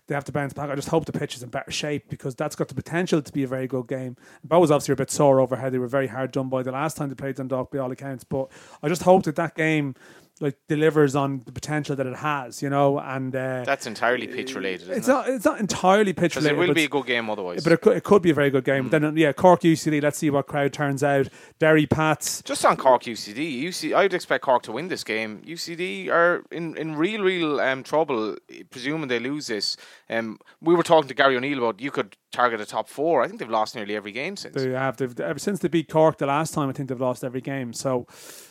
they 0.07 0.15
have 0.15 0.25
to 0.25 0.33
bounce 0.33 0.53
back. 0.53 0.71
I 0.71 0.75
just 0.77 0.89
hope 0.89 1.05
the 1.05 1.13
pitch 1.13 1.35
is 1.35 1.43
in 1.43 1.49
better 1.49 1.73
shape 1.73 2.09
because 2.09 2.37
that's 2.37 2.55
got 2.55 2.69
the 2.69 2.75
potential 2.77 3.21
to 3.21 3.33
be 3.33 3.43
a 3.43 3.49
very 3.49 3.67
good 3.67 3.89
game. 3.89 4.17
Bohs 4.47 4.71
obviously 4.71 4.93
are 4.93 4.95
a 4.95 4.97
bit 4.97 5.11
sore 5.11 5.41
over 5.41 5.57
how 5.57 5.69
they 5.69 5.79
were 5.79 5.89
very 5.89 6.07
hard 6.07 6.31
done 6.31 6.49
by 6.49 6.63
the 6.63 6.71
last 6.71 6.97
time 6.97 7.09
they 7.09 7.17
played 7.17 7.35
Dundalk, 7.35 7.73
by 7.73 7.79
all 7.79 7.91
accounts. 7.91 8.23
But 8.23 8.49
I 8.83 8.89
just 8.89 9.03
hope 9.03 9.25
that 9.25 9.35
that 9.37 9.57
game 9.57 9.97
like 10.41 10.57
delivers 10.69 11.17
on 11.17 11.43
the 11.47 11.53
potential 11.53 11.97
that 11.97 12.07
it 12.07 12.17
has, 12.17 12.63
you 12.63 12.69
know. 12.69 12.99
And 12.99 13.35
uh, 13.35 13.65
That's 13.65 13.87
entirely 13.87 14.27
pitch 14.27 14.55
related. 14.55 14.83
Isn't 14.83 14.97
it's 14.99 15.09
it? 15.09 15.11
not 15.11 15.29
it's 15.29 15.45
not 15.45 15.61
entirely 15.61 16.13
pitch 16.13 16.37
related. 16.37 16.57
it 16.57 16.59
will 16.59 16.67
but 16.69 16.77
be 16.77 16.85
a 16.85 16.89
good 16.89 17.07
game 17.07 17.31
otherwise. 17.31 17.65
but 17.65 17.73
it 17.73 17.81
could, 17.81 17.97
it 17.97 18.05
could 18.05 18.23
be 18.23 18.31
a 18.31 18.35
very 18.35 18.51
good 18.51 18.65
game. 18.65 18.89
But 18.89 19.01
then, 19.01 19.17
yeah, 19.17 19.33
Cork 19.33 19.63
UCD. 19.63 20.03
Let's 20.03 20.19
see 20.19 20.31
what 20.31 20.47
crowd 20.47 20.73
turns 20.73 21.03
out. 21.03 21.29
Derry 21.59 21.87
Pats. 21.87 22.43
Just 22.43 22.65
on 22.65 22.77
Cork 22.77 23.05
UCD, 23.05 23.63
UC, 23.63 23.95
I'd 23.97 24.13
expect 24.13 24.45
Cork 24.45 24.63
to 24.65 24.73
win 24.73 24.89
this 24.89 25.05
game. 25.05 25.43
UCD 25.47 26.11
are 26.11 26.43
in, 26.51 26.77
in 26.77 26.97
real, 26.97 27.23
real 27.23 27.61
um, 27.61 27.83
trouble, 27.83 28.37
presuming 28.71 29.09
they 29.09 29.19
lose 29.19 29.47
this. 29.47 29.77
Um, 30.11 30.39
we 30.61 30.75
were 30.75 30.83
talking 30.83 31.09
to 31.09 31.15
Gary 31.15 31.37
O'Neill 31.37 31.59
about 31.59 31.81
you 31.81 31.91
could 31.91 32.17
target 32.31 32.61
a 32.61 32.67
top 32.67 32.89
four. 32.89 33.23
I 33.23 33.27
think 33.29 33.41
they've 33.41 33.49
lost 33.49 33.75
nearly 33.75 33.97
every 33.97 34.13
game 34.13 34.37
since. 34.37 34.55
They 34.55 34.71
have. 34.71 34.99
They've 34.99 35.19
ever 35.19 35.39
since 35.39 35.61
they 35.61 35.69
beat 35.69 35.89
Cork 35.89 36.19
the 36.19 36.27
last 36.27 36.53
time. 36.53 36.69
I 36.69 36.73
think 36.73 36.89
they've 36.91 37.01
lost 37.01 37.25
every 37.25 37.41
game. 37.41 37.73
So 37.73 38.07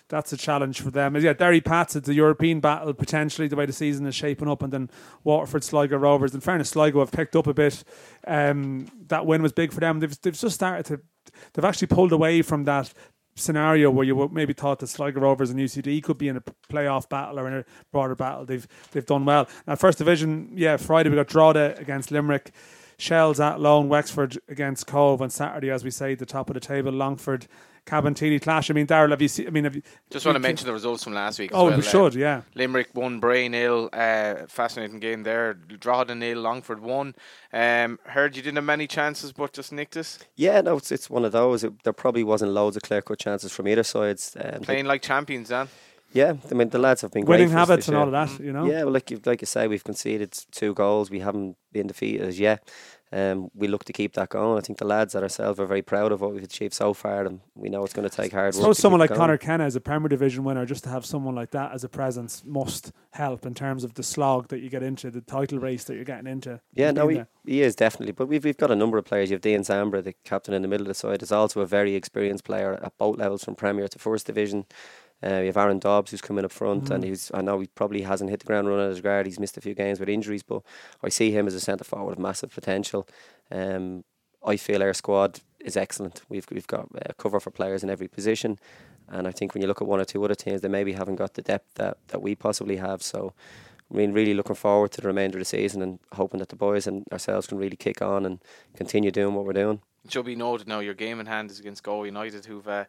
that's 0.10 0.32
a 0.32 0.38
challenge 0.38 0.82
for 0.82 0.92
them. 0.92 1.16
Yeah, 1.16 1.34
Derry 1.34 1.62
Pats. 1.62 1.96
It's 1.96 2.10
a 2.10 2.14
European 2.14 2.60
battle 2.60 2.94
potentially 2.94 3.48
the 3.48 3.56
way 3.56 3.66
the 3.66 3.74
season 3.74 4.06
is 4.06 4.16
shaping 4.16 4.48
up, 4.48 4.62
and 4.62 4.72
then 4.72 4.90
Waterford 5.24 5.64
Sligo 5.64 5.98
Rovers. 5.98 6.34
In 6.34 6.42
fairness, 6.42 6.70
Sligo 6.70 7.00
have 7.00 7.12
picked 7.12 7.36
up 7.36 7.48
a 7.48 7.54
bit. 7.54 7.84
Um, 8.28 8.88
that 9.08 9.26
win 9.26 9.42
was 9.42 9.54
big 9.54 9.74
for 9.74 9.80
them. 9.80 10.00
They've 10.00 10.22
they've 10.22 10.38
just 10.38 10.56
started 10.56 10.86
to. 10.88 11.02
They've 11.54 11.66
actually 11.66 11.88
pulled 11.88 12.12
away 12.12 12.42
from 12.42 12.66
that 12.66 12.94
scenario 13.36 13.92
where 13.92 14.06
you 14.06 14.30
maybe 14.32 14.54
thought 14.54 14.80
that 14.80 14.88
Sligo 14.88 15.20
Rovers 15.20 15.50
and 15.50 15.60
UCD 15.60 16.02
could 16.02 16.18
be 16.18 16.30
in 16.30 16.38
a 16.38 16.44
playoff 16.70 17.10
battle 17.10 17.40
or 17.40 17.48
in 17.48 17.54
a 17.54 17.66
broader 17.92 18.16
battle. 18.16 18.46
They've 18.46 18.68
they've 18.92 19.06
done 19.06 19.26
well. 19.26 19.48
Now 19.68 19.76
first 19.76 19.98
division, 19.98 20.52
yeah, 20.56 20.78
Friday 20.78 21.10
we 21.10 21.16
got 21.16 21.28
Drogheda 21.28 21.76
against 21.78 22.12
Limerick. 22.12 22.52
Shels 22.98 23.42
at 23.42 23.60
Lone, 23.60 23.90
Wexford 23.90 24.38
against 24.48 24.88
Cobh 24.88 25.22
on 25.22 25.30
Saturday, 25.30 25.70
as 25.70 25.84
we 25.84 25.92
say, 25.92 26.16
the 26.16 26.26
top 26.26 26.50
of 26.50 26.54
the 26.54 26.62
table. 26.62 26.94
Longford, 26.94 27.46
Cabinteely 27.86 28.40
clash. 28.42 28.72
I 28.72 28.74
mean, 28.74 28.88
Daryl, 28.88 29.12
have 29.12 29.22
you 29.22 29.28
seen? 29.28 29.48
I 29.48 29.52
mean, 29.52 29.64
have 29.66 29.76
you? 29.76 29.84
Just 30.10 30.26
want 30.26 30.36
to 30.36 30.40
mention 30.40 30.66
the 30.66 30.74
results 30.74 31.04
from 31.04 31.14
last 31.14 31.38
week. 31.38 31.52
As 31.52 31.56
Oh, 31.56 31.66
well. 31.66 31.74
we 31.78 31.86
Uh, 31.86 31.90
should, 31.90 32.16
yeah. 32.16 32.42
Limerick 32.56 32.90
won, 32.96 33.20
Bray 33.20 33.48
nil. 33.48 33.90
Uh, 33.94 34.48
fascinating 34.48 35.00
game 35.00 35.22
there. 35.24 35.54
Drogheda 35.54 36.16
nil, 36.16 36.40
Longford 36.40 36.80
won. 36.80 37.14
Um, 37.54 38.00
heard 38.06 38.36
you 38.36 38.42
didn't 38.42 38.56
have 38.56 38.66
many 38.66 38.88
chances, 38.88 39.32
but 39.34 39.54
just 39.54 39.72
nicked 39.72 39.96
it. 39.98 40.18
Yeah, 40.36 40.62
no, 40.62 40.78
it's 40.78 40.92
it's 40.92 41.10
one 41.10 41.26
of 41.26 41.32
those. 41.32 41.64
It, 41.64 41.84
there 41.84 41.94
probably 41.94 42.24
wasn't 42.24 42.52
loads 42.54 42.76
of 42.76 42.82
clear 42.82 43.02
cut 43.04 43.20
chances 43.20 43.52
from 43.52 43.68
either 43.68 43.84
sides. 43.84 44.36
Um, 44.44 44.62
Playing 44.62 44.86
like 44.86 45.04
champions, 45.04 45.50
Dan. 45.50 45.68
yeah, 46.12 46.34
I 46.50 46.54
mean 46.56 46.70
the 46.70 46.80
lads 46.80 47.02
have 47.02 47.12
been 47.12 47.26
Winning 47.26 47.50
great 47.50 47.54
for 47.54 47.60
us 47.60 47.68
habits 47.70 47.86
this 47.86 47.90
and 47.90 47.98
all 47.98 48.08
of 48.08 48.12
that, 48.14 48.44
you 48.44 48.52
know? 48.52 48.66
Yeah, 48.66 48.84
well, 48.86 48.94
like 48.94 49.12
you, 49.12 49.22
like 49.26 49.42
you 49.42 49.46
say, 49.48 49.68
we've 49.68 49.84
conceded 49.84 50.32
two 50.52 50.74
goals. 50.74 51.12
We 51.12 51.20
haven't 51.20 51.56
been 51.72 51.88
defeated 51.88 52.22
as 52.28 52.40
yet. 52.40 52.68
Um, 53.12 53.50
we 53.54 53.68
look 53.68 53.84
to 53.86 53.94
keep 53.94 54.14
that 54.14 54.30
going. 54.30 54.58
I 54.58 54.62
think 54.62 54.80
the 54.80 54.86
lads 54.86 55.16
and 55.16 55.24
ourselves 55.24 55.60
are 55.60 55.66
very 55.66 55.82
proud 55.82 56.12
of 56.12 56.22
what 56.22 56.34
we've 56.34 56.44
achieved 56.44 56.74
so 56.74 56.94
far, 56.94 57.26
and 57.26 57.40
we 57.54 57.70
know 57.70 57.84
it's 57.84 57.94
going 57.94 58.10
to 58.10 58.16
take 58.16 58.32
hard 58.32 58.56
work. 58.56 58.68
to 58.68 58.74
someone 58.74 59.00
like 59.00 59.10
going. 59.10 59.20
Conor 59.20 59.38
Kenna 59.38 59.64
as 59.64 59.76
a 59.76 59.82
Premier 59.82 60.10
Division 60.10 60.44
winner, 60.44 60.66
just 60.66 60.84
to 60.86 60.90
have 60.90 61.06
someone 61.06 61.36
like 61.36 61.52
that 61.52 61.72
as 61.72 61.84
a 61.84 61.90
presence 61.90 62.44
must 62.46 62.92
help 63.12 63.46
in 63.46 63.54
terms 63.54 63.84
of 63.84 63.94
the 63.94 64.04
slog 64.04 64.48
that 64.50 64.60
you 64.60 64.70
get 64.70 64.84
into, 64.84 65.12
the 65.12 65.22
title 65.22 65.60
race 65.60 65.84
that 65.86 65.96
you're 65.96 66.04
getting 66.04 66.28
into. 66.28 66.60
Yeah, 66.74 66.92
no, 66.92 67.08
he, 67.08 67.22
he 67.46 67.62
is 67.62 67.76
definitely. 67.76 68.14
But 68.14 68.28
we've 68.28 68.44
we've 68.44 68.58
got 68.58 68.72
a 68.72 68.76
number 68.76 68.98
of 68.98 69.06
players. 69.06 69.30
You 69.30 69.36
have 69.36 69.42
Dean 69.42 69.62
Zambra, 69.62 70.04
the 70.04 70.14
captain 70.24 70.54
in 70.54 70.62
the 70.62 70.68
middle 70.68 70.86
of 70.86 70.90
the 70.90 70.96
side, 70.96 71.22
is 71.22 71.32
also 71.32 71.62
a 71.62 71.68
very 71.68 71.96
experienced 71.96 72.44
player 72.44 72.74
at 72.84 72.98
both 72.98 73.18
levels, 73.18 73.44
from 73.44 73.56
Premier 73.56 73.88
to 73.88 74.00
First 74.00 74.26
Division. 74.26 74.66
Uh, 75.26 75.40
we 75.42 75.48
have 75.48 75.58
Aaron 75.58 75.80
Dobbs 75.80 76.12
who's 76.12 76.22
coming 76.22 76.46
up 76.46 76.52
front, 76.52 76.92
and 76.92 77.04
Mm. 77.04 77.08
he's 77.08 77.32
I 77.34 77.42
know 77.42 77.60
he 77.60 77.68
probably 77.68 78.02
hasn't 78.04 78.30
hit 78.30 78.40
the 78.42 78.46
ground 78.46 78.68
running 78.68 78.92
as 78.92 79.02
guard. 79.02 79.26
He's 79.26 79.40
missed 79.40 79.58
a 79.58 79.62
few 79.62 79.74
games 79.74 80.00
with 80.00 80.08
injuries, 80.10 80.44
but 80.44 80.62
I 81.02 81.10
see 81.10 81.32
him 81.32 81.48
as 81.48 81.56
a 81.56 81.60
centre 81.60 81.84
forward 81.84 82.12
with 82.12 82.20
massive 82.20 82.52
potential. 82.54 83.08
Um, 83.52 84.04
I 84.46 84.58
feel 84.58 84.84
our 84.84 84.94
squad 84.94 85.40
is 85.60 85.76
excellent. 85.76 86.22
We've 86.30 86.46
we've 86.52 86.68
got 86.68 86.88
uh, 86.96 87.14
cover 87.18 87.40
for 87.40 87.50
players 87.52 87.84
in 87.84 87.90
every 87.90 88.08
position, 88.08 88.60
and 89.08 89.28
I 89.28 89.32
think 89.32 89.54
when 89.54 89.62
you 89.62 89.68
look 89.68 89.82
at 89.82 89.88
one 89.88 90.00
or 90.00 90.06
two 90.06 90.24
other 90.24 90.36
teams, 90.36 90.62
they 90.62 90.68
maybe 90.70 90.94
haven't 90.94 91.16
got 91.16 91.34
the 91.34 91.42
depth 91.42 91.74
that, 91.76 91.98
that 92.10 92.22
we 92.22 92.36
possibly 92.36 92.76
have. 92.78 93.02
So, 93.02 93.34
I 93.92 93.98
mean, 93.98 94.14
really 94.14 94.36
looking 94.36 94.56
forward 94.56 94.92
to 94.92 95.02
the 95.02 95.08
remainder 95.08 95.38
of 95.38 95.42
the 95.42 95.46
season 95.46 95.82
and 95.82 96.00
hoping 96.14 96.40
that 96.40 96.50
the 96.50 96.56
boys 96.56 96.86
and 96.88 97.04
ourselves 97.12 97.48
can 97.48 97.58
really 97.58 97.78
kick 97.78 98.02
on 98.02 98.26
and 98.26 98.40
continue 98.76 99.10
doing 99.12 99.34
what 99.34 99.46
we're 99.46 99.54
doing. 99.54 99.82
It 100.04 100.12
should 100.12 100.26
be 100.26 100.36
noted 100.36 100.68
now 100.68 100.80
your 100.82 100.94
game 100.94 101.20
in 101.20 101.26
hand 101.26 101.50
is 101.50 101.60
against 101.60 101.82
Go 101.82 102.04
United, 102.04 102.46
who've 102.46 102.68
uh, 102.68 102.86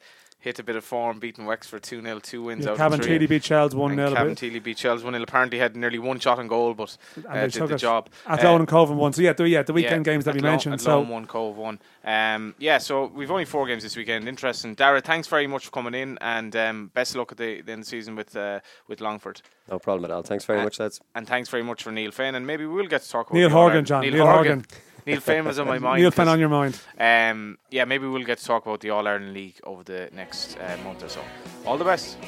hit 0.47 0.61
a 0.61 0.63
bit 0.63 0.77
of 0.77 0.85
form, 0.85 1.19
beating 1.19 1.45
Wexford 1.45 1.83
2 1.83 2.01
0, 2.03 2.21
two 2.21 2.41
wins 2.45 2.65
Yeah, 2.65 2.71
out 2.79 2.81
of 2.93 3.01
three. 3.01 3.19
Cabinteely 3.19 3.29
beat 3.29 3.43
Shels 3.45 3.75
1 3.75 3.99
and 3.99 4.09
0. 4.09 4.15
Cabinteely 4.15 4.63
beat 4.63 4.77
Chelsea 4.77 5.03
1 5.05 5.13
0. 5.13 5.23
Apparently 5.25 5.59
had 5.59 5.75
nearly 5.77 5.99
one 5.99 6.21
shot 6.21 6.39
on 6.39 6.47
goal, 6.47 6.73
but 6.73 6.97
uh, 7.29 7.49
did 7.49 7.53
the 7.69 7.75
it 7.75 7.79
job. 7.79 8.09
At 8.29 8.45
Uh, 8.45 8.51
Lone 8.51 8.61
and 8.61 8.69
Coven 8.69 8.97
won. 8.97 9.13
So, 9.13 9.23
yeah, 9.23 9.33
the, 9.33 9.49
yeah, 9.49 9.63
the 9.65 9.73
weekend 9.73 10.07
yeah, 10.07 10.13
games 10.13 10.25
that 10.25 10.35
we 10.35 10.41
Lo- 10.41 10.51
mentioned. 10.51 10.75
At 10.75 10.81
So, 10.83 11.01
Lone, 11.01 11.09
one, 11.09 11.27
Cobh 11.27 11.57
one. 11.57 11.81
Um, 12.05 12.55
yeah, 12.59 12.79
so 12.79 13.07
we've 13.07 13.31
only 13.33 13.45
four 13.45 13.67
games 13.67 13.83
this 13.83 13.97
weekend. 13.97 14.29
Interesting. 14.29 14.75
Dara, 14.77 15.01
thanks 15.01 15.27
very 15.27 15.49
much 15.49 15.65
for 15.65 15.73
coming 15.73 15.95
in, 15.95 16.17
and 16.21 16.55
um, 16.55 16.91
best 16.95 17.11
of 17.13 17.17
luck 17.17 17.33
at 17.33 17.39
the, 17.39 17.61
the 17.63 17.73
end 17.73 17.81
of 17.81 17.87
the 17.87 17.91
season 17.91 18.15
with 18.15 18.37
uh, 18.37 18.61
with 18.87 19.01
Longford. 19.01 19.43
No 19.69 19.81
problem 19.81 20.05
at 20.05 20.15
all. 20.15 20.23
Thanks 20.23 20.45
very 20.45 20.61
Uh, 20.61 20.65
much, 20.65 20.79
lads. 20.79 21.01
And 21.17 21.27
thanks 21.27 21.49
very 21.49 21.65
much 21.65 21.83
for 21.83 21.91
Neil 21.91 22.13
Fenn. 22.13 22.37
And 22.37 22.47
maybe 22.47 22.65
we'll 22.67 22.87
get 22.87 23.03
to 23.03 23.11
talk 23.11 23.27
about 23.31 23.37
Neil 23.37 23.49
the 23.49 23.55
Horgan, 23.57 23.85
John. 23.85 24.03
Neil, 24.03 24.13
Neil 24.13 24.27
Horgan. 24.27 24.53
Horgan. 24.61 24.65
Neil 25.07 25.21
Fenn 25.21 25.45
was 25.45 25.59
on 25.59 25.67
my 25.69 25.79
mind. 25.79 26.03
Neil 26.03 26.11
Fenn 26.11 26.27
'cause, 26.27 26.33
on 26.33 26.41
your 26.41 26.49
mind. 26.49 26.81
Um, 26.99 27.59
yeah, 27.71 27.85
maybe 27.85 28.07
we'll 28.07 28.25
get 28.25 28.39
to 28.39 28.45
talk 28.45 28.67
about 28.67 28.81
the 28.81 28.91
All 28.91 29.07
Ireland 29.07 29.33
League 29.35 29.61
over 29.65 29.83
the 29.85 30.09
next 30.13 30.57
uh, 30.59 30.77
month 30.83 31.05
or 31.05 31.09
so. 31.09 31.21
All 31.65 31.79
the 31.79 31.85
best. 31.85 32.19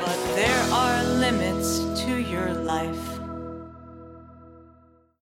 But 0.00 0.16
there 0.34 0.72
are 0.72 1.04
limits 1.04 1.78
to 2.04 2.16
your 2.20 2.52
life. 2.52 3.13